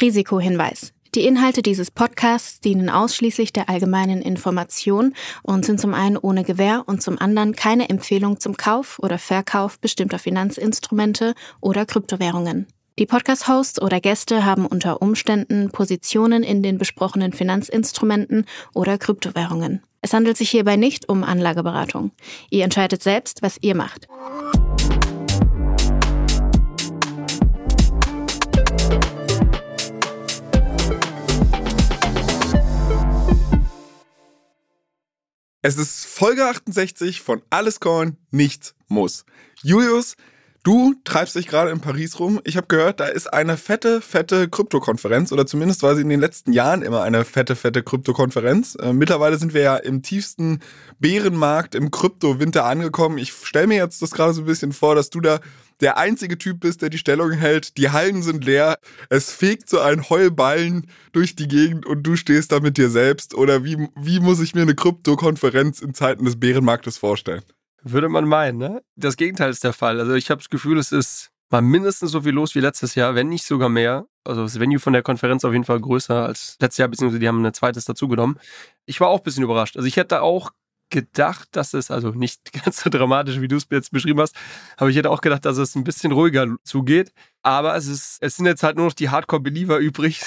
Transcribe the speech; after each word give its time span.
Risikohinweis. 0.00 0.92
Die 1.16 1.26
Inhalte 1.26 1.60
dieses 1.62 1.90
Podcasts 1.90 2.60
dienen 2.60 2.88
ausschließlich 2.88 3.52
der 3.52 3.68
allgemeinen 3.68 4.22
Information 4.22 5.14
und 5.42 5.64
sind 5.64 5.80
zum 5.80 5.92
einen 5.92 6.16
ohne 6.16 6.44
Gewähr 6.44 6.84
und 6.86 7.02
zum 7.02 7.18
anderen 7.18 7.56
keine 7.56 7.88
Empfehlung 7.88 8.38
zum 8.38 8.56
Kauf 8.56 9.00
oder 9.00 9.18
Verkauf 9.18 9.80
bestimmter 9.80 10.20
Finanzinstrumente 10.20 11.34
oder 11.60 11.84
Kryptowährungen. 11.84 12.68
Die 13.00 13.06
Podcast-Hosts 13.06 13.82
oder 13.82 14.00
Gäste 14.00 14.44
haben 14.44 14.66
unter 14.66 15.02
Umständen 15.02 15.70
Positionen 15.70 16.44
in 16.44 16.62
den 16.62 16.78
besprochenen 16.78 17.32
Finanzinstrumenten 17.32 18.44
oder 18.72 18.98
Kryptowährungen. 18.98 19.82
Es 20.02 20.12
handelt 20.12 20.36
sich 20.36 20.50
hierbei 20.50 20.76
nicht 20.76 21.08
um 21.08 21.24
Anlageberatung. 21.24 22.12
Ihr 22.50 22.62
entscheidet 22.62 23.02
selbst, 23.02 23.42
was 23.42 23.58
ihr 23.60 23.74
macht. 23.74 24.06
Es 35.62 35.76
ist 35.76 36.06
Folge 36.06 36.46
68 36.46 37.20
von 37.20 37.42
Alles 37.50 37.80
Korn, 37.80 38.16
nichts 38.30 38.74
muss. 38.88 39.26
Julius, 39.62 40.16
du 40.62 40.94
treibst 41.04 41.36
dich 41.36 41.46
gerade 41.46 41.70
in 41.70 41.80
Paris 41.80 42.18
rum. 42.18 42.40
Ich 42.44 42.56
habe 42.56 42.66
gehört, 42.66 43.00
da 43.00 43.06
ist 43.06 43.32
eine 43.32 43.56
fette, 43.56 44.00
fette 44.00 44.48
Kryptokonferenz 44.48 45.32
oder 45.32 45.46
zumindest 45.46 45.82
war 45.82 45.94
sie 45.94 46.02
in 46.02 46.08
den 46.08 46.20
letzten 46.20 46.52
Jahren 46.52 46.82
immer 46.82 47.02
eine 47.02 47.24
fette, 47.24 47.56
fette 47.56 47.82
Kryptokonferenz. 47.82 48.76
Äh, 48.76 48.92
mittlerweile 48.92 49.38
sind 49.38 49.54
wir 49.54 49.62
ja 49.62 49.76
im 49.76 50.02
tiefsten 50.02 50.60
Bärenmarkt 50.98 51.74
im 51.74 51.90
Kryptowinter 51.90 52.64
angekommen. 52.64 53.18
Ich 53.18 53.32
stelle 53.32 53.66
mir 53.66 53.76
jetzt 53.76 54.02
das 54.02 54.10
gerade 54.10 54.32
so 54.32 54.42
ein 54.42 54.46
bisschen 54.46 54.72
vor, 54.72 54.94
dass 54.94 55.10
du 55.10 55.20
da 55.20 55.40
der 55.80 55.96
einzige 55.96 56.36
Typ 56.36 56.60
bist, 56.60 56.82
der 56.82 56.90
die 56.90 56.98
Stellung 56.98 57.32
hält. 57.32 57.78
Die 57.78 57.90
Hallen 57.90 58.22
sind 58.22 58.44
leer. 58.44 58.78
Es 59.08 59.32
fegt 59.32 59.70
so 59.70 59.80
ein 59.80 60.10
Heulballen 60.10 60.86
durch 61.12 61.36
die 61.36 61.48
Gegend 61.48 61.86
und 61.86 62.02
du 62.02 62.16
stehst 62.16 62.52
da 62.52 62.60
mit 62.60 62.76
dir 62.76 62.90
selbst. 62.90 63.34
Oder 63.34 63.64
wie, 63.64 63.88
wie 63.96 64.20
muss 64.20 64.40
ich 64.40 64.54
mir 64.54 64.62
eine 64.62 64.74
Kryptokonferenz 64.74 65.80
in 65.80 65.94
Zeiten 65.94 66.24
des 66.24 66.38
Bärenmarktes 66.38 66.98
vorstellen? 66.98 67.42
Würde 67.82 68.08
man 68.08 68.26
meinen, 68.26 68.58
ne? 68.58 68.82
Das 68.96 69.16
Gegenteil 69.16 69.50
ist 69.50 69.64
der 69.64 69.72
Fall. 69.72 70.00
Also 70.00 70.14
ich 70.14 70.30
habe 70.30 70.40
das 70.40 70.50
Gefühl, 70.50 70.78
es 70.78 70.92
ist 70.92 71.30
mal 71.50 71.62
mindestens 71.62 72.12
so 72.12 72.22
viel 72.22 72.32
los 72.32 72.54
wie 72.54 72.60
letztes 72.60 72.94
Jahr, 72.94 73.14
wenn 73.14 73.28
nicht 73.28 73.44
sogar 73.44 73.68
mehr. 73.68 74.06
Also 74.24 74.42
das 74.42 74.60
Venue 74.60 74.78
von 74.78 74.92
der 74.92 75.02
Konferenz 75.02 75.44
auf 75.44 75.52
jeden 75.52 75.64
Fall 75.64 75.80
größer 75.80 76.26
als 76.26 76.56
letztes 76.60 76.78
Jahr, 76.78 76.88
beziehungsweise 76.88 77.18
die 77.18 77.28
haben 77.28 77.44
ein 77.44 77.54
zweites 77.54 77.84
dazugenommen. 77.84 78.38
Ich 78.86 79.00
war 79.00 79.08
auch 79.08 79.18
ein 79.18 79.24
bisschen 79.24 79.44
überrascht. 79.44 79.76
Also 79.76 79.86
ich 79.86 79.96
hätte 79.96 80.22
auch 80.22 80.52
gedacht, 80.90 81.48
dass 81.52 81.72
es, 81.72 81.90
also 81.90 82.10
nicht 82.10 82.52
ganz 82.64 82.82
so 82.82 82.90
dramatisch, 82.90 83.40
wie 83.40 83.48
du 83.48 83.56
es 83.56 83.66
jetzt 83.70 83.92
beschrieben 83.92 84.20
hast, 84.20 84.36
aber 84.76 84.90
ich 84.90 84.96
hätte 84.96 85.10
auch 85.10 85.20
gedacht, 85.20 85.44
dass 85.44 85.56
es 85.56 85.74
ein 85.74 85.84
bisschen 85.84 86.12
ruhiger 86.12 86.56
zugeht. 86.64 87.12
Aber 87.42 87.74
es 87.76 87.86
ist, 87.86 88.18
es 88.20 88.36
sind 88.36 88.46
jetzt 88.46 88.62
halt 88.62 88.76
nur 88.76 88.86
noch 88.86 88.92
die 88.92 89.08
Hardcore-Believer 89.08 89.78
übrig 89.78 90.22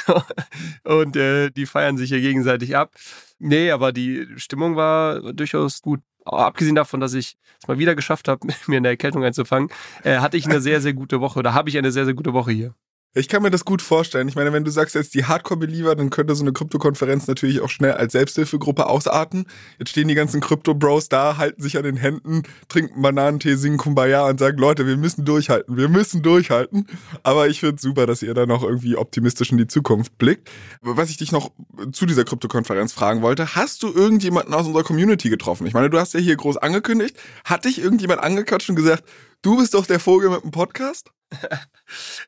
und 0.84 1.16
äh, 1.16 1.52
die 1.52 1.66
feiern 1.66 1.98
sich 1.98 2.09
hier 2.09 2.22
gegenseitig 2.22 2.76
ab. 2.76 2.96
Nee, 3.38 3.72
aber 3.72 3.92
die 3.92 4.28
Stimmung 4.38 4.76
war 4.76 5.34
durchaus 5.34 5.81
gut. 5.81 6.00
Abgesehen 6.26 6.76
davon, 6.76 7.00
dass 7.00 7.14
ich 7.14 7.36
es 7.62 7.68
mal 7.68 7.80
wieder 7.80 7.96
geschafft 7.96 8.28
habe, 8.28 8.48
mir 8.68 8.78
eine 8.78 8.90
Erkältung 8.90 9.24
einzufangen, 9.24 9.70
äh, 10.04 10.18
hatte 10.18 10.38
ich 10.38 10.46
eine 10.46 10.62
sehr, 10.62 10.82
sehr 10.82 10.94
gute 10.94 11.22
Woche 11.22 11.40
oder 11.40 11.54
habe 11.54 11.70
ich 11.70 11.78
eine 11.78 11.92
sehr, 11.92 12.06
sehr 12.06 12.14
gute 12.14 12.34
Woche 12.34 12.52
hier. 12.52 12.76
Ich 13.16 13.28
kann 13.28 13.44
mir 13.44 13.52
das 13.52 13.64
gut 13.64 13.83
vorstellen. 13.83 14.28
Ich 14.28 14.36
meine, 14.36 14.53
wenn 14.53 14.64
du 14.64 14.72
sagst 14.72 14.95
jetzt 14.95 15.14
die 15.14 15.25
Hardcore-Believer, 15.25 15.95
dann 15.95 16.09
könnte 16.09 16.33
so 16.33 16.44
eine 16.44 16.52
Krypto-Konferenz 16.52 17.28
natürlich 17.28 17.61
auch 17.61 17.69
schnell 17.69 17.92
als 17.92 18.14
Selbsthilfegruppe 18.14 18.88
ausarten. 18.88 19.45
Jetzt 19.78 19.92
stehen 19.92 20.08
die 20.08 20.16
ganzen 20.16 20.42
Krypto-Bros 20.42 21.09
da, 21.09 21.38
halten 21.38 21.61
sich 21.61 21.78
an 21.78 21.84
den 21.84 21.95
Händen, 21.95 22.41
trinken 22.69 23.03
Bananentee, 23.03 23.53
singen 23.53 23.78
Kumbaya 23.78 24.28
und 24.28 24.39
sagen, 24.39 24.58
Leute, 24.58 24.88
wir 24.88 24.97
müssen 24.97 25.25
durchhalten, 25.25 25.78
wir 25.78 25.89
müssen 25.89 26.23
durchhalten. 26.23 26.88
Aber 27.22 27.47
ich 27.47 27.59
finde 27.59 27.75
es 27.75 27.84
super, 27.84 28.08
dass 28.08 28.23
ihr 28.23 28.34
da 28.34 28.47
noch 28.47 28.64
irgendwie 28.64 28.95
optimistisch 28.95 29.52
in 29.52 29.59
die 29.59 29.67
Zukunft 29.67 30.17
blickt. 30.17 30.50
Was 30.81 31.11
ich 31.11 31.17
dich 31.17 31.31
noch 31.31 31.52
zu 31.91 32.08
dieser 32.08 32.23
Krypto-Konferenz 32.23 32.94
fragen 32.94 33.22
wollte, 33.22 33.56
hast 33.56 33.84
du 33.84 33.94
irgendjemanden 33.94 34.56
aus 34.56 34.66
unserer 34.66 34.84
Community 34.84 35.30
getroffen? 35.30 35.67
Ich 35.67 35.75
meine, 35.75 35.91
du 35.91 36.00
hast 36.00 36.16
ja 36.16 36.19
hier 36.19 36.36
groß 36.36 36.58
angekündigt. 36.58 37.16
Hat 37.45 37.66
dich 37.66 37.79
irgendjemand 37.79 38.23
angequatscht 38.23 38.72
und 38.72 38.75
gesagt, 38.75 39.03
du 39.44 39.58
bist 39.58 39.76
doch 39.76 39.86
der 39.86 40.00
Vogel 40.00 40.31
mit 40.31 40.44
dem 40.44 40.52
Podcast? 40.52 41.12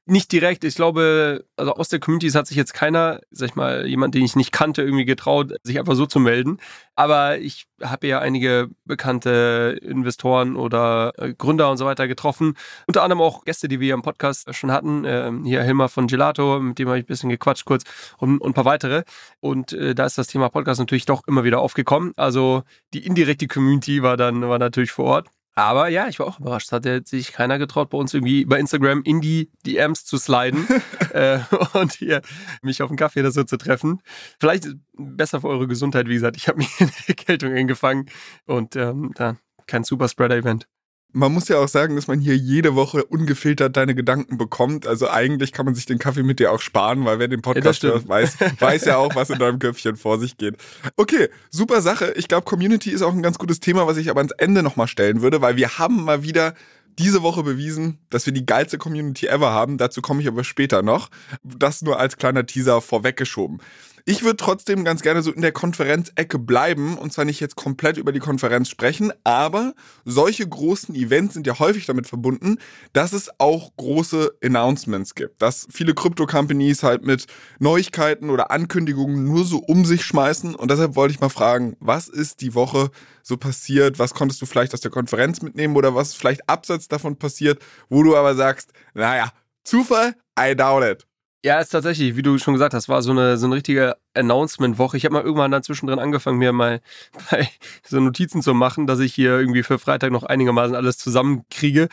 nicht 0.06 0.32
direkt. 0.32 0.64
Ich 0.64 0.76
glaube, 0.76 1.46
also 1.56 1.74
aus 1.76 1.90
der 1.90 2.00
Community 2.00 2.30
hat 2.32 2.48
sich 2.48 2.58
jetzt 2.58 2.74
keiner, 2.74 3.22
sag 3.32 3.50
ich 3.50 3.56
mal, 3.56 3.88
jemand, 3.88 4.16
den 4.16 4.24
ich 4.24 4.36
nicht 4.36 4.52
kannte, 4.52 4.82
irgendwie 4.82 5.06
getraut, 5.06 5.54
sich 5.64 5.80
einfach 5.80 5.96
so 5.96 6.06
zu 6.06 6.20
melden. 6.20 6.60
Aber 6.96 7.38
ich 7.40 7.68
habe 7.82 8.08
ja 8.08 8.20
einige 8.20 8.70
bekannte 8.86 9.80
Investoren 9.82 10.56
oder 10.56 11.14
äh, 11.18 11.34
Gründer 11.34 11.70
und 11.70 11.78
so 11.78 11.86
weiter 11.86 12.08
getroffen. 12.08 12.56
Unter 12.88 13.04
anderem 13.04 13.22
auch 13.22 13.44
Gäste, 13.44 13.68
die 13.68 13.80
wir 13.80 13.94
im 13.94 14.02
Podcast 14.02 14.54
schon 14.56 14.72
hatten. 14.72 15.04
Ähm, 15.06 15.46
hier 15.46 15.62
Hilmar 15.64 15.90
von 15.90 16.08
Gelato, 16.08 16.60
mit 16.60 16.80
dem 16.80 16.88
habe 16.88 17.00
ich 17.00 17.06
ein 17.06 17.08
bisschen 17.08 17.30
gequatscht 17.30 17.66
kurz 17.66 17.84
und, 18.18 18.44
ein 18.44 18.54
paar 18.54 18.66
weitere. 18.66 19.04
Und 19.40 19.74
äh, 19.74 19.96
da 19.96 20.06
ist 20.06 20.18
das 20.18 20.28
Thema 20.28 20.50
Podcast 20.50 20.80
natürlich 20.80 21.06
doch 21.06 21.22
immer 21.28 21.44
wieder 21.44 21.60
aufgekommen. 21.60 22.14
Also 22.16 22.64
die 22.94 23.06
indirekte 23.06 23.48
Community 23.48 24.02
war 24.04 24.18
dann 24.18 24.42
war 24.48 24.60
natürlich 24.60 24.92
vor 24.92 25.06
Ort. 25.06 25.35
Aber 25.56 25.88
ja, 25.88 26.08
ich 26.10 26.20
war 26.20 26.28
auch 26.28 26.40
überrascht. 26.40 26.68
Es 26.68 26.72
hat 26.74 27.08
sich 27.08 27.32
keiner 27.32 27.58
getraut, 27.58 27.90
bei 27.90 27.98
uns 27.98 28.14
irgendwie 28.14 28.44
bei 28.44 28.60
Instagram 28.60 29.02
in 29.04 29.22
die 29.22 29.50
DMs 29.66 30.04
zu 30.04 30.18
sliden 30.18 30.68
äh, 31.14 31.40
und 31.74 31.94
hier 31.94 32.22
mich 32.62 32.82
auf 32.82 32.90
einen 32.90 32.98
Kaffee 32.98 33.22
oder 33.22 33.32
so 33.32 33.44
zu 33.44 33.58
treffen. 33.58 34.02
Vielleicht 34.40 34.68
besser 34.98 35.42
für 35.42 35.48
eure 35.48 35.68
Gesundheit, 35.68 36.08
wie 36.08 36.16
gesagt. 36.16 36.36
Ich 36.36 36.50
habe 36.50 36.58
mich 36.60 36.70
in 36.80 36.88
der 36.88 37.10
Erkältung 37.10 37.54
eingefangen 37.54 38.10
und 38.46 38.76
ähm, 38.76 39.12
da 39.16 39.38
kein 39.66 39.84
Superspreader-Event 39.84 40.68
man 41.16 41.32
muss 41.32 41.48
ja 41.48 41.60
auch 41.60 41.70
sagen, 41.70 41.96
dass 41.96 42.08
man 42.08 42.20
hier 42.20 42.36
jede 42.36 42.76
Woche 42.76 43.06
ungefiltert 43.06 43.78
deine 43.78 43.96
Gedanken 43.96 44.38
bekommt. 44.38 44.86
Also 44.86 45.10
eigentlich 45.10 45.54
kann 45.54 45.66
man 45.66 45.74
sich 45.74 45.86
den 45.86 45.98
Kaffee 45.98 46.24
mit 46.24 46.40
dir 46.40 46.52
auch 46.52 46.60
sparen, 46.60 47.06
weil 47.06 47.20
wer 47.20 47.30
den 47.30 47.42
Podcast 47.42 47.84
ja, 47.84 47.92
hört, 47.92 48.08
weiß, 48.08 48.36
weiß 48.60 48.84
ja 48.86 48.98
auch, 48.98 49.16
was 49.16 49.30
in 49.30 49.40
deinem 49.40 49.58
Köpfchen 49.60 49.96
vor 49.96 50.20
sich 50.20 50.38
geht. 50.38 50.58
Okay, 50.98 51.30
super 51.50 51.82
Sache. 51.82 52.14
Ich 52.18 52.28
glaube, 52.28 52.44
Community 52.44 52.92
ist 52.92 53.02
auch 53.02 53.14
ein 53.14 53.22
ganz 53.22 53.38
gutes 53.38 53.62
Thema, 53.62 53.88
was 53.88 53.96
ich 53.96 54.10
aber 54.10 54.20
ans 54.20 54.34
Ende 54.34 54.62
nochmal 54.62 54.88
stellen 54.88 55.22
würde, 55.22 55.42
weil 55.42 55.56
wir 55.56 55.80
haben 55.80 56.04
mal 56.04 56.24
wieder 56.24 56.54
diese 57.00 57.24
Woche 57.24 57.44
bewiesen, 57.44 57.98
dass 58.10 58.26
wir 58.26 58.34
die 58.34 58.46
geilste 58.46 58.78
Community 58.78 59.28
ever 59.28 59.52
haben. 59.52 59.78
Dazu 59.78 60.02
komme 60.02 60.22
ich 60.22 60.28
aber 60.28 60.44
später 60.44 60.82
noch. 60.82 61.10
Das 61.44 61.82
nur 61.82 61.98
als 61.98 62.18
kleiner 62.18 62.46
Teaser 62.46 62.82
vorweggeschoben. 62.82 63.62
Ich 64.08 64.22
würde 64.22 64.38
trotzdem 64.38 64.84
ganz 64.84 65.02
gerne 65.02 65.24
so 65.24 65.32
in 65.32 65.42
der 65.42 65.52
Konferenzecke 65.52 66.38
bleiben 66.38 66.96
und 66.96 67.12
zwar 67.12 67.26
nicht 67.26 67.40
jetzt 67.40 67.56
komplett 67.56 67.98
über 67.98 68.12
die 68.12 68.20
Konferenz 68.20 68.70
sprechen, 68.70 69.12
aber 69.24 69.74
solche 70.04 70.48
großen 70.48 70.94
Events 70.94 71.34
sind 71.34 71.48
ja 71.48 71.58
häufig 71.58 71.88
damit 71.88 72.06
verbunden, 72.06 72.60
dass 72.94 73.14
es 73.14 73.32
auch 73.40 73.76
große 73.78 74.38
Announcements 74.44 75.16
gibt, 75.16 75.42
dass 75.42 75.68
viele 75.72 75.96
Krypto-Companies 75.96 76.84
halt 76.84 77.04
mit 77.04 77.26
Neuigkeiten 77.58 78.30
oder 78.30 78.52
Ankündigungen 78.52 79.24
nur 79.24 79.44
so 79.44 79.58
um 79.58 79.86
sich 79.86 80.06
schmeißen 80.06 80.54
und 80.54 80.70
deshalb 80.70 80.96
wollte 80.96 81.16
ich 81.16 81.20
mal 81.20 81.30
fragen, 81.30 81.76
was 81.80 82.08
ist 82.08 82.42
die 82.42 82.54
Woche 82.54 82.92
so 83.24 83.38
passiert, 83.38 83.98
was 83.98 84.14
konntest 84.14 84.40
du 84.40 84.46
vielleicht 84.46 84.76
aus 84.76 84.82
der 84.82 84.92
Konferenz 84.92 85.42
mitnehmen 85.42 85.76
oder 85.76 85.96
was 85.96 86.14
vielleicht 86.14 86.48
abseits 86.48 86.88
davon 86.88 87.18
passiert, 87.18 87.60
wo 87.90 88.04
du 88.04 88.16
aber 88.16 88.36
sagst, 88.36 88.72
naja, 88.94 89.32
Zufall, 89.64 90.14
I 90.40 90.56
doubt 90.56 90.84
it. 90.84 91.08
Ja, 91.46 91.60
ist 91.60 91.70
tatsächlich, 91.70 92.16
wie 92.16 92.24
du 92.24 92.40
schon 92.40 92.56
gesagt 92.56 92.74
hast, 92.74 92.90
war 92.90 93.04
so 93.04 93.12
eine, 93.12 93.38
so 93.38 93.46
eine 93.46 93.54
richtige 93.54 93.98
Announcement-Woche. 94.16 94.98
Ich 94.98 95.06
habe 95.06 95.14
mal 95.14 95.24
irgendwann 95.24 95.52
dann 95.52 95.62
zwischendrin 95.62 96.00
angefangen, 96.00 96.40
mir 96.40 96.52
mal 96.52 96.82
so 97.88 98.00
Notizen 98.00 98.42
zu 98.42 98.56
machen, 98.56 98.88
dass 98.88 98.98
ich 99.00 99.14
hier 99.14 99.38
irgendwie 99.38 99.62
für 99.62 99.78
Freitag 99.78 100.12
noch 100.12 100.24
einigermaßen 100.24 100.76
alles 100.76 100.98
zusammenkriege. 100.98 101.88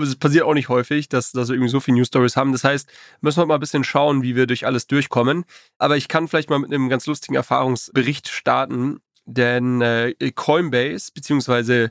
Es 0.00 0.14
passiert 0.14 0.44
auch 0.44 0.54
nicht 0.54 0.68
häufig, 0.68 1.08
dass, 1.08 1.32
dass 1.32 1.48
wir 1.48 1.56
irgendwie 1.56 1.72
so 1.72 1.80
viele 1.80 1.96
News-Stories 1.96 2.36
haben. 2.36 2.52
Das 2.52 2.62
heißt, 2.62 2.88
müssen 3.20 3.40
wir 3.40 3.46
mal 3.46 3.54
ein 3.54 3.60
bisschen 3.60 3.82
schauen, 3.82 4.22
wie 4.22 4.36
wir 4.36 4.46
durch 4.46 4.64
alles 4.64 4.86
durchkommen. 4.86 5.44
Aber 5.76 5.96
ich 5.96 6.06
kann 6.06 6.28
vielleicht 6.28 6.48
mal 6.48 6.60
mit 6.60 6.72
einem 6.72 6.88
ganz 6.88 7.06
lustigen 7.06 7.34
Erfahrungsbericht 7.34 8.28
starten, 8.28 9.00
denn 9.24 9.80
äh, 9.80 10.14
Coinbase, 10.36 11.10
beziehungsweise 11.12 11.90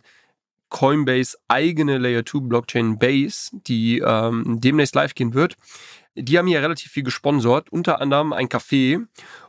Coinbase 0.70 1.38
eigene 1.50 1.98
Layer 1.98 2.26
2 2.26 2.48
Blockchain 2.48 2.98
Base, 2.98 3.52
die 3.52 4.00
ähm, 4.00 4.62
demnächst 4.62 4.96
live 4.96 5.14
gehen 5.14 5.34
wird, 5.34 5.56
die 6.16 6.38
haben 6.38 6.48
hier 6.48 6.62
relativ 6.62 6.92
viel 6.92 7.04
gesponsert, 7.04 7.72
unter 7.72 8.02
anderem 8.02 8.34
ein 8.34 8.48
Café. 8.48 9.06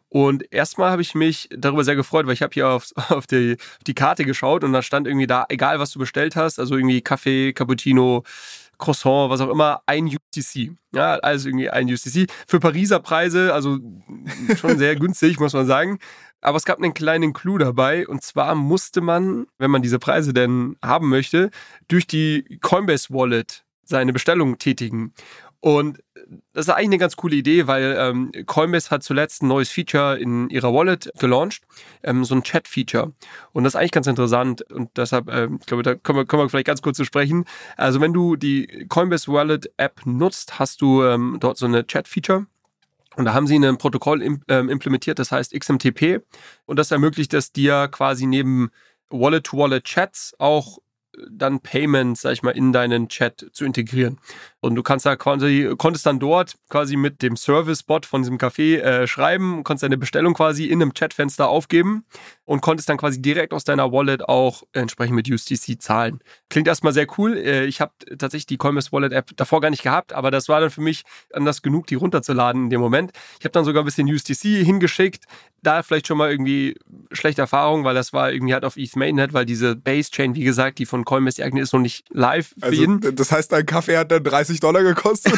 Und 0.08 0.52
erstmal 0.52 0.92
habe 0.92 1.02
ich 1.02 1.16
mich 1.16 1.48
darüber 1.50 1.82
sehr 1.82 1.96
gefreut, 1.96 2.26
weil 2.26 2.34
ich 2.34 2.42
habe 2.42 2.54
hier 2.54 2.68
auf, 2.68 2.92
auf, 3.10 3.26
die, 3.26 3.56
auf 3.58 3.84
die 3.84 3.94
Karte 3.94 4.24
geschaut 4.24 4.64
und 4.64 4.72
da 4.72 4.82
stand 4.82 5.06
irgendwie 5.06 5.26
da, 5.26 5.44
egal 5.48 5.80
was 5.80 5.90
du 5.90 5.98
bestellt 5.98 6.36
hast, 6.36 6.58
also 6.60 6.76
irgendwie 6.76 7.02
Kaffee, 7.02 7.52
Cappuccino, 7.52 8.22
Croissant, 8.78 9.30
was 9.30 9.40
auch 9.40 9.50
immer, 9.50 9.82
ein 9.86 10.06
UCC. 10.06 10.72
Ja, 10.92 11.14
also 11.16 11.48
irgendwie 11.48 11.70
ein 11.70 11.86
UCC. 11.88 12.26
Für 12.46 12.60
Pariser 12.60 13.00
Preise, 13.00 13.52
also 13.52 13.78
schon 14.56 14.78
sehr 14.78 14.96
günstig, 14.96 15.40
muss 15.40 15.52
man 15.52 15.66
sagen. 15.66 15.98
Aber 16.40 16.58
es 16.58 16.64
gab 16.64 16.78
einen 16.78 16.94
kleinen 16.94 17.32
Clou 17.32 17.58
dabei 17.58 18.06
und 18.06 18.22
zwar 18.22 18.54
musste 18.54 19.00
man, 19.00 19.46
wenn 19.58 19.70
man 19.70 19.82
diese 19.82 19.98
Preise 19.98 20.32
denn 20.32 20.76
haben 20.84 21.08
möchte, 21.08 21.50
durch 21.88 22.06
die 22.06 22.58
Coinbase 22.60 23.08
Wallet 23.10 23.64
seine 23.82 24.12
Bestellung 24.12 24.58
tätigen. 24.58 25.14
Und 25.60 26.00
das 26.52 26.66
ist 26.66 26.70
eigentlich 26.70 26.84
eine 26.86 26.98
ganz 26.98 27.16
coole 27.16 27.36
Idee, 27.36 27.66
weil 27.66 27.96
ähm, 27.98 28.32
Coinbase 28.46 28.90
hat 28.90 29.02
zuletzt 29.02 29.42
ein 29.42 29.48
neues 29.48 29.70
Feature 29.70 30.18
in 30.18 30.48
ihrer 30.50 30.72
Wallet 30.72 31.10
gelauncht, 31.18 31.62
ähm, 32.02 32.24
so 32.24 32.34
ein 32.34 32.42
Chat-Feature. 32.42 33.12
Und 33.52 33.64
das 33.64 33.74
ist 33.74 33.76
eigentlich 33.76 33.92
ganz 33.92 34.06
interessant 34.06 34.62
und 34.70 34.90
deshalb, 34.96 35.28
ähm, 35.30 35.58
ich 35.60 35.66
glaube, 35.66 35.82
da 35.82 35.94
können 35.94 36.18
wir, 36.18 36.24
können 36.26 36.42
wir 36.42 36.48
vielleicht 36.48 36.66
ganz 36.66 36.82
kurz 36.82 36.96
zu 36.96 37.04
sprechen. 37.04 37.44
Also 37.76 38.00
wenn 38.00 38.12
du 38.12 38.36
die 38.36 38.86
Coinbase 38.88 39.32
Wallet 39.32 39.70
App 39.76 40.00
nutzt, 40.04 40.58
hast 40.58 40.80
du 40.80 41.02
ähm, 41.04 41.38
dort 41.40 41.58
so 41.58 41.66
eine 41.66 41.86
Chat-Feature 41.86 42.46
Und 43.16 43.24
da 43.24 43.34
haben 43.34 43.46
sie 43.46 43.56
ein 43.56 43.78
Protokoll 43.78 44.22
ähm, 44.22 44.68
implementiert, 44.68 45.18
das 45.18 45.32
heißt 45.32 45.58
XMTP. 45.58 46.22
Und 46.66 46.78
das 46.78 46.90
ermöglicht 46.90 47.34
es 47.34 47.52
dir 47.52 47.88
quasi 47.88 48.26
neben 48.26 48.70
Wallet-to-Wallet-Chats 49.10 50.34
auch 50.38 50.78
dann 51.30 51.60
Payments, 51.60 52.22
sag 52.22 52.32
ich 52.32 52.42
mal, 52.42 52.50
in 52.50 52.72
deinen 52.72 53.08
Chat 53.08 53.46
zu 53.52 53.64
integrieren. 53.64 54.18
Und 54.60 54.76
du 54.76 54.82
kannst 54.82 55.04
da 55.04 55.14
quasi, 55.16 55.74
konntest 55.76 56.06
dann 56.06 56.18
dort 56.18 56.54
quasi 56.70 56.96
mit 56.96 57.20
dem 57.20 57.36
Service-Bot 57.36 58.06
von 58.06 58.22
diesem 58.22 58.38
Café 58.38 58.78
äh, 58.78 59.06
schreiben, 59.06 59.62
konntest 59.62 59.82
deine 59.82 59.98
Bestellung 59.98 60.32
quasi 60.32 60.66
in 60.66 60.80
einem 60.80 60.94
Chatfenster 60.94 61.48
aufgeben 61.48 62.04
und 62.44 62.62
konntest 62.62 62.88
dann 62.88 62.96
quasi 62.96 63.20
direkt 63.20 63.52
aus 63.52 63.64
deiner 63.64 63.92
Wallet 63.92 64.26
auch 64.26 64.62
entsprechend 64.72 65.16
mit 65.16 65.30
USDC 65.30 65.80
zahlen. 65.82 66.20
Klingt 66.48 66.66
erstmal 66.66 66.94
sehr 66.94 67.06
cool. 67.18 67.36
Äh, 67.36 67.66
ich 67.66 67.80
habe 67.80 67.92
tatsächlich 68.18 68.46
die 68.46 68.56
Coinbase 68.56 68.90
Wallet 68.92 69.12
App 69.12 69.30
davor 69.36 69.60
gar 69.60 69.70
nicht 69.70 69.82
gehabt, 69.82 70.12
aber 70.12 70.30
das 70.30 70.48
war 70.48 70.60
dann 70.60 70.70
für 70.70 70.80
mich 70.80 71.02
anders 71.32 71.60
genug, 71.60 71.86
die 71.86 71.96
runterzuladen 71.96 72.64
in 72.64 72.70
dem 72.70 72.80
Moment. 72.80 73.12
Ich 73.38 73.44
habe 73.44 73.52
dann 73.52 73.64
sogar 73.64 73.82
ein 73.82 73.86
bisschen 73.86 74.10
USDC 74.10 74.64
hingeschickt. 74.64 75.24
Da 75.62 75.82
vielleicht 75.82 76.06
schon 76.06 76.18
mal 76.18 76.30
irgendwie 76.30 76.76
schlechte 77.12 77.40
Erfahrung, 77.40 77.84
weil 77.84 77.94
das 77.94 78.12
war 78.12 78.30
irgendwie 78.30 78.52
halt 78.52 78.64
auf 78.64 78.76
ETH 78.76 78.96
Mainnet, 78.96 79.32
weil 79.32 79.46
diese 79.46 79.76
Base 79.76 80.10
Chain, 80.10 80.34
wie 80.34 80.44
gesagt, 80.44 80.78
die 80.78 80.86
von 80.86 81.03
Coinbase, 81.04 81.36
die 81.36 81.44
eigene 81.44 81.62
ist 81.62 81.72
noch 81.72 81.80
nicht 81.80 82.04
live 82.10 82.54
für 82.58 82.66
also, 82.66 82.82
ihn. 82.82 83.00
Das 83.14 83.32
heißt, 83.32 83.52
dein 83.52 83.66
Kaffee 83.66 83.96
hat 83.96 84.10
dann 84.10 84.22
30 84.22 84.54
30 84.54 84.60
Dollar 84.60 84.82
gekostet. 84.82 85.34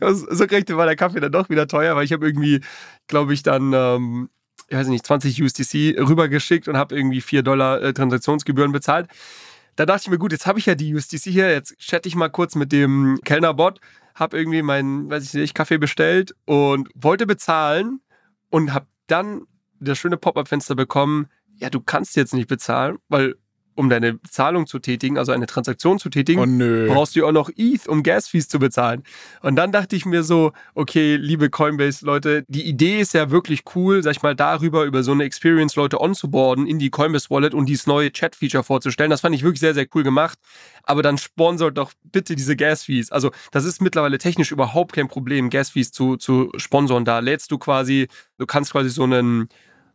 so 0.00 0.46
kriegte 0.46 0.76
war 0.76 0.86
der 0.86 0.96
Kaffee 0.96 1.20
dann 1.20 1.32
doch 1.32 1.48
wieder 1.50 1.66
teuer, 1.66 1.96
weil 1.96 2.04
ich 2.04 2.12
habe 2.12 2.26
irgendwie, 2.26 2.60
glaube 3.06 3.34
ich, 3.34 3.42
dann, 3.42 3.72
ähm, 3.72 4.30
ich 4.68 4.76
weiß 4.76 4.88
nicht, 4.88 5.06
20 5.06 5.42
USDC 5.42 5.98
rübergeschickt 5.98 6.68
und 6.68 6.76
habe 6.76 6.96
irgendwie 6.96 7.20
4 7.20 7.42
Dollar 7.42 7.82
äh, 7.82 7.92
Transaktionsgebühren 7.92 8.72
bezahlt. 8.72 9.08
Da 9.76 9.86
dachte 9.86 10.02
ich 10.04 10.10
mir, 10.10 10.18
gut, 10.18 10.32
jetzt 10.32 10.46
habe 10.46 10.58
ich 10.58 10.66
ja 10.66 10.74
die 10.74 10.94
USDC 10.94 11.30
hier, 11.30 11.50
jetzt 11.50 11.78
chatte 11.78 12.08
ich 12.08 12.16
mal 12.16 12.28
kurz 12.28 12.54
mit 12.54 12.72
dem 12.72 13.18
Kellnerbot, 13.24 13.80
habe 14.14 14.36
irgendwie 14.36 14.62
meinen, 14.62 15.08
weiß 15.10 15.24
ich 15.24 15.34
nicht, 15.34 15.54
Kaffee 15.54 15.78
bestellt 15.78 16.34
und 16.44 16.88
wollte 16.94 17.26
bezahlen 17.26 18.00
und 18.50 18.74
habe 18.74 18.86
dann 19.06 19.42
das 19.80 19.98
schöne 19.98 20.16
Pop-up-Fenster 20.16 20.74
bekommen, 20.74 21.28
ja, 21.56 21.70
du 21.70 21.80
kannst 21.80 22.16
jetzt 22.16 22.34
nicht 22.34 22.48
bezahlen, 22.48 22.98
weil 23.08 23.36
um 23.80 23.88
deine 23.88 24.20
Zahlung 24.28 24.66
zu 24.66 24.78
tätigen, 24.78 25.16
also 25.16 25.32
eine 25.32 25.46
Transaktion 25.46 25.98
zu 25.98 26.10
tätigen, 26.10 26.60
oh, 26.60 26.92
brauchst 26.92 27.16
du 27.16 27.26
auch 27.26 27.32
noch 27.32 27.48
ETH, 27.56 27.88
um 27.88 28.02
Gas-Fees 28.02 28.46
zu 28.46 28.58
bezahlen. 28.58 29.04
Und 29.40 29.56
dann 29.56 29.72
dachte 29.72 29.96
ich 29.96 30.04
mir 30.04 30.22
so, 30.22 30.52
okay, 30.74 31.16
liebe 31.16 31.48
Coinbase-Leute, 31.48 32.44
die 32.46 32.68
Idee 32.68 33.00
ist 33.00 33.14
ja 33.14 33.30
wirklich 33.30 33.62
cool, 33.74 34.02
sag 34.02 34.16
ich 34.16 34.22
mal, 34.22 34.36
darüber, 34.36 34.84
über 34.84 35.02
so 35.02 35.12
eine 35.12 35.24
Experience 35.24 35.76
Leute 35.76 35.98
onzuboarden 35.98 36.66
in 36.66 36.78
die 36.78 36.90
Coinbase-Wallet 36.90 37.54
und 37.54 37.70
dieses 37.70 37.86
neue 37.86 38.12
Chat-Feature 38.12 38.64
vorzustellen. 38.64 39.10
Das 39.10 39.22
fand 39.22 39.34
ich 39.34 39.42
wirklich 39.42 39.60
sehr, 39.60 39.72
sehr 39.72 39.86
cool 39.94 40.02
gemacht. 40.02 40.38
Aber 40.82 41.02
dann 41.02 41.16
sponsort 41.16 41.78
doch 41.78 41.92
bitte 42.04 42.36
diese 42.36 42.56
Gas-Fees. 42.56 43.10
Also, 43.10 43.30
das 43.50 43.64
ist 43.64 43.80
mittlerweile 43.80 44.18
technisch 44.18 44.52
überhaupt 44.52 44.92
kein 44.92 45.08
Problem, 45.08 45.48
Gas-Fees 45.48 45.90
zu, 45.90 46.16
zu 46.16 46.52
sponsoren. 46.56 47.06
Da 47.06 47.20
lädst 47.20 47.50
du 47.50 47.56
quasi, 47.56 48.08
du 48.36 48.44
kannst 48.44 48.72
quasi 48.72 48.90
so 48.90 49.04
einen, 49.04 49.48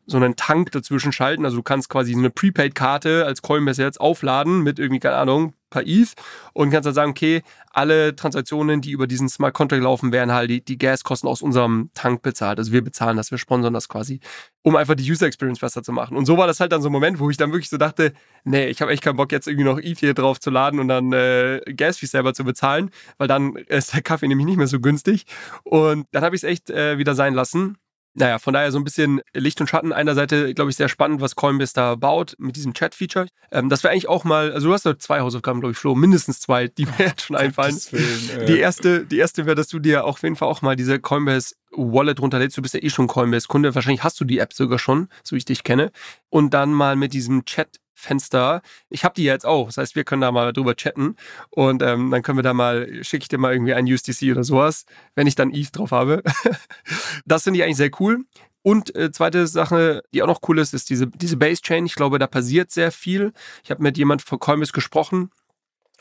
so 0.06 0.18
einen 0.18 0.36
Tank 0.36 0.72
dazwischen 0.72 1.12
schalten. 1.12 1.46
Also 1.46 1.58
du 1.58 1.64
kannst 1.64 1.90
quasi 1.90 2.14
eine 2.14 2.30
Prepaid-Karte 2.30 3.26
als 3.26 3.42
Coinbase 3.42 3.84
jetzt 3.84 4.00
aufladen 4.00 4.62
mit 4.62 4.80
irgendwie, 4.80 5.00
keine 5.00 5.18
Ahnung, 5.18 5.54
paar 5.70 5.84
ETH 5.86 6.14
und 6.54 6.72
kannst 6.72 6.88
dann 6.88 6.94
sagen, 6.94 7.12
okay, 7.12 7.42
alle 7.72 8.16
Transaktionen, 8.16 8.80
die 8.82 8.92
über 8.92 9.08
diesen 9.08 9.28
Smart 9.28 9.54
Contract 9.54 9.84
laufen, 9.84 10.12
werden 10.14 10.32
halt 10.32 10.50
die, 10.50 10.64
die 10.64 10.78
Gaskosten 10.78 11.28
aus 11.28 11.42
unserem 11.42 11.90
Tank 11.94 12.22
bezahlt. 12.22 12.58
Also 12.58 12.72
wir 12.72 12.82
bezahlen 12.82 13.18
das, 13.18 13.32
wir 13.32 13.38
sponsern 13.38 13.74
das 13.74 13.90
quasi, 13.90 14.22
um 14.62 14.76
einfach 14.76 14.96
die 14.96 15.10
User 15.10 15.28
Experience 15.28 15.60
besser 15.60 15.84
zu 15.84 15.92
machen. 15.92 16.16
Und 16.16 16.26
so 16.26 16.38
war 16.38 16.48
das 16.48 16.60
halt 16.60 16.72
dann 16.72 16.82
so 16.82 16.90
ein 16.90 16.94
Moment, 16.94 17.20
wo 17.20 17.30
ich 17.30 17.38
dann 17.38 17.52
wirklich 17.52 17.70
so 17.70 17.78
dachte, 17.78 18.14
nee, 18.46 18.68
ich 18.68 18.82
habe 18.82 18.92
echt 18.92 19.04
keinen 19.04 19.18
Bock, 19.18 19.32
jetzt 19.32 19.48
irgendwie 19.48 19.66
noch 19.66 19.80
ETH 19.80 20.00
hier 20.00 20.14
drauf 20.14 20.40
zu 20.40 20.50
laden 20.50 20.80
und 20.80 20.88
dann 20.88 21.12
äh, 21.12 21.62
Gas-Fees 21.76 22.12
selber 22.12 22.34
zu 22.34 22.46
bezahlen, 22.46 22.92
weil 23.18 23.28
dann 23.28 23.56
ist 23.56 23.94
der 23.94 24.02
Kaffee 24.02 24.28
nämlich 24.28 24.46
nicht 24.46 24.58
mehr 24.58 24.68
so 24.68 24.80
günstig. 24.80 25.26
Und 25.64 26.08
dann 26.12 26.24
habe 26.24 26.36
ich 26.36 26.44
es 26.44 26.50
echt 26.50 26.70
äh, 26.70 26.98
wieder 26.98 27.16
sein 27.16 27.34
lassen 27.34 27.78
naja, 28.16 28.40
von 28.40 28.54
daher 28.54 28.72
so 28.72 28.80
ein 28.80 28.84
bisschen 28.84 29.22
Licht 29.34 29.60
und 29.60 29.68
Schatten. 29.68 29.92
Einer 29.92 30.16
Seite, 30.16 30.54
glaube 30.54 30.72
ich, 30.72 30.78
sehr 30.78 30.88
spannend, 30.88 31.22
was 31.22 31.36
Coinbase 31.36 31.74
da 31.74 31.96
baut 31.96 32.36
mit 32.38 32.56
diesem 32.56 32.74
Chat-Feature. 32.74 33.28
Ähm, 33.52 33.70
das 33.70 33.84
wäre 33.84 33.92
eigentlich 33.92 34.08
auch 34.08 34.24
mal, 34.24 34.54
also 34.54 34.70
du 34.70 34.74
hast 34.74 34.86
da 34.86 34.98
zwei 34.98 35.20
Hausaufgaben, 35.20 35.60
glaube 35.60 35.74
ich, 35.74 35.78
Flo, 35.78 35.96
mindestens 35.96 36.40
zwei, 36.40 36.70
die 36.70 36.86
mir 36.86 36.94
jetzt 37.00 37.24
schon 37.24 37.36
einfallen. 37.36 37.76
Willen, 37.92 38.48
die 38.48 38.58
erste, 38.58 39.06
die 39.06 39.18
erste 39.18 39.46
wäre, 39.46 39.56
dass 39.56 39.68
du 39.68 39.80
dir 39.80 40.06
auf 40.06 40.24
jeden 40.24 40.38
Fall 40.38 40.48
auch 40.48 40.62
mal 40.62 40.78
diese 40.78 41.00
Coinbase 41.00 41.56
Wallet 41.72 42.22
runterlädst. 42.22 42.58
Du 42.58 42.62
bist 42.62 42.74
ja 42.74 42.82
eh 42.82 42.90
schon 42.90 43.08
Coinbase-Kunde. 43.08 43.76
Wahrscheinlich 43.76 44.04
hast 44.04 44.20
du 44.20 44.26
die 44.26 44.40
App 44.40 44.54
sogar 44.54 44.80
schon, 44.80 45.10
so 45.24 45.36
wie 45.36 45.40
ich 45.40 45.46
dich 45.46 45.64
kenne. 45.64 45.92
Und 46.30 46.54
dann 46.54 46.72
mal 46.72 46.96
mit 46.96 47.14
diesem 47.14 47.44
Chat 47.44 47.80
Fenster. 47.96 48.62
Ich 48.90 49.04
habe 49.04 49.16
die 49.16 49.24
jetzt 49.24 49.46
auch. 49.46 49.68
Das 49.68 49.78
heißt, 49.78 49.96
wir 49.96 50.04
können 50.04 50.22
da 50.22 50.32
mal 50.32 50.54
drüber 50.54 50.76
chatten 50.76 51.16
und 51.50 51.82
ähm, 51.82 52.12
dann 52.12 52.22
können 52.22 52.38
wir 52.38 52.44
da 52.44 52.54
mal, 52.54 53.04
schicke 53.04 53.24
ich 53.24 53.30
dir 53.30 53.38
mal 53.38 53.54
irgendwie 53.54 53.74
ein 53.74 53.92
USDC 53.92 54.32
oder 54.32 54.44
sowas, 54.44 54.86
wenn 55.16 55.26
ich 55.26 55.36
dann 55.36 55.52
ETH 55.52 55.76
drauf 55.76 55.92
habe. 55.92 56.22
das 57.26 57.44
finde 57.44 57.60
ich 57.60 57.64
eigentlich 57.64 57.78
sehr 57.78 57.92
cool. 58.00 58.26
Und 58.62 58.96
äh, 58.96 59.12
zweite 59.12 59.48
Sache, 59.48 60.04
die 60.14 60.24
auch 60.24 60.28
noch 60.28 60.42
cool 60.48 60.60
ist, 60.60 60.74
ist 60.74 60.90
diese, 60.90 61.08
diese 61.08 61.38
Base 61.38 61.62
Chain. 61.62 61.86
Ich 61.86 61.96
glaube, 61.96 62.20
da 62.20 62.28
passiert 62.28 62.72
sehr 62.72 62.92
viel. 62.92 63.32
Ich 63.64 63.72
habe 63.72 63.82
mit 63.82 63.98
jemand 63.98 64.22
von 64.22 64.40
Coinbase 64.40 64.74
gesprochen 64.74 65.30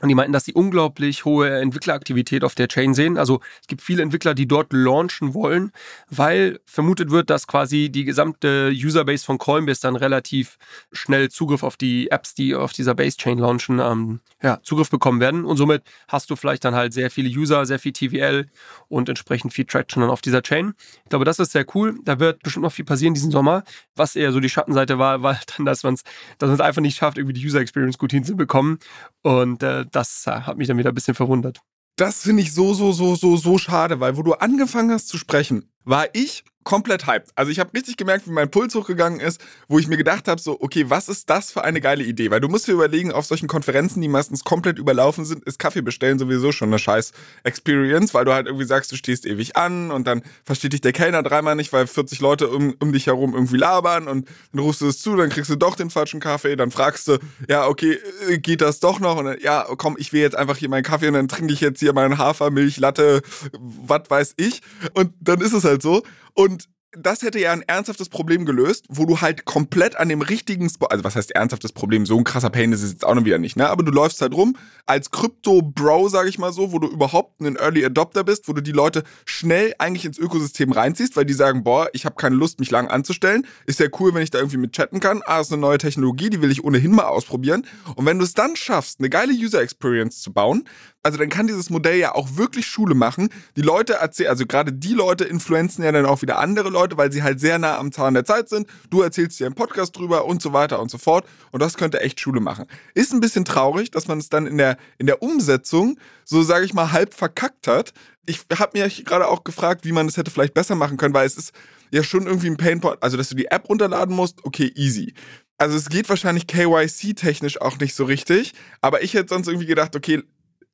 und 0.04 0.08
die 0.10 0.14
meinten, 0.14 0.34
dass 0.34 0.44
sie 0.44 0.52
unglaublich 0.52 1.24
hohe 1.24 1.48
Entwickleraktivität 1.60 2.44
auf 2.44 2.54
der 2.54 2.68
Chain 2.68 2.92
sehen. 2.92 3.16
Also 3.16 3.40
es 3.62 3.68
gibt 3.68 3.80
viele 3.80 4.02
Entwickler, 4.02 4.34
die 4.34 4.46
dort 4.46 4.74
launchen 4.74 5.32
wollen, 5.32 5.72
weil 6.10 6.60
vermutet 6.66 7.10
wird, 7.10 7.30
dass 7.30 7.46
quasi 7.46 7.88
die 7.88 8.04
gesamte 8.04 8.70
Userbase 8.70 9.24
von 9.24 9.38
Coinbase 9.38 9.80
dann 9.80 9.96
relativ 9.96 10.58
schnell 10.92 11.30
Zugriff 11.30 11.62
auf 11.62 11.78
die 11.78 12.10
Apps, 12.10 12.34
die 12.34 12.54
auf 12.54 12.74
dieser 12.74 12.94
Base-Chain 12.94 13.38
launchen, 13.38 13.78
ähm, 13.78 14.20
ja, 14.42 14.60
Zugriff 14.62 14.90
bekommen 14.90 15.20
werden. 15.20 15.46
Und 15.46 15.56
somit 15.56 15.82
hast 16.06 16.28
du 16.28 16.36
vielleicht 16.36 16.66
dann 16.66 16.74
halt 16.74 16.92
sehr 16.92 17.10
viele 17.10 17.30
User, 17.30 17.64
sehr 17.64 17.78
viel 17.78 17.94
TVL 17.94 18.50
und 18.88 19.08
entsprechend 19.08 19.54
viel 19.54 19.64
Traction 19.64 20.02
dann 20.02 20.10
auf 20.10 20.20
dieser 20.20 20.42
Chain. 20.42 20.74
Ich 21.04 21.08
glaube, 21.08 21.24
das 21.24 21.38
ist 21.38 21.52
sehr 21.52 21.64
cool. 21.74 21.98
Da 22.04 22.20
wird 22.20 22.42
bestimmt 22.42 22.64
noch 22.64 22.72
viel 22.72 22.84
passieren 22.84 23.14
diesen 23.14 23.30
Sommer. 23.30 23.64
Was 23.96 24.16
eher 24.16 24.32
so 24.32 24.40
die 24.40 24.50
Schattenseite 24.50 24.98
war, 24.98 25.22
war 25.22 25.40
dann, 25.56 25.64
dass 25.64 25.82
man 25.82 25.94
es 25.94 26.04
dass 26.36 26.60
einfach 26.60 26.82
nicht 26.82 26.98
schafft, 26.98 27.16
irgendwie 27.16 27.40
die 27.40 27.46
User 27.46 27.60
Experience 27.60 27.96
gut 27.96 28.12
hinzubekommen. 28.12 28.80
Und 29.22 29.62
äh, 29.62 29.86
das 29.94 30.26
hat 30.26 30.56
mich 30.56 30.68
dann 30.68 30.78
wieder 30.78 30.90
ein 30.90 30.94
bisschen 30.94 31.14
verwundert. 31.14 31.60
Das 31.96 32.22
finde 32.22 32.42
ich 32.42 32.52
so, 32.52 32.74
so, 32.74 32.92
so, 32.92 33.14
so, 33.14 33.36
so 33.36 33.58
schade, 33.58 34.00
weil 34.00 34.16
wo 34.16 34.22
du 34.22 34.34
angefangen 34.34 34.90
hast 34.90 35.08
zu 35.08 35.16
sprechen, 35.16 35.70
war 35.84 36.08
ich 36.12 36.44
komplett 36.64 37.06
hyped. 37.06 37.30
Also 37.34 37.50
ich 37.50 37.60
habe 37.60 37.72
richtig 37.74 37.96
gemerkt, 37.96 38.26
wie 38.26 38.32
mein 38.32 38.50
Puls 38.50 38.74
hochgegangen 38.74 39.20
ist, 39.20 39.40
wo 39.68 39.78
ich 39.78 39.86
mir 39.86 39.96
gedacht 39.96 40.28
habe, 40.28 40.40
so, 40.40 40.60
okay, 40.60 40.86
was 40.88 41.08
ist 41.08 41.30
das 41.30 41.52
für 41.52 41.64
eine 41.64 41.80
geile 41.80 42.04
Idee? 42.04 42.30
Weil 42.30 42.40
du 42.40 42.48
musst 42.48 42.66
dir 42.66 42.72
überlegen, 42.72 43.12
auf 43.12 43.26
solchen 43.26 43.48
Konferenzen, 43.48 44.00
die 44.00 44.08
meistens 44.08 44.44
komplett 44.44 44.78
überlaufen 44.78 45.24
sind, 45.24 45.44
ist 45.44 45.58
Kaffee 45.58 45.82
bestellen 45.82 46.18
sowieso 46.18 46.52
schon 46.52 46.68
eine 46.68 46.78
scheiß 46.78 47.12
Experience, 47.44 48.14
weil 48.14 48.24
du 48.24 48.32
halt 48.32 48.46
irgendwie 48.46 48.66
sagst, 48.66 48.90
du 48.92 48.96
stehst 48.96 49.26
ewig 49.26 49.56
an 49.56 49.90
und 49.90 50.06
dann 50.06 50.22
versteht 50.44 50.72
dich 50.72 50.80
der 50.80 50.92
Kellner 50.92 51.22
dreimal 51.22 51.54
nicht, 51.54 51.72
weil 51.72 51.86
40 51.86 52.20
Leute 52.20 52.48
um, 52.48 52.74
um 52.80 52.92
dich 52.92 53.06
herum 53.06 53.34
irgendwie 53.34 53.56
labern 53.56 54.08
und 54.08 54.28
dann 54.52 54.60
rufst 54.60 54.80
du 54.80 54.88
es 54.88 54.98
zu, 54.98 55.16
dann 55.16 55.30
kriegst 55.30 55.50
du 55.50 55.56
doch 55.56 55.76
den 55.76 55.90
falschen 55.90 56.20
Kaffee, 56.20 56.56
dann 56.56 56.70
fragst 56.70 57.08
du, 57.08 57.18
ja, 57.48 57.66
okay, 57.66 57.98
äh, 58.28 58.38
geht 58.38 58.60
das 58.60 58.80
doch 58.80 59.00
noch? 59.00 59.16
Und 59.16 59.26
dann, 59.26 59.38
ja, 59.40 59.66
komm, 59.76 59.96
ich 59.98 60.12
will 60.12 60.20
jetzt 60.20 60.36
einfach 60.36 60.56
hier 60.56 60.68
meinen 60.68 60.82
Kaffee 60.82 61.08
und 61.08 61.14
dann 61.14 61.28
trinke 61.28 61.52
ich 61.52 61.60
jetzt 61.60 61.80
hier 61.80 61.92
meinen 61.92 62.18
Hafermilch, 62.18 62.78
Latte, 62.78 63.22
was 63.58 64.02
weiß 64.08 64.34
ich. 64.36 64.62
Und 64.94 65.14
dann 65.20 65.40
ist 65.40 65.52
es 65.52 65.64
halt 65.64 65.82
so. 65.82 66.02
Und 66.34 66.68
das 66.96 67.22
hätte 67.22 67.38
ja 67.38 67.52
ein 67.52 67.62
ernsthaftes 67.62 68.08
Problem 68.08 68.44
gelöst, 68.44 68.86
wo 68.88 69.04
du 69.04 69.20
halt 69.20 69.44
komplett 69.44 69.96
an 69.96 70.08
dem 70.08 70.22
richtigen 70.22 70.68
Spot, 70.68 70.86
also 70.86 71.04
was 71.04 71.16
heißt 71.16 71.32
ernsthaftes 71.32 71.72
Problem, 71.72 72.06
so 72.06 72.16
ein 72.16 72.24
krasser 72.24 72.50
Pain 72.50 72.72
ist 72.72 72.82
es 72.82 72.92
jetzt 72.92 73.04
auch 73.04 73.14
noch 73.14 73.24
wieder 73.24 73.38
nicht, 73.38 73.56
ne? 73.56 73.68
Aber 73.68 73.82
du 73.82 73.90
läufst 73.90 74.20
halt 74.20 74.34
rum 74.34 74.56
als 74.86 75.10
Krypto-Bro, 75.10 76.08
sag 76.08 76.28
ich 76.28 76.38
mal 76.38 76.52
so, 76.52 76.72
wo 76.72 76.78
du 76.78 76.88
überhaupt 76.88 77.40
ein 77.40 77.56
Early 77.56 77.84
Adopter 77.84 78.24
bist, 78.24 78.48
wo 78.48 78.52
du 78.52 78.62
die 78.62 78.72
Leute 78.72 79.02
schnell 79.24 79.74
eigentlich 79.78 80.04
ins 80.04 80.18
Ökosystem 80.18 80.72
reinziehst, 80.72 81.16
weil 81.16 81.24
die 81.24 81.32
sagen, 81.32 81.64
boah, 81.64 81.88
ich 81.92 82.04
habe 82.04 82.16
keine 82.16 82.36
Lust, 82.36 82.60
mich 82.60 82.70
lang 82.70 82.88
anzustellen. 82.88 83.46
Ist 83.66 83.80
ja 83.80 83.86
cool, 83.98 84.14
wenn 84.14 84.22
ich 84.22 84.30
da 84.30 84.38
irgendwie 84.38 84.58
mit 84.58 84.72
chatten 84.72 85.00
kann. 85.00 85.22
Ah, 85.26 85.40
ist 85.40 85.52
eine 85.52 85.60
neue 85.60 85.78
Technologie, 85.78 86.30
die 86.30 86.42
will 86.42 86.50
ich 86.50 86.64
ohnehin 86.64 86.92
mal 86.92 87.06
ausprobieren. 87.06 87.66
Und 87.96 88.06
wenn 88.06 88.18
du 88.18 88.24
es 88.24 88.34
dann 88.34 88.56
schaffst, 88.56 89.00
eine 89.00 89.10
geile 89.10 89.32
User 89.32 89.60
Experience 89.60 90.20
zu 90.20 90.32
bauen, 90.32 90.64
also 91.04 91.18
dann 91.18 91.28
kann 91.28 91.46
dieses 91.46 91.68
Modell 91.68 91.98
ja 91.98 92.14
auch 92.14 92.36
wirklich 92.36 92.66
Schule 92.66 92.94
machen. 92.94 93.28
Die 93.56 93.62
Leute 93.62 93.94
erzählen, 93.94 94.30
also 94.30 94.46
gerade 94.46 94.72
die 94.72 94.94
Leute 94.94 95.24
influenzen 95.24 95.84
ja 95.84 95.92
dann 95.92 96.06
auch 96.06 96.22
wieder 96.22 96.38
andere 96.38 96.70
Leute, 96.70 96.96
weil 96.96 97.12
sie 97.12 97.22
halt 97.22 97.40
sehr 97.40 97.58
nah 97.58 97.78
am 97.78 97.92
Zahn 97.92 98.14
der 98.14 98.24
Zeit 98.24 98.48
sind. 98.48 98.66
Du 98.88 99.02
erzählst 99.02 99.38
dir 99.38 99.44
einen 99.44 99.54
Podcast 99.54 99.96
drüber 99.96 100.24
und 100.24 100.40
so 100.40 100.54
weiter 100.54 100.80
und 100.80 100.90
so 100.90 100.96
fort. 100.96 101.26
Und 101.52 101.60
das 101.60 101.76
könnte 101.76 102.00
echt 102.00 102.20
Schule 102.20 102.40
machen. 102.40 102.64
Ist 102.94 103.12
ein 103.12 103.20
bisschen 103.20 103.44
traurig, 103.44 103.90
dass 103.90 104.08
man 104.08 104.18
es 104.18 104.30
dann 104.30 104.46
in 104.46 104.56
der, 104.56 104.78
in 104.96 105.06
der 105.06 105.22
Umsetzung 105.22 105.98
so, 106.24 106.42
sage 106.42 106.64
ich 106.64 106.72
mal, 106.72 106.90
halb 106.90 107.12
verkackt 107.12 107.66
hat. 107.66 107.92
Ich 108.24 108.40
habe 108.58 108.78
mich 108.78 109.04
gerade 109.04 109.28
auch 109.28 109.44
gefragt, 109.44 109.84
wie 109.84 109.92
man 109.92 110.08
es 110.08 110.16
hätte 110.16 110.30
vielleicht 110.30 110.54
besser 110.54 110.74
machen 110.74 110.96
können, 110.96 111.12
weil 111.12 111.26
es 111.26 111.36
ist 111.36 111.52
ja 111.90 112.02
schon 112.02 112.26
irgendwie 112.26 112.48
ein 112.48 112.56
Painpoint, 112.56 113.02
also 113.02 113.18
dass 113.18 113.28
du 113.28 113.34
die 113.34 113.50
App 113.50 113.68
runterladen 113.68 114.16
musst, 114.16 114.42
okay, 114.44 114.72
easy. 114.74 115.12
Also 115.58 115.76
es 115.76 115.88
geht 115.88 116.08
wahrscheinlich 116.08 116.46
KYC-technisch 116.46 117.60
auch 117.60 117.78
nicht 117.78 117.94
so 117.94 118.04
richtig, 118.04 118.54
aber 118.80 119.02
ich 119.02 119.14
hätte 119.14 119.28
sonst 119.28 119.46
irgendwie 119.46 119.66
gedacht, 119.66 119.94
okay, 119.94 120.22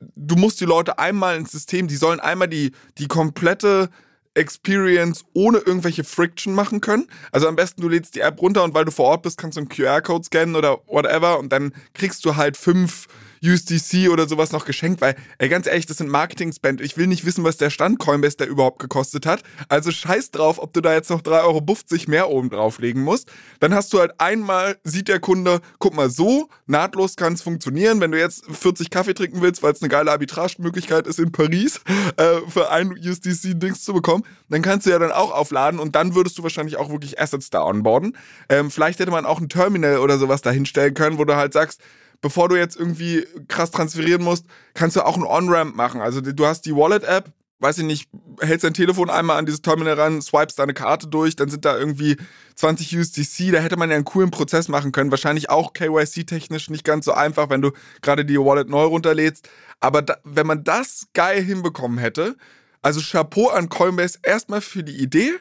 du 0.01 0.37
musst 0.37 0.61
die 0.61 0.67
Leute 0.67 0.99
einmal 0.99 1.37
ins 1.37 1.53
System, 1.53 1.89
die 1.89 1.97
sollen 1.97 2.21
einmal 2.21 2.49
die, 2.49 2.73
die 2.99 3.09
komplette 3.09 3.91
Experience 4.35 5.25
ohne 5.35 5.59
irgendwelche 5.59 6.05
Friction 6.05 6.55
machen 6.55 6.81
können. 6.81 7.09
Also 7.33 7.49
am 7.49 7.57
besten 7.57 7.83
du 7.83 7.89
lädst 7.89 8.15
die 8.15 8.21
App 8.21 8.41
runter 8.41 8.63
und 8.63 8.75
weil 8.75 8.85
du 8.85 8.93
vor 8.93 9.07
Ort 9.07 9.23
bist, 9.23 9.39
kannst 9.39 9.57
du 9.57 9.61
einen 9.61 9.69
QR-Code 9.69 10.25
scannen 10.25 10.57
oder 10.57 10.79
whatever 10.87 11.39
und 11.39 11.53
dann 11.53 11.75
kriegst 11.95 12.25
du 12.25 12.37
halt 12.37 12.57
fünf 12.57 13.09
USDC 13.45 14.11
oder 14.11 14.29
sowas 14.29 14.53
noch 14.53 14.65
geschenkt, 14.65 15.01
weil, 15.01 15.17
ey, 15.39 15.49
ganz 15.49 15.67
ehrlich, 15.67 15.87
das 15.87 15.99
sind 15.99 16.11
Marketing-Spend. 16.11 16.81
Ich 16.81 16.97
will 16.97 17.07
nicht 17.07 17.25
wissen, 17.25 17.45
was 17.45 17.57
der 17.57 17.71
Stand 17.71 17.99
Coinbase 17.99 18.37
da 18.37 18.45
überhaupt 18.45 18.79
gekostet 18.79 19.27
hat. 19.27 19.43
Also 19.69 19.91
scheiß 19.91 20.31
drauf, 20.31 20.59
ob 20.59 20.73
du 20.73 20.81
da 20.81 20.93
jetzt 20.93 21.11
noch 21.11 21.23
3,50 21.23 21.43
Euro 21.45 22.11
mehr 22.11 22.29
oben 22.29 22.51
drauflegen 22.51 23.03
musst. 23.03 23.31
Dann 23.61 23.75
hast 23.75 23.93
du 23.93 24.01
halt 24.01 24.13
einmal, 24.19 24.77
sieht 24.85 25.09
der 25.09 25.21
Kunde, 25.21 25.61
guck 25.79 25.95
mal, 25.95 26.11
so 26.11 26.49
nahtlos 26.67 27.17
kann 27.17 27.33
es 27.33 27.43
funktionieren. 27.43 28.01
Wenn 28.01 28.13
du 28.13 28.19
jetzt 28.19 28.45
40 28.51 28.91
Kaffee 28.91 29.15
trinken 29.15 29.41
willst, 29.41 29.63
weil 29.63 29.73
es 29.73 29.81
eine 29.81 29.89
geile 29.89 30.11
Arbitragemöglichkeit 30.11 31.07
ist 31.07 31.19
in 31.19 31.33
Paris, 31.33 31.81
äh, 32.17 32.41
für 32.49 32.71
ein 32.71 32.93
USDC-Dings 32.93 33.85
zu 33.85 33.95
bekommen, 33.95 34.25
dann 34.49 34.63
kannst 34.63 34.87
du 34.87 34.91
ja 34.91 34.99
dann 34.99 35.13
auch 35.13 35.33
aufladen 35.33 35.81
und 35.81 35.95
dann 35.95 36.15
würdest 36.15 36.37
du 36.39 36.43
wahrscheinlich 36.43 36.77
auch 36.77 36.91
wirklich 36.91 37.21
Assets 37.21 37.51
da 37.51 37.65
onboarden. 37.65 38.17
Ähm, 38.49 38.71
vielleicht 38.71 38.99
hätte 38.99 39.11
man 39.11 39.25
auch 39.25 39.41
ein 39.41 39.49
Terminal 39.49 39.99
oder 39.99 40.19
sowas 40.19 40.43
da 40.43 40.51
hinstellen 40.51 40.95
können, 40.95 41.19
wo 41.19 41.25
du 41.25 41.37
halt 41.37 41.53
sagst, 41.53 41.81
bevor 42.21 42.49
du 42.49 42.57
jetzt 42.57 42.77
irgendwie 42.77 43.27
krass 43.49 43.71
transferieren 43.71 44.23
musst, 44.23 44.47
kannst 44.75 44.97
du 44.97 45.05
auch 45.05 45.17
ein 45.17 45.25
On-Ramp 45.25 45.75
machen. 45.75 46.01
Also 46.01 46.21
du 46.21 46.47
hast 46.47 46.63
die 46.63 46.75
Wallet-App, 46.75 47.33
weiß 47.61 47.79
ich 47.79 47.85
nicht, 47.85 48.09
hältst 48.41 48.65
dein 48.65 48.75
Telefon 48.75 49.11
einmal 49.11 49.39
an 49.39 49.47
dieses 49.47 49.63
Terminal 49.63 49.95
ran, 49.95 50.23
swipest 50.23 50.59
deine 50.59 50.75
Karte 50.75 51.09
durch, 51.09 51.37
dann 51.37 51.51
sind 51.51 51.65
da 51.65 51.77
irgendwie 51.77 52.17
20 52.57 52.97
USDC, 52.97 53.53
da 53.53 53.59
hätte 53.61 53.77
man 53.77 53.91
ja 53.91 53.97
einen 53.97 54.05
coolen 54.05 54.31
Prozess 54.31 54.69
machen 54.69 54.93
können. 54.93 55.11
Wahrscheinlich 55.11 55.51
auch 55.51 55.73
KYC-technisch 55.75 56.71
nicht 56.71 56.85
ganz 56.85 57.05
so 57.05 57.13
einfach, 57.13 57.51
wenn 57.51 57.63
du 57.63 57.73
gerade 58.01 58.25
die 58.25 58.39
Wallet 58.39 58.69
neu 58.69 58.85
runterlädst. 58.85 59.49
Aber 59.79 60.03
da, 60.03 60.17
wenn 60.25 60.47
man 60.47 60.65
das 60.65 61.09
geil 61.13 61.43
hinbekommen 61.43 61.99
hätte, 61.99 62.37
also 62.83 63.01
Chapeau 63.01 63.49
an 63.49 63.69
Coinbase 63.69 64.19
erstmal 64.23 64.63
für 64.63 64.83
die 64.83 64.97
Idee 64.97 65.33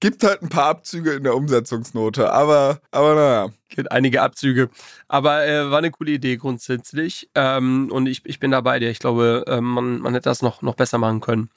Gibt 0.00 0.22
halt 0.22 0.42
ein 0.42 0.48
paar 0.48 0.66
Abzüge 0.66 1.12
in 1.12 1.22
der 1.22 1.34
Umsetzungsnote, 1.34 2.32
aber, 2.32 2.80
aber 2.90 3.14
naja. 3.14 3.48
Gibt 3.68 3.90
einige 3.90 4.22
Abzüge. 4.22 4.68
Aber 5.08 5.46
äh, 5.46 5.70
war 5.70 5.78
eine 5.78 5.90
coole 5.90 6.12
Idee 6.12 6.36
grundsätzlich. 6.36 7.28
Ähm, 7.34 7.90
und 7.90 8.06
ich, 8.06 8.22
ich 8.24 8.38
bin 8.38 8.50
da 8.50 8.60
bei 8.60 8.78
dir. 8.78 8.90
Ich 8.90 8.98
glaube, 8.98 9.44
äh, 9.46 9.60
man, 9.60 10.00
man 10.00 10.14
hätte 10.14 10.28
das 10.28 10.42
noch, 10.42 10.62
noch 10.62 10.74
besser 10.74 10.98
machen 10.98 11.20
können. 11.20 11.50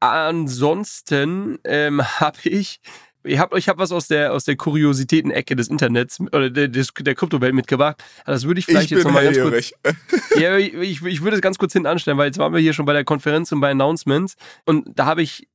Ansonsten 0.00 1.58
ähm, 1.64 2.02
habe 2.20 2.38
ich 2.44 2.80
ich 3.24 3.38
habe 3.38 3.58
ich 3.58 3.68
hab 3.68 3.78
was 3.78 3.92
aus 3.92 4.08
der, 4.08 4.32
aus 4.32 4.44
der 4.44 4.56
Kuriositäten-Ecke 4.56 5.56
des 5.56 5.68
Internets 5.68 6.20
oder 6.20 6.50
der, 6.50 6.68
der 6.68 7.14
Kryptowelt 7.14 7.54
mitgebracht. 7.54 8.02
Das 8.24 8.44
würde 8.44 8.60
ich 8.60 8.66
vielleicht 8.66 8.86
ich 8.86 8.90
jetzt 8.92 9.04
nochmal 9.04 9.24
ganz 9.24 9.38
kurz. 9.38 9.72
ja, 10.38 10.56
ich, 10.56 10.72
ich, 10.74 11.02
ich 11.02 11.22
würde 11.22 11.36
es 11.36 11.42
ganz 11.42 11.58
kurz 11.58 11.72
hinten 11.72 11.86
anstellen, 11.86 12.16
weil 12.16 12.26
jetzt 12.26 12.38
waren 12.38 12.52
wir 12.52 12.60
hier 12.60 12.72
schon 12.72 12.86
bei 12.86 12.92
der 12.92 13.04
Konferenz 13.04 13.50
und 13.52 13.60
bei 13.60 13.70
Announcements. 13.70 14.36
Und 14.64 14.86
da 14.94 15.06
habe 15.06 15.22
ich 15.22 15.48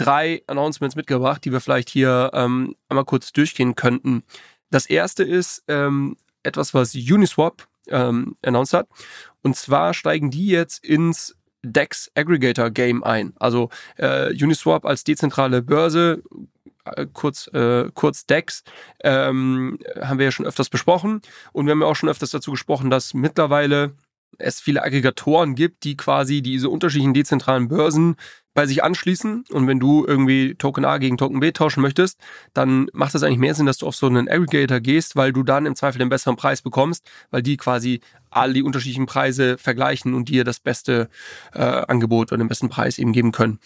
drei 0.00 0.42
Announcements 0.46 0.96
mitgebracht, 0.96 1.44
die 1.44 1.52
wir 1.52 1.60
vielleicht 1.60 1.90
hier 1.90 2.30
ähm, 2.32 2.74
einmal 2.88 3.04
kurz 3.04 3.32
durchgehen 3.32 3.74
könnten. 3.74 4.22
Das 4.70 4.86
erste 4.86 5.24
ist 5.24 5.62
ähm, 5.68 6.16
etwas, 6.42 6.72
was 6.72 6.94
Uniswap 6.94 7.66
ähm, 7.88 8.36
announced 8.42 8.72
hat. 8.72 8.88
Und 9.42 9.56
zwar 9.56 9.94
steigen 9.94 10.30
die 10.30 10.46
jetzt 10.46 10.84
ins 10.84 11.36
DEX 11.62 12.10
Aggregator 12.14 12.70
Game 12.70 13.04
ein. 13.04 13.34
Also 13.36 13.68
äh, 13.96 14.32
Uniswap 14.42 14.86
als 14.86 15.04
dezentrale 15.04 15.60
Börse, 15.60 16.22
äh, 16.84 17.06
kurz, 17.12 17.48
äh, 17.48 17.90
kurz 17.92 18.24
DEX, 18.24 18.62
ähm, 19.04 19.78
haben 20.00 20.18
wir 20.18 20.26
ja 20.26 20.32
schon 20.32 20.46
öfters 20.46 20.70
besprochen. 20.70 21.20
Und 21.52 21.66
wir 21.66 21.72
haben 21.72 21.82
ja 21.82 21.86
auch 21.86 21.96
schon 21.96 22.08
öfters 22.08 22.30
dazu 22.30 22.52
gesprochen, 22.52 22.88
dass 22.88 23.12
mittlerweile 23.12 23.94
es 24.38 24.60
viele 24.60 24.82
Aggregatoren 24.82 25.54
gibt, 25.54 25.84
die 25.84 25.96
quasi 25.96 26.40
diese 26.40 26.70
unterschiedlichen 26.70 27.14
dezentralen 27.14 27.68
Börsen 27.68 28.16
bei 28.54 28.66
sich 28.66 28.82
anschließen 28.82 29.44
und 29.50 29.66
wenn 29.66 29.78
du 29.78 30.04
irgendwie 30.06 30.54
Token 30.56 30.84
A 30.84 30.98
gegen 30.98 31.16
Token 31.16 31.40
B 31.40 31.52
tauschen 31.52 31.82
möchtest, 31.82 32.18
dann 32.52 32.88
macht 32.92 33.14
es 33.14 33.22
eigentlich 33.22 33.38
mehr 33.38 33.54
Sinn, 33.54 33.66
dass 33.66 33.78
du 33.78 33.86
auf 33.86 33.94
so 33.94 34.06
einen 34.06 34.28
Aggregator 34.28 34.80
gehst, 34.80 35.16
weil 35.16 35.32
du 35.32 35.42
dann 35.42 35.66
im 35.66 35.76
Zweifel 35.76 35.98
den 35.98 36.08
besseren 36.08 36.36
Preis 36.36 36.62
bekommst, 36.62 37.08
weil 37.30 37.42
die 37.42 37.56
quasi 37.56 38.00
all 38.30 38.52
die 38.52 38.62
unterschiedlichen 38.62 39.06
Preise 39.06 39.58
vergleichen 39.58 40.14
und 40.14 40.28
dir 40.28 40.44
das 40.44 40.60
beste 40.60 41.08
äh, 41.52 41.60
Angebot 41.60 42.32
oder 42.32 42.38
den 42.38 42.48
besten 42.48 42.68
Preis 42.68 42.98
eben 42.98 43.12
geben 43.12 43.32
können. 43.32 43.60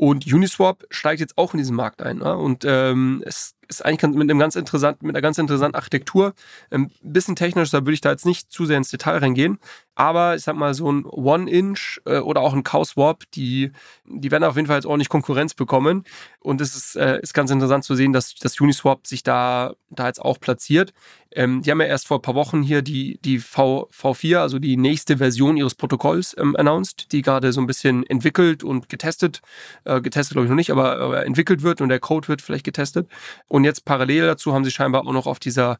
Und 0.00 0.32
Uniswap 0.32 0.84
steigt 0.90 1.18
jetzt 1.18 1.36
auch 1.36 1.54
in 1.54 1.58
diesen 1.58 1.74
Markt 1.74 2.02
ein. 2.02 2.18
Ne? 2.18 2.36
Und 2.36 2.64
ähm, 2.64 3.20
es 3.26 3.56
ist 3.66 3.84
eigentlich 3.84 4.14
mit 4.14 4.30
einem 4.30 4.38
ganz 4.38 4.54
interessanten, 4.54 5.04
mit 5.04 5.16
einer 5.16 5.22
ganz 5.22 5.38
interessanten 5.38 5.74
Architektur. 5.74 6.34
Ein 6.70 6.82
ähm, 6.82 6.90
bisschen 7.02 7.34
technisch, 7.34 7.70
da 7.70 7.80
würde 7.80 7.94
ich 7.94 8.00
da 8.00 8.12
jetzt 8.12 8.24
nicht 8.24 8.52
zu 8.52 8.64
sehr 8.64 8.76
ins 8.76 8.90
Detail 8.90 9.18
reingehen. 9.18 9.58
Aber 9.98 10.36
ich 10.36 10.42
sag 10.42 10.54
mal, 10.54 10.74
so 10.74 10.92
ein 10.92 11.04
One-Inch 11.06 12.00
äh, 12.04 12.18
oder 12.18 12.40
auch 12.40 12.54
ein 12.54 12.62
Cow-Swap, 12.62 13.24
die, 13.34 13.72
die 14.04 14.30
werden 14.30 14.44
auf 14.44 14.54
jeden 14.54 14.68
Fall 14.68 14.76
jetzt 14.76 14.86
ordentlich 14.86 15.08
Konkurrenz 15.08 15.54
bekommen. 15.54 16.04
Und 16.38 16.60
es 16.60 16.76
ist, 16.76 16.94
äh, 16.94 17.18
ist 17.20 17.34
ganz 17.34 17.50
interessant 17.50 17.82
zu 17.82 17.96
sehen, 17.96 18.12
dass, 18.12 18.36
dass 18.36 18.60
Uniswap 18.60 19.08
sich 19.08 19.24
da, 19.24 19.74
da 19.90 20.06
jetzt 20.06 20.22
auch 20.22 20.38
platziert. 20.38 20.92
Ähm, 21.32 21.62
die 21.62 21.72
haben 21.72 21.80
ja 21.80 21.88
erst 21.88 22.06
vor 22.06 22.18
ein 22.18 22.22
paar 22.22 22.36
Wochen 22.36 22.62
hier 22.62 22.82
die, 22.82 23.18
die 23.24 23.40
v, 23.40 23.88
V4, 23.90 24.38
also 24.38 24.60
die 24.60 24.76
nächste 24.76 25.18
Version 25.18 25.56
ihres 25.56 25.74
Protokolls 25.74 26.36
ähm, 26.38 26.54
announced, 26.54 27.10
die 27.10 27.22
gerade 27.22 27.52
so 27.52 27.60
ein 27.60 27.66
bisschen 27.66 28.06
entwickelt 28.06 28.62
und 28.62 28.88
getestet, 28.88 29.42
äh, 29.84 30.00
getestet 30.00 30.34
glaube 30.34 30.46
ich 30.46 30.50
noch 30.50 30.56
nicht, 30.56 30.70
aber, 30.70 31.00
aber 31.00 31.26
entwickelt 31.26 31.62
wird 31.62 31.80
und 31.80 31.88
der 31.88 31.98
Code 31.98 32.28
wird 32.28 32.40
vielleicht 32.40 32.64
getestet. 32.64 33.08
Und 33.48 33.64
jetzt 33.64 33.84
parallel 33.84 34.26
dazu 34.26 34.54
haben 34.54 34.64
sie 34.64 34.70
scheinbar 34.70 35.04
auch 35.04 35.12
noch 35.12 35.26
auf 35.26 35.40
dieser 35.40 35.78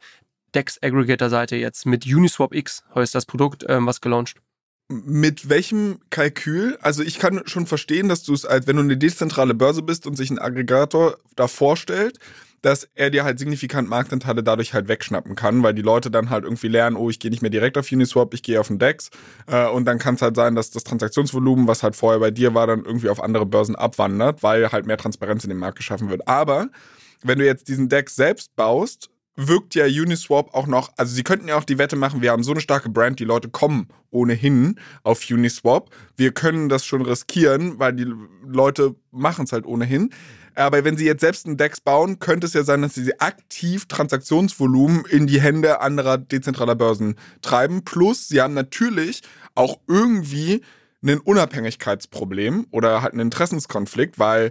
Dex 0.54 0.78
Aggregator 0.82 1.30
Seite 1.30 1.56
jetzt 1.56 1.86
mit 1.86 2.06
Uniswap 2.06 2.54
X 2.54 2.84
heißt 2.94 3.14
das 3.14 3.26
Produkt 3.26 3.64
ähm, 3.68 3.86
was 3.86 4.00
gelauncht. 4.00 4.36
Mit 4.90 5.50
welchem 5.50 5.98
Kalkül? 6.08 6.78
Also 6.80 7.02
ich 7.02 7.18
kann 7.18 7.42
schon 7.46 7.66
verstehen, 7.66 8.08
dass 8.08 8.22
du 8.22 8.32
es, 8.32 8.46
als 8.46 8.66
wenn 8.66 8.76
du 8.76 8.82
eine 8.82 8.96
dezentrale 8.96 9.52
Börse 9.52 9.82
bist 9.82 10.06
und 10.06 10.16
sich 10.16 10.30
ein 10.30 10.38
Aggregator 10.38 11.18
da 11.36 11.46
vorstellt, 11.46 12.18
dass 12.62 12.88
er 12.94 13.10
dir 13.10 13.24
halt 13.24 13.38
signifikant 13.38 13.88
Marktanteile 13.88 14.42
dadurch 14.42 14.74
halt 14.74 14.88
wegschnappen 14.88 15.34
kann, 15.36 15.62
weil 15.62 15.74
die 15.74 15.82
Leute 15.82 16.10
dann 16.10 16.30
halt 16.30 16.44
irgendwie 16.44 16.68
lernen, 16.68 16.96
oh, 16.96 17.10
ich 17.10 17.20
gehe 17.20 17.30
nicht 17.30 17.42
mehr 17.42 17.50
direkt 17.50 17.78
auf 17.78 17.92
Uniswap, 17.92 18.34
ich 18.34 18.42
gehe 18.42 18.58
auf 18.58 18.68
den 18.68 18.78
DEX 18.78 19.10
äh, 19.46 19.68
und 19.68 19.84
dann 19.84 19.98
kann 19.98 20.16
es 20.16 20.22
halt 20.22 20.36
sein, 20.36 20.54
dass 20.54 20.70
das 20.70 20.84
Transaktionsvolumen, 20.84 21.68
was 21.68 21.82
halt 21.82 21.94
vorher 21.94 22.18
bei 22.18 22.30
dir 22.30 22.54
war, 22.54 22.66
dann 22.66 22.84
irgendwie 22.84 23.10
auf 23.10 23.22
andere 23.22 23.46
Börsen 23.46 23.76
abwandert, 23.76 24.42
weil 24.42 24.72
halt 24.72 24.86
mehr 24.86 24.96
Transparenz 24.96 25.44
in 25.44 25.50
dem 25.50 25.58
Markt 25.58 25.76
geschaffen 25.76 26.10
wird. 26.10 26.26
Aber 26.26 26.68
wenn 27.22 27.38
du 27.38 27.44
jetzt 27.44 27.68
diesen 27.68 27.88
Deck 27.88 28.10
selbst 28.10 28.54
baust, 28.56 29.10
wirkt 29.38 29.76
ja 29.76 29.84
Uniswap 29.86 30.52
auch 30.52 30.66
noch, 30.66 30.90
also 30.96 31.14
sie 31.14 31.22
könnten 31.22 31.46
ja 31.46 31.56
auch 31.56 31.64
die 31.64 31.78
Wette 31.78 31.94
machen, 31.94 32.22
wir 32.22 32.32
haben 32.32 32.42
so 32.42 32.50
eine 32.50 32.60
starke 32.60 32.88
Brand, 32.88 33.20
die 33.20 33.24
Leute 33.24 33.48
kommen 33.48 33.86
ohnehin 34.10 34.80
auf 35.04 35.22
Uniswap. 35.30 35.90
Wir 36.16 36.32
können 36.32 36.68
das 36.68 36.84
schon 36.84 37.02
riskieren, 37.02 37.78
weil 37.78 37.92
die 37.92 38.12
Leute 38.44 38.96
machen 39.12 39.44
es 39.44 39.52
halt 39.52 39.64
ohnehin. 39.64 40.10
Aber 40.56 40.82
wenn 40.84 40.96
sie 40.96 41.04
jetzt 41.04 41.20
selbst 41.20 41.46
einen 41.46 41.56
DEX 41.56 41.80
bauen, 41.80 42.18
könnte 42.18 42.48
es 42.48 42.52
ja 42.52 42.64
sein, 42.64 42.82
dass 42.82 42.94
sie 42.94 43.20
aktiv 43.20 43.86
Transaktionsvolumen 43.86 45.04
in 45.04 45.28
die 45.28 45.40
Hände 45.40 45.80
anderer 45.80 46.18
dezentraler 46.18 46.74
Börsen 46.74 47.14
treiben. 47.40 47.84
Plus, 47.84 48.26
sie 48.26 48.40
haben 48.40 48.54
natürlich 48.54 49.22
auch 49.54 49.78
irgendwie 49.86 50.62
ein 51.04 51.20
Unabhängigkeitsproblem 51.20 52.66
oder 52.72 53.02
halt 53.02 53.12
einen 53.12 53.20
Interessenskonflikt, 53.20 54.18
weil 54.18 54.50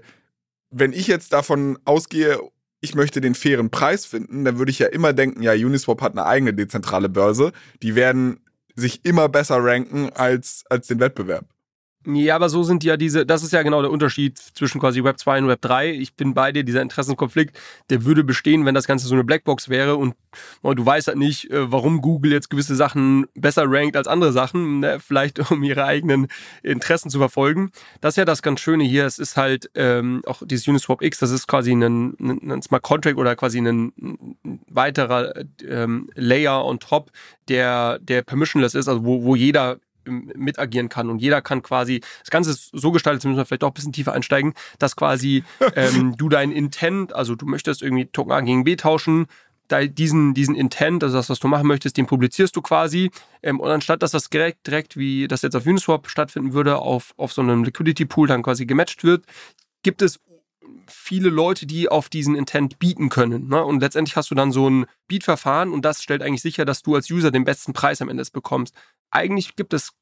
wenn 0.70 0.94
ich 0.94 1.08
jetzt 1.08 1.34
davon 1.34 1.78
ausgehe, 1.84 2.40
ich 2.82 2.96
möchte 2.96 3.22
den 3.22 3.36
fairen 3.36 3.70
Preis 3.70 4.06
finden, 4.06 4.46
dann 4.46 4.58
würde 4.58 4.72
ich 4.72 4.80
ja 4.80 4.88
immer 4.88 5.14
denken, 5.14 5.42
ja, 5.42 5.54
Uniswap 5.54 6.02
hat 6.02 6.12
eine 6.14 6.26
eigene 6.26 6.54
dezentrale 6.54 7.10
Börse. 7.10 7.52
Die 7.82 7.96
werden 7.96 8.40
sich 8.76 9.04
immer 9.04 9.30
besser 9.30 9.58
ranken 9.64 10.12
als, 10.14 10.64
als 10.70 10.88
den 10.88 11.00
Wettbewerb. 11.00 11.46
Ja, 12.10 12.38
aber 12.38 12.48
so 12.48 12.64
sind 12.64 12.86
ja 12.86 12.96
diese, 12.96 13.26
das 13.26 13.44
ist 13.44 13.52
ja 13.52 13.64
genau 13.64 13.82
der 13.82 13.92
Unterschied 13.92 14.38
zwischen 14.38 14.80
quasi 14.80 15.04
Web 15.04 15.20
2 15.20 15.40
und 15.40 15.48
Web 15.50 15.62
3. 15.62 15.92
Ich 15.92 16.14
bin 16.14 16.34
bei 16.34 16.54
dir, 16.54 16.64
dieser 16.64 16.82
Interessenkonflikt, 16.82 17.60
der 17.90 18.06
würde 18.06 18.24
bestehen, 18.24 18.66
wenn 18.66 18.74
das 18.74 18.88
Ganze 18.88 19.08
so 19.08 19.14
eine 19.14 19.26
Blackbox 19.26 19.68
wäre 19.68 19.98
und 19.98 20.16
oh, 20.62 20.74
du 20.74 20.86
weißt 20.86 21.10
halt 21.10 21.18
nicht, 21.18 21.52
äh, 21.52 21.70
warum 21.70 22.00
Google 22.00 22.32
jetzt 22.32 22.50
gewisse 22.50 22.76
Sachen 22.76 23.26
besser 23.36 23.66
rankt 23.68 23.98
als 23.98 24.08
andere 24.08 24.32
Sachen, 24.32 24.80
ne? 24.80 25.02
vielleicht 25.02 25.52
um 25.52 25.62
ihre 25.64 25.84
eigenen 25.84 26.28
Interessen 26.64 27.10
zu 27.10 27.18
verfolgen. 27.18 27.72
Das 28.00 28.14
ist 28.14 28.18
ja 28.18 28.26
das 28.26 28.42
ganz 28.42 28.62
Schöne 28.62 28.86
hier. 28.86 29.06
Es 29.06 29.20
ist 29.20 29.36
halt 29.36 29.70
ähm, 29.76 30.22
auch 30.26 30.42
dieses 30.46 30.66
Uniswap 30.66 31.02
X, 31.02 31.20
das 31.20 31.32
ist 31.32 31.46
quasi 31.46 31.74
ein, 31.74 32.16
ein 32.22 32.62
Smart 32.62 32.84
Contract 32.84 33.18
oder 33.18 33.36
quasi 33.36 33.60
ein 33.60 33.92
weiterer 34.70 35.34
ähm, 35.68 36.10
Layer 36.16 36.64
on 36.64 36.80
top, 36.80 37.12
der, 37.50 38.00
der 38.00 38.22
permissionless 38.22 38.76
ist, 38.76 38.88
also 38.88 39.04
wo, 39.04 39.24
wo 39.24 39.36
jeder 39.36 39.78
mitagieren 40.08 40.90
kann 40.90 41.10
und 41.10 41.20
jeder 41.20 41.42
kann 41.42 41.62
quasi, 41.62 42.02
das 42.22 42.30
Ganze 42.30 42.52
ist 42.52 42.70
so 42.74 42.92
gestaltet, 42.92 43.24
müssen 43.26 43.38
wir 43.38 43.46
vielleicht 43.46 43.64
doch 43.64 43.70
ein 43.70 43.74
bisschen 43.74 43.94
tiefer 43.94 44.14
einsteigen, 44.14 44.54
dass 44.80 44.96
quasi 44.96 45.44
ähm, 45.76 46.16
du 46.18 46.30
dein 46.30 46.52
Intent, 46.52 47.14
also 47.14 47.36
du 47.36 47.46
möchtest 47.46 47.82
irgendwie 47.82 48.06
Token 48.06 48.32
A 48.32 48.42
gegen 48.42 48.64
B 48.64 48.76
tauschen, 48.76 49.28
diesen, 49.70 50.34
diesen 50.34 50.56
Intent, 50.56 51.04
also 51.04 51.18
das, 51.18 51.30
was 51.30 51.40
du 51.40 51.48
machen 51.48 51.68
möchtest, 51.68 51.98
den 51.98 52.06
publizierst 52.06 52.56
du 52.56 52.62
quasi. 52.62 53.12
Ähm, 53.44 53.60
und 53.60 53.70
anstatt, 53.70 54.02
dass 54.02 54.12
das 54.12 54.30
direkt, 54.30 54.66
direkt, 54.66 54.98
wie 54.98 55.28
das 55.28 55.42
jetzt 55.42 55.56
auf 55.56 55.66
Uniswap 55.66 56.10
stattfinden 56.10 56.54
würde, 56.54 56.78
auf, 56.78 57.14
auf 57.18 57.34
so 57.34 57.42
einem 57.42 57.64
Liquidity 57.64 58.06
Pool 58.06 58.28
dann 58.28 58.44
quasi 58.44 58.66
gematcht 58.66 59.04
wird, 59.04 59.26
gibt 59.84 60.02
es 60.02 60.20
viele 60.88 61.30
Leute, 61.30 61.66
die 61.66 61.90
auf 61.90 62.10
diesen 62.10 62.36
Intent 62.36 62.80
bieten 62.80 63.10
können. 63.10 63.50
Ne? 63.50 63.64
Und 63.64 63.82
letztendlich 63.82 64.16
hast 64.16 64.32
du 64.32 64.36
dann 64.36 64.52
so 64.52 64.70
ein 64.70 64.86
Beat-Verfahren 65.08 65.72
und 65.72 65.84
das 65.84 66.02
stellt 66.02 66.22
eigentlich 66.22 66.42
sicher, 66.42 66.66
dass 66.66 66.84
du 66.84 66.96
als 66.96 67.10
User 67.10 67.32
den 67.32 67.44
besten 67.44 67.74
Preis 67.74 68.02
am 68.02 68.10
Ende 68.10 68.24
bekommst. 68.32 68.74
Eigentlich 69.12 69.56
gibt 69.56 69.74
es 69.74 69.94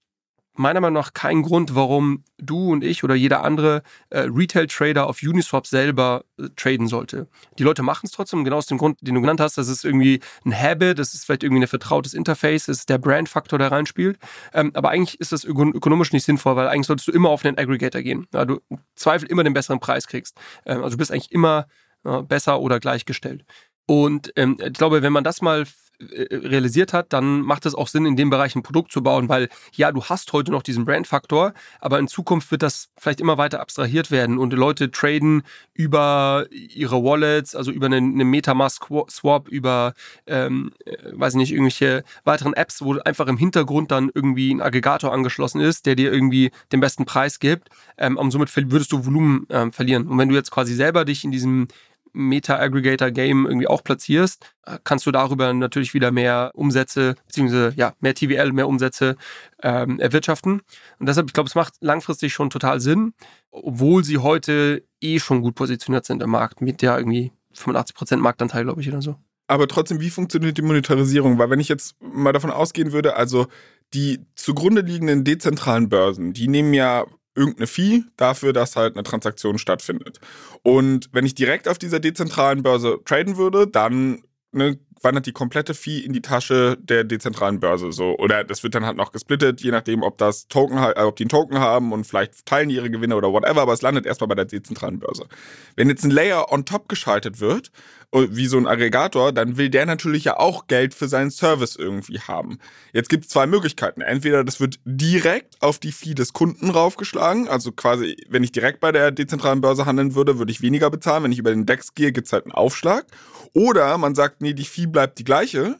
meiner 0.57 0.81
Meinung 0.81 1.01
nach 1.01 1.13
keinen 1.13 1.43
Grund, 1.43 1.75
warum 1.75 2.23
du 2.37 2.71
und 2.71 2.83
ich 2.83 3.03
oder 3.03 3.15
jeder 3.15 3.43
andere 3.43 3.83
äh, 4.09 4.21
Retail-Trader 4.21 5.07
auf 5.07 5.21
Uniswap 5.21 5.67
selber 5.67 6.23
äh, 6.39 6.47
traden 6.55 6.87
sollte. 6.87 7.27
Die 7.59 7.63
Leute 7.63 7.83
machen 7.83 8.05
es 8.05 8.11
trotzdem, 8.11 8.43
genau 8.43 8.57
aus 8.57 8.67
dem 8.67 8.77
Grund, 8.77 8.97
den 9.01 9.15
du 9.15 9.21
genannt 9.21 9.39
hast. 9.39 9.57
Das 9.57 9.67
ist 9.67 9.83
irgendwie 9.83 10.21
ein 10.45 10.57
Habit, 10.57 10.99
das 10.99 11.13
ist 11.13 11.25
vielleicht 11.25 11.43
irgendwie 11.43 11.63
ein 11.63 11.67
vertrautes 11.67 12.13
Interface, 12.13 12.65
das 12.65 12.79
ist 12.79 12.89
der 12.89 12.97
Brand-Faktor, 12.97 13.59
der 13.59 13.71
reinspielt. 13.71 14.17
Ähm, 14.53 14.71
aber 14.73 14.89
eigentlich 14.89 15.19
ist 15.19 15.31
das 15.31 15.43
ökonomisch 15.43 16.13
nicht 16.13 16.23
sinnvoll, 16.23 16.55
weil 16.55 16.67
eigentlich 16.67 16.87
solltest 16.87 17.07
du 17.07 17.11
immer 17.11 17.29
auf 17.29 17.43
einen 17.43 17.57
Aggregator 17.57 18.01
gehen. 18.01 18.27
Ja, 18.33 18.45
du 18.45 18.59
Zweifel 18.95 19.29
immer 19.29 19.43
den 19.43 19.53
besseren 19.53 19.79
Preis 19.79 20.07
kriegst. 20.07 20.37
Ähm, 20.65 20.83
also 20.83 20.91
du 20.91 20.97
bist 20.97 21.11
eigentlich 21.11 21.31
immer 21.31 21.67
äh, 22.03 22.21
besser 22.21 22.59
oder 22.59 22.79
gleichgestellt. 22.79 23.45
Und 23.87 24.31
ähm, 24.35 24.57
ich 24.59 24.73
glaube, 24.73 25.01
wenn 25.01 25.13
man 25.13 25.23
das 25.23 25.41
mal 25.41 25.65
realisiert 25.99 26.93
hat, 26.93 27.13
dann 27.13 27.41
macht 27.41 27.65
es 27.65 27.75
auch 27.75 27.87
Sinn, 27.87 28.05
in 28.05 28.15
dem 28.15 28.29
Bereich 28.29 28.55
ein 28.55 28.63
Produkt 28.63 28.91
zu 28.91 29.01
bauen, 29.01 29.29
weil 29.29 29.49
ja, 29.73 29.91
du 29.91 30.03
hast 30.03 30.33
heute 30.33 30.51
noch 30.51 30.63
diesen 30.63 30.85
Brandfaktor, 30.85 31.53
aber 31.79 31.99
in 31.99 32.07
Zukunft 32.07 32.51
wird 32.51 32.63
das 32.63 32.89
vielleicht 32.97 33.21
immer 33.21 33.37
weiter 33.37 33.59
abstrahiert 33.59 34.11
werden 34.11 34.37
und 34.37 34.53
Leute 34.53 34.91
traden 34.91 35.43
über 35.73 36.45
ihre 36.51 37.03
Wallets, 37.03 37.55
also 37.55 37.71
über 37.71 37.87
einen, 37.87 38.13
eine 38.13 38.25
Metamask-Swap, 38.25 39.47
über, 39.49 39.93
ähm, 40.27 40.71
äh, 40.85 40.95
weiß 41.13 41.33
ich 41.33 41.37
nicht, 41.37 41.51
irgendwelche 41.51 42.03
weiteren 42.23 42.53
Apps, 42.53 42.81
wo 42.81 42.97
einfach 42.99 43.27
im 43.27 43.37
Hintergrund 43.37 43.91
dann 43.91 44.11
irgendwie 44.13 44.53
ein 44.53 44.61
Aggregator 44.61 45.13
angeschlossen 45.13 45.61
ist, 45.61 45.85
der 45.85 45.95
dir 45.95 46.11
irgendwie 46.11 46.51
den 46.71 46.79
besten 46.79 47.05
Preis 47.05 47.39
gibt 47.39 47.69
ähm, 47.97 48.17
und 48.17 48.31
somit 48.31 48.55
würdest 48.55 48.91
du 48.91 49.05
Volumen 49.05 49.47
ähm, 49.49 49.71
verlieren. 49.71 50.07
Und 50.07 50.17
wenn 50.17 50.29
du 50.29 50.35
jetzt 50.35 50.51
quasi 50.51 50.73
selber 50.73 51.05
dich 51.05 51.23
in 51.23 51.31
diesem 51.31 51.67
Meta-Aggregator-Game 52.15 53.45
irgendwie 53.45 53.67
auch 53.67 53.83
platzierst, 53.83 54.55
kannst 54.83 55.05
du 55.05 55.11
darüber 55.11 55.53
natürlich 55.53 55.93
wieder 55.93 56.11
mehr 56.11 56.51
Umsätze, 56.55 57.15
beziehungsweise 57.27 57.73
ja, 57.75 57.93
mehr 57.99 58.15
TVL, 58.15 58.51
mehr 58.51 58.67
Umsätze 58.67 59.15
ähm, 59.61 59.99
erwirtschaften. 59.99 60.61
Und 60.99 61.07
deshalb, 61.07 61.27
ich 61.27 61.33
glaube, 61.33 61.47
es 61.47 61.55
macht 61.55 61.73
langfristig 61.81 62.33
schon 62.33 62.49
total 62.49 62.79
Sinn, 62.79 63.13
obwohl 63.51 64.03
sie 64.03 64.17
heute 64.17 64.83
eh 65.01 65.19
schon 65.19 65.41
gut 65.41 65.55
positioniert 65.55 66.05
sind 66.05 66.23
im 66.23 66.29
Markt, 66.29 66.61
mit 66.61 66.81
ja 66.81 66.97
irgendwie 66.97 67.31
85% 67.55 68.17
Marktanteil, 68.17 68.63
glaube 68.63 68.81
ich, 68.81 68.89
oder 68.89 69.01
so. 69.01 69.15
Aber 69.47 69.67
trotzdem, 69.67 69.99
wie 69.99 70.09
funktioniert 70.09 70.57
die 70.57 70.63
Monetarisierung? 70.63 71.37
Weil 71.37 71.49
wenn 71.49 71.59
ich 71.59 71.69
jetzt 71.69 71.95
mal 72.01 72.33
davon 72.33 72.49
ausgehen 72.49 72.91
würde, 72.91 73.15
also 73.15 73.47
die 73.93 74.25
zugrunde 74.35 74.81
liegenden 74.81 75.23
dezentralen 75.23 75.89
Börsen, 75.89 76.33
die 76.33 76.47
nehmen 76.47 76.73
ja 76.73 77.05
irgendeine 77.35 77.67
Fee 77.67 78.03
dafür, 78.17 78.53
dass 78.53 78.75
halt 78.75 78.95
eine 78.95 79.03
Transaktion 79.03 79.57
stattfindet. 79.57 80.19
Und 80.63 81.09
wenn 81.11 81.25
ich 81.25 81.35
direkt 81.35 81.67
auf 81.67 81.77
dieser 81.77 81.99
dezentralen 81.99 82.63
Börse 82.63 82.99
traden 83.05 83.37
würde, 83.37 83.67
dann 83.67 84.23
ne, 84.51 84.79
wandert 85.01 85.25
die 85.25 85.31
komplette 85.31 85.73
Fee 85.73 85.99
in 85.99 86.13
die 86.13 86.21
Tasche 86.21 86.77
der 86.81 87.03
dezentralen 87.03 87.59
Börse 87.59 87.91
so 87.91 88.17
oder 88.17 88.43
das 88.43 88.63
wird 88.63 88.75
dann 88.75 88.85
halt 88.85 88.97
noch 88.97 89.11
gesplittet, 89.11 89.61
je 89.61 89.71
nachdem, 89.71 90.03
ob 90.03 90.17
das 90.17 90.47
Token 90.47 90.77
äh, 90.77 91.01
ob 91.01 91.15
die 91.15 91.23
einen 91.23 91.29
Token 91.29 91.59
haben 91.59 91.91
und 91.91 92.05
vielleicht 92.05 92.45
teilen 92.45 92.69
die 92.69 92.75
ihre 92.75 92.89
Gewinne 92.89 93.15
oder 93.15 93.31
whatever, 93.31 93.61
aber 93.61 93.73
es 93.73 93.81
landet 93.81 94.05
erstmal 94.05 94.27
bei 94.27 94.35
der 94.35 94.45
dezentralen 94.45 94.99
Börse. 94.99 95.27
Wenn 95.75 95.89
jetzt 95.89 96.03
ein 96.03 96.11
Layer 96.11 96.51
on 96.51 96.65
top 96.65 96.89
geschaltet 96.89 97.39
wird, 97.39 97.71
äh, 98.11 98.27
wie 98.31 98.47
so 98.47 98.57
ein 98.57 98.67
Aggregator, 98.67 99.31
dann 99.31 99.57
will 99.57 99.69
der 99.69 99.85
natürlich 99.85 100.25
ja 100.25 100.37
auch 100.37 100.67
Geld 100.67 100.93
für 100.93 101.07
seinen 101.07 101.31
Service 101.31 101.75
irgendwie 101.75 102.19
haben. 102.19 102.59
Jetzt 102.93 103.09
gibt 103.09 103.25
es 103.25 103.29
zwei 103.29 103.47
Möglichkeiten. 103.47 104.01
Entweder 104.01 104.43
das 104.43 104.59
wird 104.59 104.79
direkt 104.85 105.61
auf 105.61 105.79
die 105.79 105.91
Fee 105.91 106.13
des 106.13 106.33
Kunden 106.33 106.69
raufgeschlagen, 106.69 107.47
also 107.47 107.71
quasi, 107.71 108.15
wenn 108.29 108.43
ich 108.43 108.51
direkt 108.51 108.79
bei 108.79 108.91
der 108.91 109.11
dezentralen 109.11 109.61
Börse 109.61 109.85
handeln 109.85 110.15
würde, 110.15 110.39
würde 110.39 110.51
ich 110.51 110.61
weniger 110.61 110.89
bezahlen. 110.89 111.23
Wenn 111.23 111.31
ich 111.31 111.39
über 111.39 111.51
den 111.51 111.65
DEX 111.65 111.93
gehe, 111.95 112.11
gibt 112.11 112.27
es 112.27 112.33
halt 112.33 112.45
einen 112.45 112.53
Aufschlag. 112.53 113.05
Oder 113.53 113.97
man 113.97 114.15
sagt, 114.15 114.41
nee, 114.41 114.53
die 114.53 114.65
Fee 114.65 114.84
bleibt 114.87 115.19
die 115.19 115.23
gleiche. 115.23 115.77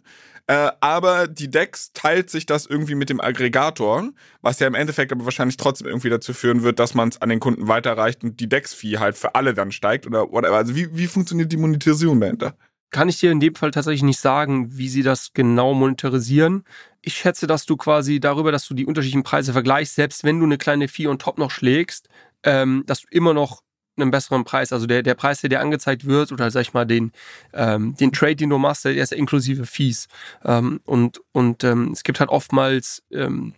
Äh, 0.47 0.71
aber 0.79 1.27
die 1.27 1.50
DEX 1.50 1.91
teilt 1.93 2.29
sich 2.29 2.45
das 2.45 2.67
irgendwie 2.67 2.93
mit 2.93 3.09
dem 3.09 3.19
Aggregator, 3.19 4.12
was 4.41 4.59
ja 4.59 4.67
im 4.67 4.75
Endeffekt 4.75 5.12
aber 5.12 5.25
wahrscheinlich 5.25 5.57
trotzdem 5.57 5.88
irgendwie 5.88 6.09
dazu 6.09 6.33
führen 6.33 6.62
wird, 6.62 6.77
dass 6.77 6.93
man 6.93 7.09
es 7.09 7.21
an 7.21 7.29
den 7.29 7.39
Kunden 7.39 7.67
weiterreicht 7.67 8.24
und 8.24 8.39
die 8.39 8.47
DEX-Fee 8.47 9.00
halt 9.00 9.17
für 9.17 9.33
alle 9.33 9.55
dann 9.55 9.71
steigt 9.71 10.05
oder 10.05 10.31
whatever. 10.31 10.57
Also 10.57 10.75
wie, 10.75 10.95
wie 10.95 11.07
funktioniert 11.07 11.51
die 11.51 11.57
Monetarisierung 11.57 12.19
dahinter? 12.19 12.55
Kann 12.91 13.09
ich 13.09 13.19
dir 13.19 13.31
in 13.31 13.39
dem 13.39 13.55
Fall 13.55 13.71
tatsächlich 13.71 14.03
nicht 14.03 14.19
sagen, 14.19 14.77
wie 14.77 14.88
sie 14.88 15.01
das 15.01 15.33
genau 15.33 15.74
monetarisieren. 15.74 16.63
Ich 17.01 17.15
schätze, 17.15 17.47
dass 17.47 17.65
du 17.65 17.75
quasi 17.75 18.19
darüber, 18.19 18.51
dass 18.51 18.67
du 18.67 18.75
die 18.75 18.85
unterschiedlichen 18.85 19.24
Preise 19.24 19.51
vergleichst, 19.51 19.95
selbst 19.95 20.24
wenn 20.24 20.39
du 20.39 20.45
eine 20.45 20.59
kleine 20.59 20.88
Fee 20.88 21.07
und 21.07 21.24
Top 21.24 21.39
noch 21.39 21.50
schlägst, 21.50 22.07
ähm, 22.43 22.83
dass 22.85 23.01
du 23.01 23.07
immer 23.09 23.33
noch 23.33 23.63
einen 23.97 24.11
besseren 24.11 24.43
Preis. 24.43 24.73
Also 24.73 24.87
der, 24.87 25.03
der 25.03 25.15
Preis, 25.15 25.41
der 25.41 25.49
dir 25.49 25.59
angezeigt 25.59 26.05
wird, 26.05 26.31
oder 26.31 26.49
sag 26.51 26.61
ich 26.61 26.73
mal, 26.73 26.85
den, 26.85 27.11
ähm, 27.53 27.95
den 27.97 28.11
Trade, 28.11 28.35
den 28.35 28.49
du 28.49 28.57
machst, 28.57 28.85
der 28.85 28.95
ist 28.95 29.13
inklusive 29.13 29.65
Fees. 29.65 30.08
Ähm, 30.43 30.81
und 30.86 31.21
und 31.31 31.63
ähm, 31.63 31.91
es 31.91 32.03
gibt 32.03 32.19
halt 32.19 32.29
oftmals 32.29 33.03
ähm, 33.12 33.53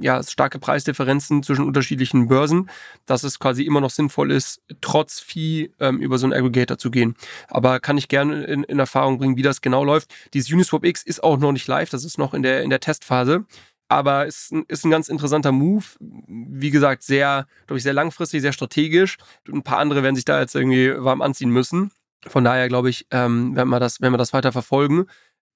ja, 0.00 0.22
starke 0.22 0.58
Preisdifferenzen 0.58 1.42
zwischen 1.42 1.64
unterschiedlichen 1.64 2.28
Börsen, 2.28 2.68
dass 3.06 3.24
es 3.24 3.38
quasi 3.38 3.62
immer 3.62 3.80
noch 3.80 3.90
sinnvoll 3.90 4.30
ist, 4.30 4.60
trotz 4.80 5.20
Fee 5.20 5.70
ähm, 5.80 6.00
über 6.00 6.18
so 6.18 6.26
einen 6.26 6.32
Aggregator 6.32 6.78
zu 6.78 6.90
gehen. 6.90 7.14
Aber 7.48 7.80
kann 7.80 7.98
ich 7.98 8.08
gerne 8.08 8.44
in, 8.44 8.64
in 8.64 8.78
Erfahrung 8.78 9.18
bringen, 9.18 9.36
wie 9.36 9.42
das 9.42 9.60
genau 9.60 9.84
läuft. 9.84 10.12
Dieses 10.34 10.52
Uniswap 10.52 10.84
X 10.84 11.02
ist 11.02 11.22
auch 11.22 11.38
noch 11.38 11.52
nicht 11.52 11.66
live, 11.66 11.90
das 11.90 12.04
ist 12.04 12.18
noch 12.18 12.34
in 12.34 12.42
der, 12.42 12.62
in 12.62 12.70
der 12.70 12.80
Testphase 12.80 13.46
aber 13.88 14.26
es 14.26 14.50
ist 14.68 14.84
ein 14.84 14.90
ganz 14.90 15.08
interessanter 15.08 15.52
Move. 15.52 15.84
Wie 16.00 16.70
gesagt, 16.70 17.02
sehr, 17.02 17.46
glaube 17.66 17.78
ich, 17.78 17.82
sehr 17.82 17.92
langfristig, 17.92 18.40
sehr 18.40 18.52
strategisch. 18.52 19.18
Ein 19.48 19.62
paar 19.62 19.78
andere 19.78 20.02
werden 20.02 20.16
sich 20.16 20.24
da 20.24 20.40
jetzt 20.40 20.54
irgendwie 20.54 20.92
warm 20.96 21.22
anziehen 21.22 21.50
müssen. 21.50 21.90
Von 22.26 22.44
daher 22.44 22.68
glaube 22.68 22.90
ich, 22.90 23.06
ähm, 23.10 23.54
wenn 23.54 23.68
wir 23.68 23.80
das, 23.80 24.00
wenn 24.00 24.12
wir 24.12 24.18
das 24.18 24.32
weiter 24.32 24.52
verfolgen. 24.52 25.06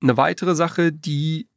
Eine 0.02 0.16
weitere 0.16 0.54
Sache, 0.54 0.92
die 0.92 1.48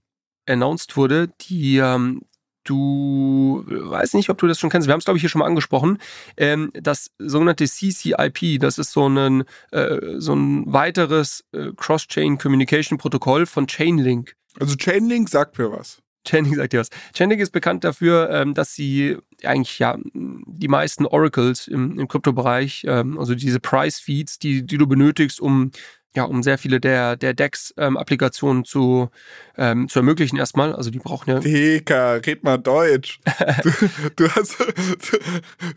announced 0.47 0.95
wurde, 0.97 1.29
die 1.41 1.77
ähm, 1.77 2.21
du 2.63 3.63
weiß 3.67 4.13
nicht, 4.13 4.29
ob 4.29 4.37
du 4.37 4.47
das 4.47 4.59
schon 4.59 4.69
kennst. 4.69 4.87
Wir 4.87 4.93
haben 4.93 4.99
es 4.99 5.05
glaube 5.05 5.17
ich 5.17 5.21
hier 5.21 5.29
schon 5.29 5.39
mal 5.39 5.47
angesprochen. 5.47 5.97
Ähm, 6.37 6.71
das 6.73 7.11
sogenannte 7.17 7.65
CCIP, 7.65 8.59
das 8.59 8.77
ist 8.77 8.91
so 8.91 9.07
ein 9.07 9.43
äh, 9.71 10.19
so 10.19 10.33
ein 10.33 10.71
weiteres 10.71 11.43
äh, 11.51 11.71
Cross-Chain 11.75 12.37
Communication 12.37 12.97
Protokoll 12.97 13.45
von 13.45 13.67
Chainlink. 13.67 14.35
Also 14.59 14.75
Chainlink 14.75 15.29
sagt 15.29 15.57
mir 15.57 15.71
was. 15.71 16.01
Channing 16.25 16.55
sagt 16.55 16.73
dir 16.73 16.79
was. 16.79 16.89
Channing 17.13 17.39
ist 17.39 17.51
bekannt 17.51 17.83
dafür, 17.83 18.29
ähm, 18.29 18.53
dass 18.53 18.73
sie 18.73 19.17
eigentlich 19.43 19.79
ja 19.79 19.97
die 20.03 20.67
meisten 20.67 21.05
Oracles 21.05 21.67
im, 21.67 21.99
im 21.99 22.07
Kryptobereich, 22.07 22.85
ähm, 22.87 23.17
also 23.17 23.35
diese 23.35 23.59
Price 23.59 23.99
Feeds, 23.99 24.37
die, 24.39 24.65
die 24.65 24.77
du 24.77 24.87
benötigst, 24.87 25.39
um 25.41 25.71
ja, 26.13 26.23
um 26.23 26.43
sehr 26.43 26.57
viele 26.57 26.81
der, 26.81 27.15
der 27.15 27.33
DEX-Applikationen 27.33 28.59
ähm, 28.59 28.65
zu, 28.65 29.09
ähm, 29.57 29.87
zu 29.87 29.99
ermöglichen 29.99 30.37
erstmal. 30.37 30.75
Also 30.75 30.91
die 30.91 30.99
brauchen 30.99 31.29
ja. 31.29 31.39
Deka, 31.39 32.15
red 32.15 32.43
mal 32.43 32.57
Deutsch. 32.57 33.19
du, 33.63 33.71
du 34.17 34.29
hast 34.29 34.57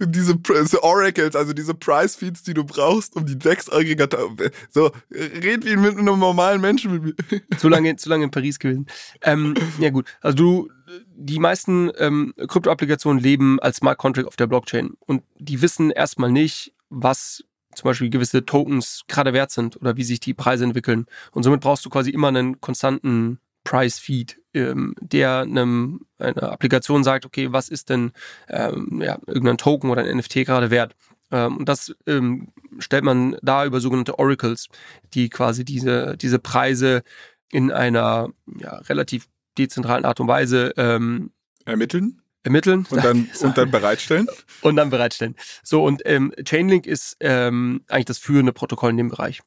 diese, 0.01 0.83
Oracles, 0.83 1.37
also 1.37 1.53
diese 1.53 1.75
Price-Feeds, 1.75 2.43
die 2.43 2.55
du 2.55 2.65
brauchst, 2.65 3.15
um 3.15 3.27
die 3.27 3.39
DEX-Aggregator. 3.39 4.35
So, 4.71 4.91
red 5.11 5.65
wie 5.65 5.77
mit 5.77 5.97
einem 5.97 6.19
normalen 6.19 6.61
Menschen 6.61 6.93
mit 6.93 7.03
mir. 7.05 7.41
zu 7.59 7.69
lange, 7.69 7.95
zu 7.95 8.09
lange 8.09 8.25
in 8.25 8.31
Paris 8.33 8.59
gewesen. 8.59 8.87
Ähm, 9.23 9.55
ja, 9.79 9.91
gut. 9.91 10.07
Also 10.21 10.37
du, 10.37 10.71
die 11.15 11.39
meisten 11.39 11.93
ähm, 11.99 12.35
Krypto-Applikationen 12.37 13.23
leben 13.23 13.61
als 13.61 13.77
Smart 13.77 13.99
Contract 13.99 14.27
auf 14.27 14.37
der 14.37 14.49
Blockchain 14.49 14.95
und 15.07 15.23
die 15.39 15.63
wissen 15.63 15.93
erstmal 15.93 16.33
nicht, 16.33 16.73
was 16.91 17.45
zum 17.75 17.89
Beispiel 17.89 18.11
gewisse 18.11 18.45
Tokens 18.45 19.03
gerade 19.09 19.33
wert 19.33 19.51
sind 19.51 19.77
oder 19.77 19.97
wie 19.97 20.05
sich 20.05 20.21
die 20.21 20.35
Preise 20.35 20.65
entwickeln. 20.65 21.07
Und 21.33 21.43
somit 21.43 21.61
brauchst 21.61 21.85
du 21.85 21.91
quasi 21.91 22.11
immer 22.11 22.29
einen 22.29 22.61
konstanten 22.61 23.39
Price-Feed, 23.65 24.41
ähm, 24.53 24.95
der 25.01 25.41
einem, 25.41 26.07
einer 26.19 26.53
Applikation 26.53 27.03
sagt, 27.03 27.25
okay, 27.27 27.53
was 27.53 27.69
ist 27.69 27.89
denn 27.89 28.13
ähm, 28.49 29.01
ja, 29.03 29.19
irgendein 29.27 29.59
Token 29.59 29.91
oder 29.91 30.03
ein 30.03 30.19
NFT 30.19 30.45
gerade 30.45 30.71
wert? 30.71 30.95
Ähm, 31.31 31.57
und 31.57 31.69
das 31.69 31.95
ähm, 32.07 32.49
stellt 32.79 33.05
man 33.05 33.37
da 33.43 33.65
über 33.65 33.81
sogenannte 33.81 34.19
Oracles, 34.19 34.69
die 35.15 35.31
quasi 35.31 35.65
diese, 35.65 36.17
diese 36.17 36.39
Preise 36.39 37.03
in 37.51 37.73
einer 37.73 38.29
ja, 38.59 38.77
relativ 38.77 39.29
dezentralen 39.57 40.05
Art 40.05 40.21
und 40.21 40.29
Weise 40.29 40.75
ähm, 40.77 41.31
ermitteln 41.65 42.21
ermitteln. 42.45 42.87
Und 42.91 43.05
dann, 43.05 43.29
und 43.41 43.59
dann 43.59 43.71
bereitstellen? 43.71 44.29
Und 44.61 44.77
dann 44.77 44.91
bereitstellen. 44.91 45.35
So, 45.63 45.85
und 45.85 46.03
ähm, 46.05 46.33
Chainlink 46.45 46.87
ist 46.87 47.17
ähm, 47.21 47.83
eigentlich 47.89 48.05
das 48.05 48.19
führende 48.19 48.53
Protokoll 48.53 48.91
in 48.91 48.97
dem 48.97 49.09
Bereich. 49.09 49.41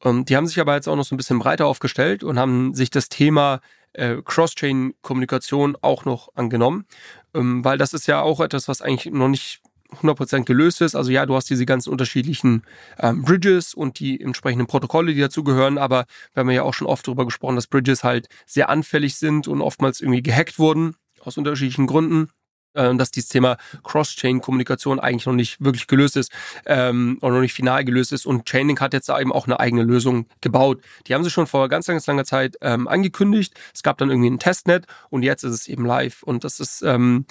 Und 0.00 0.28
die 0.28 0.36
haben 0.36 0.46
sich 0.46 0.60
aber 0.60 0.74
jetzt 0.74 0.88
auch 0.88 0.96
noch 0.96 1.04
so 1.04 1.14
ein 1.14 1.18
bisschen 1.18 1.38
breiter 1.38 1.66
aufgestellt 1.66 2.24
und 2.24 2.38
haben 2.38 2.74
sich 2.74 2.90
das 2.90 3.08
Thema 3.08 3.60
äh, 3.94 4.16
Cross-Chain-Kommunikation 4.24 5.76
auch 5.80 6.04
noch 6.04 6.28
angenommen, 6.34 6.86
ähm, 7.34 7.64
weil 7.64 7.78
das 7.78 7.94
ist 7.94 8.06
ja 8.06 8.20
auch 8.20 8.40
etwas, 8.40 8.68
was 8.68 8.82
eigentlich 8.82 9.12
noch 9.12 9.28
nicht 9.28 9.60
100% 10.02 10.44
gelöst 10.44 10.80
ist. 10.80 10.94
Also 10.94 11.10
ja, 11.10 11.24
du 11.26 11.34
hast 11.36 11.48
diese 11.48 11.66
ganzen 11.66 11.90
unterschiedlichen 11.90 12.62
ähm, 12.98 13.22
Bridges 13.22 13.74
und 13.74 14.00
die 14.00 14.20
entsprechenden 14.20 14.66
Protokolle, 14.66 15.14
die 15.14 15.20
dazugehören, 15.20 15.78
aber 15.78 16.06
wir 16.32 16.40
haben 16.40 16.50
ja 16.50 16.64
auch 16.64 16.74
schon 16.74 16.88
oft 16.88 17.06
darüber 17.06 17.24
gesprochen, 17.24 17.56
dass 17.56 17.66
Bridges 17.66 18.04
halt 18.04 18.28
sehr 18.46 18.68
anfällig 18.68 19.16
sind 19.16 19.48
und 19.48 19.62
oftmals 19.62 20.00
irgendwie 20.00 20.22
gehackt 20.22 20.58
wurden 20.58 20.96
aus 21.20 21.38
unterschiedlichen 21.38 21.86
Gründen. 21.86 22.28
Äh, 22.74 22.94
dass 22.96 23.10
dieses 23.10 23.30
Thema 23.30 23.56
Cross-Chain-Kommunikation 23.82 25.00
eigentlich 25.00 25.26
noch 25.26 25.32
nicht 25.32 25.62
wirklich 25.64 25.86
gelöst 25.86 26.16
ist 26.16 26.32
ähm, 26.66 27.18
oder 27.20 27.34
noch 27.34 27.40
nicht 27.40 27.54
final 27.54 27.84
gelöst 27.84 28.12
ist. 28.12 28.26
Und 28.26 28.46
Chainlink 28.46 28.80
hat 28.80 28.92
jetzt 28.92 29.08
da 29.08 29.20
eben 29.20 29.32
auch 29.32 29.46
eine 29.46 29.60
eigene 29.60 29.82
Lösung 29.82 30.26
gebaut. 30.40 30.80
Die 31.06 31.14
haben 31.14 31.24
sie 31.24 31.30
schon 31.30 31.46
vor 31.46 31.68
ganz, 31.68 31.86
ganz 31.86 32.06
langer 32.06 32.24
Zeit 32.24 32.56
ähm, 32.60 32.88
angekündigt. 32.88 33.54
Es 33.72 33.82
gab 33.82 33.98
dann 33.98 34.10
irgendwie 34.10 34.30
ein 34.30 34.38
Testnet 34.38 34.86
und 35.10 35.22
jetzt 35.22 35.44
ist 35.44 35.52
es 35.52 35.68
eben 35.68 35.84
live. 35.84 36.22
Und 36.22 36.44
das 36.44 36.60
ist 36.60 36.82
ähm, 36.82 37.26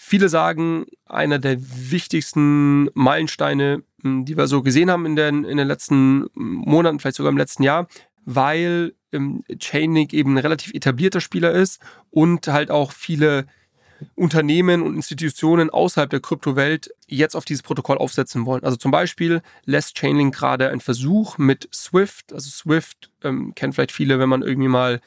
Viele 0.00 0.28
sagen, 0.28 0.86
einer 1.06 1.40
der 1.40 1.58
wichtigsten 1.60 2.88
Meilensteine, 2.94 3.82
hm, 4.02 4.24
die 4.24 4.36
wir 4.36 4.46
so 4.46 4.62
gesehen 4.62 4.92
haben 4.92 5.04
in 5.06 5.16
den, 5.16 5.44
in 5.44 5.56
den 5.56 5.66
letzten 5.66 6.26
Monaten, 6.34 7.00
vielleicht 7.00 7.16
sogar 7.16 7.32
im 7.32 7.36
letzten 7.36 7.64
Jahr, 7.64 7.88
weil 8.24 8.94
ähm, 9.12 9.42
Chainlink 9.58 10.12
eben 10.12 10.34
ein 10.34 10.38
relativ 10.38 10.72
etablierter 10.72 11.20
Spieler 11.20 11.50
ist 11.50 11.82
und 12.10 12.46
halt 12.46 12.70
auch 12.70 12.92
viele 12.92 13.46
Unternehmen 14.14 14.82
und 14.82 14.96
Institutionen 14.96 15.70
außerhalb 15.70 16.10
der 16.10 16.20
Kryptowelt 16.20 16.90
jetzt 17.06 17.34
auf 17.34 17.44
dieses 17.44 17.62
Protokoll 17.62 17.98
aufsetzen 17.98 18.46
wollen. 18.46 18.64
Also 18.64 18.76
zum 18.76 18.90
Beispiel 18.90 19.42
lässt 19.64 19.96
Chainlink 19.96 20.34
gerade 20.34 20.68
einen 20.68 20.80
Versuch 20.80 21.38
mit 21.38 21.68
Swift. 21.74 22.32
Also 22.32 22.48
Swift 22.50 23.10
ähm, 23.22 23.54
kennt 23.54 23.74
vielleicht 23.74 23.92
viele, 23.92 24.18
wenn 24.18 24.28
man 24.28 24.42
irgendwie 24.42 24.68
mal 24.68 25.00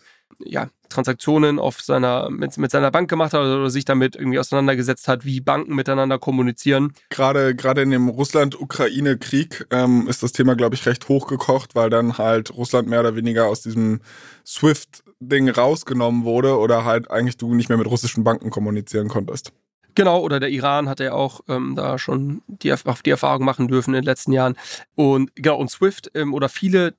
ja, 0.45 0.69
Transaktionen 0.89 1.57
auf 1.59 1.81
seiner, 1.81 2.29
mit, 2.29 2.57
mit 2.57 2.71
seiner 2.71 2.91
Bank 2.91 3.09
gemacht 3.09 3.33
hat 3.33 3.41
oder 3.41 3.69
sich 3.69 3.85
damit 3.85 4.15
irgendwie 4.15 4.39
auseinandergesetzt 4.39 5.07
hat, 5.07 5.25
wie 5.25 5.39
Banken 5.39 5.75
miteinander 5.75 6.19
kommunizieren. 6.19 6.93
Gerade, 7.09 7.55
gerade 7.55 7.81
in 7.81 7.91
dem 7.91 8.09
Russland-Ukraine-Krieg 8.09 9.67
ähm, 9.71 10.07
ist 10.07 10.21
das 10.21 10.33
Thema, 10.33 10.55
glaube 10.55 10.75
ich, 10.75 10.85
recht 10.85 11.07
hochgekocht, 11.07 11.75
weil 11.75 11.89
dann 11.89 12.17
halt 12.17 12.53
Russland 12.55 12.87
mehr 12.87 12.99
oder 12.99 13.15
weniger 13.15 13.47
aus 13.47 13.61
diesem 13.61 14.01
SWIFT-Ding 14.45 15.49
rausgenommen 15.49 16.23
wurde 16.23 16.57
oder 16.57 16.85
halt 16.85 17.09
eigentlich 17.09 17.37
du 17.37 17.53
nicht 17.53 17.69
mehr 17.69 17.77
mit 17.77 17.87
russischen 17.87 18.23
Banken 18.23 18.49
kommunizieren 18.49 19.07
konntest. 19.07 19.53
Genau, 19.95 20.21
oder 20.21 20.39
der 20.39 20.49
Iran 20.49 20.87
hat 20.87 20.99
ja 20.99 21.13
auch 21.13 21.41
ähm, 21.49 21.75
da 21.75 21.97
schon 21.97 22.41
die, 22.47 22.73
die 23.05 23.09
Erfahrung 23.09 23.43
machen 23.43 23.67
dürfen 23.67 23.91
in 23.91 24.01
den 24.01 24.05
letzten 24.05 24.31
Jahren. 24.31 24.55
Und 24.95 25.31
genau, 25.35 25.57
und 25.57 25.69
SWIFT 25.69 26.11
ähm, 26.13 26.33
oder 26.33 26.47
viele 26.47 26.93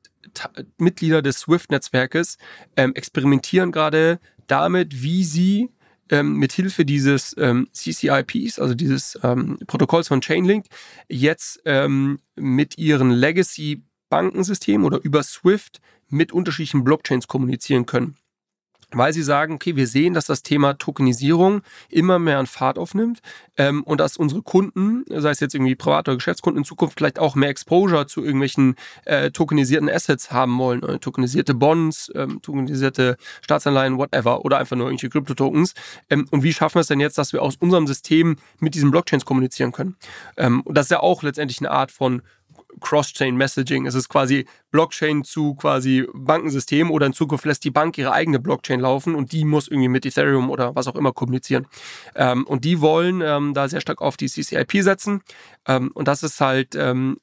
Mitglieder 0.79 1.23
des 1.23 1.41
SWIFT-Netzwerkes 1.41 2.39
ähm, 2.77 2.95
experimentieren 2.95 3.73
gerade 3.73 4.21
damit, 4.47 5.03
wie 5.03 5.25
sie 5.25 5.71
ähm, 6.11 6.37
mit 6.37 6.53
Hilfe 6.53 6.85
dieses 6.85 7.35
ähm, 7.39 7.69
CCIPs, 7.73 8.59
also 8.59 8.75
dieses 8.75 9.19
ähm, 9.23 9.59
Protokolls 9.67 10.09
von 10.09 10.21
Chainlink, 10.21 10.67
jetzt 11.09 11.61
ähm, 11.65 12.19
mit 12.37 12.79
ihren 12.79 13.11
Legacy-Bankensystemen 13.11 14.87
oder 14.87 15.01
über 15.03 15.23
SWIFT 15.23 15.81
mit 16.09 16.33
unterschiedlichen 16.33 16.85
Blockchains 16.85 17.29
kommunizieren 17.29 17.87
können 17.87 18.17
weil 18.99 19.13
sie 19.13 19.23
sagen, 19.23 19.55
okay, 19.55 19.77
wir 19.77 19.87
sehen, 19.87 20.15
dass 20.15 20.27
das 20.27 20.43
Thema 20.43 20.75
Tokenisierung 20.75 21.63
immer 21.89 22.19
mehr 22.19 22.39
an 22.39 22.47
Fahrt 22.47 22.79
aufnimmt 22.79 23.21
ähm, 23.57 23.83
und 23.85 23.99
dass 23.99 24.17
unsere 24.17 24.43
Kunden, 24.43 25.05
sei 25.09 25.31
es 25.31 25.41
jetzt 25.41 25.55
irgendwie 25.55 25.75
Privat- 25.75 26.09
oder 26.09 26.17
Geschäftskunden 26.17 26.63
in 26.63 26.65
Zukunft 26.65 26.99
vielleicht 26.99 27.19
auch 27.19 27.35
mehr 27.35 27.49
Exposure 27.49 28.07
zu 28.07 28.23
irgendwelchen 28.23 28.77
äh, 29.05 29.31
tokenisierten 29.31 29.89
Assets 29.89 30.31
haben 30.31 30.57
wollen, 30.59 30.83
äh, 30.83 30.99
tokenisierte 30.99 31.55
Bonds, 31.55 32.11
ähm, 32.15 32.41
tokenisierte 32.43 33.17
Staatsanleihen, 33.43 33.99
whatever, 33.99 34.45
oder 34.45 34.59
einfach 34.59 34.77
nur 34.77 34.87
irgendwelche 34.87 35.11
Kryptotokens. 35.11 35.75
Ähm, 36.11 36.27
und 36.31 36.43
wie 36.43 36.53
schaffen 36.53 36.77
wir 36.77 36.81
es 36.81 36.89
denn 36.89 37.01
jetzt, 37.01 37.19
dass 37.19 37.33
wir 37.33 37.43
aus 37.43 37.57
unserem 37.57 37.87
System 37.87 38.37
mit 38.59 38.75
diesen 38.75 38.91
Blockchains 38.91 39.25
kommunizieren 39.25 39.73
können? 39.73 39.97
Ähm, 40.37 40.63
und 40.63 40.77
das 40.77 40.87
ist 40.87 40.91
ja 40.91 41.01
auch 41.01 41.23
letztendlich 41.23 41.61
eine 41.61 41.71
Art 41.71 41.91
von 41.91 42.23
Cross-Chain 42.81 43.37
Messaging. 43.37 43.87
Es 43.87 43.95
ist 43.95 44.09
quasi 44.09 44.47
Blockchain 44.73 45.23
zu 45.23 45.55
quasi 45.55 46.09
Bankensystem 46.13 46.91
oder 46.91 47.07
in 47.07 47.13
Zukunft 47.13 47.45
lässt 47.45 47.63
die 47.63 47.71
Bank 47.71 47.97
ihre 47.99 48.13
eigene 48.13 48.41
Blockchain 48.41 48.81
laufen 48.81 49.15
und 49.15 49.33
die 49.33 49.45
muss 49.45 49.69
irgendwie 49.69 49.89
mit 49.89 50.05
Ethereum 50.05 50.51
oder 50.51 50.75
was 50.75 50.89
auch 50.89 50.97
immer 50.97 51.13
kommunizieren. 51.13 51.67
Ähm, 52.17 52.45
und 52.47 52.65
die 52.65 52.81
wollen 52.81 53.21
ähm, 53.21 53.55
da 53.55 53.69
sehr 53.69 53.81
stark 53.81 54.01
auf 54.01 54.17
die 54.17 54.29
CCIP 54.29 54.83
setzen. 54.83 55.23
Ähm, 55.69 55.91
und 55.95 56.09
das 56.09 56.23
ist 56.23 56.41
halt, 56.41 56.75
ähm, 56.75 57.19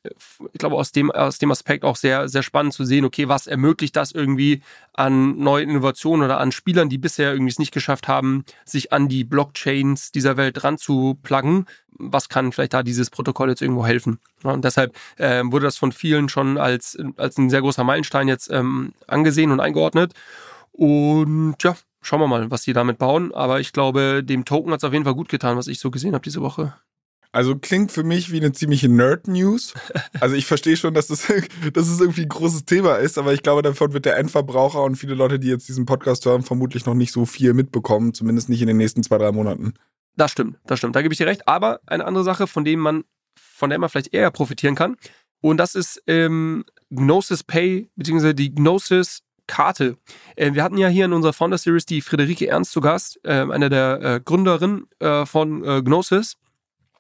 ich 0.54 0.60
glaube, 0.60 0.76
aus 0.76 0.92
dem, 0.92 1.12
aus 1.12 1.40
dem 1.40 1.52
Aspekt 1.52 1.84
auch 1.84 1.96
sehr, 1.96 2.30
sehr 2.30 2.44
spannend 2.44 2.74
zu 2.74 2.86
sehen, 2.86 3.04
okay, 3.04 3.28
was 3.28 3.48
ermöglicht 3.48 3.96
das 3.96 4.12
irgendwie 4.12 4.62
an 4.94 5.38
neuen 5.38 5.70
Innovationen 5.70 6.26
oder 6.26 6.40
an 6.40 6.52
Spielern, 6.52 6.90
die 6.90 6.98
bisher 6.98 7.32
irgendwie 7.32 7.52
es 7.52 7.60
nicht 7.60 7.74
geschafft 7.74 8.08
haben, 8.08 8.46
sich 8.64 8.94
an 8.94 9.10
die 9.10 9.24
Blockchains 9.24 10.12
dieser 10.12 10.38
Welt 10.38 10.64
ranzupluggen. 10.64 11.66
Was 12.02 12.30
kann 12.30 12.52
vielleicht 12.52 12.74
da 12.74 12.84
dieses 12.84 13.10
Protokoll 13.10 13.50
jetzt 13.50 13.62
irgendwo 13.62 13.86
helfen? 13.86 14.20
und 14.44 14.64
deshalb 14.64 14.96
äh, 15.18 15.42
wurde 15.44 15.66
das 15.66 15.78
von 15.78 15.92
vielen 15.92 16.30
schon 16.30 16.58
als, 16.58 16.98
als 17.18 17.38
ein 17.40 17.50
sehr 17.50 17.62
großer 17.62 17.84
Meilenstein 17.84 18.28
jetzt 18.28 18.50
ähm, 18.52 18.94
angesehen 19.08 19.52
und 19.52 19.60
eingeordnet. 19.60 20.14
Und 20.72 21.56
ja, 21.62 21.76
schauen 22.02 22.20
wir 22.20 22.28
mal, 22.28 22.52
was 22.52 22.64
die 22.64 22.74
damit 22.74 22.98
bauen. 22.98 23.34
Aber 23.34 23.60
ich 23.60 23.74
glaube, 23.74 24.24
dem 24.24 24.46
Token 24.46 24.72
hat 24.72 24.80
es 24.80 24.84
auf 24.84 24.94
jeden 24.94 25.06
Fall 25.06 25.16
gut 25.16 25.30
getan, 25.30 25.58
was 25.58 25.68
ich 25.68 25.80
so 25.80 25.92
gesehen 25.92 26.14
habe 26.14 26.24
diese 26.24 26.42
Woche. 26.42 26.74
Also 27.32 27.56
klingt 27.56 27.92
für 27.92 28.04
mich 28.04 28.32
wie 28.32 28.38
eine 28.38 28.54
ziemliche 28.54 28.90
Nerd-News. 28.90 29.76
Also 30.20 30.36
ich 30.36 30.48
verstehe 30.48 30.78
schon, 30.78 30.96
dass 30.96 31.08
das, 31.08 31.28
dass 31.74 31.88
es 31.88 32.00
irgendwie 32.00 32.24
ein 32.24 32.30
großes 32.30 32.66
Thema 32.66 32.96
ist, 32.96 33.18
aber 33.18 33.34
ich 33.34 33.44
glaube, 33.44 33.62
davon 33.62 33.94
wird 33.94 34.06
der 34.06 34.18
Endverbraucher 34.18 34.82
und 34.82 34.96
viele 34.96 35.14
Leute, 35.14 35.38
die 35.38 35.48
jetzt 35.48 35.68
diesen 35.70 35.86
Podcast 35.86 36.26
hören, 36.26 36.42
vermutlich 36.42 36.86
noch 36.88 36.96
nicht 36.96 37.14
so 37.14 37.26
viel 37.26 37.54
mitbekommen, 37.54 38.14
zumindest 38.14 38.50
nicht 38.50 38.62
in 38.62 38.68
den 38.68 38.78
nächsten 38.78 39.04
zwei, 39.04 39.20
drei 39.20 39.32
Monaten. 39.32 39.76
Das 40.16 40.32
stimmt, 40.32 40.58
das 40.66 40.80
stimmt. 40.80 40.96
Da 40.96 41.04
gebe 41.04 41.14
ich 41.14 41.20
dir 41.20 41.28
recht. 41.28 41.48
Aber 41.48 41.82
eine 41.86 42.06
andere 42.06 42.24
Sache, 42.24 42.48
von 42.48 42.66
dem 42.66 42.80
man, 42.80 43.04
von 43.40 43.70
der 43.70 43.78
man 43.78 43.90
vielleicht 43.90 44.14
eher 44.14 44.32
profitieren 44.32 44.76
kann, 44.76 44.98
und 45.42 45.58
das 45.58 45.76
ist 45.76 46.04
ähm, 46.08 46.66
Gnosis 46.90 47.44
Pay, 47.44 47.90
beziehungsweise 47.96 48.36
die 48.36 48.54
Gnosis 48.54 49.24
Karte. 49.48 49.98
Äh, 50.36 50.54
wir 50.54 50.64
hatten 50.64 50.78
ja 50.78 50.88
hier 50.88 51.06
in 51.06 51.14
unserer 51.14 51.34
Founder 51.34 51.58
Series 51.58 51.86
die 51.86 52.02
Friederike 52.02 52.48
Ernst 52.48 52.72
zu 52.72 52.82
Gast, 52.82 53.20
äh, 53.24 53.46
eine 53.50 53.70
der 53.70 54.02
äh, 54.02 54.22
Gründerinnen 54.24 54.88
äh, 55.00 55.26
von 55.26 55.64
äh, 55.64 55.82
Gnosis. 55.82 56.38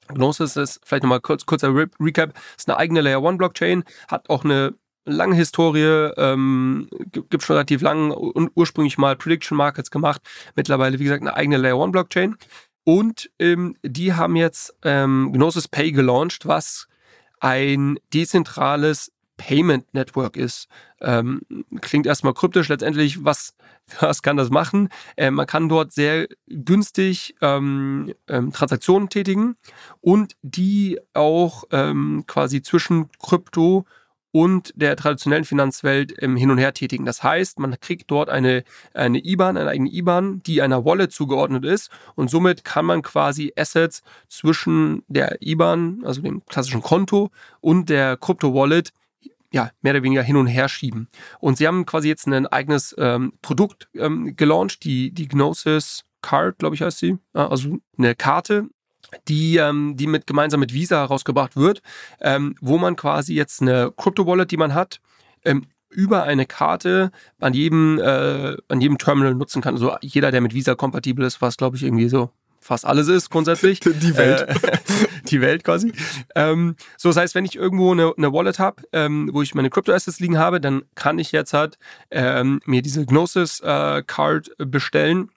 Gnosis 0.07 0.55
ist 0.55 0.81
vielleicht 0.83 1.03
nochmal 1.03 1.21
kurz, 1.21 1.45
kurzer 1.45 1.73
Re 1.73 1.87
Recap, 1.99 2.33
ist 2.57 2.67
eine 2.67 2.77
eigene 2.77 3.01
Layer 3.01 3.21
One 3.21 3.37
Blockchain, 3.37 3.83
hat 4.07 4.29
auch 4.29 4.43
eine 4.43 4.73
lange 5.05 5.35
Historie, 5.35 6.11
ähm, 6.17 6.89
gibt 7.11 7.43
schon 7.43 7.55
relativ 7.55 7.81
lang 7.81 8.11
und 8.11 8.51
ursprünglich 8.55 8.97
mal 8.97 9.15
Prediction 9.15 9.57
Markets 9.57 9.91
gemacht, 9.91 10.21
mittlerweile 10.55 10.99
wie 10.99 11.03
gesagt 11.03 11.21
eine 11.21 11.35
eigene 11.35 11.57
Layer 11.57 11.77
One 11.77 11.91
Blockchain. 11.91 12.35
Und 12.83 13.29
ähm, 13.37 13.75
die 13.83 14.13
haben 14.13 14.35
jetzt 14.35 14.75
ähm, 14.83 15.31
Gnosis 15.33 15.67
Pay 15.67 15.91
gelauncht, 15.91 16.47
was 16.47 16.87
ein 17.39 17.99
dezentrales 18.13 19.11
Payment 19.39 19.91
Network 19.93 20.37
ist. 20.37 20.67
Ähm, 21.01 21.41
klingt 21.81 22.05
erstmal 22.05 22.33
kryptisch. 22.33 22.67
Letztendlich, 22.67 23.23
was, 23.23 23.55
was 23.99 24.21
kann 24.21 24.37
das 24.37 24.51
machen? 24.51 24.89
Äh, 25.15 25.31
man 25.31 25.47
kann 25.47 25.69
dort 25.69 25.93
sehr 25.93 26.27
günstig 26.47 27.35
ähm, 27.41 28.13
ähm, 28.27 28.51
Transaktionen 28.51 29.09
tätigen 29.09 29.55
und 30.01 30.35
die 30.43 30.99
auch 31.13 31.63
ähm, 31.71 32.25
quasi 32.27 32.61
zwischen 32.61 33.09
Krypto 33.17 33.85
und 34.31 34.73
der 34.75 34.95
traditionellen 34.95 35.45
Finanzwelt 35.45 36.13
ähm, 36.21 36.35
hin 36.35 36.51
und 36.51 36.59
her 36.59 36.73
tätigen. 36.73 37.05
Das 37.05 37.23
heißt, 37.23 37.59
man 37.59 37.79
kriegt 37.79 38.11
dort 38.11 38.29
eine, 38.29 38.63
eine 38.93 39.25
IBAN, 39.25 39.57
eine 39.57 39.69
eigene 39.69 39.89
IBAN, 39.89 40.43
die 40.43 40.61
einer 40.61 40.85
Wallet 40.85 41.11
zugeordnet 41.11 41.65
ist 41.65 41.89
und 42.15 42.29
somit 42.29 42.63
kann 42.63 42.85
man 42.85 43.01
quasi 43.01 43.53
Assets 43.57 44.03
zwischen 44.27 45.03
der 45.07 45.41
IBAN, 45.41 46.03
also 46.05 46.21
dem 46.21 46.45
klassischen 46.45 46.81
Konto 46.81 47.31
und 47.61 47.89
der 47.89 48.17
Krypto-Wallet 48.17 48.91
ja, 49.51 49.71
mehr 49.81 49.93
oder 49.93 50.03
weniger 50.03 50.21
hin 50.21 50.37
und 50.37 50.47
her 50.47 50.69
schieben. 50.69 51.07
Und 51.39 51.57
sie 51.57 51.67
haben 51.67 51.85
quasi 51.85 52.07
jetzt 52.07 52.27
ein 52.27 52.47
eigenes 52.47 52.95
ähm, 52.97 53.33
Produkt 53.41 53.89
ähm, 53.95 54.35
gelauncht, 54.35 54.83
die, 54.83 55.11
die 55.11 55.27
Gnosis 55.27 56.05
Card, 56.21 56.59
glaube 56.59 56.75
ich, 56.75 56.81
heißt 56.81 56.99
sie. 56.99 57.17
Also 57.33 57.77
eine 57.97 58.13
Karte, 58.15 58.69
die, 59.27 59.57
ähm, 59.57 59.95
die 59.95 60.07
mit 60.07 60.27
gemeinsam 60.27 60.59
mit 60.59 60.73
Visa 60.73 60.97
herausgebracht 60.97 61.55
wird, 61.55 61.81
ähm, 62.21 62.55
wo 62.61 62.77
man 62.77 62.95
quasi 62.95 63.33
jetzt 63.33 63.61
eine 63.61 63.91
Crypto-Wallet, 63.95 64.51
die 64.51 64.57
man 64.57 64.73
hat, 64.73 64.99
ähm, 65.45 65.65
über 65.89 66.23
eine 66.23 66.45
Karte 66.45 67.11
an 67.39 67.53
jedem, 67.53 67.99
äh, 67.99 68.55
an 68.67 68.81
jedem 68.81 68.99
Terminal 68.99 69.33
nutzen 69.33 69.61
kann. 69.61 69.73
Also 69.73 69.95
jeder, 70.01 70.31
der 70.31 70.41
mit 70.41 70.53
Visa 70.53 70.75
kompatibel 70.75 71.25
ist, 71.25 71.41
was 71.41 71.57
glaube 71.57 71.77
ich 71.77 71.83
irgendwie 71.83 72.09
so 72.09 72.29
fast 72.69 72.85
alles 72.85 73.07
ist 73.07 73.31
grundsätzlich. 73.31 73.79
Die 73.83 74.15
Welt. 74.15 74.47
Äh, 74.47 74.77
die 75.23 75.41
Welt 75.41 75.63
quasi. 75.63 75.91
Ähm, 76.35 76.75
so, 76.97 77.09
das 77.09 77.17
heißt, 77.17 77.35
wenn 77.35 77.45
ich 77.45 77.55
irgendwo 77.55 77.91
eine, 77.91 78.13
eine 78.15 78.31
Wallet 78.31 78.59
habe, 78.59 78.83
ähm, 78.93 79.29
wo 79.33 79.41
ich 79.41 79.55
meine 79.55 79.71
Crypto-Assets 79.71 80.19
liegen 80.19 80.37
habe, 80.37 80.61
dann 80.61 80.83
kann 80.95 81.17
ich 81.17 81.31
jetzt 81.31 81.53
halt 81.53 81.79
ähm, 82.11 82.61
mir 82.65 82.81
diese 82.81 83.05
Gnosis-Card 83.05 84.51
äh, 84.59 84.65
bestellen 84.65 85.31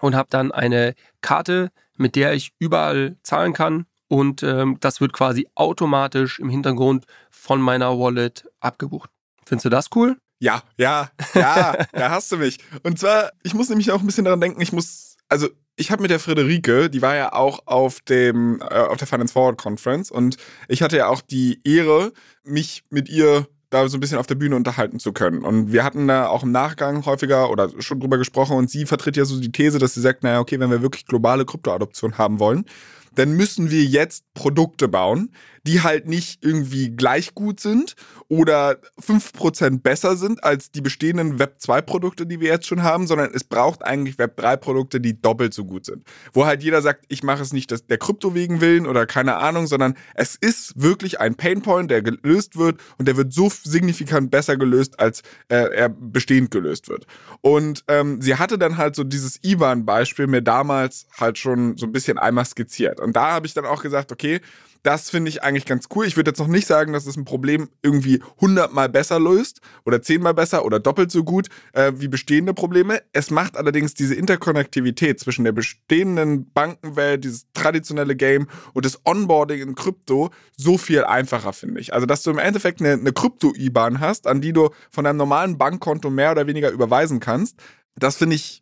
und 0.00 0.14
habe 0.14 0.28
dann 0.30 0.52
eine 0.52 0.94
Karte, 1.22 1.70
mit 1.96 2.16
der 2.16 2.34
ich 2.34 2.52
überall 2.58 3.16
zahlen 3.22 3.54
kann. 3.54 3.86
Und 4.08 4.42
ähm, 4.42 4.76
das 4.80 5.00
wird 5.00 5.14
quasi 5.14 5.48
automatisch 5.54 6.38
im 6.38 6.50
Hintergrund 6.50 7.06
von 7.30 7.62
meiner 7.62 7.98
Wallet 7.98 8.44
abgebucht. 8.60 9.08
Findest 9.46 9.64
du 9.64 9.70
das 9.70 9.86
cool? 9.94 10.18
Ja, 10.38 10.62
ja, 10.76 11.10
ja, 11.34 11.76
da 11.92 12.10
hast 12.10 12.30
du 12.30 12.36
mich. 12.36 12.58
Und 12.82 12.98
zwar, 12.98 13.32
ich 13.42 13.54
muss 13.54 13.70
nämlich 13.70 13.90
auch 13.90 14.00
ein 14.00 14.06
bisschen 14.06 14.26
daran 14.26 14.40
denken, 14.40 14.60
ich 14.60 14.72
muss, 14.72 15.16
also 15.28 15.48
ich 15.76 15.90
habe 15.90 16.02
mit 16.02 16.10
der 16.10 16.20
Friederike, 16.20 16.90
die 16.90 17.02
war 17.02 17.16
ja 17.16 17.32
auch 17.32 17.60
auf 17.66 18.00
dem 18.00 18.60
äh, 18.60 18.74
auf 18.74 18.98
der 18.98 19.06
Finance 19.06 19.32
Forward 19.32 19.58
Conference 19.58 20.10
und 20.10 20.36
ich 20.68 20.82
hatte 20.82 20.96
ja 20.96 21.08
auch 21.08 21.20
die 21.20 21.60
Ehre, 21.64 22.12
mich 22.44 22.84
mit 22.90 23.08
ihr 23.08 23.46
da 23.70 23.88
so 23.88 23.96
ein 23.96 24.00
bisschen 24.00 24.18
auf 24.18 24.26
der 24.26 24.34
Bühne 24.34 24.54
unterhalten 24.54 24.98
zu 24.98 25.12
können. 25.12 25.42
Und 25.42 25.72
wir 25.72 25.82
hatten 25.82 26.06
da 26.06 26.26
auch 26.28 26.42
im 26.42 26.52
Nachgang 26.52 27.06
häufiger 27.06 27.50
oder 27.50 27.70
schon 27.78 28.00
drüber 28.00 28.18
gesprochen 28.18 28.56
und 28.56 28.70
sie 28.70 28.84
vertritt 28.84 29.16
ja 29.16 29.24
so 29.24 29.40
die 29.40 29.50
These, 29.50 29.78
dass 29.78 29.94
sie 29.94 30.02
sagt, 30.02 30.22
naja, 30.22 30.40
okay, 30.40 30.60
wenn 30.60 30.70
wir 30.70 30.82
wirklich 30.82 31.06
globale 31.06 31.46
Kryptoadoption 31.46 32.18
haben 32.18 32.38
wollen, 32.38 32.66
dann 33.14 33.32
müssen 33.32 33.70
wir 33.70 33.82
jetzt 33.84 34.24
Produkte 34.34 34.88
bauen, 34.88 35.30
die 35.66 35.82
halt 35.82 36.08
nicht 36.08 36.44
irgendwie 36.44 36.90
gleich 36.90 37.34
gut 37.34 37.60
sind 37.60 37.94
oder 38.28 38.78
5% 39.00 39.80
besser 39.82 40.16
sind 40.16 40.42
als 40.42 40.70
die 40.70 40.80
bestehenden 40.80 41.38
Web 41.38 41.56
2 41.58 41.82
Produkte, 41.82 42.26
die 42.26 42.40
wir 42.40 42.48
jetzt 42.48 42.66
schon 42.66 42.82
haben, 42.82 43.06
sondern 43.06 43.30
es 43.32 43.44
braucht 43.44 43.84
eigentlich 43.84 44.18
Web 44.18 44.36
3 44.36 44.56
Produkte, 44.56 45.00
die 45.00 45.20
doppelt 45.20 45.54
so 45.54 45.64
gut 45.64 45.86
sind. 45.86 46.04
Wo 46.32 46.46
halt 46.46 46.62
jeder 46.62 46.82
sagt, 46.82 47.04
ich 47.08 47.22
mache 47.22 47.42
es 47.42 47.52
nicht 47.52 47.72
der 47.88 47.98
Krypto 47.98 48.34
wegen 48.34 48.60
willen 48.60 48.86
oder 48.86 49.06
keine 49.06 49.36
Ahnung, 49.36 49.66
sondern 49.66 49.94
es 50.14 50.36
ist 50.36 50.80
wirklich 50.80 51.20
ein 51.20 51.36
Painpoint, 51.36 51.90
der 51.90 52.02
gelöst 52.02 52.56
wird 52.56 52.80
und 52.98 53.06
der 53.06 53.16
wird 53.16 53.32
so 53.32 53.50
signifikant 53.50 54.30
besser 54.30 54.56
gelöst, 54.56 54.98
als 54.98 55.22
äh, 55.48 55.74
er 55.74 55.88
bestehend 55.88 56.50
gelöst 56.50 56.88
wird. 56.88 57.06
Und 57.40 57.84
ähm, 57.88 58.20
sie 58.20 58.36
hatte 58.36 58.58
dann 58.58 58.76
halt 58.76 58.96
so 58.96 59.04
dieses 59.04 59.38
IBAN-Beispiel 59.44 60.26
mir 60.26 60.42
damals 60.42 61.06
halt 61.18 61.38
schon 61.38 61.76
so 61.76 61.86
ein 61.86 61.92
bisschen 61.92 62.18
einmal 62.18 62.44
skizziert. 62.44 63.00
Und 63.00 63.14
da 63.14 63.32
habe 63.32 63.46
ich 63.46 63.54
dann 63.54 63.64
auch 63.64 63.82
gesagt, 63.82 64.12
okay, 64.12 64.40
das 64.82 65.10
finde 65.10 65.28
ich 65.28 65.42
eigentlich 65.42 65.66
ganz 65.66 65.88
cool. 65.94 66.06
Ich 66.06 66.16
würde 66.16 66.30
jetzt 66.30 66.38
noch 66.38 66.48
nicht 66.48 66.66
sagen, 66.66 66.92
dass 66.92 67.06
es 67.06 67.16
ein 67.16 67.24
Problem 67.24 67.68
irgendwie 67.82 68.22
hundertmal 68.40 68.88
besser 68.88 69.20
löst 69.20 69.60
oder 69.84 70.02
zehnmal 70.02 70.34
besser 70.34 70.64
oder 70.64 70.80
doppelt 70.80 71.12
so 71.12 71.22
gut 71.22 71.48
äh, 71.72 71.92
wie 71.96 72.08
bestehende 72.08 72.52
Probleme. 72.52 73.00
Es 73.12 73.30
macht 73.30 73.56
allerdings 73.56 73.94
diese 73.94 74.14
Interkonnektivität 74.14 75.20
zwischen 75.20 75.44
der 75.44 75.52
bestehenden 75.52 76.50
Bankenwelt, 76.52 77.24
dieses 77.24 77.46
traditionelle 77.52 78.16
Game 78.16 78.48
und 78.72 78.84
das 78.84 79.00
Onboarding 79.04 79.60
in 79.60 79.74
Krypto 79.74 80.30
so 80.56 80.78
viel 80.78 81.04
einfacher, 81.04 81.52
finde 81.52 81.80
ich. 81.80 81.94
Also, 81.94 82.06
dass 82.06 82.22
du 82.22 82.30
im 82.30 82.38
Endeffekt 82.38 82.80
eine, 82.80 82.92
eine 82.92 83.12
Krypto-IBAN 83.12 84.00
hast, 84.00 84.26
an 84.26 84.40
die 84.40 84.52
du 84.52 84.70
von 84.90 85.04
deinem 85.04 85.16
normalen 85.16 85.58
Bankkonto 85.58 86.10
mehr 86.10 86.32
oder 86.32 86.46
weniger 86.46 86.70
überweisen 86.70 87.20
kannst. 87.20 87.60
Das 87.94 88.16
finde 88.16 88.36
ich 88.36 88.61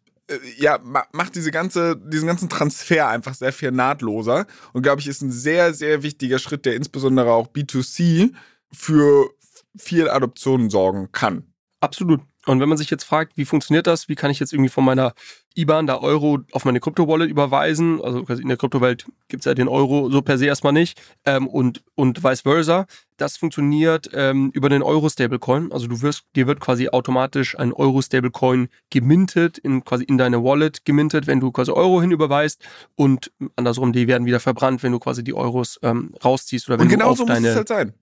ja, 0.57 0.79
macht 1.13 1.35
diese 1.35 1.51
ganze, 1.51 1.97
diesen 1.97 2.27
ganzen 2.27 2.49
Transfer 2.49 3.09
einfach 3.09 3.35
sehr 3.35 3.53
viel 3.53 3.71
nahtloser 3.71 4.47
und 4.73 4.83
glaube 4.83 5.01
ich, 5.01 5.07
ist 5.07 5.23
ein 5.23 5.33
sehr, 5.33 5.75
sehr 5.75 6.03
wichtiger 6.03 6.39
Schritt, 6.39 6.67
der 6.67 6.77
insbesondere 6.77 7.33
auch 7.33 7.49
B2C 7.49 8.33
für 8.73 9.31
viel 9.77 10.09
Adoptionen 10.09 10.71
sorgen 10.71 11.11
kann. 11.13 11.45
Absolut. 11.81 12.21
Und 12.47 12.61
wenn 12.61 12.69
man 12.71 12.79
sich 12.79 12.89
jetzt 12.89 13.05
fragt, 13.05 13.37
wie 13.37 13.45
funktioniert 13.45 13.87
das? 13.87 14.09
Wie 14.09 14.15
kann 14.15 14.31
ich 14.31 14.41
jetzt 14.41 14.53
irgendwie 14.53 14.71
von 14.71 14.85
meiner 14.85 15.13
IBAN 15.57 15.87
da 15.87 15.99
Euro 15.99 16.39
auf 16.53 16.65
meine 16.65 16.81
Krypto-Wallet 16.81 17.29
überweisen? 17.29 18.01
Also 18.03 18.21
in 18.21 18.49
der 18.49 18.57
Kryptowelt 18.57 19.05
gibt 19.29 19.43
es 19.43 19.45
ja 19.45 19.53
den 19.53 19.69
Euro 19.69 20.11
so 20.11 20.23
per 20.23 20.39
se 20.39 20.47
erstmal 20.47 20.73
nicht. 20.73 21.01
Ähm, 21.27 21.47
und, 21.47 21.83
und 21.97 22.25
vice 22.25 22.43
versa. 22.43 22.87
Das 23.19 23.37
funktioniert 23.37 24.11
ähm, 24.15 24.51
über 24.55 24.71
den 24.71 24.83
Euro-Stablecoin. 24.83 25.71
Also 25.71 25.87
du 25.87 26.01
wirst, 26.01 26.25
dir 26.35 26.47
wird 26.47 26.61
quasi 26.61 26.89
automatisch 26.89 27.59
ein 27.59 27.75
Euro-Stablecoin 27.75 28.69
gemintet, 28.89 29.59
in, 29.59 29.85
quasi 29.85 30.05
in 30.05 30.17
deine 30.17 30.43
Wallet 30.43 30.87
gemintet, 30.87 31.27
wenn 31.27 31.41
du 31.41 31.53
quasi 31.53 31.73
Euro 31.73 32.01
hinüberweist. 32.01 32.63
Und 32.97 33.31
andersrum, 33.57 33.93
die 33.93 34.09
werden 34.09 34.25
wieder 34.25 34.41
verbrannt, 34.41 34.83
wenn 34.83 34.93
du 34.93 34.99
quasi 34.99 35.23
die 35.23 35.35
Euros 35.35 35.79
ähm, 35.83 36.15
rausziehst 36.25 36.71
oder 36.71 36.79
wenn 36.79 36.87
und 36.87 36.91
genau 36.91 37.07
du 37.07 37.11
auf 37.11 37.19
so 37.19 37.27
muss 37.27 37.39
es 37.39 37.57
halt 37.57 37.69
sein 37.69 37.93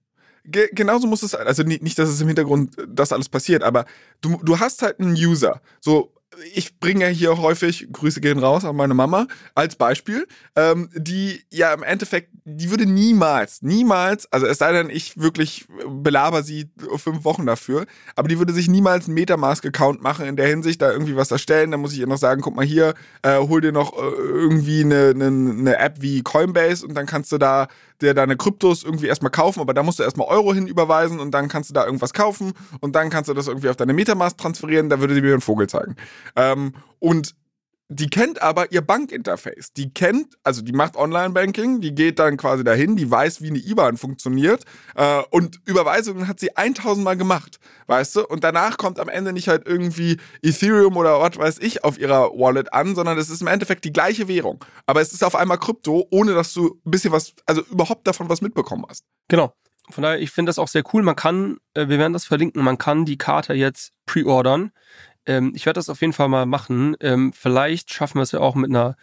ge 0.50 0.68
genauso 0.72 1.06
muss 1.06 1.22
es, 1.22 1.34
also 1.34 1.62
nicht, 1.62 1.82
nicht, 1.82 1.98
dass 1.98 2.08
es 2.08 2.20
im 2.20 2.28
Hintergrund 2.28 2.76
das 2.88 3.12
alles 3.12 3.28
passiert, 3.28 3.62
aber 3.62 3.84
du, 4.20 4.40
du 4.42 4.58
hast 4.58 4.82
halt 4.82 5.00
einen 5.00 5.12
User. 5.12 5.60
So, 5.80 6.12
ich 6.54 6.78
bringe 6.78 7.04
ja 7.04 7.10
hier 7.10 7.38
häufig, 7.38 7.88
Grüße 7.92 8.20
gehen 8.20 8.38
raus 8.38 8.64
an 8.64 8.76
meine 8.76 8.94
Mama, 8.94 9.26
als 9.54 9.76
Beispiel, 9.76 10.26
ähm, 10.56 10.88
die 10.94 11.42
ja 11.50 11.72
im 11.72 11.82
Endeffekt, 11.82 12.30
die 12.44 12.70
würde 12.70 12.86
niemals, 12.86 13.62
niemals, 13.62 14.30
also 14.32 14.46
es 14.46 14.58
sei 14.58 14.72
denn, 14.72 14.90
ich 14.90 15.18
wirklich 15.18 15.66
belaber 15.86 16.42
sie 16.42 16.70
fünf 16.96 17.24
Wochen 17.24 17.46
dafür, 17.46 17.86
aber 18.14 18.28
die 18.28 18.38
würde 18.38 18.52
sich 18.52 18.68
niemals 18.68 19.06
einen 19.06 19.14
Metamask-Account 19.14 20.02
machen 20.02 20.26
in 20.26 20.36
der 20.36 20.48
Hinsicht, 20.48 20.82
da 20.82 20.92
irgendwie 20.92 21.16
was 21.16 21.30
erstellen, 21.30 21.70
dann 21.70 21.80
muss 21.80 21.92
ich 21.92 22.00
ihr 22.00 22.06
noch 22.06 22.18
sagen, 22.18 22.42
guck 22.42 22.54
mal 22.54 22.64
hier, 22.64 22.94
äh, 23.22 23.38
hol 23.38 23.60
dir 23.60 23.72
noch 23.72 23.94
äh, 23.94 24.00
irgendwie 24.00 24.82
eine, 24.82 25.10
eine, 25.14 25.26
eine 25.26 25.78
App 25.78 26.00
wie 26.00 26.22
Coinbase 26.22 26.86
und 26.86 26.94
dann 26.94 27.06
kannst 27.06 27.32
du 27.32 27.38
da 27.38 27.68
dir 28.00 28.14
deine 28.14 28.36
Kryptos 28.36 28.84
irgendwie 28.84 29.06
erstmal 29.06 29.30
kaufen, 29.30 29.60
aber 29.60 29.74
da 29.74 29.82
musst 29.82 29.98
du 29.98 30.02
erstmal 30.02 30.28
Euro 30.28 30.54
hin 30.54 30.66
überweisen 30.66 31.20
und 31.20 31.32
dann 31.32 31.48
kannst 31.48 31.70
du 31.70 31.74
da 31.74 31.84
irgendwas 31.84 32.12
kaufen 32.12 32.52
und 32.80 32.94
dann 32.94 33.10
kannst 33.10 33.28
du 33.28 33.34
das 33.34 33.48
irgendwie 33.48 33.68
auf 33.68 33.76
deine 33.76 33.92
Metamask 33.92 34.36
transferieren, 34.38 34.88
da 34.88 35.00
würde 35.00 35.14
sie 35.14 35.22
mir 35.22 35.32
einen 35.32 35.40
Vogel 35.40 35.68
zeigen. 35.68 35.96
Ähm, 36.36 36.74
und 37.00 37.34
die 37.88 38.08
kennt 38.08 38.42
aber 38.42 38.70
ihr 38.70 38.82
Bankinterface. 38.82 39.72
Die 39.72 39.92
kennt, 39.92 40.36
also 40.44 40.60
die 40.60 40.72
macht 40.72 40.96
Online-Banking, 40.96 41.80
die 41.80 41.94
geht 41.94 42.18
dann 42.18 42.36
quasi 42.36 42.62
dahin, 42.62 42.96
die 42.96 43.10
weiß, 43.10 43.40
wie 43.40 43.48
eine 43.48 43.58
IBAN 43.58 43.96
funktioniert 43.96 44.64
äh, 44.94 45.22
und 45.30 45.60
Überweisungen 45.64 46.28
hat 46.28 46.38
sie 46.38 46.54
1000 46.54 47.02
Mal 47.02 47.16
gemacht, 47.16 47.58
weißt 47.86 48.16
du? 48.16 48.26
Und 48.26 48.44
danach 48.44 48.76
kommt 48.76 49.00
am 49.00 49.08
Ende 49.08 49.32
nicht 49.32 49.48
halt 49.48 49.66
irgendwie 49.66 50.18
Ethereum 50.42 50.96
oder 50.98 51.20
was 51.20 51.38
weiß 51.38 51.58
ich 51.60 51.82
auf 51.82 51.98
ihrer 51.98 52.30
Wallet 52.32 52.72
an, 52.74 52.94
sondern 52.94 53.16
es 53.16 53.30
ist 53.30 53.40
im 53.40 53.46
Endeffekt 53.46 53.84
die 53.84 53.92
gleiche 53.92 54.28
Währung. 54.28 54.62
Aber 54.84 55.00
es 55.00 55.12
ist 55.12 55.24
auf 55.24 55.34
einmal 55.34 55.58
Krypto, 55.58 56.06
ohne 56.10 56.34
dass 56.34 56.52
du 56.52 56.78
ein 56.84 56.90
bisschen 56.90 57.12
was, 57.12 57.32
also 57.46 57.62
überhaupt 57.62 58.06
davon 58.06 58.28
was 58.28 58.42
mitbekommen 58.42 58.84
hast. 58.86 59.04
Genau. 59.28 59.54
Von 59.90 60.02
daher, 60.02 60.20
ich 60.20 60.30
finde 60.30 60.50
das 60.50 60.58
auch 60.58 60.68
sehr 60.68 60.82
cool. 60.92 61.02
Man 61.02 61.16
kann, 61.16 61.58
äh, 61.74 61.88
wir 61.88 61.98
werden 61.98 62.12
das 62.12 62.26
verlinken, 62.26 62.62
man 62.62 62.76
kann 62.78 63.04
die 63.04 63.16
Karte 63.16 63.54
jetzt 63.54 63.92
pre-ordern. 64.04 64.72
Ähm, 65.28 65.52
ich 65.54 65.66
werde 65.66 65.78
das 65.78 65.90
auf 65.90 66.00
jeden 66.00 66.12
Fall 66.12 66.28
mal 66.28 66.46
machen. 66.46 66.96
Ähm, 67.00 67.32
vielleicht 67.32 67.92
schaffen 67.92 68.18
wir 68.18 68.22
es 68.22 68.32
ja 68.32 68.40
auch 68.40 68.56
mit 68.56 68.70
einer 68.70 68.96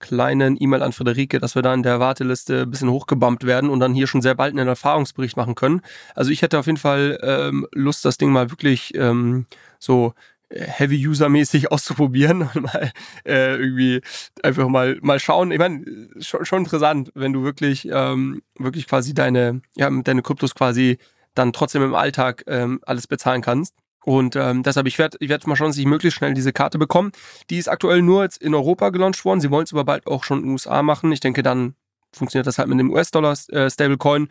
kleinen 0.00 0.60
E-Mail 0.60 0.82
an 0.82 0.92
Friederike, 0.92 1.38
dass 1.38 1.54
wir 1.54 1.62
da 1.62 1.72
in 1.72 1.82
der 1.82 2.00
Warteliste 2.00 2.62
ein 2.62 2.70
bisschen 2.70 2.90
hochgebumpt 2.90 3.44
werden 3.44 3.70
und 3.70 3.80
dann 3.80 3.94
hier 3.94 4.06
schon 4.06 4.22
sehr 4.22 4.34
bald 4.34 4.52
einen 4.52 4.68
Erfahrungsbericht 4.68 5.36
machen 5.36 5.54
können. 5.54 5.80
Also 6.14 6.30
ich 6.30 6.42
hätte 6.42 6.58
auf 6.58 6.66
jeden 6.66 6.78
Fall 6.78 7.18
ähm, 7.22 7.66
Lust, 7.72 8.04
das 8.04 8.18
Ding 8.18 8.30
mal 8.30 8.50
wirklich 8.50 8.94
ähm, 8.94 9.46
so 9.78 10.14
äh, 10.48 10.64
Heavy-User-mäßig 10.64 11.70
auszuprobieren 11.72 12.42
und 12.42 12.62
mal 12.62 12.92
äh, 13.24 13.56
irgendwie 13.56 14.00
einfach 14.42 14.68
mal 14.68 14.98
mal 15.00 15.20
schauen. 15.20 15.52
Ich 15.52 15.58
meine, 15.58 15.84
schon, 16.20 16.44
schon 16.44 16.64
interessant, 16.64 17.10
wenn 17.14 17.32
du 17.32 17.42
wirklich 17.44 17.88
ähm, 17.90 18.42
wirklich 18.58 18.86
quasi 18.86 19.14
deine 19.14 19.62
ja 19.76 19.90
deine 19.90 20.22
Kryptos 20.22 20.54
quasi 20.54 20.98
dann 21.34 21.52
trotzdem 21.52 21.82
im 21.82 21.94
Alltag 21.94 22.44
ähm, 22.48 22.80
alles 22.84 23.06
bezahlen 23.06 23.42
kannst. 23.42 23.74
Und 24.08 24.36
ähm, 24.36 24.62
deshalb, 24.62 24.86
ich 24.86 24.98
werde 24.98 25.18
ich 25.20 25.28
werd 25.28 25.46
mal 25.46 25.54
schauen, 25.54 25.66
dass 25.66 25.76
ich 25.76 25.84
möglichst 25.84 26.16
schnell 26.16 26.32
diese 26.32 26.50
Karte 26.50 26.78
bekomme. 26.78 27.10
Die 27.50 27.58
ist 27.58 27.68
aktuell 27.68 28.00
nur 28.00 28.22
jetzt 28.22 28.40
in 28.40 28.54
Europa 28.54 28.88
gelauncht 28.88 29.22
worden. 29.26 29.42
Sie 29.42 29.50
wollen 29.50 29.64
es 29.64 29.72
aber 29.74 29.84
bald 29.84 30.06
auch 30.06 30.24
schon 30.24 30.38
in 30.38 30.44
den 30.44 30.52
USA 30.52 30.82
machen. 30.82 31.12
Ich 31.12 31.20
denke, 31.20 31.42
dann 31.42 31.74
funktioniert 32.14 32.46
das 32.46 32.56
halt 32.56 32.68
mit 32.68 32.80
dem 32.80 32.90
US-Dollar-Stablecoin. 32.90 34.22
Äh, 34.22 34.28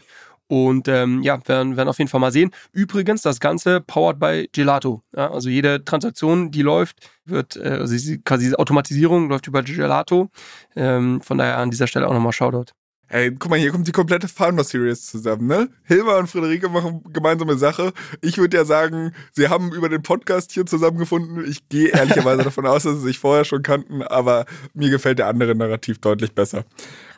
und 0.47 0.87
ähm, 0.87 1.21
ja, 1.21 1.39
werden, 1.47 1.77
werden 1.77 1.89
auf 1.89 1.99
jeden 1.99 2.09
Fall 2.09 2.19
mal 2.19 2.31
sehen. 2.31 2.49
Übrigens, 2.71 3.21
das 3.21 3.39
Ganze 3.39 3.79
powered 3.79 4.17
by 4.17 4.49
Gelato. 4.51 5.03
Ja, 5.15 5.29
also 5.29 5.47
jede 5.47 5.85
Transaktion, 5.85 6.49
die 6.49 6.63
läuft, 6.63 7.11
wird, 7.25 7.55
äh, 7.57 7.77
also 7.79 7.93
quasi 8.25 8.45
diese 8.45 8.57
Automatisierung 8.57 9.29
läuft 9.29 9.45
über 9.45 9.61
Gelato. 9.61 10.31
Ähm, 10.75 11.21
von 11.21 11.37
daher 11.37 11.59
an 11.59 11.69
dieser 11.69 11.85
Stelle 11.85 12.07
auch 12.07 12.13
nochmal 12.13 12.33
Shoutout. 12.33 12.73
Ey, 13.09 13.31
guck 13.31 13.49
mal, 13.49 13.57
hier 13.57 13.71
kommt 13.71 13.87
die 13.87 13.93
komplette 13.93 14.27
Founder 14.27 14.65
Series 14.65 15.05
zusammen, 15.05 15.47
ne? 15.47 15.69
Hilma 15.83 16.17
und 16.17 16.27
Friederike 16.27 16.67
machen 16.67 17.01
gemeinsame 17.13 17.57
Sache. 17.57 17.93
Ich 18.21 18.37
würde 18.37 18.57
ja 18.57 18.65
sagen, 18.65 19.13
sie 19.31 19.47
haben 19.47 19.71
über 19.71 19.87
den 19.87 20.01
Podcast 20.01 20.51
hier 20.51 20.65
zusammengefunden. 20.65 21.49
Ich 21.49 21.69
gehe 21.69 21.87
ehrlicherweise 21.87 22.43
davon 22.43 22.65
aus, 22.65 22.83
dass 22.83 22.95
sie 22.95 23.03
sich 23.03 23.19
vorher 23.19 23.45
schon 23.45 23.63
kannten, 23.63 24.01
aber 24.01 24.45
mir 24.73 24.89
gefällt 24.89 25.19
der 25.19 25.27
andere 25.27 25.55
Narrativ 25.55 25.99
deutlich 25.99 26.33
besser. 26.35 26.65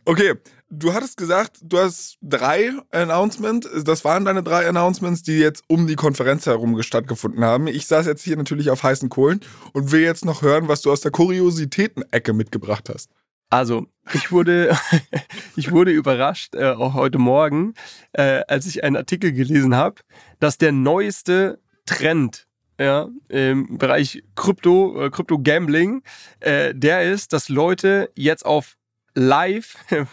Okay, 0.06 0.36
du 0.69 0.93
hattest 0.93 1.17
gesagt, 1.17 1.58
du 1.63 1.80
hast 1.80 2.19
drei 2.21 2.71
Announcements. 2.91 3.67
Das 3.84 4.06
waren 4.06 4.25
deine 4.25 4.43
drei 4.43 4.69
Announcements, 4.69 5.23
die 5.23 5.39
jetzt 5.39 5.63
um 5.67 5.88
die 5.88 5.95
Konferenz 5.95 6.45
herum 6.45 6.80
stattgefunden 6.84 7.43
haben. 7.43 7.65
Ich 7.65 7.88
saß 7.88 8.06
jetzt 8.06 8.21
hier 8.21 8.38
natürlich 8.38 8.69
auf 8.69 8.84
heißen 8.84 9.10
Kohlen 9.10 9.41
und 9.73 9.91
will 9.91 10.02
jetzt 10.02 10.23
noch 10.23 10.43
hören, 10.43 10.67
was 10.67 10.84
du 10.84 10.91
aus 10.91 11.02
der 11.02 11.12
Kuriositäten-Ecke 11.12 12.34
mitgebracht 12.34 12.89
hast. 12.93 13.10
Also, 13.49 13.88
ich 14.13 14.31
wurde, 14.31 14.77
ich 15.55 15.71
wurde 15.71 15.91
überrascht, 15.91 16.55
äh, 16.55 16.71
auch 16.71 16.93
heute 16.93 17.17
Morgen, 17.17 17.73
äh, 18.13 18.41
als 18.47 18.65
ich 18.67 18.83
einen 18.83 18.95
Artikel 18.95 19.31
gelesen 19.33 19.75
habe, 19.75 20.01
dass 20.39 20.57
der 20.57 20.71
neueste 20.71 21.59
Trend 21.85 22.47
ja, 22.79 23.09
im 23.27 23.77
Bereich 23.77 24.23
Krypto, 24.35 25.05
äh, 25.05 25.09
Krypto-Gambling, 25.09 26.01
äh, 26.39 26.73
der 26.73 27.12
ist, 27.12 27.33
dass 27.33 27.49
Leute 27.49 28.12
jetzt 28.15 28.45
auf 28.45 28.77
live 29.15 29.75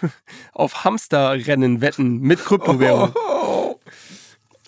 auf 0.53 0.85
Hamsterrennen 0.85 1.81
wetten 1.81 2.19
mit 2.21 2.45
Kryptowährung. 2.45 3.15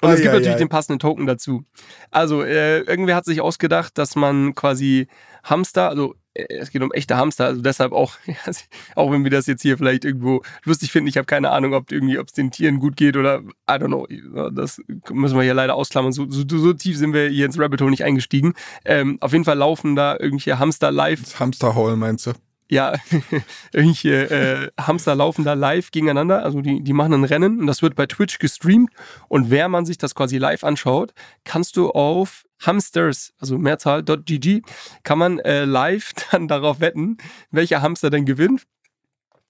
Und 0.01 0.11
es 0.11 0.21
gibt 0.21 0.33
natürlich 0.33 0.57
den 0.57 0.69
passenden 0.69 0.99
Token 0.99 1.27
dazu. 1.27 1.65
Also, 2.11 2.43
äh, 2.43 2.81
irgendwer 2.81 3.17
hat 3.17 3.25
sich 3.25 3.41
ausgedacht, 3.41 3.99
dass 3.99 4.17
man 4.17 4.55
quasi 4.55 5.09
Hamster, 5.45 5.89
also 5.89 6.15
äh, 6.35 6.47
es 6.49 6.71
geht 6.71 6.83
um 6.83 6.93
echte 6.93 7.17
Hamster, 7.17 7.47
also 7.47 7.63
deshalb 7.63 7.93
auch, 7.93 8.15
auch 8.95 9.11
wenn 9.11 9.25
wir 9.25 9.31
das 9.31 9.47
jetzt 9.47 9.63
hier 9.63 9.77
vielleicht 9.77 10.05
irgendwo 10.05 10.43
lustig 10.65 10.93
finden, 10.93 11.09
ich 11.09 11.17
habe 11.17 11.27
keine 11.27 11.51
Ahnung, 11.51 11.75
ob 11.75 11.91
irgendwie, 11.91 12.19
ob 12.19 12.29
es 12.29 12.33
den 12.33 12.51
Tieren 12.51 12.79
gut 12.79 12.97
geht 12.97 13.17
oder 13.17 13.41
I 13.69 13.73
don't 13.73 13.87
know. 13.87 14.07
Das 14.51 14.81
müssen 15.11 15.37
wir 15.37 15.43
hier 15.43 15.55
leider 15.55 15.75
ausklammern. 15.75 16.13
So, 16.13 16.27
so, 16.29 16.45
so 16.47 16.73
tief 16.73 16.97
sind 16.97 17.13
wir 17.13 17.29
hier 17.29 17.47
ins 17.47 17.59
Rabbit 17.59 17.81
Hole 17.81 17.91
nicht 17.91 18.05
eingestiegen. 18.05 18.55
Ähm, 18.85 19.19
auf 19.21 19.33
jeden 19.33 19.45
Fall 19.45 19.59
laufen 19.59 19.97
da 19.97 20.13
irgendwelche 20.13 20.59
Hamster 20.59 20.91
live. 20.91 21.21
Das 21.23 21.41
Hamsterhole 21.41 21.97
meinst 21.97 22.27
du? 22.27 22.33
Ja, 22.69 22.95
irgendwelche 23.73 24.31
äh, 24.31 24.71
Hamster 24.81 25.15
laufen 25.15 25.45
da 25.45 25.55
live 25.55 25.91
gegeneinander. 25.91 26.45
Also 26.45 26.61
die, 26.61 26.83
die 26.83 26.93
machen 26.93 27.15
ein 27.15 27.25
Rennen 27.25 27.61
und 27.61 27.67
das 27.67 27.83
wird 27.83 27.95
bei 27.95 28.07
Twitch 28.07 28.39
gestreamt. 28.39 28.91
Und 29.29 29.51
wer 29.51 29.69
man 29.69 29.87
sich 29.87 29.99
das 29.99 30.15
quasi 30.15 30.39
live 30.39 30.65
anschaut, 30.65 31.13
kannst 31.45 31.77
du 31.77 31.91
auf 31.91 32.45
Hamsters, 32.61 33.33
also 33.39 33.57
Mehrzahl.gg, 33.57 34.63
kann 35.03 35.19
man 35.19 35.39
äh, 35.41 35.65
live 35.65 36.13
dann 36.31 36.49
darauf 36.49 36.81
wetten, 36.81 37.17
welcher 37.51 37.83
Hamster 37.83 38.11
denn 38.11 38.27
gewinnt. 38.27 38.65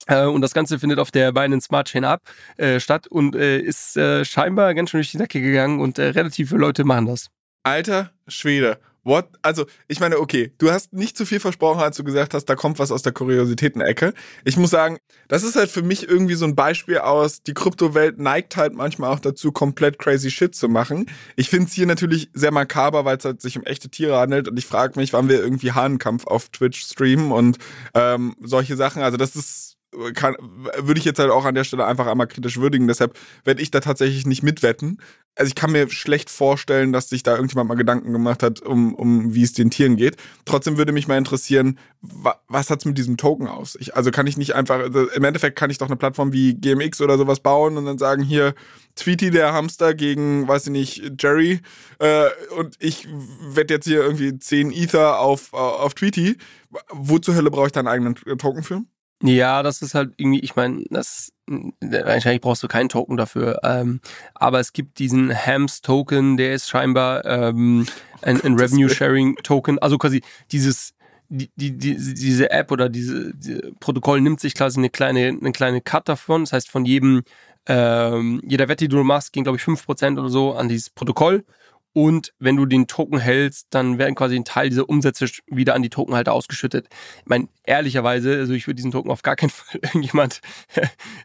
Äh, 0.07 0.25
und 0.25 0.41
das 0.41 0.53
Ganze 0.53 0.79
findet 0.79 0.99
auf 0.99 1.11
der 1.11 1.31
Binance 1.31 1.67
Smart 1.67 1.89
Chain 1.89 2.05
ab, 2.05 2.21
äh, 2.57 2.79
statt 2.79 3.07
und 3.07 3.35
äh, 3.35 3.59
ist 3.59 3.97
äh, 3.97 4.23
scheinbar 4.23 4.73
ganz 4.73 4.91
schön 4.91 4.99
durch 4.99 5.11
die 5.11 5.17
Decke 5.17 5.41
gegangen 5.41 5.79
und 5.79 5.99
relativ 5.99 6.49
viele 6.49 6.61
Leute 6.61 6.83
machen 6.85 7.07
das. 7.07 7.29
Alter 7.63 8.11
Schwede. 8.27 8.79
What? 9.09 9.27
Also, 9.41 9.65
ich 9.87 9.99
meine, 9.99 10.19
okay, 10.19 10.53
du 10.59 10.69
hast 10.69 10.93
nicht 10.93 11.17
zu 11.17 11.25
viel 11.25 11.39
versprochen, 11.39 11.81
als 11.81 11.97
du 11.97 12.03
gesagt 12.03 12.35
hast, 12.35 12.45
da 12.45 12.55
kommt 12.55 12.77
was 12.77 12.91
aus 12.91 13.01
der 13.01 13.11
Kuriositäten-Ecke. 13.11 14.13
Ich 14.45 14.55
muss 14.55 14.69
sagen, 14.69 14.99
das 15.27 15.41
ist 15.41 15.55
halt 15.55 15.71
für 15.71 15.81
mich 15.81 16.07
irgendwie 16.07 16.35
so 16.35 16.45
ein 16.45 16.55
Beispiel 16.55 16.99
aus, 16.99 17.41
die 17.41 17.55
Kryptowelt 17.55 18.19
neigt 18.19 18.55
halt 18.55 18.75
manchmal 18.75 19.11
auch 19.11 19.19
dazu, 19.19 19.51
komplett 19.51 19.97
crazy 19.97 20.29
shit 20.29 20.53
zu 20.53 20.69
machen. 20.69 21.07
Ich 21.35 21.49
finde 21.49 21.65
es 21.65 21.73
hier 21.73 21.87
natürlich 21.87 22.29
sehr 22.33 22.51
makaber, 22.51 23.03
weil 23.03 23.17
es 23.17 23.25
halt 23.25 23.41
sich 23.41 23.57
um 23.57 23.63
echte 23.63 23.89
Tiere 23.89 24.15
handelt 24.19 24.47
und 24.47 24.59
ich 24.59 24.67
frage 24.67 24.99
mich, 24.99 25.11
wann 25.11 25.27
wir 25.27 25.39
irgendwie 25.39 25.71
Hahnenkampf 25.71 26.27
auf 26.27 26.49
Twitch 26.49 26.85
streamen 26.85 27.31
und 27.31 27.57
ähm, 27.95 28.35
solche 28.39 28.75
Sachen. 28.75 29.01
Also, 29.01 29.17
das 29.17 29.35
ist 29.35 29.79
kann, 30.13 30.35
würde 30.39 30.99
ich 30.99 31.05
jetzt 31.05 31.19
halt 31.19 31.31
auch 31.31 31.45
an 31.45 31.55
der 31.55 31.63
Stelle 31.63 31.85
einfach 31.85 32.07
einmal 32.07 32.27
kritisch 32.27 32.57
würdigen. 32.57 32.87
Deshalb 32.87 33.17
werde 33.43 33.61
ich 33.61 33.71
da 33.71 33.79
tatsächlich 33.79 34.25
nicht 34.25 34.43
mitwetten. 34.43 35.01
Also 35.39 35.47
ich 35.47 35.55
kann 35.55 35.71
mir 35.71 35.89
schlecht 35.89 36.29
vorstellen, 36.29 36.91
dass 36.91 37.07
sich 37.07 37.23
da 37.23 37.33
irgendjemand 37.33 37.69
mal 37.69 37.75
Gedanken 37.75 38.11
gemacht 38.11 38.43
hat, 38.43 38.61
um, 38.61 38.93
um 38.93 39.33
wie 39.33 39.43
es 39.43 39.53
den 39.53 39.69
Tieren 39.69 39.95
geht. 39.95 40.17
Trotzdem 40.43 40.77
würde 40.77 40.91
mich 40.91 41.07
mal 41.07 41.17
interessieren, 41.17 41.79
wa 42.01 42.35
was 42.49 42.69
hat's 42.69 42.83
mit 42.83 42.97
diesem 42.97 43.15
Token 43.15 43.47
aus? 43.47 43.77
Ich, 43.79 43.95
also 43.95 44.11
kann 44.11 44.27
ich 44.27 44.35
nicht 44.35 44.53
einfach, 44.53 44.79
also 44.79 45.09
im 45.09 45.23
Endeffekt 45.23 45.57
kann 45.57 45.69
ich 45.69 45.77
doch 45.77 45.87
eine 45.87 45.95
Plattform 45.95 46.33
wie 46.33 46.55
GMX 46.55 46.99
oder 46.99 47.17
sowas 47.17 47.39
bauen 47.39 47.77
und 47.77 47.85
dann 47.85 47.97
sagen, 47.97 48.21
hier, 48.21 48.53
Tweety, 48.95 49.31
der 49.31 49.53
Hamster 49.53 49.93
gegen, 49.93 50.45
weiß 50.45 50.67
ich 50.67 50.73
nicht, 50.73 51.11
Jerry 51.21 51.61
äh, 51.99 52.25
und 52.57 52.75
ich 52.79 53.07
wette 53.53 53.75
jetzt 53.75 53.85
hier 53.85 54.01
irgendwie 54.01 54.37
10 54.37 54.73
Ether 54.73 55.19
auf, 55.21 55.53
auf 55.53 55.93
Tweety. 55.93 56.35
Wo 56.91 57.17
zur 57.17 57.35
Hölle 57.35 57.49
brauche 57.49 57.67
ich 57.67 57.71
da 57.71 57.79
einen 57.79 57.87
eigenen 57.87 58.15
Token 58.37 58.63
für? 58.63 58.81
Ja, 59.21 59.63
das 59.63 59.81
ist 59.81 59.95
halt 59.95 60.13
irgendwie, 60.17 60.39
ich 60.39 60.55
meine, 60.55 60.83
das 60.89 61.33
wahrscheinlich 61.81 62.41
brauchst 62.41 62.63
du 62.63 62.67
keinen 62.67 62.89
Token 62.89 63.17
dafür. 63.17 63.59
Ähm, 63.63 63.99
aber 64.33 64.59
es 64.59 64.71
gibt 64.71 64.99
diesen 64.99 65.33
Hams-Token, 65.35 66.37
der 66.37 66.53
ist 66.53 66.69
scheinbar 66.69 67.25
ähm, 67.25 67.85
ein, 68.21 68.39
ein 68.41 68.55
Revenue-Sharing-Token. 68.59 69.79
Also 69.79 69.97
quasi 69.97 70.21
dieses, 70.51 70.93
die, 71.27 71.49
die, 71.55 71.77
die, 71.77 71.95
diese 71.97 72.51
App 72.51 72.71
oder 72.71 72.87
diese, 72.87 73.33
diese 73.35 73.73
Protokoll 73.79 74.21
nimmt 74.21 74.39
sich 74.39 74.55
quasi 74.55 74.79
eine 74.79 74.89
kleine, 74.89 75.27
eine 75.27 75.51
kleine 75.51 75.81
Cut 75.81 76.07
davon. 76.07 76.43
Das 76.43 76.53
heißt, 76.53 76.69
von 76.69 76.85
jedem, 76.85 77.23
ähm, 77.65 78.41
jeder 78.45 78.69
Wette, 78.69 78.85
die 78.85 78.95
du 78.95 79.03
machst, 79.03 79.33
gehen, 79.33 79.43
glaube 79.43 79.57
ich, 79.57 79.63
5% 79.63 80.17
oder 80.17 80.29
so 80.29 80.53
an 80.53 80.69
dieses 80.69 80.89
Protokoll. 80.89 81.43
Und 81.93 82.33
wenn 82.39 82.55
du 82.55 82.65
den 82.65 82.87
Token 82.87 83.19
hältst, 83.19 83.67
dann 83.71 83.97
werden 83.97 84.15
quasi 84.15 84.35
ein 84.35 84.45
Teil 84.45 84.69
dieser 84.69 84.87
Umsätze 84.87 85.27
wieder 85.47 85.73
an 85.73 85.81
die 85.81 85.89
Tokenhalter 85.89 86.33
ausgeschüttet. 86.33 86.87
Ich 87.21 87.25
meine, 87.25 87.47
ehrlicherweise, 87.63 88.37
also 88.37 88.53
ich 88.53 88.67
würde 88.67 88.75
diesen 88.75 88.91
Token 88.91 89.11
auf 89.11 89.23
gar 89.23 89.35
keinen 89.35 89.49
Fall 89.49 89.79
irgendjemand, 89.81 90.41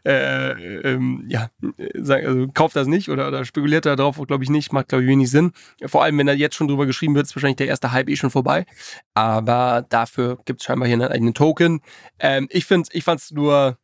äh, 0.03 0.51
ähm, 0.93 1.25
ja, 1.27 1.49
sagen, 1.93 2.25
also 2.25 2.47
kauft 2.47 2.75
das 2.75 2.87
nicht 2.87 3.09
oder, 3.09 3.27
oder 3.27 3.45
spekuliert 3.45 3.85
darauf, 3.85 4.19
glaube 4.25 4.43
ich 4.43 4.49
nicht, 4.49 4.73
macht, 4.73 4.89
glaube 4.89 5.03
ich, 5.03 5.09
wenig 5.09 5.29
Sinn. 5.29 5.51
Vor 5.85 6.03
allem, 6.03 6.17
wenn 6.17 6.27
da 6.27 6.33
jetzt 6.33 6.55
schon 6.55 6.67
drüber 6.67 6.85
geschrieben 6.85 7.15
wird, 7.15 7.27
ist 7.27 7.35
wahrscheinlich 7.35 7.57
der 7.57 7.67
erste 7.67 7.91
Hype 7.91 8.09
eh 8.09 8.15
schon 8.15 8.31
vorbei. 8.31 8.65
Aber 9.13 9.85
dafür 9.89 10.39
gibt 10.45 10.61
es 10.61 10.65
scheinbar 10.65 10.87
hier 10.87 10.95
einen 10.95 11.11
eigenen 11.11 11.33
Token. 11.33 11.81
Ähm, 12.19 12.47
ich 12.49 12.65
finde, 12.65 12.89
ich 12.93 13.03
fand 13.03 13.21
es 13.21 13.31
nur, 13.31 13.77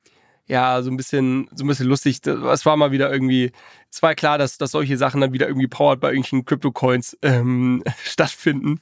ja, 0.52 0.82
so 0.82 0.92
ein 0.92 0.98
bisschen, 0.98 1.48
so 1.56 1.64
ein 1.64 1.68
bisschen 1.68 1.88
lustig. 1.88 2.20
Es 2.28 2.66
war 2.66 2.76
mal 2.76 2.92
wieder 2.92 3.10
irgendwie, 3.10 3.54
es 3.90 4.04
war 4.04 4.16
klar, 4.16 4.38
dass, 4.38 4.58
dass 4.58 4.72
solche 4.72 4.98
Sachen 4.98 5.22
dann 5.22 5.32
wieder 5.32 5.48
irgendwie 5.48 5.68
powered 5.68 6.02
bei 6.02 6.10
irgendwelchen 6.10 6.44
Crypto-Coins 6.44 7.18
ähm, 7.22 7.84
stattfinden 8.04 8.82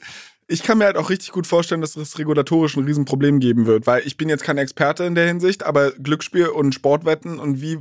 ich 0.52 0.64
kann 0.64 0.80
mir 0.80 0.86
halt 0.86 0.98
auch 0.98 1.12
richtig 1.12 1.32
gut 1.32 1.46
vorstellen, 1.46 1.80
dass 1.80 1.96
es 1.96 2.18
regulatorisch 2.18 2.76
ein 2.76 2.84
Riesenproblem 2.84 3.40
geben 3.40 3.68
wird, 3.68 3.86
weil 3.86 4.02
ich 4.06 4.18
bin 4.18 4.30
jetzt 4.30 4.44
kein 4.44 4.58
Experte 4.58 5.04
in 5.04 5.14
der 5.14 5.28
Hinsicht, 5.28 5.64
aber 5.64 5.92
Glücksspiel 5.92 6.48
und 6.48 6.74
Sportwetten 6.74 7.38
und 7.38 7.62
wie, 7.62 7.78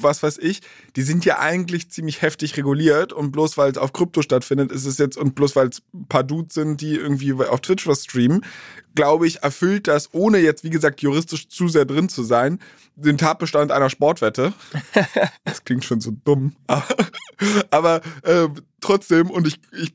was 0.00 0.22
weiß 0.22 0.38
ich, 0.38 0.60
die 0.94 1.02
sind 1.02 1.24
ja 1.24 1.40
eigentlich 1.40 1.90
ziemlich 1.90 2.22
heftig 2.22 2.56
reguliert 2.56 3.12
und 3.12 3.32
bloß 3.32 3.58
weil 3.58 3.72
es 3.72 3.76
auf 3.76 3.92
Krypto 3.92 4.22
stattfindet, 4.22 4.70
ist 4.70 4.86
es 4.86 4.98
jetzt, 4.98 5.18
und 5.18 5.34
bloß 5.34 5.56
weil 5.56 5.68
es 5.68 5.82
ein 5.92 6.06
paar 6.06 6.22
Dudes 6.22 6.54
sind, 6.54 6.80
die 6.80 6.94
irgendwie 6.94 7.32
auf 7.32 7.60
Twitch 7.60 7.88
was 7.88 8.04
streamen, 8.04 8.44
glaube 8.94 9.26
ich, 9.26 9.42
erfüllt 9.42 9.88
das, 9.88 10.10
ohne 10.12 10.38
jetzt, 10.38 10.62
wie 10.62 10.70
gesagt, 10.70 11.02
juristisch 11.02 11.48
zu 11.48 11.66
sehr 11.66 11.86
drin 11.86 12.08
zu 12.08 12.22
sein, 12.22 12.60
den 12.94 13.18
Tatbestand 13.18 13.72
einer 13.72 13.90
Sportwette. 13.90 14.52
das 15.44 15.64
klingt 15.64 15.84
schon 15.84 16.00
so 16.00 16.12
dumm, 16.24 16.54
aber, 16.68 16.86
aber 17.70 18.00
äh, 18.22 18.46
trotzdem, 18.80 19.28
und 19.28 19.48
ich, 19.48 19.58
ich 19.72 19.92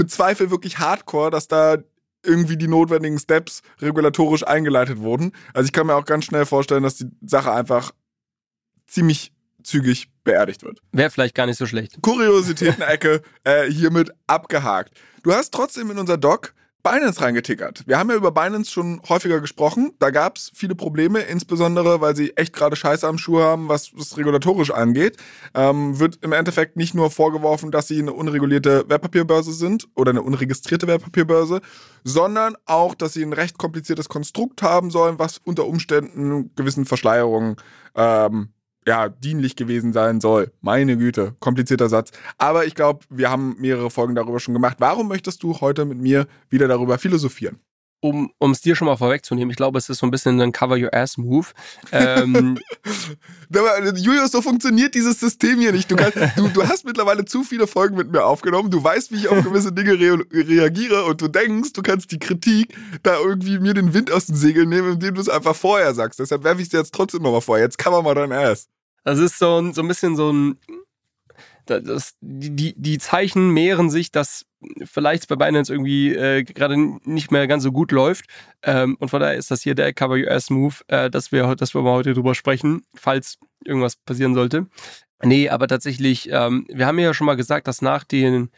bezweifle 0.00 0.50
wirklich 0.50 0.78
hardcore, 0.78 1.30
dass 1.30 1.46
da 1.46 1.76
irgendwie 2.24 2.56
die 2.56 2.68
notwendigen 2.68 3.18
Steps 3.18 3.60
regulatorisch 3.82 4.46
eingeleitet 4.46 5.00
wurden. 5.00 5.32
Also 5.52 5.66
ich 5.66 5.74
kann 5.74 5.86
mir 5.86 5.94
auch 5.94 6.06
ganz 6.06 6.24
schnell 6.24 6.46
vorstellen, 6.46 6.82
dass 6.82 6.96
die 6.96 7.10
Sache 7.20 7.52
einfach 7.52 7.92
ziemlich 8.86 9.34
zügig 9.62 10.10
beerdigt 10.24 10.62
wird. 10.62 10.80
Wäre 10.92 11.10
vielleicht 11.10 11.34
gar 11.34 11.44
nicht 11.44 11.58
so 11.58 11.66
schlecht. 11.66 12.00
Kuriositäten-Ecke 12.00 13.20
äh, 13.44 13.70
hiermit 13.70 14.10
abgehakt. 14.26 14.94
Du 15.22 15.34
hast 15.34 15.52
trotzdem 15.52 15.90
in 15.90 15.98
unser 15.98 16.16
Doc 16.16 16.54
Binance 16.82 17.20
reingetickert. 17.20 17.82
Wir 17.86 17.98
haben 17.98 18.10
ja 18.10 18.16
über 18.16 18.30
Binance 18.32 18.70
schon 18.70 19.00
häufiger 19.08 19.40
gesprochen. 19.40 19.92
Da 19.98 20.10
gab 20.10 20.36
es 20.36 20.50
viele 20.54 20.74
Probleme, 20.74 21.20
insbesondere 21.20 22.00
weil 22.00 22.16
sie 22.16 22.36
echt 22.36 22.52
gerade 22.52 22.76
Scheiße 22.76 23.06
am 23.06 23.18
Schuh 23.18 23.40
haben, 23.40 23.68
was 23.68 23.92
es 23.92 24.16
regulatorisch 24.16 24.70
angeht. 24.70 25.16
Ähm, 25.54 25.98
wird 25.98 26.18
im 26.22 26.32
Endeffekt 26.32 26.76
nicht 26.76 26.94
nur 26.94 27.10
vorgeworfen, 27.10 27.70
dass 27.70 27.88
sie 27.88 28.00
eine 28.00 28.12
unregulierte 28.12 28.88
Wertpapierbörse 28.88 29.52
sind 29.52 29.88
oder 29.94 30.10
eine 30.10 30.22
unregistrierte 30.22 30.86
Wertpapierbörse, 30.86 31.60
sondern 32.04 32.56
auch, 32.66 32.94
dass 32.94 33.12
sie 33.12 33.22
ein 33.22 33.32
recht 33.32 33.58
kompliziertes 33.58 34.08
Konstrukt 34.08 34.62
haben 34.62 34.90
sollen, 34.90 35.18
was 35.18 35.38
unter 35.44 35.66
Umständen 35.66 36.54
gewissen 36.56 36.86
Verschleierungen 36.86 37.56
ähm, 37.94 38.50
ja, 38.86 39.08
dienlich 39.08 39.56
gewesen 39.56 39.92
sein 39.92 40.20
soll. 40.20 40.52
Meine 40.60 40.96
Güte, 40.96 41.34
komplizierter 41.40 41.88
Satz. 41.88 42.12
Aber 42.38 42.66
ich 42.66 42.74
glaube, 42.74 43.04
wir 43.10 43.30
haben 43.30 43.56
mehrere 43.58 43.90
Folgen 43.90 44.14
darüber 44.14 44.40
schon 44.40 44.54
gemacht. 44.54 44.76
Warum 44.80 45.08
möchtest 45.08 45.42
du 45.42 45.60
heute 45.60 45.84
mit 45.84 45.98
mir 45.98 46.26
wieder 46.48 46.68
darüber 46.68 46.98
philosophieren? 46.98 47.60
Um 48.00 48.50
es 48.50 48.62
dir 48.62 48.74
schon 48.74 48.86
mal 48.86 48.96
vorwegzunehmen, 48.96 49.50
ich 49.50 49.56
glaube, 49.56 49.78
es 49.78 49.88
ist 49.88 49.98
so 49.98 50.06
ein 50.06 50.10
bisschen 50.10 50.40
ein 50.40 50.52
Cover 50.52 50.76
Your 50.76 50.94
Ass 50.94 51.18
Move. 51.18 51.48
Ähm, 51.92 52.58
Julius, 53.96 54.32
so 54.32 54.40
funktioniert 54.40 54.94
dieses 54.94 55.20
System 55.20 55.58
hier 55.58 55.72
nicht. 55.72 55.90
Du, 55.90 55.96
kannst, 55.96 56.16
du, 56.36 56.48
du, 56.48 56.66
hast 56.66 56.84
mittlerweile 56.84 57.24
zu 57.24 57.44
viele 57.44 57.66
Folgen 57.66 57.96
mit 57.96 58.10
mir 58.10 58.24
aufgenommen. 58.24 58.70
Du 58.70 58.82
weißt, 58.82 59.12
wie 59.12 59.16
ich 59.16 59.28
auf 59.28 59.44
gewisse 59.44 59.72
Dinge 59.72 59.92
re 59.92 60.24
reagiere 60.32 61.04
und 61.04 61.20
du 61.20 61.28
denkst, 61.28 61.72
du 61.74 61.82
kannst 61.82 62.10
die 62.12 62.18
Kritik 62.18 62.74
da 63.02 63.18
irgendwie 63.18 63.58
mir 63.58 63.74
den 63.74 63.92
Wind 63.92 64.10
aus 64.10 64.26
den 64.26 64.36
Segeln 64.36 64.68
nehmen, 64.68 64.94
indem 64.94 65.14
du 65.14 65.20
es 65.20 65.28
einfach 65.28 65.54
vorher 65.54 65.92
sagst. 65.94 66.20
Deshalb 66.20 66.42
werfe 66.44 66.60
ich 66.60 66.66
es 66.66 66.70
dir 66.70 66.78
jetzt 66.78 66.94
trotzdem 66.94 67.22
nochmal 67.22 67.42
vor. 67.42 67.58
Jetzt 67.58 67.76
cover 67.76 68.02
mal 68.02 68.14
dein 68.14 68.32
Ass. 68.32 68.68
Das 69.04 69.18
ist 69.18 69.38
so 69.38 69.60
ein, 69.60 69.74
so 69.74 69.82
ein 69.82 69.88
bisschen 69.88 70.16
so 70.16 70.32
ein 70.32 70.58
das, 71.70 72.16
die, 72.20 72.74
die 72.76 72.98
Zeichen 72.98 73.50
mehren 73.50 73.90
sich, 73.90 74.10
dass 74.10 74.46
vielleicht 74.84 75.28
bei 75.28 75.36
Binance 75.36 75.72
irgendwie 75.72 76.14
äh, 76.14 76.42
gerade 76.42 76.76
nicht 77.04 77.30
mehr 77.30 77.46
ganz 77.46 77.62
so 77.62 77.72
gut 77.72 77.92
läuft. 77.92 78.26
Ähm, 78.62 78.96
und 78.98 79.08
von 79.08 79.20
daher 79.20 79.36
ist 79.36 79.50
das 79.50 79.62
hier 79.62 79.74
der 79.74 79.92
Cover 79.92 80.14
US 80.14 80.50
Move, 80.50 80.74
äh, 80.88 81.10
dass 81.10 81.32
wir, 81.32 81.54
dass 81.54 81.74
wir 81.74 81.82
mal 81.82 81.92
heute 81.92 82.14
drüber 82.14 82.34
sprechen, 82.34 82.84
falls 82.94 83.38
irgendwas 83.64 83.96
passieren 83.96 84.34
sollte. 84.34 84.66
Nee, 85.22 85.50
aber 85.50 85.68
tatsächlich, 85.68 86.30
ähm, 86.30 86.66
wir 86.68 86.86
haben 86.86 86.98
ja 86.98 87.12
schon 87.12 87.26
mal 87.26 87.36
gesagt, 87.36 87.68
dass 87.68 87.82
nach 87.82 88.04
den, 88.04 88.50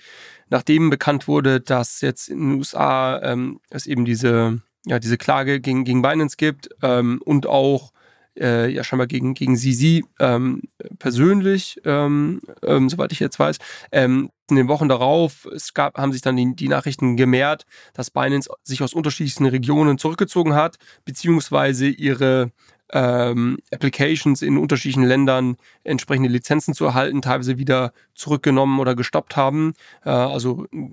nachdem 0.48 0.90
bekannt 0.90 1.27
wurde, 1.27 1.61
dass 1.61 2.01
jetzt 2.01 2.29
in 2.29 2.38
den 2.38 2.53
USA 2.59 3.20
ähm, 3.22 3.61
es 3.70 3.87
eben 3.87 4.05
diese, 4.05 4.61
ja, 4.87 4.98
diese 5.01 5.18
Klage 5.18 5.61
gegen, 5.61 5.85
gegen 5.85 6.03
Binance 6.03 6.37
gibt 6.37 6.68
ähm, 6.83 7.20
und 7.25 7.46
auch 7.46 7.92
äh, 8.38 8.68
ja 8.68 8.85
scheinbar 8.85 9.07
gegen, 9.07 9.35
gegen 9.35 9.57
Sisi 9.57 10.05
ähm, 10.21 10.62
persönlich, 10.99 11.81
ähm, 11.85 12.40
ähm, 12.62 12.88
soweit 12.88 13.12
ich 13.12 13.21
jetzt 13.21 13.38
weiß. 13.38 13.59
Ähm, 13.92 14.31
in 14.51 14.57
den 14.57 14.68
Wochen 14.68 14.88
darauf 14.88 15.47
es 15.47 15.73
gab, 15.73 15.97
haben 15.97 16.12
sich 16.12 16.21
dann 16.23 16.37
die, 16.37 16.55
die 16.55 16.68
Nachrichten 16.68 17.16
gemehrt, 17.16 17.64
dass 17.95 18.11
Binance 18.11 18.51
sich 18.62 18.83
aus 18.83 18.92
unterschiedlichsten 18.92 19.47
Regionen 19.47 19.99
zurückgezogen 19.99 20.55
hat, 20.55 20.77
beziehungsweise 21.05 21.88
ihre 21.88 22.53
ähm, 22.93 23.59
Applications 23.73 24.43
in 24.43 24.59
unterschiedlichen 24.59 25.05
Ländern 25.05 25.57
entsprechende 25.85 26.29
Lizenzen 26.29 26.75
zu 26.75 26.85
erhalten, 26.85 27.23
teilweise 27.23 27.59
wieder 27.59 27.93
zurückgenommen 28.15 28.79
oder 28.79 28.95
gestoppt 28.95 29.37
haben. 29.37 29.75
Äh, 30.05 30.11
also 30.11 30.67
in 30.71 30.93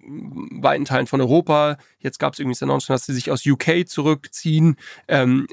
weiten 0.61 0.85
Teilen 0.85 1.07
von 1.07 1.21
Europa. 1.21 1.77
Jetzt 1.99 2.19
gab 2.19 2.33
es 2.33 2.39
irgendwie 2.39 2.55
das 2.55 2.63
Announcement, 2.63 2.99
dass 2.99 3.05
sie 3.05 3.13
sich 3.13 3.31
aus 3.31 3.45
UK 3.45 3.87
zurückziehen. 3.87 4.77
Ähm, 5.07 5.47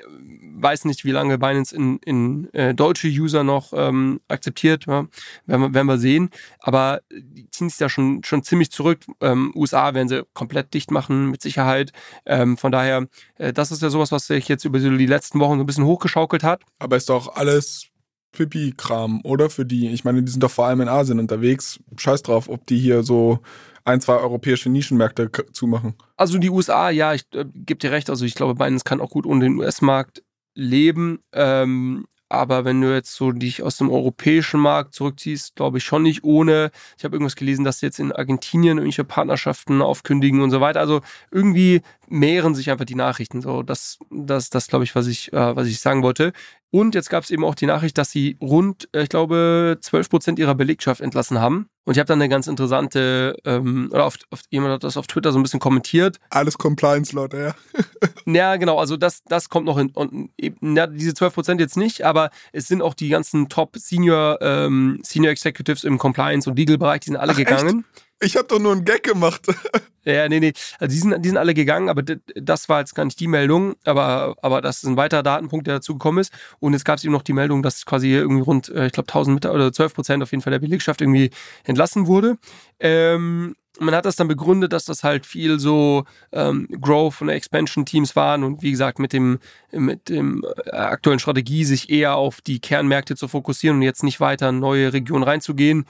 weiß 0.58 0.84
nicht, 0.84 1.04
wie 1.04 1.10
lange 1.10 1.38
Binance 1.38 1.74
in, 1.74 1.98
in 1.98 2.52
äh, 2.54 2.74
deutsche 2.74 3.08
User 3.08 3.44
noch 3.44 3.72
ähm, 3.74 4.20
akzeptiert. 4.28 4.86
Ja, 4.86 5.06
werden, 5.46 5.62
wir, 5.62 5.74
werden 5.74 5.86
wir 5.86 5.98
sehen. 5.98 6.30
Aber 6.60 7.00
die 7.10 7.50
ziehen 7.50 7.68
sich 7.68 7.78
da 7.78 7.88
schon, 7.88 8.22
schon 8.24 8.42
ziemlich 8.42 8.70
zurück. 8.70 9.00
Ähm, 9.20 9.52
USA 9.54 9.94
werden 9.94 10.08
sie 10.08 10.24
komplett 10.34 10.72
dicht 10.74 10.90
machen, 10.90 11.30
mit 11.30 11.42
Sicherheit. 11.42 11.92
Ähm, 12.24 12.56
von 12.56 12.72
daher, 12.72 13.08
äh, 13.38 13.52
das 13.52 13.72
ist 13.72 13.82
ja 13.82 13.90
sowas, 13.90 14.12
was 14.12 14.26
sich 14.26 14.48
jetzt 14.48 14.64
über 14.64 14.78
die 14.78 15.06
letzten 15.06 15.40
Wochen 15.40 15.58
so 15.58 15.64
ein 15.64 15.66
bisschen 15.66 15.84
hochgeschaukelt 15.84 16.35
hat. 16.42 16.62
Aber 16.78 16.96
ist 16.96 17.08
doch 17.08 17.36
alles 17.36 17.88
Pipi-Kram, 18.32 19.20
oder? 19.24 19.50
Für 19.50 19.64
die. 19.64 19.88
Ich 19.88 20.04
meine, 20.04 20.22
die 20.22 20.30
sind 20.30 20.42
doch 20.42 20.50
vor 20.50 20.66
allem 20.66 20.80
in 20.80 20.88
Asien 20.88 21.18
unterwegs. 21.18 21.80
Scheiß 21.96 22.22
drauf, 22.22 22.48
ob 22.48 22.66
die 22.66 22.78
hier 22.78 23.02
so 23.02 23.40
ein, 23.84 24.00
zwei 24.00 24.16
europäische 24.16 24.68
Nischenmärkte 24.68 25.30
zumachen. 25.52 25.94
Also 26.16 26.38
die 26.38 26.50
USA, 26.50 26.90
ja, 26.90 27.14
ich 27.14 27.22
äh, 27.34 27.44
gebe 27.54 27.78
dir 27.78 27.92
recht. 27.92 28.10
Also 28.10 28.24
ich 28.24 28.34
glaube, 28.34 28.54
Binance 28.54 28.84
kann 28.84 29.00
auch 29.00 29.10
gut 29.10 29.26
ohne 29.26 29.44
den 29.44 29.58
US-Markt 29.58 30.22
leben. 30.54 31.20
Ähm, 31.32 32.06
aber 32.28 32.64
wenn 32.64 32.80
du 32.80 32.92
jetzt 32.92 33.14
so 33.14 33.30
dich 33.30 33.62
aus 33.62 33.76
dem 33.76 33.90
europäischen 33.90 34.58
Markt 34.60 34.94
zurückziehst, 34.94 35.54
glaube 35.54 35.78
ich 35.78 35.84
schon 35.84 36.02
nicht 36.02 36.24
ohne. 36.24 36.70
Ich 36.98 37.04
habe 37.04 37.14
irgendwas 37.14 37.36
gelesen, 37.36 37.64
dass 37.64 37.78
sie 37.78 37.86
jetzt 37.86 38.00
in 38.00 38.12
Argentinien 38.12 38.78
irgendwelche 38.78 39.04
Partnerschaften 39.04 39.80
aufkündigen 39.80 40.42
und 40.42 40.50
so 40.50 40.60
weiter. 40.60 40.80
Also 40.80 41.02
irgendwie 41.30 41.82
mehren 42.08 42.54
sich 42.54 42.70
einfach 42.70 42.84
die 42.84 42.96
Nachrichten. 42.96 43.42
So, 43.42 43.62
das, 43.62 43.98
das, 44.10 44.50
das 44.50 44.66
glaube 44.66 44.84
ich, 44.84 44.94
was 44.96 45.06
ich, 45.06 45.32
äh, 45.32 45.56
was 45.56 45.68
ich 45.68 45.78
sagen 45.80 46.02
wollte. 46.02 46.32
Und 46.76 46.94
jetzt 46.94 47.08
gab 47.08 47.24
es 47.24 47.30
eben 47.30 47.42
auch 47.42 47.54
die 47.54 47.64
Nachricht, 47.64 47.96
dass 47.96 48.10
sie 48.10 48.36
rund, 48.38 48.86
äh, 48.92 49.04
ich 49.04 49.08
glaube, 49.08 49.78
12 49.80 50.10
Prozent 50.10 50.38
ihrer 50.38 50.54
Belegschaft 50.54 51.00
entlassen 51.00 51.40
haben. 51.40 51.70
Und 51.84 51.94
ich 51.94 51.98
habe 51.98 52.06
dann 52.06 52.20
eine 52.20 52.28
ganz 52.28 52.48
interessante, 52.48 53.34
ähm, 53.46 53.88
oder 53.90 54.04
auf, 54.04 54.18
auf, 54.28 54.40
jemand 54.50 54.74
hat 54.74 54.84
das 54.84 54.98
auf 54.98 55.06
Twitter 55.06 55.32
so 55.32 55.38
ein 55.38 55.42
bisschen 55.42 55.58
kommentiert. 55.58 56.18
Alles 56.28 56.58
Compliance-Leute, 56.58 57.38
ja. 57.38 57.80
ja, 58.26 58.56
genau, 58.56 58.78
also 58.78 58.98
das, 58.98 59.22
das 59.24 59.48
kommt 59.48 59.64
noch 59.64 59.78
in, 59.78 59.88
und 59.92 60.28
eben, 60.36 60.76
ja, 60.76 60.86
diese 60.86 61.14
12 61.14 61.32
Prozent 61.32 61.60
jetzt 61.62 61.78
nicht, 61.78 62.02
aber 62.02 62.28
es 62.52 62.68
sind 62.68 62.82
auch 62.82 62.92
die 62.92 63.08
ganzen 63.08 63.48
Top 63.48 63.78
Senior, 63.78 64.36
ähm, 64.42 65.00
Senior 65.02 65.32
Executives 65.32 65.82
im 65.82 65.96
Compliance- 65.96 66.46
und 66.50 66.58
Legal-Bereich, 66.58 67.00
die 67.00 67.06
sind 67.06 67.16
alle 67.16 67.32
Ach, 67.32 67.36
gegangen. 67.36 67.86
Echt? 67.88 68.05
Ich 68.20 68.36
habe 68.36 68.48
doch 68.48 68.58
nur 68.58 68.72
einen 68.72 68.84
Gag 68.84 69.02
gemacht. 69.02 69.42
Ja, 70.08 70.28
nee, 70.28 70.38
nee. 70.38 70.52
Also 70.78 70.94
die 70.94 71.00
sind, 71.00 71.24
die 71.24 71.28
sind 71.28 71.36
alle 71.36 71.52
gegangen, 71.52 71.88
aber 71.88 72.00
das 72.00 72.68
war 72.68 72.78
jetzt 72.78 72.94
gar 72.94 73.04
nicht 73.04 73.18
die 73.18 73.26
Meldung, 73.26 73.74
aber, 73.82 74.36
aber 74.40 74.60
das 74.60 74.76
ist 74.76 74.84
ein 74.84 74.96
weiterer 74.96 75.24
Datenpunkt, 75.24 75.66
der 75.66 75.74
dazu 75.74 75.94
gekommen 75.94 76.18
ist. 76.18 76.32
Und 76.60 76.74
jetzt 76.74 76.84
gab 76.84 76.98
es 76.98 77.02
eben 77.02 77.12
noch 77.12 77.22
die 77.22 77.32
Meldung, 77.32 77.60
dass 77.60 77.84
quasi 77.84 78.10
irgendwie 78.12 78.42
rund, 78.42 78.68
äh, 78.68 78.86
ich 78.86 78.92
glaube, 78.92 79.08
1000 79.08 79.34
Mitarbeiter 79.34 79.64
oder 79.64 79.72
12 79.72 79.94
Prozent 79.94 80.22
auf 80.22 80.30
jeden 80.30 80.42
Fall 80.42 80.52
der 80.52 80.60
Belegschaft 80.60 81.00
irgendwie 81.00 81.30
entlassen 81.64 82.06
wurde. 82.06 82.38
Ähm, 82.78 83.56
man 83.80 83.96
hat 83.96 84.06
das 84.06 84.14
dann 84.14 84.28
begründet, 84.28 84.72
dass 84.72 84.84
das 84.84 85.02
halt 85.02 85.26
viel 85.26 85.58
so 85.58 86.04
ähm, 86.30 86.68
Growth 86.80 87.20
und 87.20 87.28
Expansion 87.28 87.84
Teams 87.84 88.14
waren 88.14 88.44
und 88.44 88.62
wie 88.62 88.70
gesagt 88.70 89.00
mit 89.00 89.12
dem 89.12 89.40
mit 89.72 90.08
dem 90.08 90.44
äh, 90.66 90.70
aktuellen 90.70 91.18
Strategie 91.18 91.64
sich 91.64 91.90
eher 91.90 92.14
auf 92.14 92.40
die 92.40 92.60
Kernmärkte 92.60 93.16
zu 93.16 93.28
fokussieren 93.28 93.78
und 93.78 93.82
jetzt 93.82 94.04
nicht 94.04 94.20
weiter 94.20 94.50
in 94.50 94.60
neue 94.60 94.92
Regionen 94.92 95.24
reinzugehen 95.24 95.84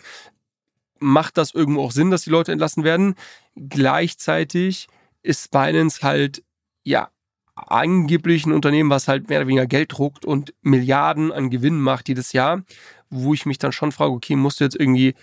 macht 0.98 1.36
das 1.36 1.54
irgendwo 1.54 1.82
auch 1.82 1.92
Sinn, 1.92 2.10
dass 2.10 2.22
die 2.22 2.30
Leute 2.30 2.52
entlassen 2.52 2.84
werden. 2.84 3.14
Gleichzeitig 3.54 4.88
ist 5.22 5.50
Binance 5.50 6.02
halt, 6.02 6.42
ja, 6.84 7.10
angeblich 7.54 8.46
ein 8.46 8.52
Unternehmen, 8.52 8.90
was 8.90 9.08
halt 9.08 9.28
mehr 9.28 9.40
oder 9.40 9.48
weniger 9.48 9.66
Geld 9.66 9.92
druckt 9.92 10.24
und 10.24 10.54
Milliarden 10.62 11.32
an 11.32 11.50
Gewinn 11.50 11.80
macht 11.80 12.08
jedes 12.08 12.32
Jahr, 12.32 12.62
wo 13.08 13.32
ich 13.34 13.46
mich 13.46 13.58
dann 13.58 13.72
schon 13.72 13.92
frage, 13.92 14.12
okay, 14.12 14.36
musst 14.36 14.60
du 14.60 14.64
jetzt 14.64 14.78
irgendwie 14.78 15.14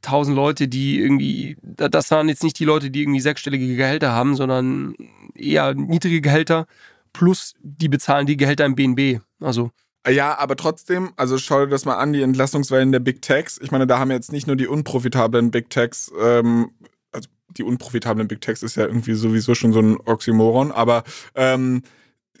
tausend 0.00 0.36
Leute, 0.36 0.68
die 0.68 0.98
irgendwie, 0.98 1.56
das 1.62 2.10
waren 2.10 2.28
jetzt 2.28 2.42
nicht 2.42 2.58
die 2.58 2.64
Leute, 2.64 2.90
die 2.90 3.02
irgendwie 3.02 3.20
sechsstellige 3.20 3.76
Gehälter 3.76 4.12
haben, 4.12 4.34
sondern 4.34 4.94
eher 5.34 5.74
niedrige 5.74 6.20
Gehälter 6.20 6.66
plus 7.12 7.54
die 7.62 7.88
bezahlen 7.88 8.26
die 8.26 8.36
Gehälter 8.36 8.66
im 8.66 8.74
BNB. 8.74 9.20
Also 9.40 9.70
ja, 10.10 10.38
aber 10.38 10.56
trotzdem, 10.56 11.12
also 11.16 11.38
schau 11.38 11.64
dir 11.64 11.70
das 11.70 11.84
mal 11.84 11.96
an, 11.96 12.12
die 12.12 12.22
Entlassungswellen 12.22 12.92
der 12.92 13.00
Big 13.00 13.22
Techs. 13.22 13.58
Ich 13.62 13.70
meine, 13.70 13.86
da 13.86 13.98
haben 13.98 14.10
jetzt 14.10 14.32
nicht 14.32 14.46
nur 14.46 14.56
die 14.56 14.66
unprofitablen 14.66 15.50
Big 15.50 15.70
Techs, 15.70 16.12
ähm, 16.20 16.70
also 17.12 17.28
die 17.56 17.62
unprofitablen 17.62 18.28
Big 18.28 18.40
Techs 18.40 18.62
ist 18.62 18.76
ja 18.76 18.86
irgendwie 18.86 19.14
sowieso 19.14 19.54
schon 19.54 19.72
so 19.72 19.80
ein 19.80 19.96
Oxymoron, 19.98 20.72
aber 20.72 21.04
ähm, 21.34 21.82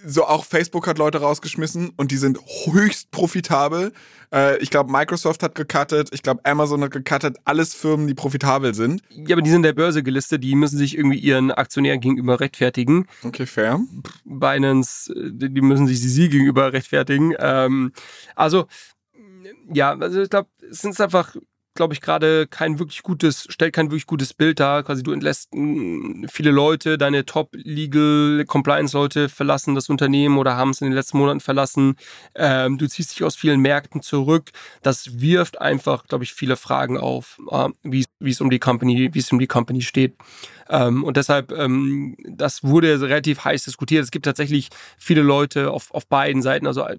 so 0.04 0.24
auch 0.24 0.44
Facebook 0.44 0.86
hat 0.86 0.98
Leute 0.98 1.18
rausgeschmissen 1.18 1.92
und 1.96 2.10
die 2.10 2.16
sind 2.16 2.38
höchst 2.66 3.10
profitabel. 3.10 3.92
Äh, 4.32 4.58
ich 4.58 4.70
glaube, 4.70 4.92
Microsoft 4.92 5.42
hat 5.42 5.54
gecuttet, 5.54 6.10
ich 6.12 6.22
glaube, 6.22 6.40
Amazon 6.44 6.82
hat 6.82 6.90
gecuttet, 6.90 7.36
alles 7.44 7.74
Firmen, 7.74 8.06
die 8.06 8.14
profitabel 8.14 8.74
sind. 8.74 9.02
Ja, 9.10 9.34
aber 9.34 9.42
die 9.42 9.50
sind 9.50 9.62
der 9.62 9.72
Börse 9.72 10.02
gelistet, 10.02 10.44
die 10.44 10.54
müssen 10.54 10.78
sich 10.78 10.96
irgendwie 10.96 11.18
ihren 11.18 11.50
Aktionären 11.50 12.00
gegenüber 12.00 12.40
rechtfertigen. 12.40 13.06
Okay, 13.22 13.46
fair. 13.46 13.80
Binance, 14.24 15.12
äh, 15.12 15.48
die 15.48 15.60
müssen 15.60 15.86
sich 15.86 16.00
sie 16.00 16.28
gegenüber 16.28 16.72
rechtfertigen. 16.72 17.34
Ähm, 17.38 17.92
also, 18.34 18.66
ja, 19.72 19.96
also 19.98 20.22
ich 20.22 20.30
glaube, 20.30 20.48
es 20.70 20.78
sind 20.78 21.00
einfach 21.00 21.36
glaube 21.74 21.94
ich, 21.94 22.00
gerade 22.00 22.46
kein 22.46 22.78
wirklich 22.78 23.02
gutes, 23.02 23.46
stellt 23.50 23.74
kein 23.74 23.90
wirklich 23.90 24.06
gutes 24.06 24.32
Bild 24.32 24.60
dar. 24.60 24.82
Quasi 24.82 25.02
du 25.02 25.12
entlässt 25.12 25.48
mm, 25.52 26.26
viele 26.28 26.50
Leute, 26.50 26.98
deine 26.98 27.24
Top-Legal 27.24 28.44
Compliance-Leute 28.46 29.28
verlassen 29.28 29.74
das 29.74 29.88
Unternehmen 29.88 30.38
oder 30.38 30.56
haben 30.56 30.70
es 30.70 30.80
in 30.80 30.86
den 30.86 30.94
letzten 30.94 31.18
Monaten 31.18 31.40
verlassen. 31.40 31.96
Ähm, 32.34 32.78
du 32.78 32.88
ziehst 32.88 33.12
dich 33.12 33.24
aus 33.24 33.36
vielen 33.36 33.60
Märkten 33.60 34.02
zurück. 34.02 34.50
Das 34.82 35.20
wirft 35.20 35.60
einfach, 35.60 36.06
glaube 36.06 36.24
ich, 36.24 36.32
viele 36.32 36.56
Fragen 36.56 36.96
auf, 36.96 37.40
äh, 37.50 37.68
wie 37.82 38.04
es 38.20 38.40
um 38.40 38.50
die 38.50 38.60
Company, 38.60 39.10
wie 39.12 39.18
es 39.18 39.32
um 39.32 39.38
die 39.38 39.46
Company 39.46 39.82
steht. 39.82 40.16
Ähm, 40.68 41.04
und 41.04 41.16
deshalb, 41.16 41.52
ähm, 41.52 42.16
das 42.26 42.62
wurde 42.62 43.00
relativ 43.00 43.44
heiß 43.44 43.64
diskutiert. 43.64 44.04
Es 44.04 44.10
gibt 44.10 44.24
tatsächlich 44.24 44.70
viele 44.96 45.22
Leute 45.22 45.70
auf, 45.70 45.92
auf 45.92 46.06
beiden 46.06 46.42
Seiten. 46.42 46.66
Also 46.66 46.82
äh, 46.82 46.98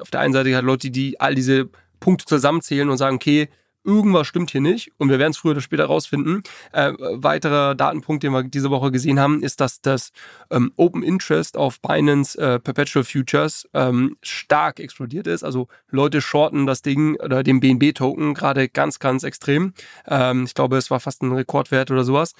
auf 0.00 0.10
der 0.10 0.20
einen 0.20 0.32
Seite 0.32 0.54
hat 0.56 0.64
Leute, 0.64 0.90
die 0.90 1.20
all 1.20 1.34
diese 1.34 1.68
Punkte 2.00 2.26
zusammenzählen 2.26 2.88
und 2.88 2.98
sagen, 2.98 3.16
okay, 3.16 3.48
irgendwas 3.84 4.26
stimmt 4.26 4.50
hier 4.50 4.60
nicht 4.60 4.90
und 4.98 5.08
wir 5.08 5.18
werden 5.18 5.30
es 5.30 5.38
früher 5.38 5.52
oder 5.52 5.60
später 5.60 5.86
rausfinden. 5.86 6.42
Äh, 6.72 6.92
weiterer 6.98 7.74
Datenpunkt, 7.74 8.22
den 8.22 8.32
wir 8.32 8.42
diese 8.42 8.70
Woche 8.70 8.90
gesehen 8.90 9.18
haben, 9.18 9.42
ist, 9.42 9.60
dass 9.60 9.80
das 9.80 10.10
ähm, 10.50 10.72
Open 10.76 11.02
Interest 11.02 11.56
auf 11.56 11.80
Binance 11.80 12.38
äh, 12.38 12.58
Perpetual 12.58 13.04
Futures 13.04 13.68
ähm, 13.74 14.16
stark 14.22 14.80
explodiert 14.80 15.26
ist. 15.26 15.44
Also 15.44 15.68
Leute 15.90 16.20
shorten 16.20 16.66
das 16.66 16.82
Ding 16.82 17.16
oder 17.16 17.42
den 17.42 17.60
BNB-Token 17.60 18.34
gerade 18.34 18.68
ganz, 18.68 18.98
ganz 18.98 19.22
extrem. 19.22 19.72
Ähm, 20.06 20.44
ich 20.44 20.54
glaube, 20.54 20.76
es 20.76 20.90
war 20.90 21.00
fast 21.00 21.22
ein 21.22 21.32
Rekordwert 21.32 21.90
oder 21.90 22.04
sowas. 22.04 22.34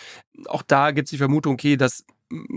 Auch 0.47 0.63
da 0.63 0.91
gibt 0.91 1.07
es 1.07 1.11
die 1.11 1.19
Vermutung, 1.19 1.55
okay, 1.55 1.77
das 1.77 2.05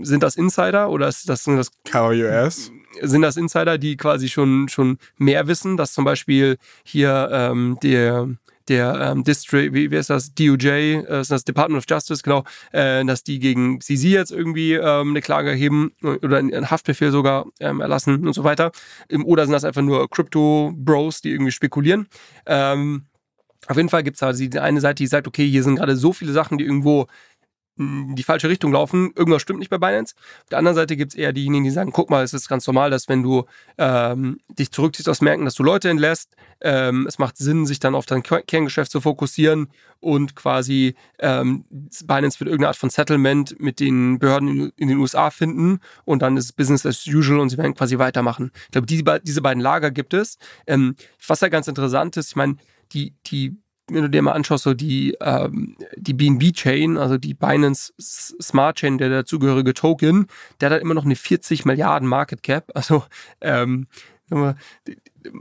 sind 0.02 0.22
das 0.22 0.36
Insider 0.36 0.90
oder 0.90 1.08
ist 1.08 1.28
das, 1.28 1.44
sind 1.44 1.56
das 1.56 1.70
KUS? 1.90 2.70
Sind 3.00 3.22
das 3.22 3.36
Insider, 3.36 3.78
die 3.78 3.96
quasi 3.96 4.28
schon, 4.28 4.68
schon 4.68 4.98
mehr 5.16 5.46
wissen, 5.46 5.76
dass 5.76 5.94
zum 5.94 6.04
Beispiel 6.04 6.58
hier 6.84 7.30
ähm, 7.32 7.78
der 7.82 8.28
der 8.68 8.94
ähm, 9.00 9.24
District, 9.24 9.72
wie, 9.72 9.90
wie 9.90 9.96
ist 9.96 10.10
das, 10.10 10.34
DOJ, 10.34 10.66
äh, 10.68 11.20
ist 11.20 11.30
das 11.30 11.44
Department 11.44 11.78
of 11.78 11.84
Justice, 11.88 12.22
genau, 12.22 12.44
äh, 12.72 13.04
dass 13.04 13.24
die 13.24 13.38
gegen 13.38 13.80
CZ 13.80 14.04
jetzt 14.04 14.32
irgendwie 14.32 14.74
ähm, 14.74 15.10
eine 15.10 15.20
Klage 15.20 15.50
erheben 15.50 15.92
oder 16.02 16.38
einen 16.38 16.70
Haftbefehl 16.70 17.10
sogar 17.10 17.46
ähm, 17.60 17.80
erlassen 17.80 18.26
und 18.26 18.32
so 18.32 18.44
weiter. 18.44 18.72
Oder 19.24 19.44
sind 19.44 19.52
das 19.52 19.64
einfach 19.64 19.82
nur 19.82 20.08
Crypto-Bros, 20.08 21.20
die 21.20 21.30
irgendwie 21.30 21.52
spekulieren? 21.52 22.08
Ähm, 22.46 23.06
auf 23.68 23.76
jeden 23.76 23.88
Fall 23.88 24.02
gibt 24.02 24.16
es 24.16 24.22
also 24.22 24.44
die 24.44 24.58
eine 24.58 24.80
Seite, 24.80 25.02
die 25.02 25.06
sagt, 25.06 25.28
okay, 25.28 25.48
hier 25.48 25.62
sind 25.62 25.76
gerade 25.76 25.96
so 25.96 26.12
viele 26.12 26.32
Sachen, 26.32 26.58
die 26.58 26.64
irgendwo 26.64 27.06
in 27.78 28.14
die 28.16 28.22
falsche 28.22 28.48
Richtung 28.48 28.72
laufen. 28.72 29.12
Irgendwas 29.16 29.42
stimmt 29.42 29.58
nicht 29.58 29.70
bei 29.70 29.78
Binance. 29.78 30.14
Auf 30.42 30.48
der 30.50 30.58
anderen 30.58 30.74
Seite 30.74 30.96
gibt 30.96 31.12
es 31.12 31.18
eher 31.18 31.32
diejenigen, 31.32 31.64
die 31.64 31.70
sagen, 31.70 31.92
guck 31.92 32.10
mal, 32.10 32.22
es 32.22 32.34
ist 32.34 32.48
ganz 32.48 32.66
normal, 32.66 32.90
dass 32.90 33.08
wenn 33.08 33.22
du 33.22 33.44
ähm, 33.78 34.40
dich 34.48 34.70
zurückziehst 34.72 35.08
aus 35.08 35.20
Märkten, 35.20 35.44
dass 35.44 35.54
du 35.54 35.62
Leute 35.62 35.88
entlässt. 35.88 36.34
Ähm, 36.60 37.06
es 37.06 37.18
macht 37.18 37.38
Sinn, 37.38 37.66
sich 37.66 37.80
dann 37.80 37.94
auf 37.94 38.06
dein 38.06 38.22
Kerngeschäft 38.22 38.90
zu 38.90 39.00
fokussieren 39.00 39.68
und 40.00 40.36
quasi 40.36 40.94
ähm, 41.18 41.64
Binance 41.70 42.38
wird 42.40 42.48
irgendeine 42.48 42.68
Art 42.68 42.76
von 42.76 42.90
Settlement 42.90 43.58
mit 43.58 43.80
den 43.80 44.18
Behörden 44.18 44.72
in, 44.76 44.88
den 44.88 44.98
USA 44.98 45.30
finden 45.30 45.80
und 46.04 46.22
dann 46.22 46.36
ist 46.36 46.52
Business 46.52 46.86
as 46.86 47.06
usual 47.06 47.40
und 47.40 47.48
sie 47.48 47.58
werden 47.58 47.74
quasi 47.74 47.98
weitermachen. 47.98 48.52
Ich 48.66 48.70
glaube, 48.72 48.86
die, 48.86 49.04
diese 49.22 49.42
beiden 49.42 49.62
Lager 49.62 49.90
gibt 49.90 50.14
es. 50.14 50.38
Ähm, 50.66 50.96
was 51.26 51.40
ja 51.40 51.48
ganz 51.48 51.68
interessant 51.68 52.16
ist, 52.16 52.30
ich 52.30 52.36
meine, 52.36 52.56
die, 52.92 53.14
die 53.26 53.56
wenn 53.94 54.02
du 54.02 54.10
dir 54.10 54.22
mal 54.22 54.32
anschaust, 54.32 54.64
so 54.64 54.74
die, 54.74 55.16
ähm, 55.20 55.76
die 55.96 56.14
BNB-Chain, 56.14 56.96
also 56.96 57.18
die 57.18 57.34
Binance 57.34 57.92
Smart 58.00 58.76
Chain, 58.76 58.98
der 58.98 59.10
dazugehörige 59.10 59.74
Token, 59.74 60.26
der 60.60 60.66
hat 60.66 60.72
halt 60.72 60.82
immer 60.82 60.94
noch 60.94 61.04
eine 61.04 61.16
40 61.16 61.64
Milliarden 61.64 62.08
Market 62.08 62.42
Cap. 62.42 62.70
Also 62.74 63.04
ähm, 63.40 63.86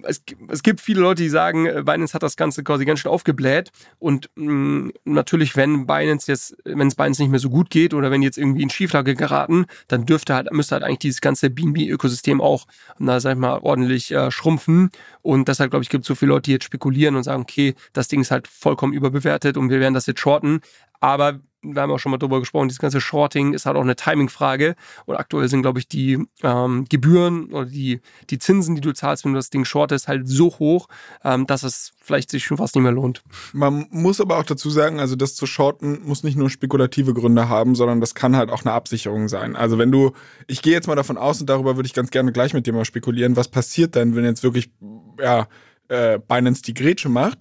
es, 0.03 0.23
es 0.49 0.63
gibt 0.63 0.82
viele 0.82 1.01
Leute, 1.01 1.23
die 1.23 1.29
sagen, 1.29 1.65
äh, 1.65 1.84
Binance 1.86 2.13
hat 2.13 2.23
das 2.23 2.36
Ganze 2.36 2.63
quasi 2.63 2.86
ganz 2.86 2.99
schön 2.99 3.11
aufgebläht. 3.11 3.71
Und 3.99 4.29
mh, 4.36 4.51
mm, 4.51 4.93
natürlich, 5.05 5.55
wenn 5.55 5.86
Binance 5.86 6.32
jetzt, 6.32 6.55
wenn 6.65 6.88
es 6.88 6.95
Binance 6.95 7.21
nicht 7.21 7.32
mehr 7.32 7.39
so 7.39 7.49
gut 7.49 7.69
geht 7.69 7.93
oder 7.93 8.11
wenn 8.11 8.21
jetzt 8.21 8.38
irgendwie 8.38 8.63
in 8.63 8.69
Schieflage 8.69 9.15
geraten, 9.15 9.65
dann 9.88 10.05
dürfte 10.05 10.36
halt, 10.36 10.51
müsste 10.51 10.75
halt 10.75 10.84
eigentlich 10.84 10.99
dieses 10.99 11.21
ganze 11.21 11.49
BNB-Ökosystem 11.49 12.41
auch, 12.41 12.67
na, 12.97 13.19
sag 13.19 13.34
ich 13.34 13.39
mal, 13.39 13.59
ordentlich 13.59 14.11
äh, 14.11 14.32
schrumpfen. 14.32 14.89
Und 15.21 15.47
deshalb, 15.47 15.71
glaube 15.71 15.84
ich, 15.84 15.89
gibt 15.89 16.03
es 16.03 16.07
so 16.07 16.15
viele 16.15 16.29
Leute, 16.29 16.43
die 16.43 16.51
jetzt 16.51 16.65
spekulieren 16.65 17.15
und 17.15 17.23
sagen, 17.23 17.41
okay, 17.41 17.75
das 17.93 18.07
Ding 18.07 18.21
ist 18.21 18.32
halt 18.32 18.47
vollkommen 18.47 18.93
überbewertet 18.93 19.57
und 19.57 19.69
wir 19.69 19.79
werden 19.79 19.93
das 19.93 20.05
jetzt 20.05 20.19
shorten. 20.19 20.61
Aber 20.99 21.39
wir 21.64 21.82
haben 21.82 21.91
auch 21.91 21.99
schon 21.99 22.12
mal 22.12 22.18
drüber 22.18 22.39
gesprochen, 22.39 22.68
dieses 22.68 22.80
ganze 22.80 23.01
Shorting 23.01 23.53
ist 23.53 23.66
halt 23.66 23.78
auch 23.78 23.82
eine 23.82 23.95
Timing-Frage. 23.95 24.76
Und 25.05 25.16
aktuell 25.16 25.47
sind, 25.47 25.62
glaube 25.62 25.80
ich, 25.80 25.88
die 25.88 26.20
ähm, 26.43 26.86
Gebühren 26.89 27.51
oder 27.51 27.66
die, 27.66 28.01
die 28.30 28.39
Zinsen, 28.39 28.76
die 28.76 28.82
du 28.82 28.93
zahlst, 28.93 29.26
wenn 29.26 29.34
du 29.34 29.39
das 29.39 29.49
Ding 29.49 29.66
shortest, 29.66 30.07
halt 30.07 30.28
so 30.28 30.47
hoch, 30.59 30.88
ähm, 31.24 31.45
dass 31.45 31.64
es 31.64 31.93
vielleicht 32.01 32.30
sich 32.30 32.45
schon 32.45 32.57
fast 32.57 32.76
nicht 32.76 32.84
mehr 32.84 32.91
lohnt. 32.91 33.24
Man 33.53 33.88
muss 33.91 34.20
aber 34.20 34.38
auch 34.38 34.43
dazu 34.43 34.70
sagen, 34.70 34.99
also 34.99 35.16
das 35.16 35.36
zu 35.36 35.45
shorten 35.45 36.01
muss 36.03 36.24
nicht 36.24 36.38
nur 36.38 36.49
spekulative 36.49 37.14
Gründe 37.14 37.49
haben, 37.49 37.76
sondern 37.76 38.01
das 38.01 38.16
kann 38.16 38.36
halt 38.36 38.49
auch 38.49 38.66
eine 38.66 38.74
Absicherung 38.74 39.28
sein. 39.28 39.55
Also 39.55 39.78
wenn 39.78 39.91
du, 39.91 40.14
ich 40.47 40.62
gehe 40.62 40.74
jetzt 40.74 40.88
mal 40.88 40.95
davon 40.95 41.18
aus 41.18 41.39
und 41.41 41.49
darüber 41.49 41.76
würde 41.76 41.88
ich 41.88 41.93
ganz 41.93 42.12
gerne 42.12 42.32
gleich 42.32 42.53
mit 42.53 42.66
dir 42.66 42.74
mal 42.74 42.86
spekulieren, 42.86 43.36
was 43.36 43.47
passiert 43.47 43.95
denn, 43.95 44.16
wenn 44.16 44.24
jetzt 44.24 44.43
wirklich, 44.43 44.72
ja, 45.20 45.47
äh, 45.88 46.20
Binance 46.20 46.62
die 46.62 46.74
Grätsche 46.74 47.09
macht 47.09 47.38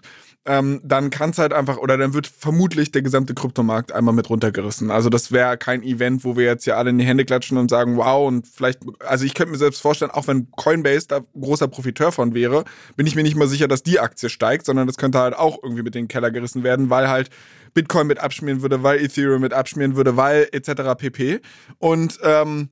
ähm, 0.47 0.81
dann 0.83 1.11
kann 1.11 1.31
es 1.31 1.39
halt 1.39 1.53
einfach, 1.53 1.77
oder 1.77 1.99
dann 1.99 2.15
wird 2.15 2.27
vermutlich 2.27 2.91
der 2.91 3.03
gesamte 3.03 3.35
Kryptomarkt 3.35 3.93
einmal 3.93 4.15
mit 4.15 4.31
runtergerissen. 4.31 4.91
Also 4.91 5.11
das 5.11 5.33
wäre 5.33 5.59
kein 5.59 5.83
Event, 5.83 6.25
wo 6.25 6.37
wir 6.37 6.47
jetzt 6.47 6.65
ja 6.65 6.77
alle 6.77 6.91
in 6.91 6.99
die 6.99 7.05
Hände 7.05 7.27
klatschen 7.27 7.59
und 7.59 7.69
sagen, 7.69 7.99
wow, 7.99 8.27
und 8.27 8.47
vielleicht, 8.47 8.81
also 9.01 9.27
ich 9.27 9.35
könnte 9.35 9.53
mir 9.53 9.59
selbst 9.59 9.83
vorstellen, 9.83 10.11
auch 10.11 10.29
wenn 10.29 10.51
Coinbase 10.53 11.09
da 11.09 11.21
großer 11.39 11.69
Profiteur 11.69 12.11
von 12.11 12.35
wäre, 12.35 12.65
bin 12.97 13.07
ich 13.07 13.15
mir 13.15 13.23
nicht 13.23 13.37
mal 13.37 13.49
sicher, 13.49 13.69
dass 13.69 13.83
die 13.83 14.01
Aktie 14.01 14.31
steigt, 14.31 14.65
sondern 14.65 14.87
das 14.87 14.97
könnte 14.97 15.19
halt 15.19 15.35
auch 15.35 15.59
irgendwie 15.63 15.83
mit 15.83 15.95
den 15.95 16.09
Keller 16.09 16.31
gerissen 16.31 16.63
werden, 16.63 16.89
weil 16.89 17.09
halt 17.09 17.29
Bitcoin 17.75 18.07
mit 18.07 18.19
abschmieren 18.19 18.63
würde, 18.63 18.83
weil 18.83 18.99
Ethereum 18.99 19.43
mit 19.43 19.53
abschmieren 19.53 19.95
würde, 19.95 20.17
weil 20.17 20.49
etc. 20.53 20.97
pp. 20.97 21.41
Und 21.79 22.19
ähm, 22.25 22.71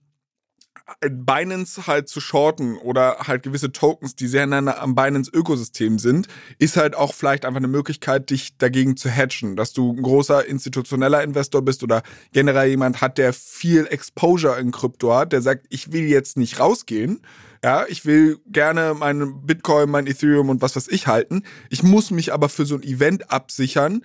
Binance 1.00 1.86
halt 1.86 2.08
zu 2.08 2.20
shorten 2.20 2.76
oder 2.76 3.18
halt 3.26 3.42
gewisse 3.42 3.72
Tokens, 3.72 4.16
die 4.16 4.26
sehr 4.26 4.46
nah 4.46 4.78
am 4.78 4.94
Binance-Ökosystem 4.94 5.98
sind, 5.98 6.28
ist 6.58 6.76
halt 6.76 6.96
auch 6.96 7.14
vielleicht 7.14 7.44
einfach 7.44 7.58
eine 7.58 7.68
Möglichkeit, 7.68 8.30
dich 8.30 8.56
dagegen 8.58 8.96
zu 8.96 9.10
hatchen, 9.10 9.56
dass 9.56 9.72
du 9.72 9.92
ein 9.92 10.02
großer 10.02 10.46
institutioneller 10.46 11.22
Investor 11.22 11.62
bist 11.62 11.82
oder 11.82 12.02
generell 12.32 12.68
jemand 12.68 13.00
hat, 13.00 13.18
der 13.18 13.32
viel 13.32 13.86
Exposure 13.86 14.58
in 14.58 14.72
Krypto 14.72 15.14
hat, 15.14 15.32
der 15.32 15.42
sagt, 15.42 15.66
ich 15.68 15.92
will 15.92 16.04
jetzt 16.04 16.36
nicht 16.36 16.58
rausgehen, 16.60 17.20
ja, 17.62 17.84
ich 17.88 18.06
will 18.06 18.38
gerne 18.46 18.94
meinen 18.94 19.44
Bitcoin, 19.44 19.90
mein 19.90 20.06
Ethereum 20.06 20.48
und 20.48 20.62
was 20.62 20.76
weiß 20.76 20.88
ich 20.88 21.06
halten. 21.06 21.42
Ich 21.70 21.82
muss 21.82 22.10
mich 22.10 22.32
aber 22.32 22.48
für 22.48 22.64
so 22.64 22.76
ein 22.76 22.82
Event 22.82 23.32
absichern. 23.32 24.02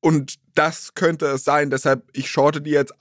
Und 0.00 0.34
das 0.54 0.94
könnte 0.94 1.26
es 1.26 1.44
sein. 1.44 1.70
Deshalb, 1.70 2.04
ich 2.12 2.30
shorte 2.30 2.60
die 2.60 2.70
jetzt 2.70 2.92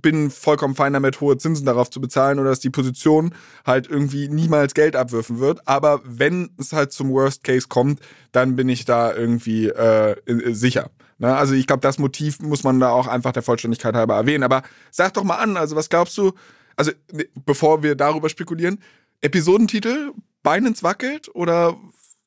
bin 0.00 0.30
vollkommen 0.30 0.74
fein 0.74 0.92
damit, 0.92 1.20
hohe 1.20 1.38
Zinsen 1.38 1.66
darauf 1.66 1.90
zu 1.90 2.00
bezahlen 2.00 2.38
oder 2.38 2.50
dass 2.50 2.60
die 2.60 2.70
Position 2.70 3.34
halt 3.66 3.88
irgendwie 3.88 4.28
niemals 4.28 4.74
Geld 4.74 4.96
abwürfen 4.96 5.40
wird. 5.40 5.66
Aber 5.66 6.00
wenn 6.04 6.50
es 6.58 6.72
halt 6.72 6.92
zum 6.92 7.10
Worst 7.10 7.44
Case 7.44 7.68
kommt, 7.68 8.00
dann 8.32 8.56
bin 8.56 8.68
ich 8.68 8.84
da 8.84 9.14
irgendwie 9.14 9.68
äh, 9.68 10.16
sicher. 10.54 10.90
Ne? 11.18 11.36
Also 11.36 11.54
ich 11.54 11.66
glaube, 11.66 11.80
das 11.80 11.98
Motiv 11.98 12.40
muss 12.40 12.64
man 12.64 12.80
da 12.80 12.90
auch 12.90 13.06
einfach 13.06 13.32
der 13.32 13.42
Vollständigkeit 13.42 13.94
halber 13.94 14.14
erwähnen. 14.14 14.44
Aber 14.44 14.62
sag 14.90 15.14
doch 15.14 15.24
mal 15.24 15.36
an, 15.36 15.56
also 15.56 15.76
was 15.76 15.88
glaubst 15.88 16.16
du, 16.16 16.32
also 16.76 16.92
ne, 17.12 17.26
bevor 17.44 17.82
wir 17.82 17.94
darüber 17.94 18.28
spekulieren, 18.28 18.80
Episodentitel, 19.20 20.12
Binance 20.42 20.82
wackelt 20.82 21.28
oder 21.34 21.76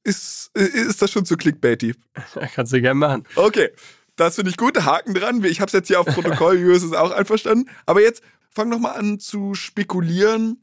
ist, 0.04 0.52
ist 0.56 1.02
das 1.02 1.12
schon 1.12 1.26
zu 1.26 1.38
clickbaity? 1.38 1.96
Kannst 2.56 2.74
du 2.74 2.82
gerne 2.82 2.96
machen. 2.96 3.24
Okay. 3.36 3.70
Das 4.16 4.36
finde 4.36 4.52
ich 4.52 4.58
gut. 4.58 4.84
Haken 4.84 5.14
dran. 5.14 5.44
Ich 5.44 5.62
habe 5.62 5.68
es 5.68 5.74
jetzt 5.74 5.88
hier 5.88 6.00
auf 6.00 6.06
Protokoll. 6.06 6.58
Julius 6.60 6.84
ist 6.84 6.96
auch 6.96 7.12
einverstanden. 7.12 7.70
Aber 7.86 8.02
jetzt 8.02 8.22
fang 8.50 8.70
noch 8.70 8.80
mal 8.80 8.92
an 8.92 9.20
zu 9.20 9.54
spekulieren, 9.56 10.62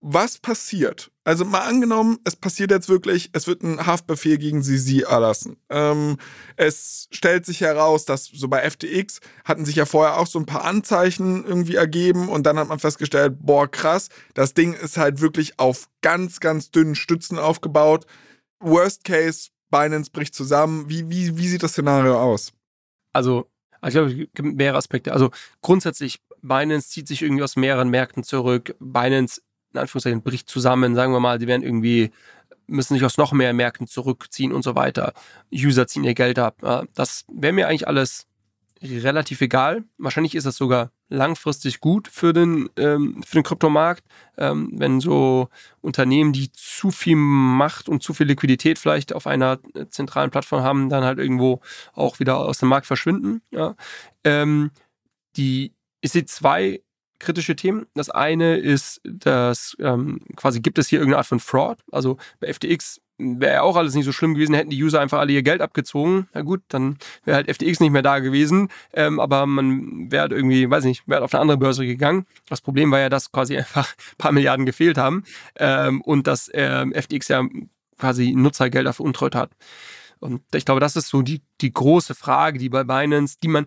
was 0.00 0.38
passiert. 0.38 1.10
Also 1.24 1.44
mal 1.44 1.62
angenommen, 1.62 2.18
es 2.24 2.36
passiert 2.36 2.70
jetzt 2.70 2.88
wirklich, 2.88 3.30
es 3.32 3.48
wird 3.48 3.62
ein 3.62 3.86
Haftbefehl 3.86 4.38
gegen 4.38 4.62
Sisi 4.62 5.00
erlassen. 5.00 5.56
Ähm, 5.68 6.18
es 6.56 7.08
stellt 7.10 7.44
sich 7.44 7.60
heraus, 7.60 8.04
dass 8.04 8.26
so 8.26 8.46
bei 8.46 8.68
FTX 8.70 9.20
hatten 9.44 9.64
sich 9.64 9.74
ja 9.74 9.86
vorher 9.86 10.18
auch 10.18 10.28
so 10.28 10.38
ein 10.38 10.46
paar 10.46 10.64
Anzeichen 10.64 11.44
irgendwie 11.44 11.74
ergeben 11.74 12.28
und 12.28 12.44
dann 12.44 12.58
hat 12.58 12.68
man 12.68 12.78
festgestellt, 12.78 13.38
boah 13.40 13.68
krass, 13.68 14.08
das 14.34 14.54
Ding 14.54 14.74
ist 14.74 14.98
halt 14.98 15.20
wirklich 15.20 15.58
auf 15.58 15.88
ganz, 16.02 16.38
ganz 16.38 16.70
dünnen 16.70 16.94
Stützen 16.94 17.38
aufgebaut. 17.38 18.06
Worst 18.60 19.02
Case, 19.02 19.48
Binance 19.70 20.10
bricht 20.12 20.34
zusammen. 20.34 20.88
Wie, 20.88 21.10
wie, 21.10 21.36
wie 21.36 21.48
sieht 21.48 21.64
das 21.64 21.72
Szenario 21.72 22.20
aus? 22.20 22.52
Also, 23.16 23.50
ich 23.82 23.92
glaube, 23.92 24.10
es 24.10 24.16
gibt 24.16 24.42
mehrere 24.42 24.76
Aspekte. 24.76 25.12
Also 25.12 25.30
grundsätzlich, 25.62 26.20
Binance 26.42 26.90
zieht 26.90 27.08
sich 27.08 27.22
irgendwie 27.22 27.42
aus 27.42 27.56
mehreren 27.56 27.88
Märkten 27.88 28.22
zurück. 28.24 28.74
Binance, 28.78 29.40
in 29.72 29.80
Anführungszeichen, 29.80 30.22
bricht 30.22 30.50
zusammen. 30.50 30.94
Sagen 30.94 31.12
wir 31.12 31.20
mal, 31.20 31.38
die 31.38 31.46
werden 31.46 31.62
irgendwie, 31.62 32.10
müssen 32.66 32.94
sich 32.94 33.04
aus 33.04 33.16
noch 33.16 33.32
mehr 33.32 33.52
Märkten 33.52 33.86
zurückziehen 33.86 34.52
und 34.52 34.62
so 34.62 34.74
weiter. 34.74 35.14
User 35.52 35.86
ziehen 35.86 36.04
ihr 36.04 36.14
Geld 36.14 36.38
ab. 36.38 36.88
Das 36.94 37.24
wäre 37.32 37.52
mir 37.52 37.68
eigentlich 37.68 37.88
alles 37.88 38.26
relativ 38.82 39.40
egal. 39.40 39.84
Wahrscheinlich 39.98 40.34
ist 40.34 40.46
das 40.46 40.56
sogar 40.56 40.92
langfristig 41.08 41.80
gut 41.80 42.08
für 42.08 42.32
den, 42.32 42.68
ähm, 42.76 43.22
für 43.24 43.36
den 43.36 43.44
Kryptomarkt, 43.44 44.04
ähm, 44.38 44.70
wenn 44.74 45.00
so 45.00 45.48
Unternehmen, 45.80 46.32
die 46.32 46.50
zu 46.52 46.90
viel 46.90 47.16
Macht 47.16 47.88
und 47.88 48.02
zu 48.02 48.12
viel 48.12 48.26
Liquidität 48.26 48.78
vielleicht 48.78 49.12
auf 49.12 49.26
einer 49.26 49.58
äh, 49.74 49.86
zentralen 49.86 50.30
Plattform 50.30 50.62
haben, 50.62 50.88
dann 50.88 51.04
halt 51.04 51.18
irgendwo 51.18 51.60
auch 51.94 52.18
wieder 52.18 52.38
aus 52.38 52.58
dem 52.58 52.68
Markt 52.68 52.86
verschwinden. 52.86 53.42
Ja. 53.50 53.76
Ähm, 54.24 54.70
die, 55.36 55.72
ich 56.00 56.12
sehe 56.12 56.24
zwei 56.24 56.82
kritische 57.18 57.56
Themen. 57.56 57.86
Das 57.94 58.10
eine 58.10 58.56
ist, 58.56 59.00
dass 59.04 59.76
ähm, 59.80 60.20
quasi 60.36 60.60
gibt 60.60 60.78
es 60.78 60.88
hier 60.88 60.98
irgendeine 60.98 61.18
Art 61.18 61.26
von 61.26 61.40
Fraud. 61.40 61.78
Also 61.90 62.18
bei 62.40 62.52
FTX 62.52 63.00
wäre 63.18 63.54
ja 63.54 63.62
auch 63.62 63.76
alles 63.76 63.94
nicht 63.94 64.04
so 64.04 64.12
schlimm 64.12 64.34
gewesen, 64.34 64.54
hätten 64.54 64.70
die 64.70 64.82
User 64.82 65.00
einfach 65.00 65.18
alle 65.18 65.32
ihr 65.32 65.42
Geld 65.42 65.60
abgezogen. 65.60 66.28
Na 66.34 66.42
gut, 66.42 66.62
dann 66.68 66.98
wäre 67.24 67.36
halt 67.36 67.50
FTX 67.50 67.80
nicht 67.80 67.90
mehr 67.90 68.02
da 68.02 68.18
gewesen. 68.18 68.68
Ähm, 68.92 69.20
aber 69.20 69.46
man 69.46 70.10
wäre 70.10 70.22
halt 70.22 70.32
irgendwie, 70.32 70.68
weiß 70.68 70.84
nicht, 70.84 71.06
wäre 71.06 71.16
halt 71.16 71.24
auf 71.24 71.34
eine 71.34 71.40
andere 71.40 71.58
Börse 71.58 71.86
gegangen. 71.86 72.26
Das 72.48 72.60
Problem 72.60 72.90
war 72.90 73.00
ja, 73.00 73.08
dass 73.08 73.32
quasi 73.32 73.56
einfach 73.58 73.94
ein 73.96 74.16
paar 74.18 74.32
Milliarden 74.32 74.66
gefehlt 74.66 74.98
haben 74.98 75.24
ähm, 75.56 76.00
und 76.02 76.26
dass 76.26 76.50
ähm, 76.52 76.92
FTX 76.92 77.28
ja 77.28 77.44
quasi 77.98 78.32
Nutzergelder 78.32 78.92
veruntreut 78.92 79.34
hat. 79.34 79.50
Und 80.18 80.42
ich 80.54 80.64
glaube, 80.64 80.80
das 80.80 80.96
ist 80.96 81.08
so 81.08 81.22
die, 81.22 81.42
die 81.60 81.72
große 81.72 82.14
Frage, 82.14 82.58
die 82.58 82.68
bei 82.68 82.84
Binance, 82.84 83.36
die 83.42 83.48
man, 83.48 83.66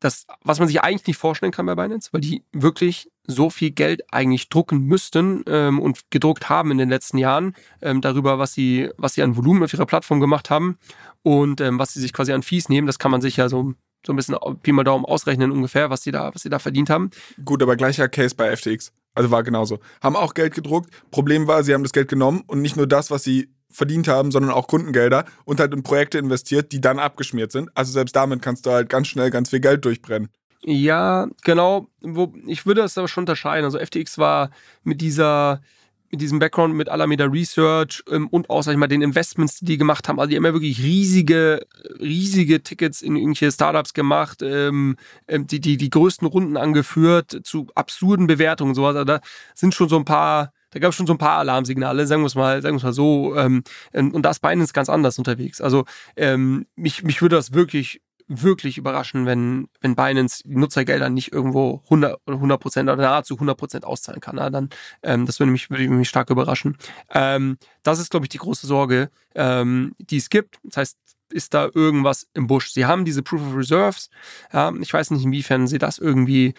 das, 0.00 0.26
was 0.42 0.58
man 0.58 0.68
sich 0.68 0.82
eigentlich 0.82 1.06
nicht 1.06 1.18
vorstellen 1.18 1.52
kann 1.52 1.66
bei 1.66 1.74
Binance, 1.74 2.08
weil 2.12 2.20
die 2.20 2.42
wirklich 2.52 3.10
so 3.26 3.50
viel 3.50 3.70
Geld 3.70 4.02
eigentlich 4.12 4.48
drucken 4.48 4.84
müssten 4.84 5.44
ähm, 5.46 5.78
und 5.78 6.10
gedruckt 6.10 6.48
haben 6.48 6.70
in 6.70 6.78
den 6.78 6.88
letzten 6.88 7.18
Jahren 7.18 7.54
ähm, 7.82 8.00
darüber, 8.00 8.38
was 8.38 8.54
sie, 8.54 8.90
was 8.96 9.14
sie 9.14 9.22
an 9.22 9.36
Volumen 9.36 9.62
auf 9.62 9.72
ihrer 9.72 9.86
Plattform 9.86 10.20
gemacht 10.20 10.50
haben 10.50 10.78
und 11.22 11.60
ähm, 11.60 11.78
was 11.78 11.92
sie 11.92 12.00
sich 12.00 12.12
quasi 12.12 12.32
an 12.32 12.42
Fees 12.42 12.68
nehmen. 12.68 12.86
Das 12.86 12.98
kann 12.98 13.10
man 13.10 13.20
sich 13.20 13.36
ja 13.36 13.48
so 13.48 13.74
so 14.06 14.14
ein 14.14 14.16
bisschen 14.16 14.36
Pi 14.62 14.72
mal 14.72 14.82
Daumen 14.82 15.04
ausrechnen 15.04 15.52
ungefähr, 15.52 15.90
was 15.90 16.02
sie 16.02 16.10
da, 16.10 16.34
was 16.34 16.42
sie 16.42 16.48
da 16.48 16.58
verdient 16.58 16.88
haben. 16.88 17.10
Gut, 17.44 17.62
aber 17.62 17.76
gleicher 17.76 18.08
Case 18.08 18.34
bei 18.34 18.56
FTX. 18.56 18.92
Also 19.14 19.30
war 19.30 19.42
genauso. 19.42 19.80
Haben 20.00 20.16
auch 20.16 20.34
Geld 20.34 20.54
gedruckt. 20.54 20.88
Problem 21.10 21.46
war, 21.46 21.64
sie 21.64 21.74
haben 21.74 21.82
das 21.82 21.92
Geld 21.92 22.08
genommen 22.08 22.42
und 22.46 22.62
nicht 22.62 22.76
nur 22.76 22.86
das, 22.86 23.10
was 23.10 23.24
sie 23.24 23.50
verdient 23.70 24.08
haben, 24.08 24.30
sondern 24.30 24.50
auch 24.52 24.66
Kundengelder 24.66 25.24
und 25.44 25.60
halt 25.60 25.72
in 25.72 25.82
Projekte 25.82 26.18
investiert, 26.18 26.72
die 26.72 26.80
dann 26.80 26.98
abgeschmiert 26.98 27.52
sind. 27.52 27.70
Also 27.74 27.92
selbst 27.92 28.16
damit 28.16 28.42
kannst 28.42 28.66
du 28.66 28.70
halt 28.70 28.88
ganz 28.88 29.08
schnell 29.08 29.30
ganz 29.30 29.50
viel 29.50 29.60
Geld 29.60 29.84
durchbrennen. 29.84 30.28
Ja, 30.62 31.28
genau. 31.42 31.88
ich 32.46 32.66
würde 32.66 32.82
das 32.82 32.98
aber 32.98 33.08
schon 33.08 33.22
unterscheiden. 33.22 33.64
Also 33.64 33.78
FTX 33.78 34.18
war 34.18 34.50
mit 34.82 35.00
dieser 35.00 35.60
mit 36.10 36.20
diesem 36.20 36.40
Background 36.40 36.74
mit 36.74 36.88
Alameda 36.88 37.26
Research 37.26 38.02
ähm, 38.10 38.26
und 38.28 38.50
auch, 38.50 38.62
sag 38.62 38.72
ich 38.72 38.78
mal, 38.78 38.88
den 38.88 39.02
Investments, 39.02 39.60
die 39.60 39.64
die 39.64 39.78
gemacht 39.78 40.08
haben. 40.08 40.18
Also 40.18 40.30
die 40.30 40.36
haben 40.36 40.44
ja 40.44 40.52
wirklich 40.52 40.82
riesige, 40.82 41.64
riesige 42.00 42.62
Tickets 42.62 43.00
in 43.00 43.14
irgendwelche 43.14 43.52
Startups 43.52 43.94
gemacht, 43.94 44.42
ähm, 44.42 44.96
ähm 45.28 45.46
die, 45.46 45.60
die, 45.60 45.76
die 45.76 45.90
größten 45.90 46.26
Runden 46.26 46.56
angeführt 46.56 47.40
zu 47.44 47.68
absurden 47.76 48.26
Bewertungen 48.26 48.74
sowas. 48.74 48.96
Also 48.96 49.04
da 49.04 49.20
sind 49.54 49.74
schon 49.74 49.88
so 49.88 49.96
ein 49.96 50.04
paar 50.04 50.52
da 50.70 50.78
gab 50.78 50.90
es 50.90 50.96
schon 50.96 51.06
so 51.06 51.14
ein 51.14 51.18
paar 51.18 51.38
Alarmsignale, 51.38 52.06
sagen 52.06 52.22
wir 52.22 52.26
es 52.26 52.34
mal, 52.34 52.62
sagen 52.62 52.78
wir 52.78 52.84
mal 52.84 52.92
so. 52.92 53.36
Ähm, 53.36 53.62
und 53.92 54.22
da 54.22 54.30
ist 54.30 54.40
Binance 54.40 54.72
ganz 54.72 54.88
anders 54.88 55.18
unterwegs. 55.18 55.60
Also 55.60 55.84
ähm, 56.16 56.66
mich, 56.76 57.02
mich 57.02 57.20
würde 57.22 57.36
das 57.36 57.52
wirklich 57.52 58.00
wirklich 58.32 58.78
überraschen, 58.78 59.26
wenn, 59.26 59.68
wenn 59.80 59.96
Binance 59.96 60.44
die 60.44 60.54
Nutzergelder 60.54 61.10
nicht 61.10 61.32
irgendwo 61.32 61.82
100 61.84 62.20
oder 62.26 62.36
100 62.36 62.60
Prozent 62.60 62.88
oder 62.88 63.02
nahezu 63.02 63.34
100 63.34 63.58
Prozent 63.58 63.84
auszahlen 63.84 64.20
kann. 64.20 64.36
Ja, 64.36 64.50
dann, 64.50 64.70
ähm, 65.02 65.26
das 65.26 65.40
würde 65.40 65.50
mich, 65.50 65.68
würde 65.68 65.88
mich 65.88 66.08
stark 66.08 66.30
überraschen. 66.30 66.78
Ähm, 67.10 67.58
das 67.82 67.98
ist, 67.98 68.10
glaube 68.10 68.26
ich, 68.26 68.30
die 68.30 68.38
große 68.38 68.68
Sorge, 68.68 69.10
ähm, 69.34 69.96
die 69.98 70.18
es 70.18 70.30
gibt. 70.30 70.60
Das 70.62 70.76
heißt, 70.76 70.98
ist 71.32 71.54
da 71.54 71.68
irgendwas 71.74 72.28
im 72.32 72.46
Busch? 72.46 72.70
Sie 72.70 72.86
haben 72.86 73.04
diese 73.04 73.22
Proof 73.24 73.40
of 73.40 73.56
Reserves. 73.56 74.10
Ja, 74.52 74.72
ich 74.80 74.92
weiß 74.92 75.10
nicht, 75.10 75.24
inwiefern 75.24 75.66
sie 75.66 75.78
das 75.78 75.98
irgendwie 75.98 76.54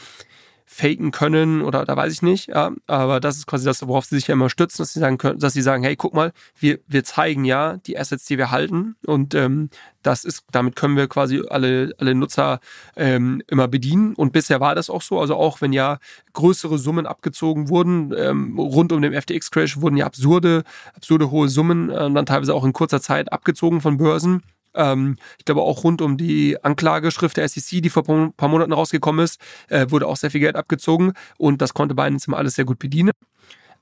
faken 0.66 1.12
können 1.12 1.62
oder 1.62 1.86
da 1.86 1.96
weiß 1.96 2.14
ich 2.14 2.22
nicht, 2.22 2.48
ja, 2.48 2.72
aber 2.88 3.20
das 3.20 3.38
ist 3.38 3.48
quasi 3.48 3.66
das, 3.66 3.86
worauf 3.88 4.06
sie 4.06 4.16
sich 4.16 4.28
ja 4.28 4.34
immer 4.34 4.50
stützen, 4.50 4.82
dass 4.82 4.94
sie 4.94 5.00
sagen 5.00 5.18
können, 5.18 5.40
dass 5.40 5.54
sie 5.54 5.62
sagen, 5.62 5.84
hey, 5.84 5.96
guck 5.96 6.14
mal, 6.14 6.32
wir, 6.60 6.80
wir 6.88 7.04
zeigen 7.04 7.46
ja 7.46 7.78
die 7.78 7.98
Assets, 7.98 8.26
die 8.26 8.38
wir 8.38 8.52
halten 8.52 8.96
und 9.06 9.36
ähm, 9.36 9.70
das 10.04 10.24
ist, 10.24 10.46
damit 10.52 10.76
können 10.76 10.98
wir 10.98 11.08
quasi 11.08 11.44
alle, 11.50 11.94
alle 11.98 12.16
Nutzer 12.16 12.60
ähm, 12.96 13.42
immer 13.48 13.68
bedienen. 13.68 14.16
Und 14.16 14.34
bisher 14.34 14.60
war 14.60 14.76
das 14.76 14.90
auch 14.90 15.02
so, 15.02 15.20
also 15.20 15.36
auch 15.36 15.62
wenn 15.62 15.74
ja 15.74 16.00
größere 16.34 16.78
Summen 16.78 17.06
abgezogen 17.06 17.70
wurden, 17.70 18.14
ähm, 18.18 18.58
rund 18.58 18.92
um 18.92 19.02
den 19.02 19.14
FTX-Crash 19.14 19.80
wurden 19.80 19.98
ja 19.98 20.06
absurde, 20.06 20.64
absurde 20.96 21.32
hohe 21.32 21.50
Summen 21.50 21.90
äh, 21.90 22.12
dann 22.12 22.26
teilweise 22.26 22.54
auch 22.54 22.64
in 22.64 22.74
kurzer 22.74 23.02
Zeit 23.02 23.32
abgezogen 23.32 23.82
von 23.82 23.98
Börsen 23.98 24.42
ähm, 24.74 25.18
ich 25.38 25.46
glaube 25.46 25.62
auch 25.62 25.84
rund 25.84 26.02
um 26.02 26.18
die 26.18 26.58
Anklageschrift 26.64 27.38
der 27.38 27.48
SEC, 27.48 27.82
die 27.82 27.90
vor 27.90 28.08
ein 28.10 28.34
paar 28.34 28.50
Monaten 28.50 28.74
rausgekommen 28.74 29.24
ist, 29.24 29.40
äh, 29.70 29.88
wurde 29.90 30.08
auch 30.08 30.18
sehr 30.18 30.32
viel 30.32 30.42
Geld 30.42 30.56
abgezogen 30.56 31.14
und 31.38 31.62
das 31.62 31.74
konnte 31.74 31.96
Binance 31.96 32.28
immer 32.28 32.38
alles 32.38 32.56
sehr 32.56 32.66
gut 32.66 32.80
bedienen. 32.80 33.12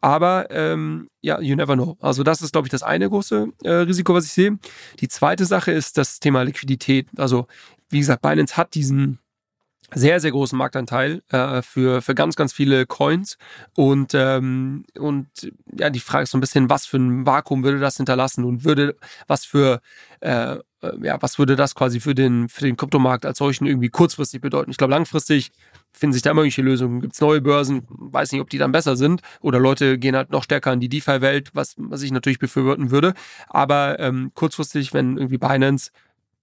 Aber 0.02 0.50
ähm, 0.50 1.10
ja, 1.22 1.42
you 1.42 1.56
never 1.56 1.76
know. 1.76 1.98
Also 2.00 2.24
das 2.24 2.42
ist, 2.42 2.54
glaube 2.54 2.68
ich, 2.68 2.72
das 2.72 2.84
eine 2.84 3.10
große 3.10 3.50
äh, 3.64 3.70
Risiko, 3.70 4.14
was 4.14 4.26
ich 4.26 4.32
sehe. 4.32 4.58
Die 5.02 5.10
zweite 5.10 5.46
Sache 5.46 5.72
ist 5.72 5.98
das 5.98 6.20
Thema 6.20 6.44
Liquidität. 6.44 7.08
Also 7.18 7.48
wie 7.90 8.00
gesagt, 8.00 8.22
Binance 8.22 8.56
hat 8.56 8.76
diesen 8.76 9.20
sehr, 9.94 10.20
sehr 10.20 10.32
großen 10.32 10.58
Marktanteil 10.58 11.22
äh, 11.30 11.62
für, 11.62 12.02
für 12.02 12.16
ganz, 12.16 12.36
ganz 12.36 12.54
viele 12.54 12.86
Coins. 12.86 13.38
Und, 13.76 14.14
ähm, 14.14 14.86
und 14.98 15.28
ja, 15.78 15.90
die 15.90 16.00
Frage 16.00 16.24
ist 16.24 16.32
so 16.32 16.38
ein 16.38 16.42
bisschen, 16.42 16.70
was 16.70 16.86
für 16.86 16.98
ein 16.98 17.26
Vakuum 17.26 17.64
würde 17.64 17.80
das 17.80 17.98
hinterlassen 17.98 18.44
und 18.46 18.64
würde, 18.64 18.96
was 19.28 19.46
für, 19.46 19.82
äh, 20.22 20.58
ja, 21.02 21.22
was 21.22 21.40
würde 21.40 21.56
das 21.56 21.76
quasi 21.76 22.00
für 22.00 22.16
den, 22.16 22.50
für 22.50 22.62
den 22.62 22.78
Kryptomarkt 22.78 23.26
als 23.26 23.38
solchen 23.38 23.66
irgendwie 23.66 23.90
kurzfristig 23.90 24.42
bedeuten? 24.42 24.72
Ich 24.72 24.78
glaube, 24.78 24.92
langfristig 24.92 25.52
finden 25.92 26.14
sich 26.14 26.22
da 26.22 26.32
immer 26.32 26.42
irgendwelche 26.42 26.62
Lösungen. 26.62 27.02
Gibt 27.02 27.14
es 27.14 27.22
neue 27.22 27.42
Börsen, 27.42 27.86
weiß 27.90 28.32
nicht, 28.32 28.42
ob 28.42 28.50
die 28.50 28.58
dann 28.58 28.72
besser 28.72 28.96
sind. 28.96 29.22
Oder 29.42 29.60
Leute 29.60 29.98
gehen 29.98 30.16
halt 30.16 30.32
noch 30.32 30.44
stärker 30.44 30.72
in 30.72 30.80
die 30.80 30.90
DeFi-Welt, 30.90 31.52
was, 31.54 31.76
was 31.78 32.02
ich 32.02 32.12
natürlich 32.12 32.40
befürworten 32.40 32.92
würde. 32.92 33.14
Aber 33.48 34.00
ähm, 34.00 34.32
kurzfristig, 34.34 34.94
wenn 34.94 35.18
irgendwie 35.18 35.38
Binance 35.38 35.92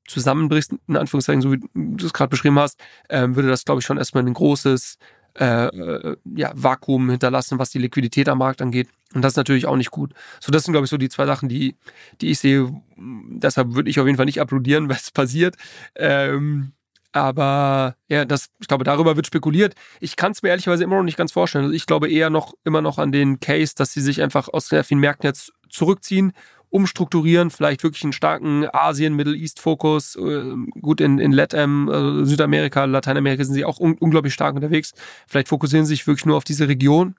zusammenbricht, 0.06 0.72
in 0.86 0.96
Anführungszeichen, 0.96 1.42
so 1.42 1.52
wie 1.52 1.60
du 1.74 2.06
es 2.06 2.12
gerade 2.12 2.30
beschrieben 2.30 2.58
hast, 2.58 2.78
ähm, 3.08 3.36
würde 3.36 3.48
das, 3.48 3.64
glaube 3.64 3.80
ich, 3.80 3.86
schon 3.86 3.98
erstmal 3.98 4.24
ein 4.24 4.34
großes 4.34 4.98
äh, 5.38 6.16
ja, 6.34 6.52
Vakuum 6.54 7.10
hinterlassen, 7.10 7.58
was 7.58 7.70
die 7.70 7.78
Liquidität 7.78 8.28
am 8.28 8.38
Markt 8.38 8.62
angeht. 8.62 8.88
Und 9.14 9.22
das 9.22 9.32
ist 9.32 9.36
natürlich 9.36 9.66
auch 9.66 9.76
nicht 9.76 9.90
gut. 9.90 10.12
So, 10.40 10.50
das 10.52 10.64
sind, 10.64 10.72
glaube 10.72 10.84
ich, 10.84 10.90
so 10.90 10.96
die 10.96 11.08
zwei 11.08 11.26
Sachen, 11.26 11.48
die, 11.48 11.76
die 12.20 12.30
ich 12.30 12.38
sehe. 12.38 12.82
Deshalb 12.96 13.74
würde 13.74 13.90
ich 13.90 14.00
auf 14.00 14.06
jeden 14.06 14.16
Fall 14.16 14.26
nicht 14.26 14.40
applaudieren, 14.40 14.88
was 14.90 15.10
passiert. 15.10 15.56
Ähm, 15.94 16.72
aber 17.12 17.96
ja, 18.08 18.26
das, 18.26 18.50
ich 18.60 18.68
glaube, 18.68 18.84
darüber 18.84 19.16
wird 19.16 19.26
spekuliert. 19.26 19.74
Ich 20.00 20.16
kann 20.16 20.32
es 20.32 20.42
mir 20.42 20.50
ehrlicherweise 20.50 20.84
immer 20.84 20.96
noch 20.96 21.02
nicht 21.02 21.16
ganz 21.16 21.32
vorstellen. 21.32 21.64
Also 21.64 21.74
ich 21.74 21.86
glaube 21.86 22.10
eher 22.10 22.28
noch 22.28 22.52
immer 22.64 22.82
noch 22.82 22.98
an 22.98 23.10
den 23.10 23.40
Case, 23.40 23.72
dass 23.74 23.92
sie 23.92 24.02
sich 24.02 24.20
einfach 24.20 24.48
aus 24.48 24.68
sehr 24.68 24.84
vielen 24.84 25.00
Märkten 25.00 25.26
jetzt 25.26 25.52
zurückziehen, 25.70 26.32
umstrukturieren, 26.70 27.50
vielleicht 27.50 27.82
wirklich 27.82 28.04
einen 28.04 28.12
starken 28.12 28.66
Asien, 28.72 29.14
Middle 29.14 29.36
East 29.36 29.60
Fokus, 29.60 30.16
äh, 30.16 30.54
gut 30.80 31.00
in, 31.00 31.18
in 31.18 31.32
LATAM, 31.32 31.88
äh, 31.88 32.24
Südamerika, 32.24 32.84
Lateinamerika 32.84 33.44
sind 33.44 33.54
sie 33.54 33.64
auch 33.64 33.78
un 33.78 33.96
unglaublich 33.98 34.34
stark 34.34 34.54
unterwegs. 34.54 34.92
Vielleicht 35.26 35.48
fokussieren 35.48 35.86
sie 35.86 35.94
sich 35.94 36.06
wirklich 36.06 36.26
nur 36.26 36.36
auf 36.36 36.44
diese 36.44 36.68
Region 36.68 37.14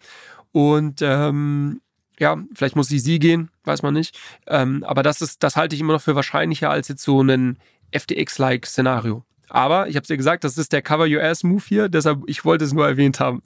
und 0.52 1.02
ähm, 1.02 1.82
ja, 2.20 2.38
vielleicht 2.56 2.76
muss 2.76 2.88
sie 2.88 3.00
sie 3.00 3.20
gehen, 3.20 3.50
weiß 3.64 3.84
man 3.84 3.94
nicht. 3.94 4.20
Ähm, 4.48 4.84
aber 4.84 5.04
das 5.04 5.22
ist, 5.22 5.44
das 5.44 5.56
halte 5.56 5.76
ich 5.76 5.82
immer 5.82 5.94
noch 5.94 6.02
für 6.02 6.16
wahrscheinlicher 6.16 6.70
als 6.70 6.88
jetzt 6.88 7.04
so 7.04 7.22
ein 7.22 7.58
FTX-like 7.92 8.66
Szenario. 8.66 9.24
Aber 9.50 9.88
ich 9.88 9.96
habe 9.96 10.02
es 10.02 10.08
dir 10.08 10.18
gesagt, 10.18 10.44
das 10.44 10.58
ist 10.58 10.74
der 10.74 10.82
Cover 10.82 11.06
Ass 11.22 11.44
Move 11.44 11.64
hier, 11.66 11.90
deshalb 11.90 12.24
ich 12.28 12.44
wollte 12.44 12.66
es 12.66 12.74
nur 12.74 12.88
erwähnt 12.88 13.20
haben. 13.20 13.42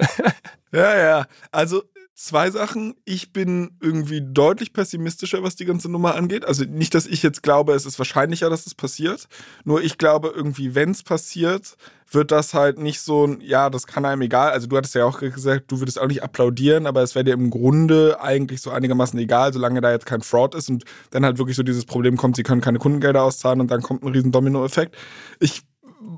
ja, 0.71 0.97
ja. 0.97 1.25
Also 1.51 1.83
zwei 2.15 2.51
Sachen. 2.51 2.95
Ich 3.05 3.33
bin 3.33 3.77
irgendwie 3.81 4.21
deutlich 4.23 4.73
pessimistischer, 4.73 5.43
was 5.43 5.55
die 5.55 5.65
ganze 5.65 5.89
Nummer 5.89 6.15
angeht. 6.15 6.45
Also 6.45 6.65
nicht, 6.65 6.93
dass 6.93 7.07
ich 7.07 7.23
jetzt 7.23 7.43
glaube, 7.43 7.73
es 7.73 7.85
ist 7.85 7.97
wahrscheinlicher, 7.99 8.49
dass 8.49 8.67
es 8.67 8.75
passiert. 8.75 9.27
Nur 9.63 9.81
ich 9.81 9.97
glaube 9.97 10.31
irgendwie, 10.35 10.75
wenn 10.75 10.91
es 10.91 11.03
passiert, 11.03 11.77
wird 12.11 12.31
das 12.31 12.53
halt 12.53 12.77
nicht 12.77 12.99
so 13.01 13.25
ein, 13.25 13.41
ja, 13.41 13.69
das 13.69 13.87
kann 13.87 14.05
einem 14.05 14.21
egal. 14.21 14.51
Also 14.51 14.67
du 14.67 14.77
hattest 14.77 14.95
ja 14.95 15.05
auch 15.05 15.19
gesagt, 15.19 15.71
du 15.71 15.79
würdest 15.79 15.99
auch 15.99 16.07
nicht 16.07 16.23
applaudieren, 16.23 16.85
aber 16.85 17.01
es 17.01 17.15
wäre 17.15 17.23
dir 17.23 17.33
im 17.33 17.49
Grunde 17.49 18.19
eigentlich 18.21 18.61
so 18.61 18.69
einigermaßen 18.69 19.17
egal, 19.17 19.53
solange 19.53 19.81
da 19.81 19.91
jetzt 19.91 20.05
kein 20.05 20.21
Fraud 20.21 20.53
ist 20.55 20.69
und 20.69 20.83
dann 21.11 21.25
halt 21.25 21.37
wirklich 21.37 21.55
so 21.55 21.63
dieses 21.63 21.85
Problem 21.85 22.17
kommt, 22.17 22.35
sie 22.35 22.43
können 22.43 22.61
keine 22.61 22.79
Kundengelder 22.79 23.23
auszahlen 23.23 23.61
und 23.61 23.71
dann 23.71 23.81
kommt 23.81 24.03
ein 24.03 24.11
riesen 24.11 24.31
Domino-Effekt. 24.31 24.95
Ich 25.39 25.63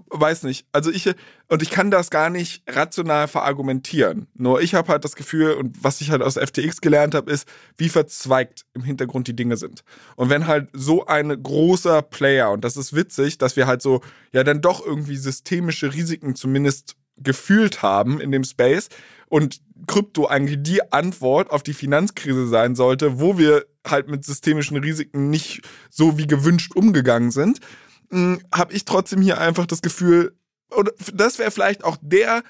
weiß 0.09 0.43
nicht. 0.43 0.65
Also 0.71 0.91
ich, 0.91 1.09
und 1.47 1.61
ich 1.61 1.69
kann 1.69 1.91
das 1.91 2.09
gar 2.09 2.29
nicht 2.29 2.63
rational 2.67 3.27
verargumentieren. 3.27 4.27
Nur 4.33 4.61
ich 4.61 4.75
habe 4.75 4.87
halt 4.91 5.03
das 5.03 5.15
Gefühl, 5.15 5.53
und 5.53 5.83
was 5.83 6.01
ich 6.01 6.11
halt 6.11 6.21
aus 6.21 6.35
FTX 6.35 6.81
gelernt 6.81 7.15
habe, 7.15 7.31
ist, 7.31 7.47
wie 7.77 7.89
verzweigt 7.89 8.65
im 8.73 8.83
Hintergrund 8.83 9.27
die 9.27 9.35
Dinge 9.35 9.57
sind. 9.57 9.83
Und 10.15 10.29
wenn 10.29 10.47
halt 10.47 10.69
so 10.73 11.05
ein 11.05 11.41
großer 11.41 12.01
Player, 12.01 12.51
und 12.51 12.63
das 12.63 12.77
ist 12.77 12.95
witzig, 12.95 13.37
dass 13.37 13.55
wir 13.55 13.67
halt 13.67 13.81
so, 13.81 14.01
ja, 14.31 14.43
dann 14.43 14.61
doch 14.61 14.85
irgendwie 14.85 15.17
systemische 15.17 15.93
Risiken 15.93 16.35
zumindest 16.35 16.95
gefühlt 17.17 17.81
haben 17.81 18.19
in 18.19 18.31
dem 18.31 18.43
Space 18.43 18.89
und 19.27 19.61
Krypto 19.87 20.27
eigentlich 20.27 20.59
die 20.61 20.91
Antwort 20.91 21.51
auf 21.51 21.63
die 21.63 21.73
Finanzkrise 21.73 22.47
sein 22.47 22.75
sollte, 22.75 23.19
wo 23.19 23.37
wir 23.37 23.65
halt 23.85 24.07
mit 24.07 24.23
systemischen 24.23 24.77
Risiken 24.77 25.29
nicht 25.29 25.61
so 25.89 26.17
wie 26.17 26.27
gewünscht 26.27 26.75
umgegangen 26.75 27.31
sind 27.31 27.59
habe 28.53 28.73
ich 28.73 28.85
trotzdem 28.85 29.21
hier 29.21 29.39
einfach 29.39 29.65
das 29.65 29.81
Gefühl, 29.81 30.35
oder 30.75 30.91
das 31.13 31.39
wäre 31.39 31.51
vielleicht 31.51 31.83
auch 31.83 31.97
der, 32.01 32.43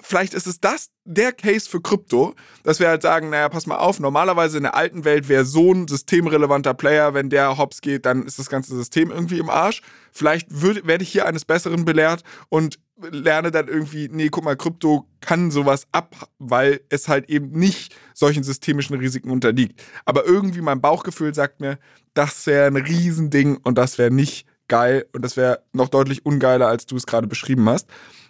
vielleicht 0.00 0.34
ist 0.34 0.46
es 0.46 0.60
das 0.60 0.90
der 1.04 1.32
Case 1.32 1.68
für 1.68 1.80
Krypto, 1.80 2.34
dass 2.62 2.80
wir 2.80 2.88
halt 2.88 3.02
sagen, 3.02 3.30
naja, 3.30 3.48
pass 3.48 3.66
mal 3.66 3.76
auf, 3.76 4.00
normalerweise 4.00 4.56
in 4.56 4.62
der 4.64 4.74
alten 4.74 5.04
Welt 5.04 5.28
wäre 5.28 5.44
so 5.44 5.72
ein 5.72 5.86
systemrelevanter 5.86 6.74
Player, 6.74 7.14
wenn 7.14 7.30
der 7.30 7.58
hops 7.58 7.80
geht, 7.80 8.06
dann 8.06 8.24
ist 8.24 8.38
das 8.38 8.48
ganze 8.48 8.74
System 8.74 9.10
irgendwie 9.10 9.38
im 9.38 9.50
Arsch. 9.50 9.82
Vielleicht 10.12 10.48
werde 10.50 11.02
ich 11.02 11.10
hier 11.10 11.26
eines 11.26 11.44
Besseren 11.44 11.84
belehrt 11.84 12.22
und 12.48 12.78
lerne 13.10 13.50
dann 13.50 13.68
irgendwie, 13.68 14.08
nee, 14.10 14.28
guck 14.28 14.44
mal, 14.44 14.56
Krypto 14.56 15.08
kann 15.20 15.50
sowas 15.50 15.86
ab, 15.92 16.28
weil 16.38 16.80
es 16.88 17.08
halt 17.08 17.28
eben 17.28 17.50
nicht 17.50 17.94
solchen 18.14 18.44
systemischen 18.44 18.96
Risiken 18.96 19.30
unterliegt. 19.30 19.82
Aber 20.04 20.24
irgendwie 20.24 20.60
mein 20.60 20.80
Bauchgefühl 20.80 21.34
sagt 21.34 21.60
mir, 21.60 21.78
das 22.14 22.46
wäre 22.46 22.66
ein 22.66 22.76
Riesending 22.76 23.56
und 23.58 23.76
das 23.76 23.98
wäre 23.98 24.10
nicht 24.10 24.46
geil 24.68 25.06
und 25.12 25.22
das 25.22 25.36
wäre 25.36 25.62
noch 25.72 25.88
deutlich 25.88 26.24
ungeiler, 26.24 26.68
als 26.68 26.86
du 26.86 26.96
es 26.96 27.06
gerade 27.06 27.26
beschrieben 27.26 27.68
hast. 27.68 27.88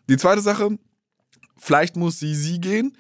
Die 0.09 0.17
zweite 0.17 0.41
Sache, 0.41 0.79
vielleicht 1.57 1.97
muss 1.97 2.19
sie 2.19 2.35
sie 2.35 2.61
gehen. 2.61 2.97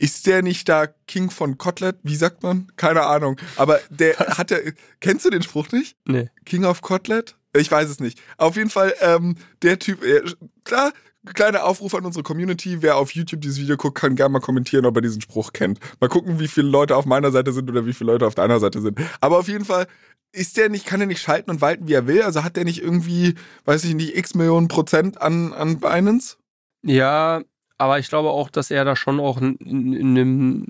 Ist 0.00 0.26
der 0.26 0.42
nicht 0.42 0.68
da 0.68 0.86
King 0.86 1.30
von 1.30 1.58
Kotlet? 1.58 1.96
Wie 2.04 2.14
sagt 2.14 2.44
man? 2.44 2.70
Keine 2.76 3.02
Ahnung. 3.02 3.36
Aber 3.56 3.80
der 3.90 4.16
hat 4.16 4.52
ja. 4.52 4.58
Kennst 5.00 5.24
du 5.24 5.30
den 5.30 5.42
Spruch 5.42 5.72
nicht? 5.72 5.96
Nee. 6.06 6.30
King 6.44 6.64
of 6.64 6.82
Kotlet? 6.82 7.36
Ich 7.58 7.70
weiß 7.70 7.88
es 7.88 8.00
nicht. 8.00 8.20
Auf 8.36 8.56
jeden 8.56 8.70
Fall, 8.70 8.94
ähm, 9.00 9.36
der 9.62 9.78
Typ, 9.78 10.02
äh, 10.02 10.22
klar, 10.64 10.92
kleiner 11.34 11.64
Aufruf 11.64 11.94
an 11.94 12.04
unsere 12.04 12.22
Community. 12.22 12.82
Wer 12.82 12.96
auf 12.96 13.12
YouTube 13.12 13.40
dieses 13.40 13.58
Video 13.58 13.76
guckt, 13.76 13.98
kann 13.98 14.16
gerne 14.16 14.32
mal 14.32 14.40
kommentieren, 14.40 14.86
ob 14.86 14.96
er 14.96 15.02
diesen 15.02 15.20
Spruch 15.20 15.52
kennt. 15.52 15.78
Mal 16.00 16.08
gucken, 16.08 16.40
wie 16.40 16.48
viele 16.48 16.68
Leute 16.68 16.96
auf 16.96 17.04
meiner 17.04 17.30
Seite 17.30 17.52
sind 17.52 17.68
oder 17.68 17.86
wie 17.86 17.92
viele 17.92 18.12
Leute 18.12 18.26
auf 18.26 18.34
deiner 18.34 18.60
Seite 18.60 18.80
sind. 18.80 18.98
Aber 19.20 19.38
auf 19.38 19.48
jeden 19.48 19.64
Fall, 19.64 19.86
ist 20.32 20.56
der 20.56 20.68
nicht, 20.68 20.86
kann 20.86 21.00
der 21.00 21.06
nicht 21.06 21.22
schalten 21.22 21.50
und 21.50 21.60
walten, 21.60 21.88
wie 21.88 21.94
er 21.94 22.06
will? 22.06 22.22
Also 22.22 22.44
hat 22.44 22.56
der 22.56 22.64
nicht 22.64 22.82
irgendwie, 22.82 23.34
weiß 23.64 23.84
ich 23.84 23.94
nicht, 23.94 24.16
x 24.16 24.34
Millionen 24.34 24.68
Prozent 24.68 25.20
an, 25.20 25.52
an 25.52 25.80
Binance? 25.80 26.36
Ja, 26.82 27.42
aber 27.78 27.98
ich 27.98 28.08
glaube 28.08 28.30
auch, 28.30 28.50
dass 28.50 28.70
er 28.70 28.84
da 28.84 28.94
schon 28.96 29.20
auch 29.20 29.40
in, 29.40 29.56
in 29.56 30.18
einem 30.18 30.66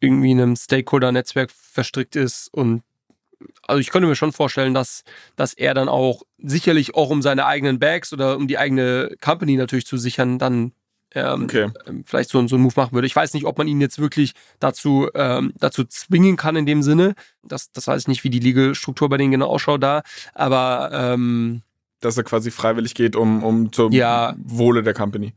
irgendwie 0.00 0.30
einem 0.30 0.56
Stakeholder-Netzwerk 0.56 1.50
verstrickt 1.50 2.16
ist 2.16 2.52
und 2.52 2.82
also 3.66 3.80
ich 3.80 3.90
könnte 3.90 4.08
mir 4.08 4.16
schon 4.16 4.32
vorstellen, 4.32 4.74
dass, 4.74 5.04
dass 5.36 5.54
er 5.54 5.74
dann 5.74 5.88
auch 5.88 6.22
sicherlich 6.38 6.94
auch 6.94 7.10
um 7.10 7.22
seine 7.22 7.46
eigenen 7.46 7.78
Bags 7.78 8.12
oder 8.12 8.36
um 8.36 8.48
die 8.48 8.58
eigene 8.58 9.14
Company 9.20 9.56
natürlich 9.56 9.86
zu 9.86 9.96
sichern, 9.96 10.38
dann 10.38 10.72
ähm, 11.14 11.44
okay. 11.44 11.70
Ähm, 11.86 12.04
vielleicht 12.04 12.30
so, 12.30 12.46
so 12.46 12.56
einen 12.56 12.62
Move 12.62 12.74
machen 12.76 12.92
würde. 12.92 13.06
Ich 13.06 13.16
weiß 13.16 13.32
nicht, 13.32 13.46
ob 13.46 13.56
man 13.56 13.66
ihn 13.66 13.80
jetzt 13.80 13.98
wirklich 13.98 14.34
dazu, 14.60 15.08
ähm, 15.14 15.52
dazu 15.58 15.84
zwingen 15.84 16.36
kann 16.36 16.56
in 16.56 16.66
dem 16.66 16.82
Sinne. 16.82 17.14
Das, 17.42 17.72
das 17.72 17.86
weiß 17.86 18.02
ich 18.02 18.08
nicht, 18.08 18.24
wie 18.24 18.30
die 18.30 18.40
Ligestruktur 18.40 19.08
bei 19.08 19.16
denen 19.16 19.32
genau 19.32 19.46
ausschaut 19.46 19.82
da. 19.82 20.02
Aber 20.34 20.90
ähm, 20.92 21.62
dass 22.00 22.16
er 22.16 22.24
quasi 22.24 22.50
freiwillig 22.50 22.94
geht, 22.94 23.16
um, 23.16 23.42
um 23.42 23.72
zum 23.72 23.92
ja, 23.92 24.34
Wohle 24.38 24.82
der 24.82 24.94
Company. 24.94 25.32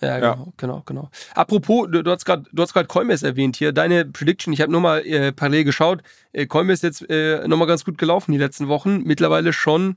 Ja, 0.00 0.18
genau, 0.18 0.44
ja. 0.46 0.52
genau, 0.56 0.82
genau. 0.86 1.10
Apropos, 1.34 1.88
du, 1.90 2.02
du 2.02 2.10
hast 2.10 2.24
gerade 2.24 2.44
du 2.52 2.62
hast 2.62 2.72
gerade 2.72 2.88
Coinbase 2.88 3.26
erwähnt 3.26 3.56
hier. 3.56 3.72
Deine 3.72 4.06
Prediction, 4.06 4.52
ich 4.52 4.60
habe 4.60 4.72
nur 4.72 4.80
mal 4.80 5.06
äh, 5.06 5.32
parallel 5.32 5.64
geschaut. 5.64 6.02
Äh, 6.32 6.46
Coinbase 6.46 6.86
ist 6.86 7.00
jetzt 7.00 7.10
äh, 7.10 7.46
nochmal 7.46 7.68
ganz 7.68 7.84
gut 7.84 7.98
gelaufen 7.98 8.32
die 8.32 8.38
letzten 8.38 8.68
Wochen. 8.68 9.02
Mittlerweile 9.04 9.52
schon 9.52 9.96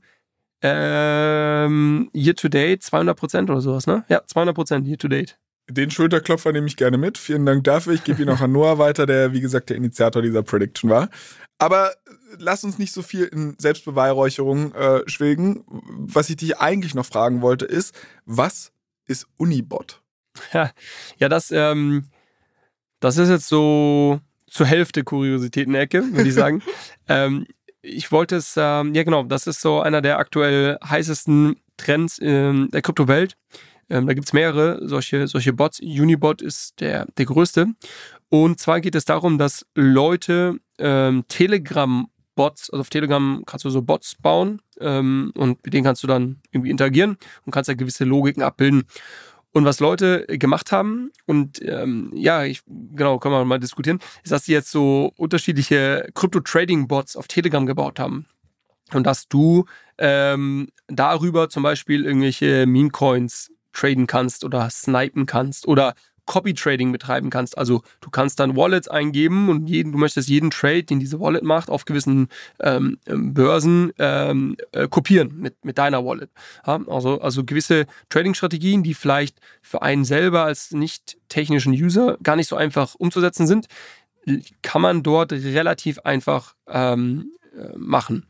ähm, 0.62 2.10
year 2.14 2.34
to 2.34 2.48
date 2.48 2.82
200 2.82 3.16
Prozent 3.16 3.50
oder 3.50 3.60
sowas, 3.60 3.86
ne? 3.86 4.04
Ja, 4.08 4.22
200 4.26 4.54
Prozent 4.54 4.86
year 4.86 4.98
to 4.98 5.08
date. 5.08 5.38
Den 5.70 5.90
Schulterklopfer 5.90 6.52
nehme 6.52 6.66
ich 6.66 6.76
gerne 6.76 6.98
mit. 6.98 7.16
Vielen 7.16 7.46
Dank 7.46 7.64
dafür. 7.64 7.94
Ich 7.94 8.04
gebe 8.04 8.22
ihn 8.22 8.28
auch 8.28 8.40
an 8.40 8.52
Noah 8.52 8.78
weiter, 8.78 9.06
der, 9.06 9.32
wie 9.32 9.40
gesagt, 9.40 9.70
der 9.70 9.78
Initiator 9.78 10.20
dieser 10.20 10.42
Prediction 10.42 10.90
war. 10.90 11.08
Aber 11.58 11.92
lass 12.38 12.64
uns 12.64 12.78
nicht 12.78 12.92
so 12.92 13.02
viel 13.02 13.24
in 13.24 13.54
Selbstbeweihräucherung 13.58 14.74
äh, 14.74 15.02
schwelgen. 15.06 15.64
Was 15.66 16.28
ich 16.28 16.36
dich 16.36 16.58
eigentlich 16.58 16.94
noch 16.94 17.06
fragen 17.06 17.40
wollte, 17.40 17.64
ist, 17.64 17.94
was 18.26 18.72
ist 19.06 19.26
Unibot? 19.36 20.02
Ja, 20.52 20.70
ja 21.18 21.28
das, 21.28 21.50
ähm, 21.50 22.06
das 23.00 23.18
ist 23.18 23.28
jetzt 23.28 23.48
so 23.48 24.20
zur 24.46 24.66
Hälfte 24.66 25.04
Kuriositäten-Ecke, 25.04 26.12
würde 26.12 26.28
ich 26.28 26.34
sagen. 26.34 26.62
ähm, 27.08 27.46
ich 27.82 28.10
wollte 28.12 28.36
es, 28.36 28.54
ähm, 28.56 28.94
ja 28.94 29.02
genau, 29.02 29.24
das 29.24 29.46
ist 29.46 29.60
so 29.60 29.80
einer 29.80 30.00
der 30.00 30.18
aktuell 30.18 30.78
heißesten 30.82 31.56
Trends 31.76 32.18
in 32.18 32.70
der 32.70 32.82
Kryptowelt. 32.82 33.36
Ähm, 33.90 34.06
da 34.06 34.14
gibt 34.14 34.26
es 34.26 34.32
mehrere 34.32 34.80
solche, 34.88 35.26
solche 35.28 35.52
Bots. 35.52 35.80
Unibot 35.80 36.40
ist 36.40 36.80
der, 36.80 37.06
der 37.18 37.26
größte. 37.26 37.66
Und 38.30 38.58
zwar 38.58 38.80
geht 38.80 38.94
es 38.94 39.04
darum, 39.04 39.38
dass 39.38 39.66
Leute 39.74 40.58
ähm, 40.78 41.24
Telegram-Bots, 42.34 42.70
also 42.70 42.80
auf 42.80 42.90
Telegram 42.90 43.42
kannst 43.46 43.64
du 43.64 43.70
so 43.70 43.82
Bots 43.82 44.14
bauen 44.16 44.60
ähm, 44.80 45.32
und 45.36 45.64
mit 45.64 45.74
denen 45.74 45.84
kannst 45.84 46.02
du 46.02 46.06
dann 46.06 46.40
irgendwie 46.50 46.70
interagieren 46.70 47.16
und 47.44 47.52
kannst 47.52 47.68
da 47.68 47.74
gewisse 47.74 48.04
Logiken 48.04 48.42
abbilden. 48.42 48.84
Und 49.52 49.64
was 49.64 49.78
Leute 49.78 50.26
gemacht 50.26 50.72
haben, 50.72 51.12
und 51.26 51.62
ähm, 51.62 52.10
ja, 52.12 52.42
ich, 52.42 52.62
genau, 52.66 53.18
können 53.18 53.34
wir 53.34 53.44
mal 53.44 53.60
diskutieren, 53.60 54.00
ist, 54.24 54.32
dass 54.32 54.46
sie 54.46 54.52
jetzt 54.52 54.72
so 54.72 55.12
unterschiedliche 55.16 56.08
Krypto-Trading-Bots 56.14 57.16
auf 57.16 57.28
Telegram 57.28 57.64
gebaut 57.64 58.00
haben. 58.00 58.26
Und 58.92 59.06
dass 59.06 59.28
du 59.28 59.64
ähm, 59.96 60.68
darüber 60.88 61.48
zum 61.50 61.62
Beispiel 61.62 62.04
irgendwelche 62.04 62.66
Meme-Coins 62.66 63.52
traden 63.72 64.08
kannst 64.08 64.44
oder 64.44 64.68
snipen 64.70 65.26
kannst 65.26 65.68
oder 65.68 65.94
Copy-Trading 66.26 66.92
betreiben 66.92 67.30
kannst. 67.30 67.58
Also 67.58 67.82
du 68.00 68.10
kannst 68.10 68.40
dann 68.40 68.56
Wallets 68.56 68.88
eingeben 68.88 69.48
und 69.48 69.68
jeden, 69.68 69.92
du 69.92 69.98
möchtest 69.98 70.28
jeden 70.28 70.50
Trade, 70.50 70.84
den 70.84 71.00
diese 71.00 71.20
Wallet 71.20 71.42
macht, 71.42 71.70
auf 71.70 71.84
gewissen 71.84 72.28
ähm, 72.60 72.98
ähm, 73.06 73.34
Börsen 73.34 73.92
ähm, 73.98 74.56
äh, 74.72 74.88
kopieren 74.88 75.38
mit, 75.38 75.64
mit 75.64 75.78
deiner 75.78 76.04
Wallet. 76.04 76.30
Ja, 76.66 76.80
also, 76.86 77.20
also 77.20 77.44
gewisse 77.44 77.86
Trading-Strategien, 78.08 78.82
die 78.82 78.94
vielleicht 78.94 79.38
für 79.62 79.82
einen 79.82 80.04
selber 80.04 80.44
als 80.44 80.72
nicht 80.72 81.18
technischen 81.28 81.72
User 81.72 82.18
gar 82.22 82.36
nicht 82.36 82.48
so 82.48 82.56
einfach 82.56 82.94
umzusetzen 82.94 83.46
sind, 83.46 83.66
kann 84.62 84.80
man 84.80 85.02
dort 85.02 85.32
relativ 85.32 85.98
einfach 86.00 86.54
ähm, 86.66 87.32
äh, 87.56 87.76
machen 87.76 88.26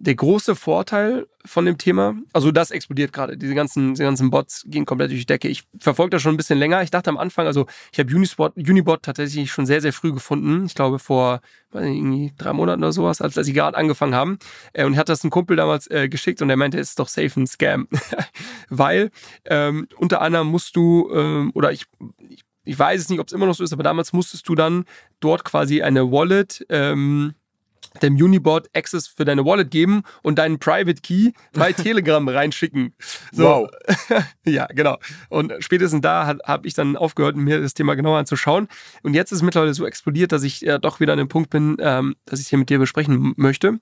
der 0.00 0.14
große 0.14 0.54
Vorteil 0.54 1.26
von 1.44 1.64
dem 1.66 1.76
Thema, 1.76 2.14
also 2.32 2.52
das 2.52 2.70
explodiert 2.70 3.12
gerade. 3.12 3.36
Diese 3.36 3.54
ganzen, 3.54 3.94
diese 3.94 4.04
ganzen 4.04 4.30
Bots 4.30 4.64
gehen 4.66 4.86
komplett 4.86 5.10
durch 5.10 5.20
die 5.20 5.26
Decke. 5.26 5.48
Ich 5.48 5.64
verfolge 5.80 6.10
das 6.10 6.22
schon 6.22 6.34
ein 6.34 6.36
bisschen 6.36 6.58
länger. 6.58 6.82
Ich 6.82 6.90
dachte 6.90 7.10
am 7.10 7.18
Anfang, 7.18 7.46
also 7.46 7.66
ich 7.92 7.98
habe 7.98 8.14
Unispot, 8.14 8.56
Unibot 8.56 9.02
tatsächlich 9.02 9.50
schon 9.50 9.66
sehr, 9.66 9.80
sehr 9.80 9.92
früh 9.92 10.12
gefunden. 10.12 10.66
Ich 10.66 10.74
glaube 10.74 10.98
vor 10.98 11.40
weiß 11.72 11.84
nicht, 11.84 11.98
irgendwie 11.98 12.32
drei 12.38 12.52
Monaten 12.52 12.82
oder 12.82 12.92
sowas, 12.92 13.20
als, 13.20 13.36
als 13.36 13.46
sie 13.46 13.52
gerade 13.52 13.76
angefangen 13.76 14.14
haben. 14.14 14.38
Äh, 14.72 14.84
und 14.84 14.96
hat 14.96 15.08
das 15.08 15.24
ein 15.24 15.30
Kumpel 15.30 15.56
damals 15.56 15.90
äh, 15.90 16.08
geschickt 16.08 16.40
und 16.42 16.50
er 16.50 16.56
meinte, 16.56 16.78
es 16.78 16.90
ist 16.90 16.98
doch 16.98 17.08
safe 17.08 17.40
ein 17.40 17.46
Scam. 17.46 17.88
Weil 18.68 19.10
ähm, 19.44 19.88
unter 19.96 20.20
anderem 20.20 20.48
musst 20.48 20.76
du, 20.76 21.10
ähm, 21.12 21.50
oder 21.54 21.72
ich, 21.72 21.86
ich, 22.28 22.44
ich 22.64 22.78
weiß 22.78 23.00
es 23.00 23.08
nicht, 23.08 23.20
ob 23.20 23.26
es 23.26 23.32
immer 23.32 23.46
noch 23.46 23.54
so 23.54 23.64
ist, 23.64 23.72
aber 23.72 23.82
damals 23.82 24.12
musstest 24.12 24.48
du 24.48 24.54
dann 24.54 24.84
dort 25.20 25.44
quasi 25.44 25.82
eine 25.82 26.10
Wallet 26.10 26.64
ähm, 26.68 27.34
dem 28.02 28.16
Unibot 28.16 28.68
Access 28.74 29.06
für 29.06 29.24
deine 29.24 29.44
Wallet 29.44 29.70
geben 29.70 30.02
und 30.22 30.38
deinen 30.38 30.58
Private 30.58 31.00
Key 31.00 31.32
bei 31.52 31.72
Telegram 31.74 32.26
reinschicken. 32.26 32.94
So. 33.32 33.44
Wow. 33.44 33.70
ja, 34.44 34.66
genau. 34.66 34.98
Und 35.28 35.52
spätestens 35.60 36.00
da 36.00 36.38
habe 36.44 36.66
ich 36.66 36.74
dann 36.74 36.96
aufgehört, 36.96 37.36
mir 37.36 37.60
das 37.60 37.74
Thema 37.74 37.94
genauer 37.94 38.18
anzuschauen. 38.18 38.68
Und 39.02 39.14
jetzt 39.14 39.32
ist 39.32 39.38
es 39.38 39.42
mittlerweile 39.42 39.74
so 39.74 39.86
explodiert, 39.86 40.32
dass 40.32 40.42
ich 40.42 40.66
äh, 40.66 40.78
doch 40.78 41.00
wieder 41.00 41.12
an 41.12 41.18
dem 41.18 41.28
Punkt 41.28 41.50
bin, 41.50 41.76
ähm, 41.80 42.16
dass 42.24 42.40
ich 42.40 42.46
es 42.46 42.50
hier 42.50 42.58
mit 42.58 42.70
dir 42.70 42.78
besprechen 42.78 43.34
möchte. 43.36 43.80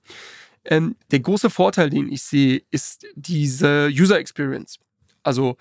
Ähm, 0.65 0.95
der 1.11 1.21
große 1.21 1.49
Vorteil, 1.49 1.89
den 1.89 2.11
ich 2.11 2.23
sehe, 2.23 2.61
ist 2.71 3.05
diese 3.15 3.89
User 3.91 4.19
Experience. 4.19 4.79
Also 5.23 5.57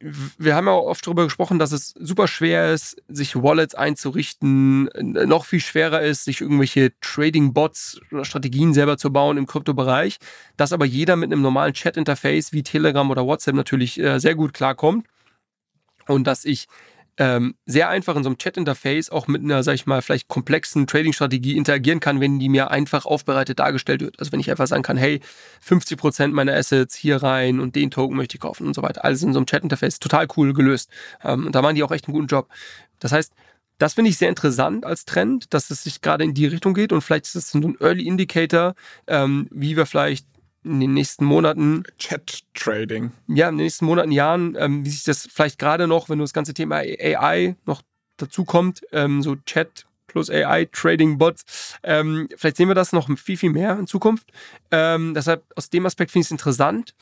wir 0.00 0.54
haben 0.54 0.66
ja 0.66 0.72
auch 0.72 0.86
oft 0.86 1.06
darüber 1.06 1.24
gesprochen, 1.24 1.58
dass 1.58 1.72
es 1.72 1.94
super 1.98 2.26
schwer 2.26 2.72
ist, 2.72 2.96
sich 3.08 3.36
Wallets 3.36 3.74
einzurichten, 3.74 4.84
noch 4.94 5.44
viel 5.44 5.60
schwerer 5.60 6.00
ist, 6.00 6.24
sich 6.24 6.40
irgendwelche 6.40 6.92
Trading-Bots 7.00 8.00
oder 8.10 8.24
Strategien 8.24 8.72
selber 8.72 8.96
zu 8.96 9.12
bauen 9.12 9.36
im 9.36 9.46
Kryptobereich, 9.46 10.16
dass 10.56 10.72
aber 10.72 10.86
jeder 10.86 11.16
mit 11.16 11.30
einem 11.30 11.42
normalen 11.42 11.74
Chat-Interface 11.74 12.52
wie 12.52 12.62
Telegram 12.62 13.10
oder 13.10 13.26
WhatsApp 13.26 13.54
natürlich 13.54 14.00
äh, 14.00 14.18
sehr 14.18 14.34
gut 14.34 14.54
klarkommt. 14.54 15.06
Und 16.06 16.26
dass 16.26 16.46
ich 16.46 16.66
ähm, 17.20 17.54
sehr 17.66 17.90
einfach 17.90 18.16
in 18.16 18.22
so 18.22 18.30
einem 18.30 18.38
Chat-Interface 18.38 19.10
auch 19.10 19.28
mit 19.28 19.42
einer, 19.42 19.62
sag 19.62 19.74
ich 19.74 19.84
mal, 19.84 20.00
vielleicht 20.00 20.28
komplexen 20.28 20.86
Trading-Strategie 20.86 21.54
interagieren 21.54 22.00
kann, 22.00 22.18
wenn 22.18 22.38
die 22.38 22.48
mir 22.48 22.70
einfach 22.70 23.04
aufbereitet 23.04 23.58
dargestellt 23.58 24.00
wird. 24.00 24.18
Also 24.18 24.32
wenn 24.32 24.40
ich 24.40 24.50
einfach 24.50 24.66
sagen 24.66 24.82
kann, 24.82 24.96
hey, 24.96 25.20
50 25.60 25.98
Prozent 25.98 26.32
meiner 26.32 26.54
Assets 26.54 26.94
hier 26.94 27.22
rein 27.22 27.60
und 27.60 27.76
den 27.76 27.90
Token 27.90 28.16
möchte 28.16 28.36
ich 28.36 28.40
kaufen 28.40 28.66
und 28.66 28.74
so 28.74 28.80
weiter. 28.80 29.04
Alles 29.04 29.22
in 29.22 29.34
so 29.34 29.38
einem 29.38 29.44
Chat-Interface. 29.44 29.98
Total 29.98 30.26
cool 30.38 30.54
gelöst. 30.54 30.88
Ähm, 31.22 31.44
und 31.44 31.54
da 31.54 31.60
machen 31.60 31.74
die 31.74 31.82
auch 31.82 31.90
echt 31.90 32.08
einen 32.08 32.14
guten 32.14 32.26
Job. 32.26 32.48
Das 33.00 33.12
heißt, 33.12 33.34
das 33.76 33.94
finde 33.94 34.10
ich 34.10 34.16
sehr 34.16 34.30
interessant 34.30 34.86
als 34.86 35.04
Trend, 35.04 35.52
dass 35.52 35.70
es 35.70 35.82
sich 35.82 36.00
gerade 36.00 36.24
in 36.24 36.32
die 36.32 36.46
Richtung 36.46 36.72
geht 36.72 36.90
und 36.92 37.02
vielleicht 37.02 37.26
ist 37.26 37.34
es 37.34 37.50
so 37.50 37.58
ein 37.58 37.76
Early 37.80 38.06
Indicator, 38.06 38.74
ähm, 39.06 39.46
wie 39.50 39.76
wir 39.76 39.84
vielleicht 39.84 40.26
in 40.64 40.80
den 40.80 40.94
nächsten 40.94 41.24
Monaten. 41.24 41.84
Chat-Trading. 41.98 43.12
Ja, 43.28 43.48
in 43.48 43.56
den 43.56 43.64
nächsten 43.64 43.86
Monaten, 43.86 44.12
Jahren, 44.12 44.56
ähm, 44.58 44.84
wie 44.84 44.90
sich 44.90 45.04
das 45.04 45.28
vielleicht 45.32 45.58
gerade 45.58 45.86
noch, 45.86 46.08
wenn 46.08 46.18
du 46.18 46.24
das 46.24 46.32
ganze 46.32 46.54
Thema 46.54 46.76
AI 46.76 47.56
noch 47.64 47.82
dazu 48.16 48.44
kommt, 48.44 48.82
ähm, 48.92 49.22
so 49.22 49.36
Chat 49.36 49.86
plus 50.06 50.28
AI, 50.28 50.66
Trading 50.72 51.18
Bots. 51.18 51.78
Ähm, 51.82 52.28
vielleicht 52.36 52.56
sehen 52.56 52.68
wir 52.68 52.74
das 52.74 52.92
noch 52.92 53.08
viel, 53.18 53.36
viel 53.36 53.50
mehr 53.50 53.78
in 53.78 53.86
Zukunft. 53.86 54.32
Ähm, 54.70 55.14
deshalb 55.14 55.44
aus 55.56 55.70
dem 55.70 55.86
Aspekt 55.86 56.10
finde 56.10 56.22
ich 56.22 56.26
es 56.26 56.32
interessant. 56.32 56.94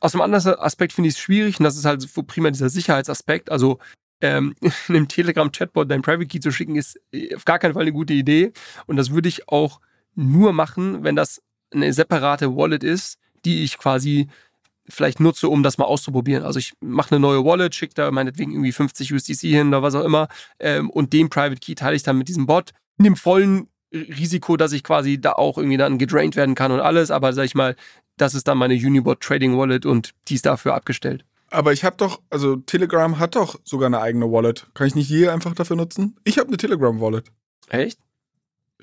Aus 0.00 0.14
einem 0.14 0.22
anderen 0.22 0.58
Aspekt 0.58 0.94
finde 0.94 1.08
ich 1.08 1.14
es 1.14 1.20
schwierig 1.20 1.60
und 1.60 1.64
das 1.64 1.76
ist 1.76 1.84
halt 1.84 2.00
so 2.00 2.22
prima 2.22 2.50
dieser 2.50 2.70
Sicherheitsaspekt. 2.70 3.50
Also 3.50 3.78
ähm, 4.22 4.54
einem 4.88 5.06
Telegram-Chatbot 5.06 5.90
dein 5.90 6.02
Private 6.02 6.26
Key 6.26 6.40
zu 6.40 6.50
schicken, 6.50 6.76
ist 6.76 6.98
äh, 7.12 7.34
auf 7.34 7.44
gar 7.44 7.58
keinen 7.58 7.74
Fall 7.74 7.82
eine 7.82 7.92
gute 7.92 8.14
Idee. 8.14 8.52
Und 8.86 8.96
das 8.96 9.10
würde 9.10 9.28
ich 9.28 9.48
auch 9.48 9.80
nur 10.14 10.52
machen, 10.52 11.04
wenn 11.04 11.16
das 11.16 11.42
eine 11.72 11.92
separate 11.92 12.56
Wallet 12.56 12.84
ist, 12.84 13.18
die 13.44 13.64
ich 13.64 13.78
quasi 13.78 14.28
vielleicht 14.88 15.20
nutze, 15.20 15.48
um 15.48 15.62
das 15.62 15.78
mal 15.78 15.84
auszuprobieren. 15.84 16.42
Also 16.44 16.58
ich 16.58 16.72
mache 16.80 17.12
eine 17.12 17.20
neue 17.20 17.44
Wallet, 17.44 17.74
schicke 17.74 17.94
da 17.94 18.10
meinetwegen 18.10 18.52
irgendwie 18.52 18.72
50 18.72 19.12
USDC 19.12 19.40
hin 19.40 19.68
oder 19.68 19.82
was 19.82 19.94
auch 19.94 20.04
immer 20.04 20.28
ähm, 20.58 20.90
und 20.90 21.12
den 21.12 21.30
Private 21.30 21.60
Key 21.60 21.74
teile 21.74 21.96
ich 21.96 22.02
dann 22.02 22.18
mit 22.18 22.28
diesem 22.28 22.46
Bot 22.46 22.72
in 22.98 23.04
dem 23.04 23.16
vollen 23.16 23.68
Risiko, 23.92 24.56
dass 24.56 24.72
ich 24.72 24.84
quasi 24.84 25.20
da 25.20 25.32
auch 25.32 25.58
irgendwie 25.58 25.76
dann 25.76 25.98
gedraint 25.98 26.36
werden 26.36 26.54
kann 26.54 26.72
und 26.72 26.80
alles, 26.80 27.10
aber 27.10 27.32
sag 27.32 27.44
ich 27.44 27.54
mal, 27.54 27.76
das 28.16 28.34
ist 28.34 28.46
dann 28.46 28.58
meine 28.58 28.74
Unibot 28.74 29.20
Trading 29.20 29.56
Wallet 29.56 29.86
und 29.86 30.10
die 30.28 30.34
ist 30.34 30.46
dafür 30.46 30.74
abgestellt. 30.74 31.24
Aber 31.50 31.72
ich 31.72 31.82
habe 31.82 31.96
doch, 31.96 32.20
also 32.30 32.56
Telegram 32.56 33.18
hat 33.18 33.34
doch 33.34 33.58
sogar 33.64 33.86
eine 33.86 34.00
eigene 34.00 34.30
Wallet. 34.30 34.68
Kann 34.74 34.86
ich 34.86 34.94
nicht 34.94 35.08
hier 35.08 35.32
einfach 35.32 35.54
dafür 35.54 35.76
nutzen? 35.76 36.16
Ich 36.22 36.38
habe 36.38 36.48
eine 36.48 36.56
Telegram 36.56 37.00
Wallet. 37.00 37.32
Echt? 37.68 37.98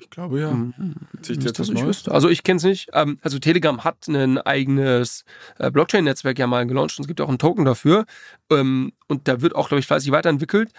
Ich 0.00 0.10
glaube 0.10 0.40
ja. 0.40 0.50
Mhm. 0.50 0.94
Ich 1.26 1.38
das 1.38 1.52
das 1.52 1.68
nicht 1.70 2.08
also 2.08 2.28
ich 2.28 2.42
kenne 2.42 2.58
es 2.58 2.64
nicht. 2.64 2.90
Ähm, 2.92 3.18
also 3.22 3.38
Telegram 3.38 3.84
hat 3.84 4.08
ein 4.08 4.38
eigenes 4.38 5.24
äh, 5.58 5.70
Blockchain-Netzwerk 5.70 6.38
ja 6.38 6.46
mal 6.46 6.66
gelauncht 6.66 6.98
und 6.98 7.04
es 7.04 7.08
gibt 7.08 7.20
auch 7.20 7.28
einen 7.28 7.38
Token 7.38 7.64
dafür. 7.64 8.06
Ähm, 8.50 8.92
und 9.08 9.28
da 9.28 9.40
wird 9.40 9.54
auch, 9.54 9.68
glaube 9.68 9.80
ich, 9.80 9.86
fleißig 9.86 10.12
weiterentwickelt. 10.12 10.72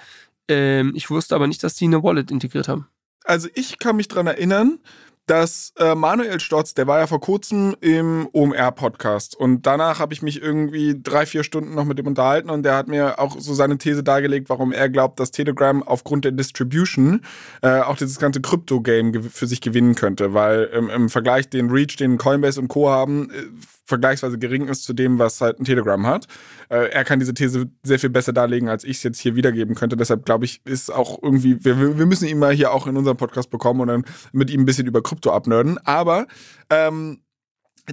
Ähm, 0.47 0.93
ich 0.95 1.09
wusste 1.09 1.35
aber 1.35 1.47
nicht, 1.47 1.63
dass 1.63 1.75
die 1.75 1.85
eine 1.85 2.03
Wallet 2.03 2.31
integriert 2.31 2.67
haben. 2.67 2.87
Also 3.23 3.47
ich 3.53 3.77
kann 3.79 3.95
mich 3.95 4.07
daran 4.07 4.27
erinnern, 4.27 4.79
dass 5.29 5.73
äh, 5.77 5.93
Manuel 5.93 6.39
Stotz, 6.39 6.73
der 6.73 6.87
war 6.87 6.99
ja 6.99 7.07
vor 7.07 7.19
kurzem 7.19 7.75
im 7.81 8.27
OMR-Podcast 8.33 9.35
und 9.35 9.67
danach 9.67 9.99
habe 9.99 10.13
ich 10.13 10.23
mich 10.23 10.41
irgendwie 10.41 10.99
drei, 10.99 11.27
vier 11.27 11.43
Stunden 11.43 11.75
noch 11.75 11.85
mit 11.85 11.99
ihm 11.99 12.07
unterhalten 12.07 12.49
und 12.49 12.63
der 12.63 12.75
hat 12.75 12.87
mir 12.87 13.19
auch 13.19 13.39
so 13.39 13.53
seine 13.53 13.77
These 13.77 14.03
dargelegt, 14.03 14.49
warum 14.49 14.71
er 14.71 14.89
glaubt, 14.89 15.19
dass 15.19 15.29
Telegram 15.29 15.83
aufgrund 15.83 16.25
der 16.25 16.31
Distribution 16.31 17.21
äh, 17.61 17.81
auch 17.81 17.95
dieses 17.95 18.17
ganze 18.17 18.41
Krypto-Game 18.41 19.23
für 19.23 19.45
sich 19.45 19.61
gewinnen 19.61 19.93
könnte, 19.93 20.33
weil 20.33 20.69
ähm, 20.73 20.89
im 20.89 21.09
Vergleich 21.09 21.47
den 21.47 21.69
Reach, 21.69 21.95
den 21.95 22.17
Coinbase 22.17 22.59
und 22.59 22.67
Co. 22.67 22.89
haben, 22.89 23.29
äh, 23.29 23.43
vergleichsweise 23.89 24.37
gering 24.37 24.67
ist 24.67 24.83
zu 24.83 24.93
dem, 24.93 25.19
was 25.19 25.41
halt 25.41 25.59
ein 25.59 25.65
Telegram 25.65 26.07
hat. 26.07 26.27
Äh, 26.69 26.89
er 26.91 27.03
kann 27.03 27.19
diese 27.19 27.33
These 27.33 27.69
sehr 27.83 27.99
viel 27.99 28.09
besser 28.09 28.31
darlegen, 28.31 28.69
als 28.69 28.83
ich 28.83 28.97
es 28.97 29.03
jetzt 29.03 29.19
hier 29.19 29.35
wiedergeben 29.35 29.75
könnte. 29.75 29.97
Deshalb 29.97 30.25
glaube 30.25 30.45
ich, 30.45 30.61
ist 30.65 30.93
auch 30.93 31.21
irgendwie, 31.21 31.63
wir, 31.65 31.97
wir 31.97 32.05
müssen 32.05 32.27
ihn 32.27 32.39
mal 32.39 32.53
hier 32.53 32.71
auch 32.71 32.87
in 32.87 32.95
unserem 32.95 33.17
Podcast 33.17 33.49
bekommen 33.49 33.81
und 33.81 33.87
dann 33.87 34.05
mit 34.31 34.49
ihm 34.49 34.61
ein 34.61 34.65
bisschen 34.65 34.87
über 34.87 35.03
Krypto 35.03 35.31
abnörden. 35.31 35.77
Aber 35.85 36.27
ähm, 36.69 37.19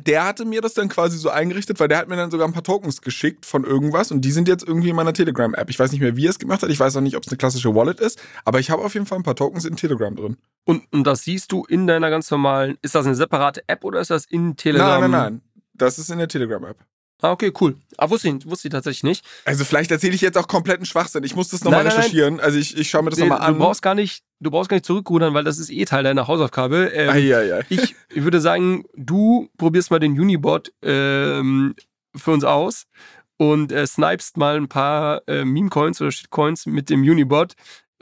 der 0.04 0.24
hatte 0.24 0.44
mir 0.44 0.60
das 0.60 0.74
dann 0.74 0.88
quasi 0.88 1.16
so 1.16 1.30
eingerichtet, 1.30 1.80
weil 1.80 1.88
der 1.88 1.98
hat 1.98 2.08
mir 2.08 2.16
dann 2.16 2.30
sogar 2.30 2.46
ein 2.46 2.52
paar 2.52 2.62
Tokens 2.62 3.00
geschickt 3.00 3.46
von 3.46 3.64
irgendwas 3.64 4.10
und 4.10 4.20
die 4.20 4.30
sind 4.30 4.48
jetzt 4.48 4.66
irgendwie 4.66 4.90
in 4.90 4.96
meiner 4.96 5.12
Telegram-App. 5.12 5.70
Ich 5.70 5.78
weiß 5.78 5.92
nicht 5.92 6.00
mehr, 6.00 6.16
wie 6.16 6.26
er 6.26 6.30
es 6.30 6.38
gemacht 6.38 6.62
hat. 6.62 6.70
Ich 6.70 6.78
weiß 6.78 6.96
auch 6.96 7.00
nicht, 7.00 7.16
ob 7.16 7.22
es 7.22 7.28
eine 7.28 7.38
klassische 7.38 7.74
Wallet 7.74 8.00
ist, 8.00 8.20
aber 8.44 8.60
ich 8.60 8.70
habe 8.70 8.84
auf 8.84 8.94
jeden 8.94 9.06
Fall 9.06 9.18
ein 9.18 9.24
paar 9.24 9.36
Tokens 9.36 9.64
in 9.64 9.76
Telegram 9.76 10.14
drin. 10.14 10.36
Und, 10.64 10.82
und 10.92 11.04
das 11.06 11.22
siehst 11.22 11.52
du 11.52 11.64
in 11.64 11.86
deiner 11.86 12.10
ganz 12.10 12.30
normalen, 12.30 12.76
ist 12.82 12.94
das 12.94 13.06
eine 13.06 13.14
separate 13.14 13.62
App 13.68 13.84
oder 13.84 14.00
ist 14.00 14.10
das 14.10 14.26
in 14.26 14.56
Telegram? 14.56 15.00
Nein, 15.00 15.10
nein, 15.10 15.32
nein. 15.32 15.42
Das 15.78 15.98
ist 15.98 16.10
in 16.10 16.18
der 16.18 16.28
Telegram-App. 16.28 16.78
Ah, 17.22 17.32
okay, 17.32 17.50
cool. 17.60 17.76
Ah, 17.96 18.10
wusste 18.10 18.28
ich, 18.28 18.46
wusste 18.46 18.68
ich 18.68 18.72
tatsächlich 18.72 19.02
nicht. 19.02 19.24
Also 19.46 19.64
vielleicht 19.64 19.90
erzähle 19.90 20.14
ich 20.14 20.20
jetzt 20.20 20.36
auch 20.36 20.48
kompletten 20.48 20.84
Schwachsinn. 20.84 21.24
Ich 21.24 21.34
muss 21.34 21.48
das 21.48 21.64
nochmal 21.64 21.86
recherchieren. 21.86 22.36
Nein. 22.36 22.44
Also 22.44 22.58
ich, 22.58 22.76
ich 22.76 22.90
schaue 22.90 23.02
mir 23.02 23.10
das 23.10 23.18
nee, 23.18 23.26
nochmal 23.26 23.46
an. 23.46 23.54
Du 23.54 23.60
brauchst 23.60 23.80
gar 23.80 23.94
nicht, 23.94 24.22
du 24.40 24.50
brauchst 24.50 24.68
gar 24.68 24.76
nicht 24.76 24.84
zurückrudern, 24.84 25.32
weil 25.32 25.44
das 25.44 25.58
ist 25.58 25.70
eh 25.70 25.86
Teil 25.86 26.04
deiner 26.04 26.28
Hausaufgabe. 26.28 26.90
Ähm, 26.92 27.08
ai, 27.08 27.34
ai, 27.34 27.54
ai. 27.54 27.64
Ich, 27.70 27.94
ich 28.10 28.22
würde 28.22 28.40
sagen, 28.40 28.84
du 28.94 29.48
probierst 29.56 29.90
mal 29.90 29.98
den 29.98 30.12
Unibot 30.20 30.72
ähm, 30.82 31.74
für 32.14 32.32
uns 32.32 32.44
aus 32.44 32.86
und 33.38 33.72
äh, 33.72 33.86
snipest 33.86 34.36
mal 34.36 34.56
ein 34.56 34.68
paar 34.68 35.26
äh, 35.26 35.44
Meme-Coins 35.44 36.02
oder 36.02 36.12
Shitcoins 36.12 36.66
mit 36.66 36.90
dem 36.90 37.00
Unibot. 37.00 37.54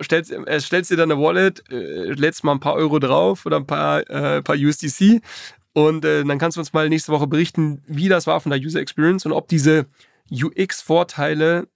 Stellst, 0.02 0.32
äh, 0.32 0.60
stellst 0.60 0.90
dir 0.90 0.96
dann 0.96 1.12
eine 1.12 1.20
Wallet, 1.20 1.62
äh, 1.70 2.12
lädst 2.14 2.42
mal 2.42 2.50
ein 2.50 2.60
paar 2.60 2.74
Euro 2.74 2.98
drauf 2.98 3.46
oder 3.46 3.58
ein 3.58 3.66
paar, 3.66 4.00
äh, 4.10 4.42
paar 4.42 4.56
USDC 4.56 5.22
und 5.74 6.04
äh, 6.04 6.24
dann 6.24 6.38
kannst 6.38 6.56
du 6.56 6.60
uns 6.60 6.72
mal 6.72 6.88
nächste 6.88 7.12
Woche 7.12 7.26
berichten, 7.26 7.82
wie 7.86 8.08
das 8.08 8.26
war 8.26 8.40
von 8.40 8.50
der 8.50 8.60
User 8.60 8.80
Experience 8.80 9.26
und 9.26 9.32
ob 9.32 9.48
diese 9.48 9.86
UX-Vorteile 10.30 11.68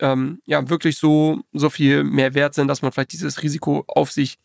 ähm, 0.00 0.40
ja 0.46 0.68
wirklich 0.68 0.96
so, 0.96 1.40
so 1.52 1.70
viel 1.70 2.02
mehr 2.02 2.34
wert 2.34 2.54
sind, 2.54 2.66
dass 2.66 2.82
man 2.82 2.92
vielleicht 2.92 3.12
dieses 3.12 3.42
Risiko 3.42 3.84
auf 3.86 4.10
sich 4.10 4.38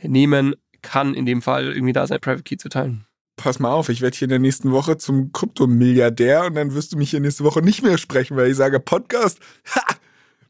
nehmen 0.00 0.56
kann, 0.82 1.14
in 1.14 1.26
dem 1.26 1.42
Fall 1.42 1.72
irgendwie 1.72 1.92
da 1.92 2.06
sein 2.06 2.20
Private 2.20 2.42
Key 2.42 2.56
zu 2.56 2.68
teilen. 2.68 3.06
Pass 3.36 3.58
mal 3.58 3.72
auf, 3.72 3.88
ich 3.88 4.00
werde 4.00 4.16
hier 4.16 4.26
in 4.26 4.30
der 4.30 4.38
nächsten 4.38 4.72
Woche 4.72 4.96
zum 4.96 5.32
Kryptomilliardär 5.32 6.46
und 6.46 6.54
dann 6.54 6.74
wirst 6.74 6.92
du 6.92 6.96
mich 6.96 7.10
hier 7.10 7.20
nächste 7.20 7.44
Woche 7.44 7.60
nicht 7.60 7.82
mehr 7.82 7.98
sprechen, 7.98 8.36
weil 8.36 8.50
ich 8.50 8.56
sage, 8.56 8.80
Podcast, 8.80 9.40
ha, 9.74 9.82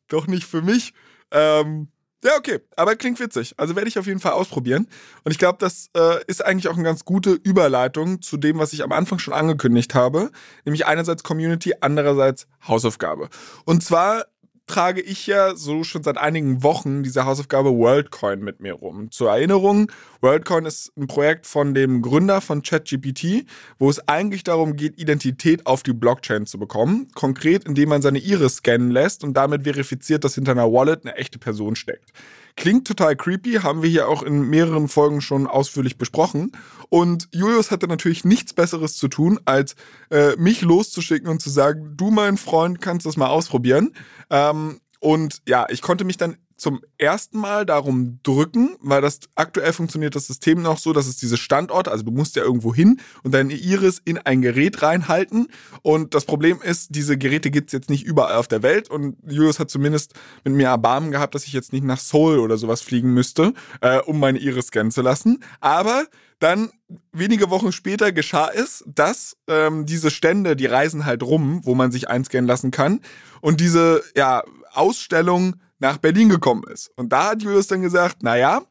doch 0.09 0.27
nicht 0.27 0.45
für 0.45 0.63
mich. 0.63 0.93
Ähm, 1.31 1.89
ja, 2.25 2.37
okay, 2.39 2.61
aber 2.77 2.97
klingt 2.97 3.21
witzig. 3.21 3.55
Also 3.59 3.77
werde 3.77 3.89
ich 3.89 3.99
auf 3.99 4.07
jeden 4.07 4.21
Fall 4.21 4.33
ausprobieren. 4.33 4.89
Und 5.25 5.33
ich 5.33 5.39
glaube, 5.39 5.59
das 5.61 5.91
äh, 5.95 6.25
ist 6.27 6.45
eigentlich 6.45 6.69
auch 6.69 6.75
eine 6.75 6.83
ganz 6.83 7.05
gute 7.05 7.33
Überleitung 7.33 8.23
zu 8.23 8.39
dem, 8.39 8.59
was 8.59 8.73
ich 8.73 8.83
am 8.83 8.93
Anfang 8.93 9.19
schon 9.19 9.35
angekündigt 9.35 9.95
habe. 9.95 10.31
Nämlich 10.65 10.87
einerseits 10.87 11.23
Community, 11.23 11.75
andererseits 11.81 12.47
Hausaufgabe. 12.67 13.29
Und 13.67 13.85
zwar 13.85 14.25
trage 14.67 15.01
ich 15.01 15.27
ja 15.27 15.55
so 15.57 15.85
schon 15.85 16.03
seit 16.03 16.17
einigen 16.17 16.63
Wochen 16.63 17.03
diese 17.03 17.27
Hausaufgabe 17.27 17.71
WorldCoin 17.71 18.41
mit 18.41 18.61
mir 18.61 18.75
rum. 18.75 19.11
Zur 19.11 19.31
Erinnerung, 19.31 19.91
WorldCoin 20.21 20.65
ist 20.65 20.93
ein 20.97 21.07
Projekt 21.07 21.47
von 21.47 21.75
dem 21.75 22.01
Gründer 22.01 22.41
von 22.41 22.63
ChatGPT, 22.63 23.47
wo 23.79 23.91
es 23.91 24.09
eigentlich 24.09 24.45
darum 24.45 24.77
geht, 24.77 24.99
Identität 24.99 25.67
auf 25.67 25.83
die 25.83 25.93
Blockchain 25.93 26.47
zu 26.47 26.59
bekommen. 26.59 27.09
Konkret, 27.15 27.65
indem 27.65 27.91
man 27.91 28.03
seine 28.03 28.19
Iris 28.19 28.57
scannen 28.57 28.91
lässt 28.91 29.23
und 29.23 29.35
damit 29.35 29.65
verifiziert, 29.65 30.25
dass 30.25 30.35
hinter 30.35 30.53
einer 30.53 30.73
Wallet 30.73 31.05
eine 31.05 31.17
echte 31.17 31.39
Person 31.39 31.77
steckt. 31.77 32.13
Klingt 32.57 32.87
total 32.87 33.17
creepy, 33.17 33.55
haben 33.55 33.83
wir 33.83 33.91
hier 33.91 34.09
auch 34.09 34.23
in 34.23 34.49
mehreren 34.49 34.87
Folgen 34.87 35.21
schon 35.21 35.47
ausführlich 35.49 35.99
besprochen. 35.99 36.53
Und 36.89 37.29
Julius 37.33 37.73
hatte 37.73 37.89
natürlich 37.89 38.25
nichts 38.25 38.53
Besseres 38.53 38.97
zu 38.97 39.09
tun, 39.09 39.41
als 39.45 39.75
äh, 40.11 40.37
mich 40.37 40.63
loszuschicken 40.63 41.29
und 41.29 41.43
zu 41.43 41.51
sagen, 41.51 41.95
du 41.97 42.11
mein 42.13 42.37
Freund 42.37 42.81
kannst 42.81 43.07
das 43.07 43.17
mal 43.17 43.27
ausprobieren. 43.27 43.93
Ähm, 44.31 44.81
und 45.01 45.43
ja, 45.49 45.67
ich 45.69 45.83
konnte 45.83 46.05
mich 46.05 46.17
dann 46.17 46.37
zum 46.57 46.81
ersten 46.99 47.39
Mal 47.39 47.67
darum 47.67 48.21
drücken, 48.23 48.77
weil 48.81 49.03
das 49.03 49.21
aktuell 49.35 49.73
funktioniert 49.73 50.15
das 50.15 50.27
System 50.27 50.63
noch 50.63 50.79
so, 50.79 50.93
dass 50.93 51.07
es 51.07 51.17
diese 51.17 51.37
Standorte, 51.37 51.91
also 51.91 52.05
du 52.05 52.13
musst 52.13 52.37
ja 52.37 52.43
irgendwo 52.43 52.75
hin 52.75 53.01
und 53.23 53.35
deine 53.35 53.55
Iris 53.55 54.01
in 54.05 54.19
ein 54.19 54.43
Gerät 54.43 54.83
reinhalten. 54.83 55.49
Und 55.83 56.15
das 56.15 56.25
Problem 56.25 56.61
ist, 56.63 56.95
diese 56.95 57.19
Geräte 57.19 57.51
gibt 57.51 57.69
es 57.69 57.73
jetzt 57.73 57.91
nicht 57.91 58.05
überall 58.05 58.37
auf 58.37 58.49
der 58.49 58.63
Welt. 58.63 58.89
Und 58.89 59.17
Julius 59.27 59.59
hat 59.59 59.71
zumindest 59.71 60.15
mit 60.45 60.55
mir 60.55 60.69
Erbarmen 60.69 61.11
gehabt, 61.11 61.35
dass 61.35 61.45
ich 61.45 61.53
jetzt 61.53 61.73
nicht 61.73 61.85
nach 61.85 61.99
Seoul 61.99 62.39
oder 62.39 62.57
sowas 62.57 62.81
fliegen 62.81 63.13
müsste, 63.13 63.53
äh, 63.81 63.99
um 64.01 64.21
meine 64.21 64.39
Iris 64.39 64.67
scannen 64.67 64.93
zu 64.93 65.03
lassen. 65.03 65.43
Aber 65.61 66.05
dann 66.39 66.71
wenige 67.13 67.51
Wochen 67.51 67.73
später 67.73 68.13
geschah 68.13 68.51
es, 68.55 68.85
dass 68.87 69.37
ähm, 69.49 69.87
diese 69.87 70.11
Stände, 70.11 70.57
die 70.57 70.67
reisen 70.67 71.05
halt 71.05 71.23
rum, 71.23 71.61
wo 71.65 71.75
man 71.75 71.91
sich 71.91 72.09
einscannen 72.09 72.47
lassen 72.47 72.71
kann. 72.71 73.01
Und 73.41 73.61
diese 73.61 74.03
ja, 74.15 74.43
Ausstellung 74.73 75.57
nach 75.85 75.99
Berlin 75.99 76.31
gekommen 76.31 76.65
ist. 76.73 76.91
Und 76.97 77.13
da 77.13 77.31
hat 77.31 77.43
Julius 77.43 77.67
dann 77.67 77.83
gesagt, 77.83 78.23
naja, 78.23 78.63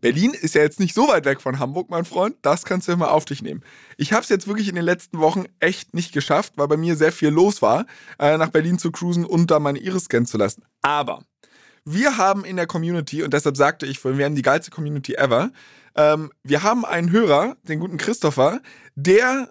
Berlin 0.00 0.32
ist 0.32 0.54
ja 0.54 0.62
jetzt 0.62 0.78
nicht 0.78 0.94
so 0.94 1.08
weit 1.08 1.24
weg 1.24 1.40
von 1.40 1.58
Hamburg, 1.58 1.90
mein 1.90 2.04
Freund. 2.04 2.36
Das 2.42 2.64
kannst 2.64 2.86
du 2.86 2.92
ja 2.92 2.96
mal 2.96 3.08
auf 3.08 3.24
dich 3.24 3.42
nehmen. 3.42 3.64
Ich 3.96 4.12
habe 4.12 4.22
es 4.22 4.28
jetzt 4.28 4.46
wirklich 4.46 4.68
in 4.68 4.76
den 4.76 4.84
letzten 4.84 5.18
Wochen 5.18 5.46
echt 5.58 5.94
nicht 5.94 6.12
geschafft, 6.12 6.52
weil 6.54 6.68
bei 6.68 6.76
mir 6.76 6.94
sehr 6.94 7.10
viel 7.10 7.30
los 7.30 7.62
war, 7.62 7.84
äh, 8.20 8.38
nach 8.38 8.50
Berlin 8.50 8.78
zu 8.78 8.92
cruisen 8.92 9.24
und 9.24 9.50
da 9.50 9.58
meine 9.58 9.80
Iris 9.80 10.04
scannen 10.04 10.26
zu 10.26 10.38
lassen. 10.38 10.62
Aber 10.82 11.24
wir 11.84 12.16
haben 12.16 12.44
in 12.44 12.54
der 12.54 12.68
Community, 12.68 13.24
und 13.24 13.34
deshalb 13.34 13.56
sagte 13.56 13.86
ich 13.86 14.04
wir 14.04 14.24
haben 14.24 14.36
die 14.36 14.42
geilste 14.42 14.70
Community 14.70 15.14
ever, 15.14 15.50
ähm, 15.96 16.30
wir 16.44 16.62
haben 16.62 16.84
einen 16.84 17.10
Hörer, 17.10 17.56
den 17.64 17.80
guten 17.80 17.96
Christopher, 17.96 18.60
der 18.94 19.50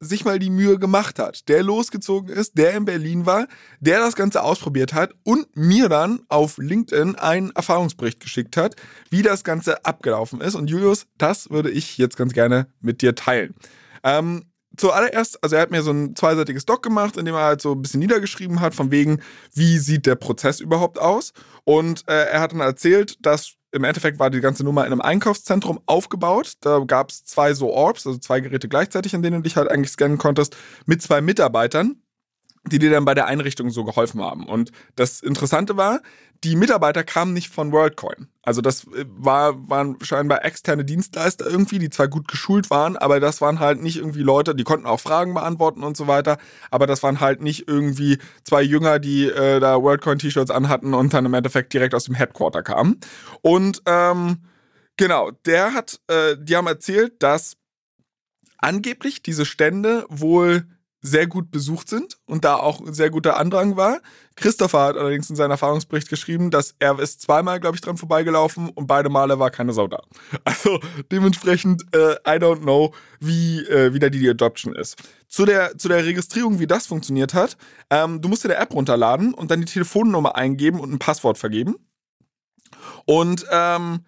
sich 0.00 0.24
mal 0.24 0.38
die 0.38 0.50
Mühe 0.50 0.78
gemacht 0.78 1.18
hat, 1.18 1.48
der 1.48 1.62
losgezogen 1.62 2.30
ist, 2.30 2.56
der 2.56 2.74
in 2.74 2.86
Berlin 2.86 3.26
war, 3.26 3.46
der 3.80 4.00
das 4.00 4.16
Ganze 4.16 4.42
ausprobiert 4.42 4.94
hat 4.94 5.14
und 5.24 5.46
mir 5.54 5.90
dann 5.90 6.22
auf 6.28 6.56
LinkedIn 6.56 7.16
einen 7.16 7.50
Erfahrungsbericht 7.50 8.18
geschickt 8.18 8.56
hat, 8.56 8.76
wie 9.10 9.22
das 9.22 9.44
Ganze 9.44 9.84
abgelaufen 9.84 10.40
ist. 10.40 10.54
Und 10.54 10.70
Julius, 10.70 11.06
das 11.18 11.50
würde 11.50 11.70
ich 11.70 11.98
jetzt 11.98 12.16
ganz 12.16 12.32
gerne 12.32 12.66
mit 12.80 13.02
dir 13.02 13.14
teilen. 13.14 13.54
Ähm, 14.02 14.49
zuallererst, 14.76 15.42
also 15.42 15.56
er 15.56 15.62
hat 15.62 15.70
mir 15.70 15.82
so 15.82 15.90
ein 15.90 16.14
zweiseitiges 16.14 16.64
Doc 16.64 16.82
gemacht, 16.82 17.16
in 17.16 17.24
dem 17.24 17.34
er 17.34 17.42
halt 17.42 17.60
so 17.60 17.72
ein 17.72 17.82
bisschen 17.82 18.00
niedergeschrieben 18.00 18.60
hat, 18.60 18.74
von 18.74 18.90
wegen, 18.90 19.20
wie 19.54 19.78
sieht 19.78 20.06
der 20.06 20.14
Prozess 20.14 20.60
überhaupt 20.60 20.98
aus. 20.98 21.32
Und 21.64 22.04
äh, 22.08 22.26
er 22.26 22.40
hat 22.40 22.52
dann 22.52 22.60
erzählt, 22.60 23.16
dass 23.20 23.54
im 23.72 23.84
Endeffekt 23.84 24.18
war 24.18 24.30
die 24.30 24.40
ganze 24.40 24.64
Nummer 24.64 24.84
in 24.86 24.92
einem 24.92 25.00
Einkaufszentrum 25.00 25.80
aufgebaut. 25.86 26.54
Da 26.60 26.80
gab 26.80 27.10
es 27.10 27.24
zwei 27.24 27.54
so 27.54 27.72
Orbs, 27.72 28.06
also 28.06 28.18
zwei 28.18 28.40
Geräte 28.40 28.68
gleichzeitig, 28.68 29.14
in 29.14 29.22
denen 29.22 29.36
du 29.36 29.42
dich 29.42 29.56
halt 29.56 29.70
eigentlich 29.70 29.92
scannen 29.92 30.18
konntest, 30.18 30.56
mit 30.86 31.02
zwei 31.02 31.20
Mitarbeitern 31.20 32.02
die 32.64 32.78
dir 32.78 32.90
dann 32.90 33.04
bei 33.04 33.14
der 33.14 33.26
Einrichtung 33.26 33.70
so 33.70 33.84
geholfen 33.84 34.20
haben. 34.20 34.46
Und 34.46 34.70
das 34.94 35.20
Interessante 35.22 35.76
war, 35.76 36.00
die 36.44 36.56
Mitarbeiter 36.56 37.04
kamen 37.04 37.34
nicht 37.34 37.50
von 37.50 37.72
WorldCoin. 37.72 38.28
Also 38.42 38.60
das 38.60 38.84
äh, 38.84 39.04
war, 39.08 39.68
waren 39.68 39.96
scheinbar 40.02 40.44
externe 40.44 40.84
Dienstleister 40.84 41.46
irgendwie, 41.46 41.78
die 41.78 41.90
zwar 41.90 42.08
gut 42.08 42.28
geschult 42.28 42.70
waren, 42.70 42.96
aber 42.96 43.20
das 43.20 43.40
waren 43.40 43.60
halt 43.60 43.82
nicht 43.82 43.96
irgendwie 43.96 44.22
Leute, 44.22 44.54
die 44.54 44.64
konnten 44.64 44.86
auch 44.86 45.00
Fragen 45.00 45.34
beantworten 45.34 45.82
und 45.82 45.96
so 45.96 46.06
weiter, 46.06 46.38
aber 46.70 46.86
das 46.86 47.02
waren 47.02 47.20
halt 47.20 47.42
nicht 47.42 47.68
irgendwie 47.68 48.18
zwei 48.44 48.62
Jünger, 48.62 48.98
die 48.98 49.26
äh, 49.26 49.60
da 49.60 49.82
WorldCoin-T-Shirts 49.82 50.50
anhatten 50.50 50.94
und 50.94 51.12
dann 51.12 51.26
im 51.26 51.34
Endeffekt 51.34 51.72
direkt 51.72 51.94
aus 51.94 52.04
dem 52.04 52.14
Headquarter 52.14 52.62
kamen. 52.62 53.00
Und 53.42 53.82
ähm, 53.86 54.38
genau, 54.96 55.30
der 55.44 55.74
hat, 55.74 56.00
äh, 56.08 56.36
die 56.38 56.56
haben 56.56 56.66
erzählt, 56.66 57.22
dass 57.22 57.56
angeblich 58.58 59.22
diese 59.22 59.44
Stände 59.44 60.06
wohl 60.08 60.66
sehr 61.02 61.26
gut 61.26 61.50
besucht 61.50 61.88
sind 61.88 62.18
und 62.26 62.44
da 62.44 62.56
auch 62.56 62.80
ein 62.80 62.92
sehr 62.92 63.10
guter 63.10 63.38
Andrang 63.38 63.76
war. 63.76 64.00
Christopher 64.36 64.80
hat 64.80 64.96
allerdings 64.96 65.30
in 65.30 65.36
seinem 65.36 65.52
Erfahrungsbericht 65.52 66.08
geschrieben, 66.08 66.50
dass 66.50 66.74
er 66.78 66.98
ist 66.98 67.22
zweimal, 67.22 67.58
glaube 67.60 67.76
ich, 67.76 67.80
dran 67.80 67.96
vorbeigelaufen 67.96 68.68
und 68.68 68.86
beide 68.86 69.08
Male 69.08 69.38
war 69.38 69.50
keine 69.50 69.72
Sau 69.72 69.86
da. 69.86 70.02
Also 70.44 70.80
dementsprechend, 71.10 71.84
äh, 71.94 72.12
I 72.26 72.38
don't 72.38 72.60
know, 72.60 72.92
wie, 73.18 73.60
äh, 73.60 73.94
wie 73.94 73.98
da 73.98 74.08
die 74.08 74.28
Adoption 74.28 74.74
ist. 74.74 74.96
Zu 75.28 75.46
der, 75.46 75.78
zu 75.78 75.88
der 75.88 76.04
Registrierung, 76.04 76.58
wie 76.58 76.66
das 76.66 76.86
funktioniert 76.86 77.34
hat, 77.34 77.56
ähm, 77.90 78.20
du 78.20 78.28
musst 78.28 78.44
dir 78.44 78.48
der 78.48 78.60
App 78.60 78.74
runterladen 78.74 79.32
und 79.32 79.50
dann 79.50 79.60
die 79.60 79.66
Telefonnummer 79.66 80.36
eingeben 80.36 80.80
und 80.80 80.92
ein 80.92 80.98
Passwort 80.98 81.38
vergeben. 81.38 81.76
Und 83.06 83.46
ähm, 83.50 84.04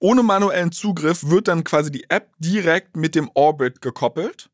ohne 0.00 0.22
manuellen 0.22 0.72
Zugriff 0.72 1.28
wird 1.28 1.48
dann 1.48 1.64
quasi 1.64 1.90
die 1.90 2.08
App 2.08 2.30
direkt 2.38 2.96
mit 2.96 3.14
dem 3.14 3.30
Orbit 3.34 3.80
gekoppelt. 3.80 4.50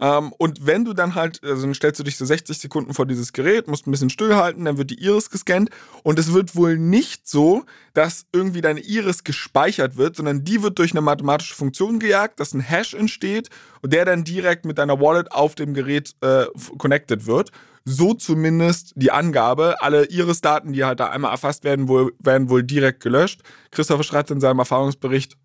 Ähm, 0.00 0.32
und 0.38 0.66
wenn 0.66 0.84
du 0.84 0.92
dann 0.92 1.14
halt, 1.14 1.42
also 1.42 1.62
dann 1.62 1.74
stellst 1.74 1.98
du 1.98 2.04
dich 2.04 2.16
so 2.16 2.24
60 2.24 2.58
Sekunden 2.58 2.94
vor 2.94 3.06
dieses 3.06 3.32
Gerät, 3.32 3.66
musst 3.66 3.86
ein 3.86 3.90
bisschen 3.90 4.10
stillhalten, 4.10 4.64
dann 4.64 4.78
wird 4.78 4.90
die 4.90 5.02
Iris 5.02 5.30
gescannt 5.30 5.70
und 6.04 6.18
es 6.18 6.32
wird 6.32 6.54
wohl 6.54 6.78
nicht 6.78 7.28
so, 7.28 7.64
dass 7.94 8.26
irgendwie 8.32 8.60
deine 8.60 8.80
Iris 8.80 9.24
gespeichert 9.24 9.96
wird, 9.96 10.16
sondern 10.16 10.44
die 10.44 10.62
wird 10.62 10.78
durch 10.78 10.92
eine 10.92 11.00
mathematische 11.00 11.54
Funktion 11.54 11.98
gejagt, 11.98 12.38
dass 12.38 12.54
ein 12.54 12.60
Hash 12.60 12.94
entsteht 12.94 13.50
und 13.82 13.92
der 13.92 14.04
dann 14.04 14.22
direkt 14.22 14.64
mit 14.64 14.78
deiner 14.78 15.00
Wallet 15.00 15.32
auf 15.32 15.54
dem 15.56 15.74
Gerät 15.74 16.14
äh, 16.20 16.46
connected 16.78 17.26
wird. 17.26 17.50
So 17.84 18.12
zumindest 18.12 18.92
die 18.96 19.10
Angabe. 19.10 19.76
Alle 19.80 20.04
Iris-Daten, 20.04 20.74
die 20.74 20.84
halt 20.84 21.00
da 21.00 21.08
einmal 21.08 21.30
erfasst 21.30 21.64
werden, 21.64 21.88
wohl, 21.88 22.12
werden 22.18 22.50
wohl 22.50 22.62
direkt 22.62 23.02
gelöscht. 23.02 23.40
Christopher 23.70 24.02
schreibt 24.02 24.30
in 24.30 24.40
seinem 24.40 24.58
Erfahrungsbericht, 24.58 25.38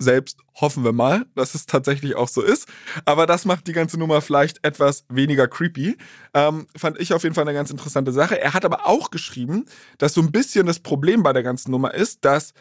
selbst 0.00 0.38
hoffen 0.54 0.82
wir 0.82 0.92
mal, 0.92 1.26
dass 1.36 1.54
es 1.54 1.66
tatsächlich 1.66 2.16
auch 2.16 2.28
so 2.28 2.42
ist. 2.42 2.66
Aber 3.04 3.26
das 3.26 3.44
macht 3.44 3.66
die 3.66 3.72
ganze 3.72 3.98
Nummer 3.98 4.20
vielleicht 4.20 4.64
etwas 4.64 5.04
weniger 5.08 5.46
creepy. 5.46 5.96
Ähm, 6.34 6.66
fand 6.74 6.98
ich 6.98 7.12
auf 7.12 7.22
jeden 7.22 7.34
Fall 7.34 7.44
eine 7.44 7.54
ganz 7.54 7.70
interessante 7.70 8.12
Sache. 8.12 8.40
Er 8.40 8.54
hat 8.54 8.64
aber 8.64 8.86
auch 8.86 9.10
geschrieben, 9.10 9.66
dass 9.98 10.14
so 10.14 10.22
ein 10.22 10.32
bisschen 10.32 10.66
das 10.66 10.80
Problem 10.80 11.22
bei 11.22 11.32
der 11.32 11.42
ganzen 11.42 11.70
Nummer 11.70 11.94
ist, 11.94 12.24
dass 12.24 12.54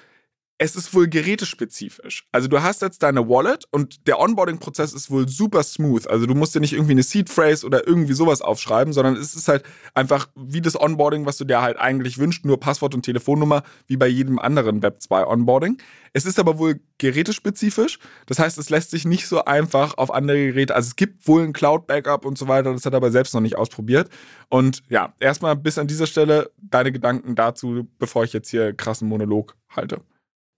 es 0.62 0.76
ist 0.76 0.94
wohl 0.94 1.08
gerätespezifisch. 1.08 2.26
Also 2.34 2.50
du 2.50 2.62
hast 2.62 2.82
jetzt 2.82 3.02
deine 3.02 3.30
Wallet 3.30 3.64
und 3.72 4.06
der 4.08 4.20
Onboarding-Prozess 4.20 4.92
ist 4.92 5.10
wohl 5.10 5.30
super 5.30 5.64
smooth. 5.64 6.06
Also 6.08 6.26
du 6.26 6.36
musst 6.36 6.54
dir 6.54 6.60
nicht 6.60 6.74
irgendwie 6.74 6.92
eine 6.92 7.04
Seed 7.04 7.30
Phrase 7.30 7.66
oder 7.66 7.88
irgendwie 7.88 8.12
sowas 8.12 8.42
aufschreiben, 8.42 8.92
sondern 8.92 9.16
es 9.16 9.36
ist 9.36 9.48
halt 9.48 9.64
einfach 9.94 10.28
wie 10.36 10.60
das 10.60 10.80
Onboarding, 10.80 11.26
was 11.26 11.38
du 11.38 11.46
dir 11.46 11.62
halt 11.62 11.78
eigentlich 11.78 12.18
wünschst, 12.18 12.44
nur 12.44 12.60
Passwort 12.60 12.94
und 12.94 13.04
Telefonnummer, 13.04 13.64
wie 13.88 13.96
bei 13.96 14.08
jedem 14.08 14.38
anderen 14.38 14.84
Web 14.84 15.02
2 15.02 15.26
Onboarding. 15.28 15.78
Es 16.12 16.26
ist 16.26 16.40
aber 16.40 16.58
wohl 16.58 16.82
gerätespezifisch. 16.98 17.98
Das 18.26 18.38
heißt, 18.38 18.58
es 18.58 18.70
lässt 18.70 18.92
sich 18.92 19.06
nicht 19.06 19.28
so 19.28 19.46
einfach 19.46 19.98
auf 19.98 20.14
andere 20.14 20.48
Geräte, 20.48 20.76
also 20.76 20.88
es 20.88 20.98
gibt 20.98 21.26
wohl 21.26 21.44
ein 21.44 21.54
Cloud-Backup 21.54 22.26
und 22.26 22.38
so 22.38 22.50
weiter, 22.50 22.74
das 22.74 22.86
hat 22.86 22.94
er 22.94 22.98
aber 22.98 23.12
selbst 23.12 23.34
noch 23.34 23.40
nicht 23.40 23.56
ausprobiert. 23.56 24.10
Und 24.50 24.84
ja, 24.90 25.14
erstmal 25.22 25.56
bis 25.56 25.78
an 25.78 25.88
dieser 25.88 26.06
Stelle 26.06 26.52
deine 26.58 26.92
Gedanken 26.92 27.36
dazu, 27.36 27.88
bevor 27.98 28.26
ich 28.26 28.34
jetzt 28.34 28.50
hier 28.50 28.74
krassen 28.74 29.08
Monolog 29.08 29.56
halte. 29.70 30.02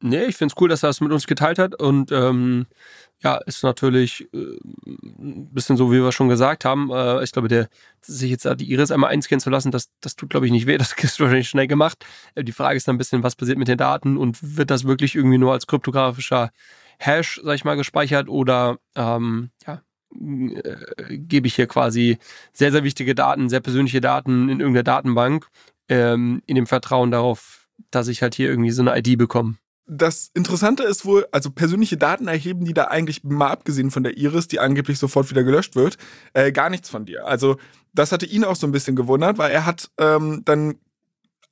Nee, 0.04 0.26
ich 0.26 0.36
finde 0.38 0.52
es 0.54 0.60
cool, 0.60 0.68
dass 0.68 0.82
er 0.82 0.90
das 0.90 1.00
mit 1.00 1.12
uns 1.12 1.28
geteilt 1.28 1.60
hat 1.60 1.80
und 1.80 2.12
ähm, 2.12 2.66
ja, 3.22 3.36
ist 3.46 3.64
natürlich 3.64 4.28
äh, 4.34 4.58
ein 4.88 5.54
bisschen 5.54 5.78
so, 5.78 5.92
wie 5.92 6.02
wir 6.02 6.12
schon 6.12 6.28
gesagt 6.28 6.66
haben. 6.66 6.90
Äh, 6.92 7.24
ich 7.24 7.32
glaube, 7.32 7.48
der 7.48 7.70
sich 8.02 8.32
jetzt 8.32 8.48
die 8.60 8.72
Iris 8.72 8.90
einmal 8.90 9.12
einscannen 9.12 9.42
zu 9.42 9.52
lassen, 9.52 9.70
das, 9.72 9.92
das 10.02 10.16
tut, 10.16 10.32
glaube 10.32 10.48
ich, 10.48 10.52
nicht 10.52 10.66
weh. 10.66 10.78
Das 10.80 10.94
ist 10.94 11.20
wahrscheinlich 11.20 11.50
schnell 11.50 11.68
gemacht. 11.68 12.04
Äh, 12.34 12.44
die 12.44 12.52
Frage 12.52 12.78
ist 12.78 12.88
dann 12.88 12.96
ein 12.96 12.98
bisschen, 12.98 13.22
was 13.22 13.36
passiert 13.36 13.60
mit 13.60 13.68
den 13.68 13.78
Daten 13.78 14.18
und 14.18 14.40
wird 14.58 14.72
das 14.72 14.86
wirklich 14.86 15.16
irgendwie 15.16 15.38
nur 15.38 15.54
als 15.54 15.68
kryptografischer 15.68 16.50
Hash, 16.98 17.40
sag 17.44 17.56
ich 17.56 17.66
mal, 17.66 17.78
gespeichert 17.78 18.28
oder 18.28 18.80
ähm, 18.96 19.52
ja, 19.68 19.84
äh, 20.16 21.18
gebe 21.18 21.46
ich 21.46 21.56
hier 21.56 21.68
quasi 21.68 22.18
sehr, 22.54 22.72
sehr 22.72 22.84
wichtige 22.84 23.14
Daten, 23.14 23.50
sehr 23.50 23.62
persönliche 23.62 24.02
Daten 24.02 24.50
in 24.50 24.60
irgendeiner 24.60 24.84
Datenbank, 24.84 25.48
ähm, 25.90 26.42
in 26.48 26.56
dem 26.56 26.66
Vertrauen 26.66 27.12
darauf, 27.12 27.68
dass 27.92 28.08
ich 28.08 28.24
halt 28.24 28.34
hier 28.34 28.50
irgendwie 28.50 28.72
so 28.72 28.82
eine 28.82 28.98
ID 28.98 29.18
bekomme 29.20 29.58
das 29.94 30.32
Interessante 30.34 30.84
ist 30.84 31.04
wohl, 31.04 31.28
also 31.34 31.52
persönliche 31.52 31.98
Daten 31.98 32.30
erheben 32.30 32.64
die 32.64 32.74
da 32.74 32.86
eigentlich 32.86 33.26
mal 33.26 33.52
abgesehen 33.52 33.92
von 33.92 34.04
der 34.04 34.16
Iris, 34.16 34.48
die 34.48 34.62
angeblich 34.62 34.98
sofort 34.98 35.30
wieder 35.30 35.44
gelöscht 35.44 35.76
wird, 35.76 35.98
äh, 36.34 36.54
gar 36.54 36.70
nichts 36.70 36.90
von 36.90 37.06
dir. 37.06 37.28
Also 37.28 37.58
das 37.94 38.14
hatte 38.14 38.26
ihn 38.26 38.46
auch 38.46 38.56
so 38.56 38.66
ein 38.66 38.72
bisschen 38.72 38.96
gewundert, 38.96 39.38
weil 39.38 39.52
er 39.52 39.66
hat 39.66 39.92
ähm, 39.98 40.44
dann 40.46 40.76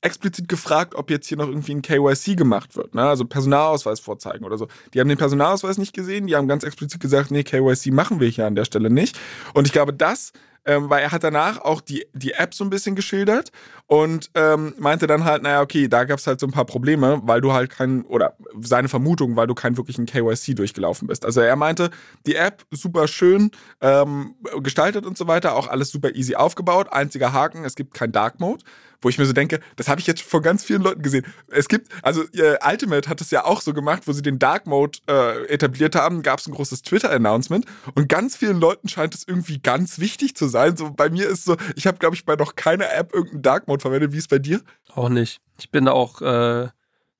explizit 0.01 0.47
gefragt, 0.47 0.95
ob 0.95 1.09
jetzt 1.09 1.27
hier 1.27 1.37
noch 1.37 1.47
irgendwie 1.47 1.73
ein 1.73 1.81
KYC 1.81 2.37
gemacht 2.37 2.75
wird, 2.75 2.95
ne? 2.95 3.03
also 3.03 3.25
Personalausweis 3.25 3.99
vorzeigen 3.99 4.45
oder 4.45 4.57
so. 4.57 4.67
Die 4.93 4.99
haben 4.99 5.09
den 5.09 5.17
Personalausweis 5.17 5.77
nicht 5.77 5.93
gesehen, 5.93 6.27
die 6.27 6.35
haben 6.35 6.47
ganz 6.47 6.63
explizit 6.63 7.01
gesagt, 7.01 7.31
nee, 7.31 7.43
KYC 7.43 7.91
machen 7.91 8.19
wir 8.19 8.29
hier 8.29 8.45
an 8.47 8.55
der 8.55 8.65
Stelle 8.65 8.89
nicht. 8.89 9.19
Und 9.53 9.67
ich 9.67 9.73
glaube, 9.73 9.93
das 9.93 10.31
ähm, 10.65 10.89
weil 10.89 11.01
er 11.01 11.11
hat 11.11 11.23
danach 11.23 11.59
auch 11.59 11.81
die, 11.81 12.05
die 12.13 12.33
App 12.33 12.53
so 12.53 12.63
ein 12.63 12.69
bisschen 12.69 12.95
geschildert 12.95 13.51
und 13.87 14.29
ähm, 14.35 14.73
meinte 14.77 15.07
dann 15.07 15.25
halt, 15.25 15.41
naja, 15.41 15.61
okay, 15.61 15.87
da 15.87 16.03
gab 16.03 16.19
es 16.19 16.27
halt 16.27 16.39
so 16.39 16.47
ein 16.47 16.51
paar 16.51 16.65
Probleme, 16.65 17.21
weil 17.23 17.41
du 17.41 17.53
halt 17.53 17.69
kein, 17.69 18.03
oder 18.03 18.35
seine 18.61 18.87
Vermutung, 18.89 19.35
weil 19.35 19.47
du 19.47 19.55
keinen 19.55 19.77
wirklichen 19.77 20.05
KYC 20.05 20.55
durchgelaufen 20.55 21.07
bist. 21.07 21.25
Also 21.25 21.41
er 21.41 21.55
meinte, 21.55 21.89
die 22.25 22.35
App 22.35 22.65
super 22.71 23.07
schön 23.07 23.51
ähm, 23.81 24.35
gestaltet 24.61 25.05
und 25.05 25.17
so 25.17 25.27
weiter, 25.27 25.55
auch 25.55 25.67
alles 25.67 25.89
super 25.89 26.13
easy 26.13 26.35
aufgebaut. 26.35 26.91
Einziger 26.91 27.33
Haken, 27.33 27.63
es 27.63 27.75
gibt 27.75 27.93
kein 27.93 28.11
Dark 28.11 28.39
Mode 28.39 28.63
wo 29.01 29.09
ich 29.09 29.17
mir 29.17 29.25
so 29.25 29.33
denke, 29.33 29.59
das 29.75 29.87
habe 29.87 30.01
ich 30.01 30.07
jetzt 30.07 30.21
von 30.21 30.41
ganz 30.41 30.63
vielen 30.63 30.81
Leuten 30.81 31.01
gesehen. 31.01 31.25
Es 31.47 31.67
gibt, 31.67 31.87
also 32.03 32.23
äh, 32.33 32.57
Ultimate 32.65 33.09
hat 33.09 33.21
es 33.21 33.31
ja 33.31 33.45
auch 33.45 33.61
so 33.61 33.73
gemacht, 33.73 34.03
wo 34.05 34.13
sie 34.13 34.21
den 34.21 34.39
Dark 34.39 34.67
Mode 34.67 34.99
äh, 35.07 35.45
etabliert 35.47 35.95
haben, 35.95 36.21
gab 36.21 36.39
es 36.39 36.47
ein 36.47 36.53
großes 36.53 36.81
Twitter-Announcement 36.81 37.65
und 37.95 38.09
ganz 38.09 38.35
vielen 38.35 38.59
Leuten 38.59 38.89
scheint 38.89 39.15
es 39.15 39.27
irgendwie 39.27 39.59
ganz 39.59 39.99
wichtig 39.99 40.35
zu 40.35 40.47
sein. 40.47 40.77
So 40.77 40.91
bei 40.91 41.09
mir 41.09 41.27
ist 41.27 41.45
so, 41.45 41.57
ich 41.75 41.87
habe 41.87 41.97
glaube 41.97 42.15
ich 42.15 42.25
bei 42.25 42.35
noch 42.35 42.55
keiner 42.55 42.91
App 42.93 43.13
irgendeinen 43.13 43.41
Dark 43.41 43.67
Mode 43.67 43.81
verwendet. 43.81 44.11
Wie 44.11 44.17
ist 44.17 44.29
bei 44.29 44.39
dir? 44.39 44.61
Auch 44.93 45.09
nicht. 45.09 45.39
Ich 45.59 45.71
bin 45.71 45.85
da 45.85 45.91
auch 45.91 46.21
äh, 46.21 46.69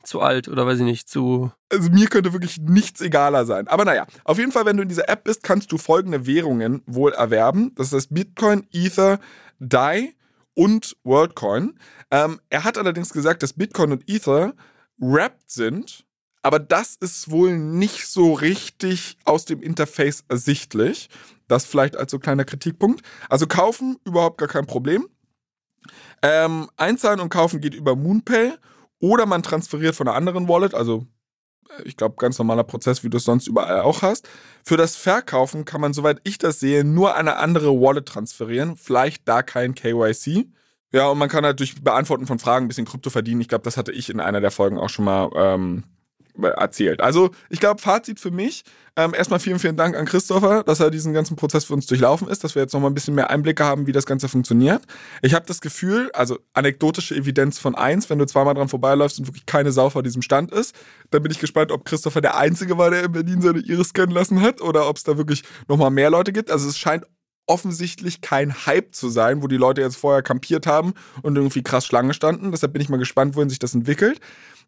zu 0.04 0.22
alt 0.22 0.48
oder 0.48 0.66
weiß 0.66 0.80
ich 0.80 0.86
nicht, 0.86 1.10
zu. 1.10 1.52
Also 1.72 1.90
mir 1.90 2.08
könnte 2.08 2.34
wirklich 2.34 2.58
nichts 2.60 3.02
egaler 3.02 3.46
sein. 3.46 3.68
Aber 3.68 3.86
naja, 3.86 4.06
auf 4.24 4.38
jeden 4.38 4.52
Fall, 4.52 4.66
wenn 4.66 4.78
du 4.78 4.84
in 4.84 4.90
dieser 4.90 5.10
App 5.10 5.24
bist, 5.24 5.44
kannst 5.44 5.72
du 5.72 5.78
folgende 5.78 6.26
Währungen 6.26 6.82
wohl 6.86 7.14
erwerben. 7.14 7.74
Das 7.76 7.94
ist 7.94 8.14
Bitcoin, 8.14 8.68
Ether, 8.72 9.20
DAI 9.60 10.14
und 10.60 10.98
WorldCoin. 11.06 11.80
Ähm, 12.12 12.42
er 12.50 12.66
hat 12.66 12.78
allerdings 12.78 13.14
gesagt, 13.14 13.44
dass 13.44 13.54
Bitcoin 13.54 13.94
und 13.94 14.10
Ether 14.10 14.54
wrapped 14.98 15.50
sind, 15.50 16.06
aber 16.44 16.60
das 16.60 16.98
ist 17.00 17.32
wohl 17.32 17.58
nicht 17.58 18.08
so 18.08 18.34
richtig 18.34 19.18
aus 19.24 19.46
dem 19.46 19.62
Interface 19.62 20.26
ersichtlich. 20.28 21.08
Das 21.48 21.64
vielleicht 21.64 21.96
als 21.96 22.12
so 22.12 22.20
kleiner 22.20 22.44
Kritikpunkt. 22.44 23.06
Also 23.30 23.48
kaufen, 23.48 24.00
überhaupt 24.04 24.38
gar 24.38 24.50
kein 24.50 24.66
Problem. 24.66 25.08
Ähm, 26.22 26.70
einzahlen 26.76 27.22
und 27.22 27.30
kaufen 27.30 27.62
geht 27.62 27.74
über 27.74 27.96
Moonpay 27.96 28.52
oder 29.00 29.26
man 29.26 29.44
transferiert 29.44 29.96
von 29.96 30.10
einer 30.10 30.18
anderen 30.18 30.50
Wallet, 30.50 30.74
also 30.74 31.08
ich 31.84 31.98
glaube, 31.98 32.16
ganz 32.18 32.38
normaler 32.38 32.64
Prozess, 32.64 33.04
wie 33.04 33.10
du 33.10 33.18
es 33.18 33.24
sonst 33.24 33.48
überall 33.48 33.82
auch 33.82 34.02
hast. 34.02 34.28
Für 34.64 34.78
das 34.78 34.96
Verkaufen 34.96 35.66
kann 35.66 35.82
man, 35.82 35.94
soweit 35.94 36.20
ich 36.24 36.38
das 36.38 36.60
sehe, 36.60 36.84
nur 36.84 37.16
eine 37.16 37.38
andere 37.38 37.72
Wallet 37.80 38.08
transferieren. 38.08 38.76
Vielleicht 38.76 39.28
da 39.28 39.42
kein 39.44 39.76
KYC. 39.76 40.48
Ja, 40.92 41.08
und 41.10 41.20
man 41.20 41.30
kann 41.30 41.46
halt 41.46 41.60
durch 41.60 41.82
Beantworten 41.84 42.26
von 42.26 42.40
Fragen 42.40 42.66
ein 42.66 42.68
bisschen 42.68 42.86
Krypto 42.86 43.10
verdienen. 43.10 43.42
Ich 43.42 43.48
glaube, 43.48 43.64
das 43.64 43.78
hatte 43.78 43.92
ich 43.92 44.10
in 44.10 44.20
einer 44.20 44.42
der 44.42 44.52
Folgen 44.52 44.80
auch 44.80 44.90
schon 44.90 45.06
mal 45.06 45.30
ähm, 45.36 45.84
erzählt. 46.44 47.02
Also 47.02 47.32
ich 47.50 47.60
glaube, 47.60 47.82
Fazit 47.82 48.20
für 48.20 48.32
mich, 48.32 48.64
ähm, 48.96 49.14
erstmal 49.14 49.40
vielen, 49.40 49.60
vielen 49.60 49.78
Dank 49.78 49.96
an 49.96 50.06
Christopher, 50.06 50.64
dass 50.64 50.80
er 50.80 50.92
diesen 50.92 51.14
ganzen 51.14 51.36
Prozess 51.36 51.66
für 51.66 51.74
uns 51.74 51.86
durchlaufen 51.86 52.28
ist, 52.28 52.44
dass 52.44 52.56
wir 52.56 52.62
jetzt 52.62 52.74
nochmal 52.74 52.92
ein 52.92 52.94
bisschen 52.94 53.16
mehr 53.16 53.30
Einblicke 53.30 53.64
haben, 53.64 53.88
wie 53.88 53.92
das 53.92 54.06
Ganze 54.06 54.28
funktioniert. 54.28 54.82
Ich 55.22 55.34
habe 55.34 55.46
das 55.46 55.62
Gefühl, 55.62 56.12
also 56.14 56.40
anekdotische 56.54 57.16
Evidenz 57.16 57.60
von 57.60 57.76
eins, 57.76 58.10
wenn 58.10 58.20
du 58.20 58.26
zweimal 58.26 58.56
dran 58.56 58.68
vorbeiläufst 58.68 59.20
und 59.20 59.28
wirklich 59.28 59.46
keine 59.46 59.72
Sau 59.72 59.90
vor 59.90 60.04
diesem 60.04 60.22
Stand 60.22 60.52
ist, 60.52 60.76
dann 61.12 61.24
bin 61.24 61.32
ich 61.32 61.40
gespannt, 61.40 61.72
ob 61.72 61.86
Christopher 61.86 62.22
der 62.22 62.36
Einzige 62.36 62.78
war, 62.78 62.90
der 62.90 63.06
in 63.06 63.12
Berlin 63.14 63.42
seine 63.42 63.60
Iris 63.60 63.90
scannen 63.90 64.14
lassen 64.14 64.42
hat 64.42 64.62
oder 64.62 64.90
ob 64.90 64.98
es 64.98 65.04
da 65.04 65.18
wirklich 65.18 65.44
nochmal 65.68 65.92
mehr 65.92 66.10
Leute 66.10 66.34
gibt. 66.34 66.52
Also 66.52 66.68
es 66.68 66.78
scheint 66.78 67.06
offensichtlich 67.48 68.22
kein 68.22 68.66
Hype 68.66 68.94
zu 68.94 69.10
sein, 69.10 69.42
wo 69.42 69.48
die 69.48 69.58
Leute 69.58 69.82
jetzt 69.82 69.98
vorher 69.98 70.22
kampiert 70.22 70.68
haben 70.68 70.94
und 71.24 71.36
irgendwie 71.36 71.64
krass 71.64 71.86
Schlange 71.86 72.14
standen. 72.14 72.52
Deshalb 72.52 72.74
bin 72.74 72.82
ich 72.82 72.90
mal 72.90 72.98
gespannt, 72.98 73.36
wohin 73.36 73.50
sich 73.50 73.60
das 73.60 73.74
entwickelt 73.74 74.20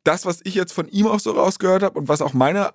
das, 0.03 0.25
was 0.25 0.41
ich 0.43 0.55
jetzt 0.55 0.73
von 0.73 0.87
ihm 0.87 1.07
auch 1.07 1.19
so 1.19 1.31
rausgehört 1.31 1.83
habe 1.83 1.99
und 1.99 2.07
was 2.07 2.21
auch 2.21 2.33
mein 2.33 2.67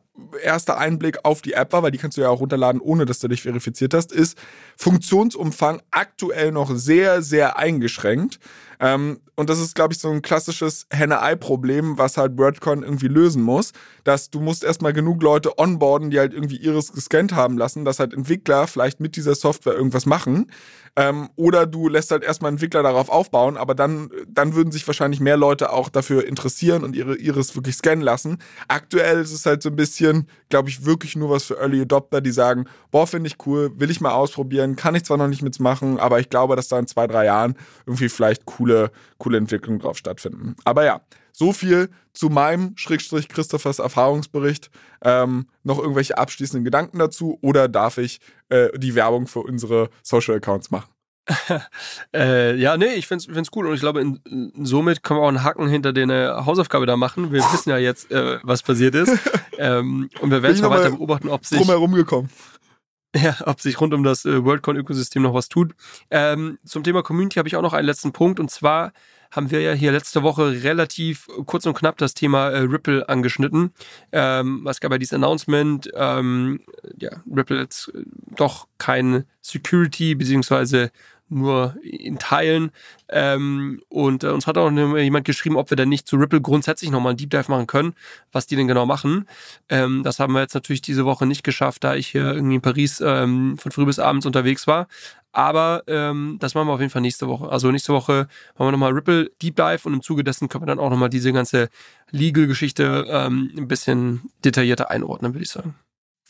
erster 0.43 0.79
Einblick 0.79 1.25
auf 1.25 1.43
die 1.43 1.53
App 1.53 1.73
war, 1.73 1.83
weil 1.83 1.91
die 1.91 1.99
kannst 1.99 2.17
du 2.17 2.23
ja 2.23 2.29
auch 2.29 2.41
runterladen, 2.41 2.81
ohne 2.81 3.05
dass 3.07 3.19
du 3.19 3.29
dich 3.29 3.43
verifiziert 3.43 3.95
hast, 3.95 4.13
ist 4.13 4.39
Funktionsumfang 4.77 5.83
aktuell 5.91 6.53
noch 6.53 6.75
sehr, 6.75 7.23
sehr 7.23 7.59
eingeschränkt. 7.59 8.39
Ähm, 8.79 9.21
und 9.37 9.51
das 9.51 9.61
ist, 9.61 9.75
glaube 9.75 9.93
ich, 9.93 10.01
so 10.01 10.11
ein 10.11 10.23
klassisches 10.23 10.87
Henne-Ei-Problem, 10.91 11.99
was 11.99 12.17
halt 12.17 12.39
WordCon 12.39 12.83
irgendwie 12.83 13.09
lösen 13.09 13.43
muss, 13.43 13.73
dass 14.05 14.31
du 14.31 14.41
musst 14.41 14.65
erstmal 14.65 14.93
genug 14.93 15.23
Leute 15.23 15.59
onboarden, 15.59 16.11
die 16.11 16.19
halt 16.19 16.33
irgendwie 16.33 16.57
ihres 16.57 16.93
gescannt 16.93 17.35
haben 17.35 17.59
lassen, 17.59 17.85
dass 17.85 17.99
halt 17.99 18.15
Entwickler 18.15 18.67
vielleicht 18.67 19.01
mit 19.01 19.17
dieser 19.17 19.35
Software 19.35 19.75
irgendwas 19.75 20.07
machen. 20.07 20.51
Ähm, 20.99 21.29
oder 21.37 21.67
du 21.67 21.89
lässt 21.89 22.11
halt 22.11 22.25
erstmal 22.25 22.51
Entwickler 22.51 22.83
darauf 22.83 23.11
aufbauen, 23.11 23.59
aber 23.59 23.75
dann, 23.75 24.11
dann 24.29 24.55
würden 24.55 24.73
sich 24.73 24.87
wahrscheinlich 24.87 25.21
mehr 25.21 25.37
Leute 25.37 25.71
auch 25.71 25.91
dafür 25.91 26.27
interessieren 26.27 26.85
und 26.85 26.97
ihre 26.97 27.17
Iris 27.19 27.55
wirklich 27.55 27.77
scannen 27.77 28.03
lassen. 28.03 28.39
Aktuell 28.69 29.21
ist 29.21 29.33
es 29.33 29.45
halt 29.45 29.63
so 29.63 29.69
ein 29.69 29.77
bisschen, 29.77 30.06
glaube 30.49 30.69
ich, 30.69 30.85
wirklich 30.85 31.17
nur 31.17 31.31
was 31.31 31.45
für 31.45 31.59
Early 31.59 31.83
Adopter, 31.83 32.21
die 32.21 32.31
sagen, 32.31 32.67
boah, 32.91 33.07
finde 33.07 33.29
ich 33.29 33.47
cool, 33.47 33.73
will 33.77 33.91
ich 33.91 34.01
mal 34.01 34.13
ausprobieren, 34.13 34.77
kann 34.77 34.95
ich 34.95 35.05
zwar 35.05 35.17
noch 35.17 35.29
nicht 35.29 35.43
mitmachen, 35.43 35.99
aber 35.99 36.21
ich 36.21 36.31
glaube, 36.31 36.57
dass 36.57 36.69
da 36.69 36.79
in 36.79 36.87
zwei, 36.87 37.07
drei 37.07 37.27
Jahren 37.27 37.57
irgendwie 37.87 38.09
vielleicht 38.09 38.47
coole, 38.47 38.91
coole 39.19 39.39
Entwicklungen 39.39 39.81
drauf 39.81 39.97
stattfinden. 39.97 40.57
Aber 40.65 40.85
ja, 40.85 41.01
so 41.33 41.53
viel 41.53 41.91
zu 42.15 42.31
meinem 42.31 42.77
Schrägstrich 42.77 43.29
Christophers 43.29 43.79
Erfahrungsbericht. 43.79 44.71
Ähm, 45.05 45.47
noch 45.65 45.79
irgendwelche 45.79 46.17
abschließenden 46.17 46.65
Gedanken 46.65 46.99
dazu 46.99 47.39
oder 47.43 47.69
darf 47.69 47.99
ich 47.99 48.21
äh, 48.49 48.77
die 48.79 48.95
Werbung 48.95 49.27
für 49.27 49.41
unsere 49.41 49.91
Social 50.03 50.37
Accounts 50.37 50.71
machen? 50.71 50.96
äh, 52.15 52.57
ja, 52.57 52.77
nee, 52.77 52.95
ich 52.95 53.07
find's, 53.07 53.27
find's 53.27 53.51
cool 53.55 53.67
und 53.67 53.75
ich 53.75 53.81
glaube, 53.81 54.01
in, 54.01 54.53
somit 54.63 55.03
können 55.03 55.21
wir 55.21 55.25
auch 55.25 55.29
einen 55.29 55.43
Haken 55.43 55.69
hinter 55.69 55.93
den 55.93 56.11
äh, 56.11 56.29
Hausaufgabe 56.29 56.87
da 56.87 56.97
machen. 56.97 57.33
Wir 57.33 57.43
wissen 57.53 57.71
ja 57.71 57.79
jetzt, 57.79 58.11
äh, 58.11 58.39
was 58.43 58.63
passiert 58.63 58.95
ist. 58.95 59.19
ähm, 59.59 60.09
und 60.21 60.31
wir 60.31 60.43
werden 60.43 60.55
es 60.55 60.63
mal 60.63 60.71
weiter 60.71 60.91
beobachten, 60.91 61.29
ob 61.29 61.45
sich. 61.45 61.59
Drumherum 61.59 61.93
gekommen. 61.95 62.31
Ja, 63.15 63.35
ob 63.47 63.63
sich 63.63 63.81
rund 63.81 63.95
um 63.95 64.03
das 64.03 64.27
äh, 64.27 64.45
WorldCon-Ökosystem 64.45 65.23
noch 65.23 65.33
was 65.33 65.49
tut. 65.49 65.75
Ähm, 66.11 66.59
zum 66.67 66.85
Thema 66.85 67.03
Community 67.03 67.37
habe 67.37 67.49
ich 67.49 67.57
auch 67.57 67.63
noch 67.63 67.73
einen 67.73 67.87
letzten 67.87 68.13
Punkt 68.13 68.39
und 68.39 68.51
zwar 68.51 68.93
haben 69.31 69.51
wir 69.51 69.61
ja 69.61 69.73
hier 69.73 69.93
letzte 69.93 70.23
Woche 70.23 70.63
relativ 70.63 71.29
kurz 71.47 71.67
und 71.67 71.75
knapp 71.75 71.99
das 71.99 72.15
Thema 72.15 72.51
äh, 72.51 72.61
Ripple 72.61 73.09
angeschnitten. 73.09 73.73
Ähm, 74.13 74.67
es 74.69 74.81
gab 74.81 74.93
ja 74.93 74.99
dieses 74.99 75.15
Announcement, 75.15 75.91
ähm, 75.95 76.61
ja, 76.99 77.11
Ripple 77.35 77.61
jetzt 77.61 77.89
äh, 77.89 78.03
doch 78.37 78.69
kein 78.79 79.25
Security 79.41 80.15
beziehungsweise 80.15 80.91
nur 81.29 81.77
in 81.83 82.19
Teilen. 82.19 82.71
Ähm, 83.09 83.83
und 83.89 84.25
äh, 84.25 84.29
uns 84.29 84.47
hat 84.47 84.59
auch 84.59 84.71
jemand 84.71 85.25
geschrieben, 85.25 85.57
ob 85.57 85.71
wir 85.71 85.77
denn 85.77 85.89
nicht 85.89 86.07
zu 86.07 86.17
Ripple 86.17 86.41
grundsätzlich 86.41 86.91
nochmal 86.91 87.11
einen 87.11 87.19
Deep 87.19 87.31
Dive 87.31 87.51
machen 87.51 87.67
können, 87.67 87.95
was 88.33 88.47
die 88.47 88.57
denn 88.57 88.69
genau 88.69 88.87
machen. 88.87 89.29
Ähm, 89.69 90.03
das 90.03 90.19
haben 90.19 90.33
wir 90.33 90.41
jetzt 90.41 90.55
natürlich 90.55 90.83
diese 90.83 91.05
Woche 91.05 91.27
nicht 91.27 91.45
geschafft, 91.45 91.85
da 91.85 91.95
ich 91.95 92.09
hier 92.09 92.33
irgendwie 92.35 92.57
in 92.57 92.63
Paris 92.63 93.01
ähm, 93.05 93.59
von 93.59 93.73
früh 93.73 93.87
bis 93.87 93.99
abends 93.99 94.27
unterwegs 94.27 94.67
war. 94.67 94.89
Aber 95.33 95.83
ähm, 95.87 96.39
das 96.41 96.55
machen 96.55 96.69
wir 96.69 96.73
auf 96.73 96.81
jeden 96.81 96.91
Fall 96.91 97.03
nächste 97.03 97.29
Woche. 97.29 97.49
Also 97.51 97.71
nächste 97.71 97.93
Woche 97.93 98.29
machen 98.55 98.69
wir 98.69 98.73
nochmal 98.73 98.93
Ripple 98.93 99.31
Deep 99.43 99.57
Dive 99.57 99.81
und 99.85 99.95
im 99.95 100.03
Zuge 100.03 100.25
dessen 100.25 100.49
können 100.49 100.63
wir 100.63 100.67
dann 100.67 100.79
auch 100.79 100.91
nochmal 100.91 101.11
diese 101.11 101.33
ganze 101.33 101.69
Legal-Geschichte 102.11 103.07
ähm, 103.09 103.53
ein 103.57 103.69
bisschen 103.69 104.31
detaillierter 104.45 104.91
einordnen, 104.91 105.35
würde 105.35 105.45
ich 105.45 105.51
sagen 105.51 105.75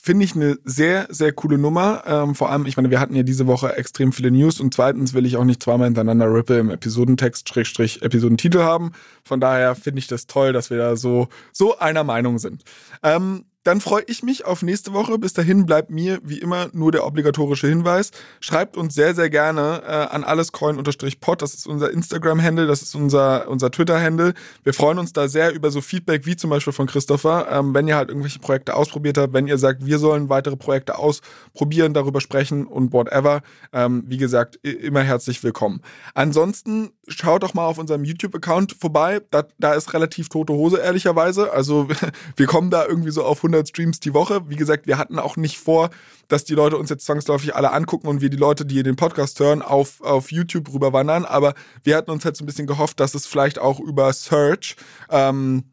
finde 0.07 0.25
ich 0.25 0.37
eine 0.37 0.57
sehr, 0.63 1.09
sehr 1.11 1.33
coole 1.33 1.59
Nummer. 1.59 2.05
Ähm, 2.07 2.37
vor 2.37 2.51
allem, 2.51 2.65
ich 2.65 2.77
meine, 2.77 2.91
wir 2.91 3.01
hatten 3.01 3.17
ja 3.17 3.25
diese 3.25 3.49
Woche 3.49 3.77
extrem 3.77 4.13
viele 4.13 4.31
News 4.31 4.61
und 4.61 4.73
zweitens 4.73 5.15
will 5.15 5.27
ich 5.27 5.37
auch 5.37 5.43
nicht 5.43 5.61
zweimal 5.61 5.87
hintereinander 5.87 6.33
Ripple 6.33 6.61
im 6.61 6.71
Episodentext, 6.71 7.49
Schrägstrich, 7.49 8.03
Episodentitel 8.03 8.61
haben. 8.61 8.93
Von 9.25 9.41
daher 9.41 9.75
finde 9.75 9.99
ich 9.99 10.07
das 10.07 10.29
toll, 10.29 10.53
dass 10.53 10.71
wir 10.71 10.79
da 10.79 10.97
so, 10.97 11.27
so 11.53 11.77
einer 11.79 12.05
Meinung 12.05 12.39
sind. 12.39 12.63
Ähm, 13.03 13.47
dann 13.67 13.81
freue 13.81 14.05
ich 14.07 14.23
mich 14.23 14.45
auf 14.45 14.63
nächste 14.63 14.93
Woche. 14.93 15.19
Bis 15.19 15.33
dahin 15.33 15.67
bleibt 15.67 15.91
mir 15.91 16.21
wie 16.23 16.39
immer 16.39 16.69
nur 16.73 16.93
der 16.93 17.05
obligatorische 17.05 17.67
Hinweis. 17.67 18.13
Schreibt 18.39 18.77
uns 18.77 18.95
sehr, 18.95 19.13
sehr 19.15 19.29
gerne 19.29 19.83
äh, 19.85 19.91
an 19.91 20.23
allescoin-pod. 20.23 21.43
Das 21.43 21.53
ist 21.53 21.67
unser 21.67 21.91
Instagram-Handle, 21.91 22.69
das 22.69 22.83
ist 22.83 22.95
unser, 22.95 23.49
unser 23.49 23.73
Twitter-Handle. 23.73 24.35
Wir 24.63 24.73
freuen 24.73 25.01
uns 25.01 25.13
da 25.13 25.27
sehr 25.27 25.53
über 25.53 25.73
so 25.73 25.81
Feedback 25.81 26.27
wie 26.27 26.37
zum 26.37 26.51
Beispiel 26.51 26.73
von 26.73 26.87
Christopher. 26.87 27.49
Ähm, 27.51 27.75
wenn 27.75 27.89
ihr 27.89 27.97
halt 27.97 28.09
irgendwelche 28.09 28.39
Projekte 28.39 28.75
ausprobiert 28.75 29.19
habt, 29.19 29.33
wenn 29.33 29.49
ihr 29.49 29.59
sagt, 29.59 29.85
wir 29.85 29.99
sollen 29.99 30.29
weitere 30.29 30.57
Projekte 30.57 30.97
ausprobieren, 30.99 31.93
darüber 31.93 32.21
sprechen 32.21 32.67
und 32.67 32.93
whatever. 32.93 33.43
Ähm, 33.73 34.05
wie 34.07 34.17
gesagt, 34.17 34.57
immer 34.65 35.03
herzlich 35.03 35.43
willkommen. 35.43 35.81
Ansonsten 36.15 36.91
schaut 37.09 37.43
doch 37.43 37.55
mal 37.55 37.67
auf 37.67 37.79
unserem 37.79 38.05
YouTube-Account 38.05 38.77
vorbei. 38.79 39.23
Da, 39.33 39.45
da 39.59 39.75
ist 39.75 39.93
relativ 39.93 40.29
tote 40.29 40.53
Hose, 40.53 40.79
ehrlicherweise. 40.79 41.53
Also 41.53 41.89
wir 42.37 42.47
kommen 42.47 42.71
da 42.71 42.87
irgendwie 42.87 43.11
so 43.11 43.25
auf 43.25 43.39
100 43.39 43.56
100 43.57 43.69
Streams 43.69 44.01
die 44.01 44.15
Woche. 44.15 44.49
Wie 44.49 44.57
gesagt, 44.57 44.87
wir 44.87 44.99
hatten 44.99 45.19
auch 45.19 45.37
nicht 45.37 45.59
vor, 45.59 45.91
dass 46.29 46.45
die 46.45 46.55
Leute 46.55 46.77
uns 46.77 46.91
jetzt 46.91 47.07
zwangsläufig 47.07 47.55
alle 47.55 47.73
angucken 47.73 48.09
und 48.09 48.21
wir 48.21 48.31
die 48.31 48.37
Leute, 48.37 48.65
die 48.67 48.83
den 48.83 48.97
Podcast 48.97 49.41
hören, 49.41 49.63
auf, 49.63 50.01
auf 50.03 50.31
YouTube 50.31 50.73
rüberwandern. 50.73 51.25
Aber 51.25 51.55
wir 51.83 51.97
hatten 51.97 52.11
uns 52.11 52.25
halt 52.25 52.37
so 52.37 52.45
ein 52.45 52.47
bisschen 52.47 52.67
gehofft, 52.67 53.01
dass 53.01 53.15
es 53.15 53.27
vielleicht 53.27 53.59
auch 53.59 53.81
über 53.81 54.13
Search 54.13 54.77
ähm, 55.11 55.65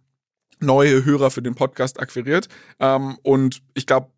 neue 0.59 1.03
Hörer 1.03 1.29
für 1.29 1.41
den 1.41 1.55
Podcast 1.55 1.99
akquiriert. 1.99 2.47
Ähm, 2.79 3.17
und 3.23 3.61
ich 3.73 3.85
glaube, 3.85 4.12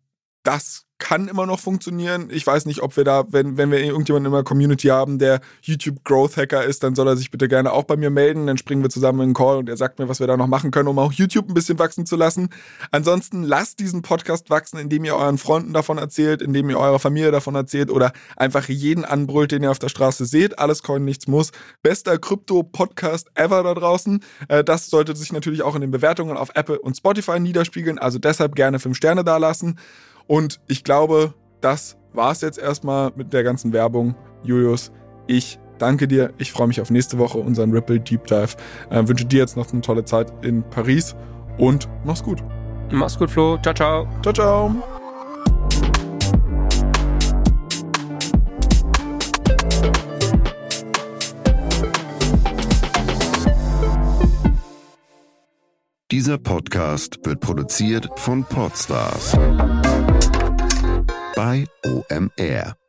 das 0.46 0.86
kann 0.98 1.28
immer 1.28 1.44
noch 1.44 1.60
funktionieren. 1.60 2.28
Ich 2.30 2.46
weiß 2.46 2.64
nicht, 2.64 2.80
ob 2.80 2.96
wir 2.96 3.04
da, 3.04 3.24
wenn, 3.28 3.58
wenn 3.58 3.70
wir 3.70 3.80
irgendjemanden 3.80 4.32
in 4.32 4.34
der 4.34 4.44
Community 4.44 4.88
haben, 4.88 5.18
der 5.18 5.40
YouTube 5.60 6.04
Growth 6.04 6.38
Hacker 6.38 6.64
ist, 6.64 6.82
dann 6.82 6.94
soll 6.94 7.06
er 7.06 7.16
sich 7.16 7.30
bitte 7.30 7.48
gerne 7.48 7.72
auch 7.72 7.84
bei 7.84 7.96
mir 7.96 8.08
melden. 8.08 8.46
Dann 8.46 8.56
springen 8.56 8.82
wir 8.82 8.88
zusammen 8.88 9.18
in 9.18 9.24
einen 9.24 9.34
Call 9.34 9.58
und 9.58 9.68
er 9.68 9.76
sagt 9.76 9.98
mir, 9.98 10.08
was 10.08 10.20
wir 10.20 10.26
da 10.26 10.38
noch 10.38 10.46
machen 10.46 10.70
können, 10.70 10.88
um 10.88 10.98
auch 10.98 11.12
YouTube 11.12 11.48
ein 11.48 11.54
bisschen 11.54 11.78
wachsen 11.78 12.06
zu 12.06 12.16
lassen. 12.16 12.48
Ansonsten 12.92 13.42
lasst 13.42 13.78
diesen 13.78 14.00
Podcast 14.00 14.48
wachsen, 14.48 14.78
indem 14.78 15.04
ihr 15.04 15.16
euren 15.16 15.36
Freunden 15.36 15.74
davon 15.74 15.98
erzählt, 15.98 16.40
indem 16.40 16.70
ihr 16.70 16.78
eurer 16.78 16.98
Familie 16.98 17.30
davon 17.30 17.54
erzählt 17.54 17.90
oder 17.90 18.12
einfach 18.36 18.66
jeden 18.68 19.04
anbrüllt, 19.04 19.52
den 19.52 19.64
ihr 19.64 19.70
auf 19.70 19.78
der 19.78 19.90
Straße 19.90 20.24
seht. 20.24 20.58
Alles 20.58 20.82
Coin, 20.82 21.04
nichts 21.04 21.26
muss. 21.26 21.50
Bester 21.82 22.18
Krypto-Podcast 22.18 23.28
ever 23.34 23.62
da 23.62 23.74
draußen. 23.74 24.20
Äh, 24.48 24.64
das 24.64 24.88
sollte 24.88 25.14
sich 25.14 25.30
natürlich 25.30 25.62
auch 25.62 25.74
in 25.74 25.82
den 25.82 25.90
Bewertungen 25.90 26.38
auf 26.38 26.52
Apple 26.54 26.78
und 26.78 26.96
Spotify 26.96 27.38
niederspiegeln. 27.38 27.98
Also 27.98 28.18
deshalb 28.18 28.54
gerne 28.54 28.78
fünf 28.78 28.96
Sterne 28.96 29.24
da 29.24 29.36
lassen. 29.36 29.78
Und 30.26 30.60
ich 30.66 30.84
glaube, 30.84 31.34
das 31.60 31.96
war 32.12 32.32
es 32.32 32.40
jetzt 32.40 32.58
erstmal 32.58 33.12
mit 33.16 33.32
der 33.32 33.44
ganzen 33.44 33.72
Werbung. 33.72 34.14
Julius, 34.42 34.92
ich 35.26 35.58
danke 35.78 36.08
dir. 36.08 36.32
Ich 36.38 36.52
freue 36.52 36.66
mich 36.66 36.80
auf 36.80 36.90
nächste 36.90 37.18
Woche, 37.18 37.38
unseren 37.38 37.72
Ripple 37.72 38.00
Deep 38.00 38.26
Dive. 38.26 38.56
Äh, 38.90 39.06
wünsche 39.06 39.24
dir 39.24 39.40
jetzt 39.40 39.56
noch 39.56 39.72
eine 39.72 39.82
tolle 39.82 40.04
Zeit 40.04 40.32
in 40.42 40.62
Paris 40.62 41.14
und 41.58 41.88
mach's 42.04 42.22
gut. 42.22 42.42
Mach's 42.90 43.18
gut, 43.18 43.30
Flo. 43.30 43.58
Ciao, 43.62 43.74
ciao. 43.74 44.08
Ciao, 44.22 44.32
ciao. 44.32 44.74
Dieser 56.12 56.38
Podcast 56.38 57.18
wird 57.24 57.40
produziert 57.40 58.08
von 58.16 58.44
Podstars 58.44 59.36
bei 61.36 61.66
OMR. 61.84 62.85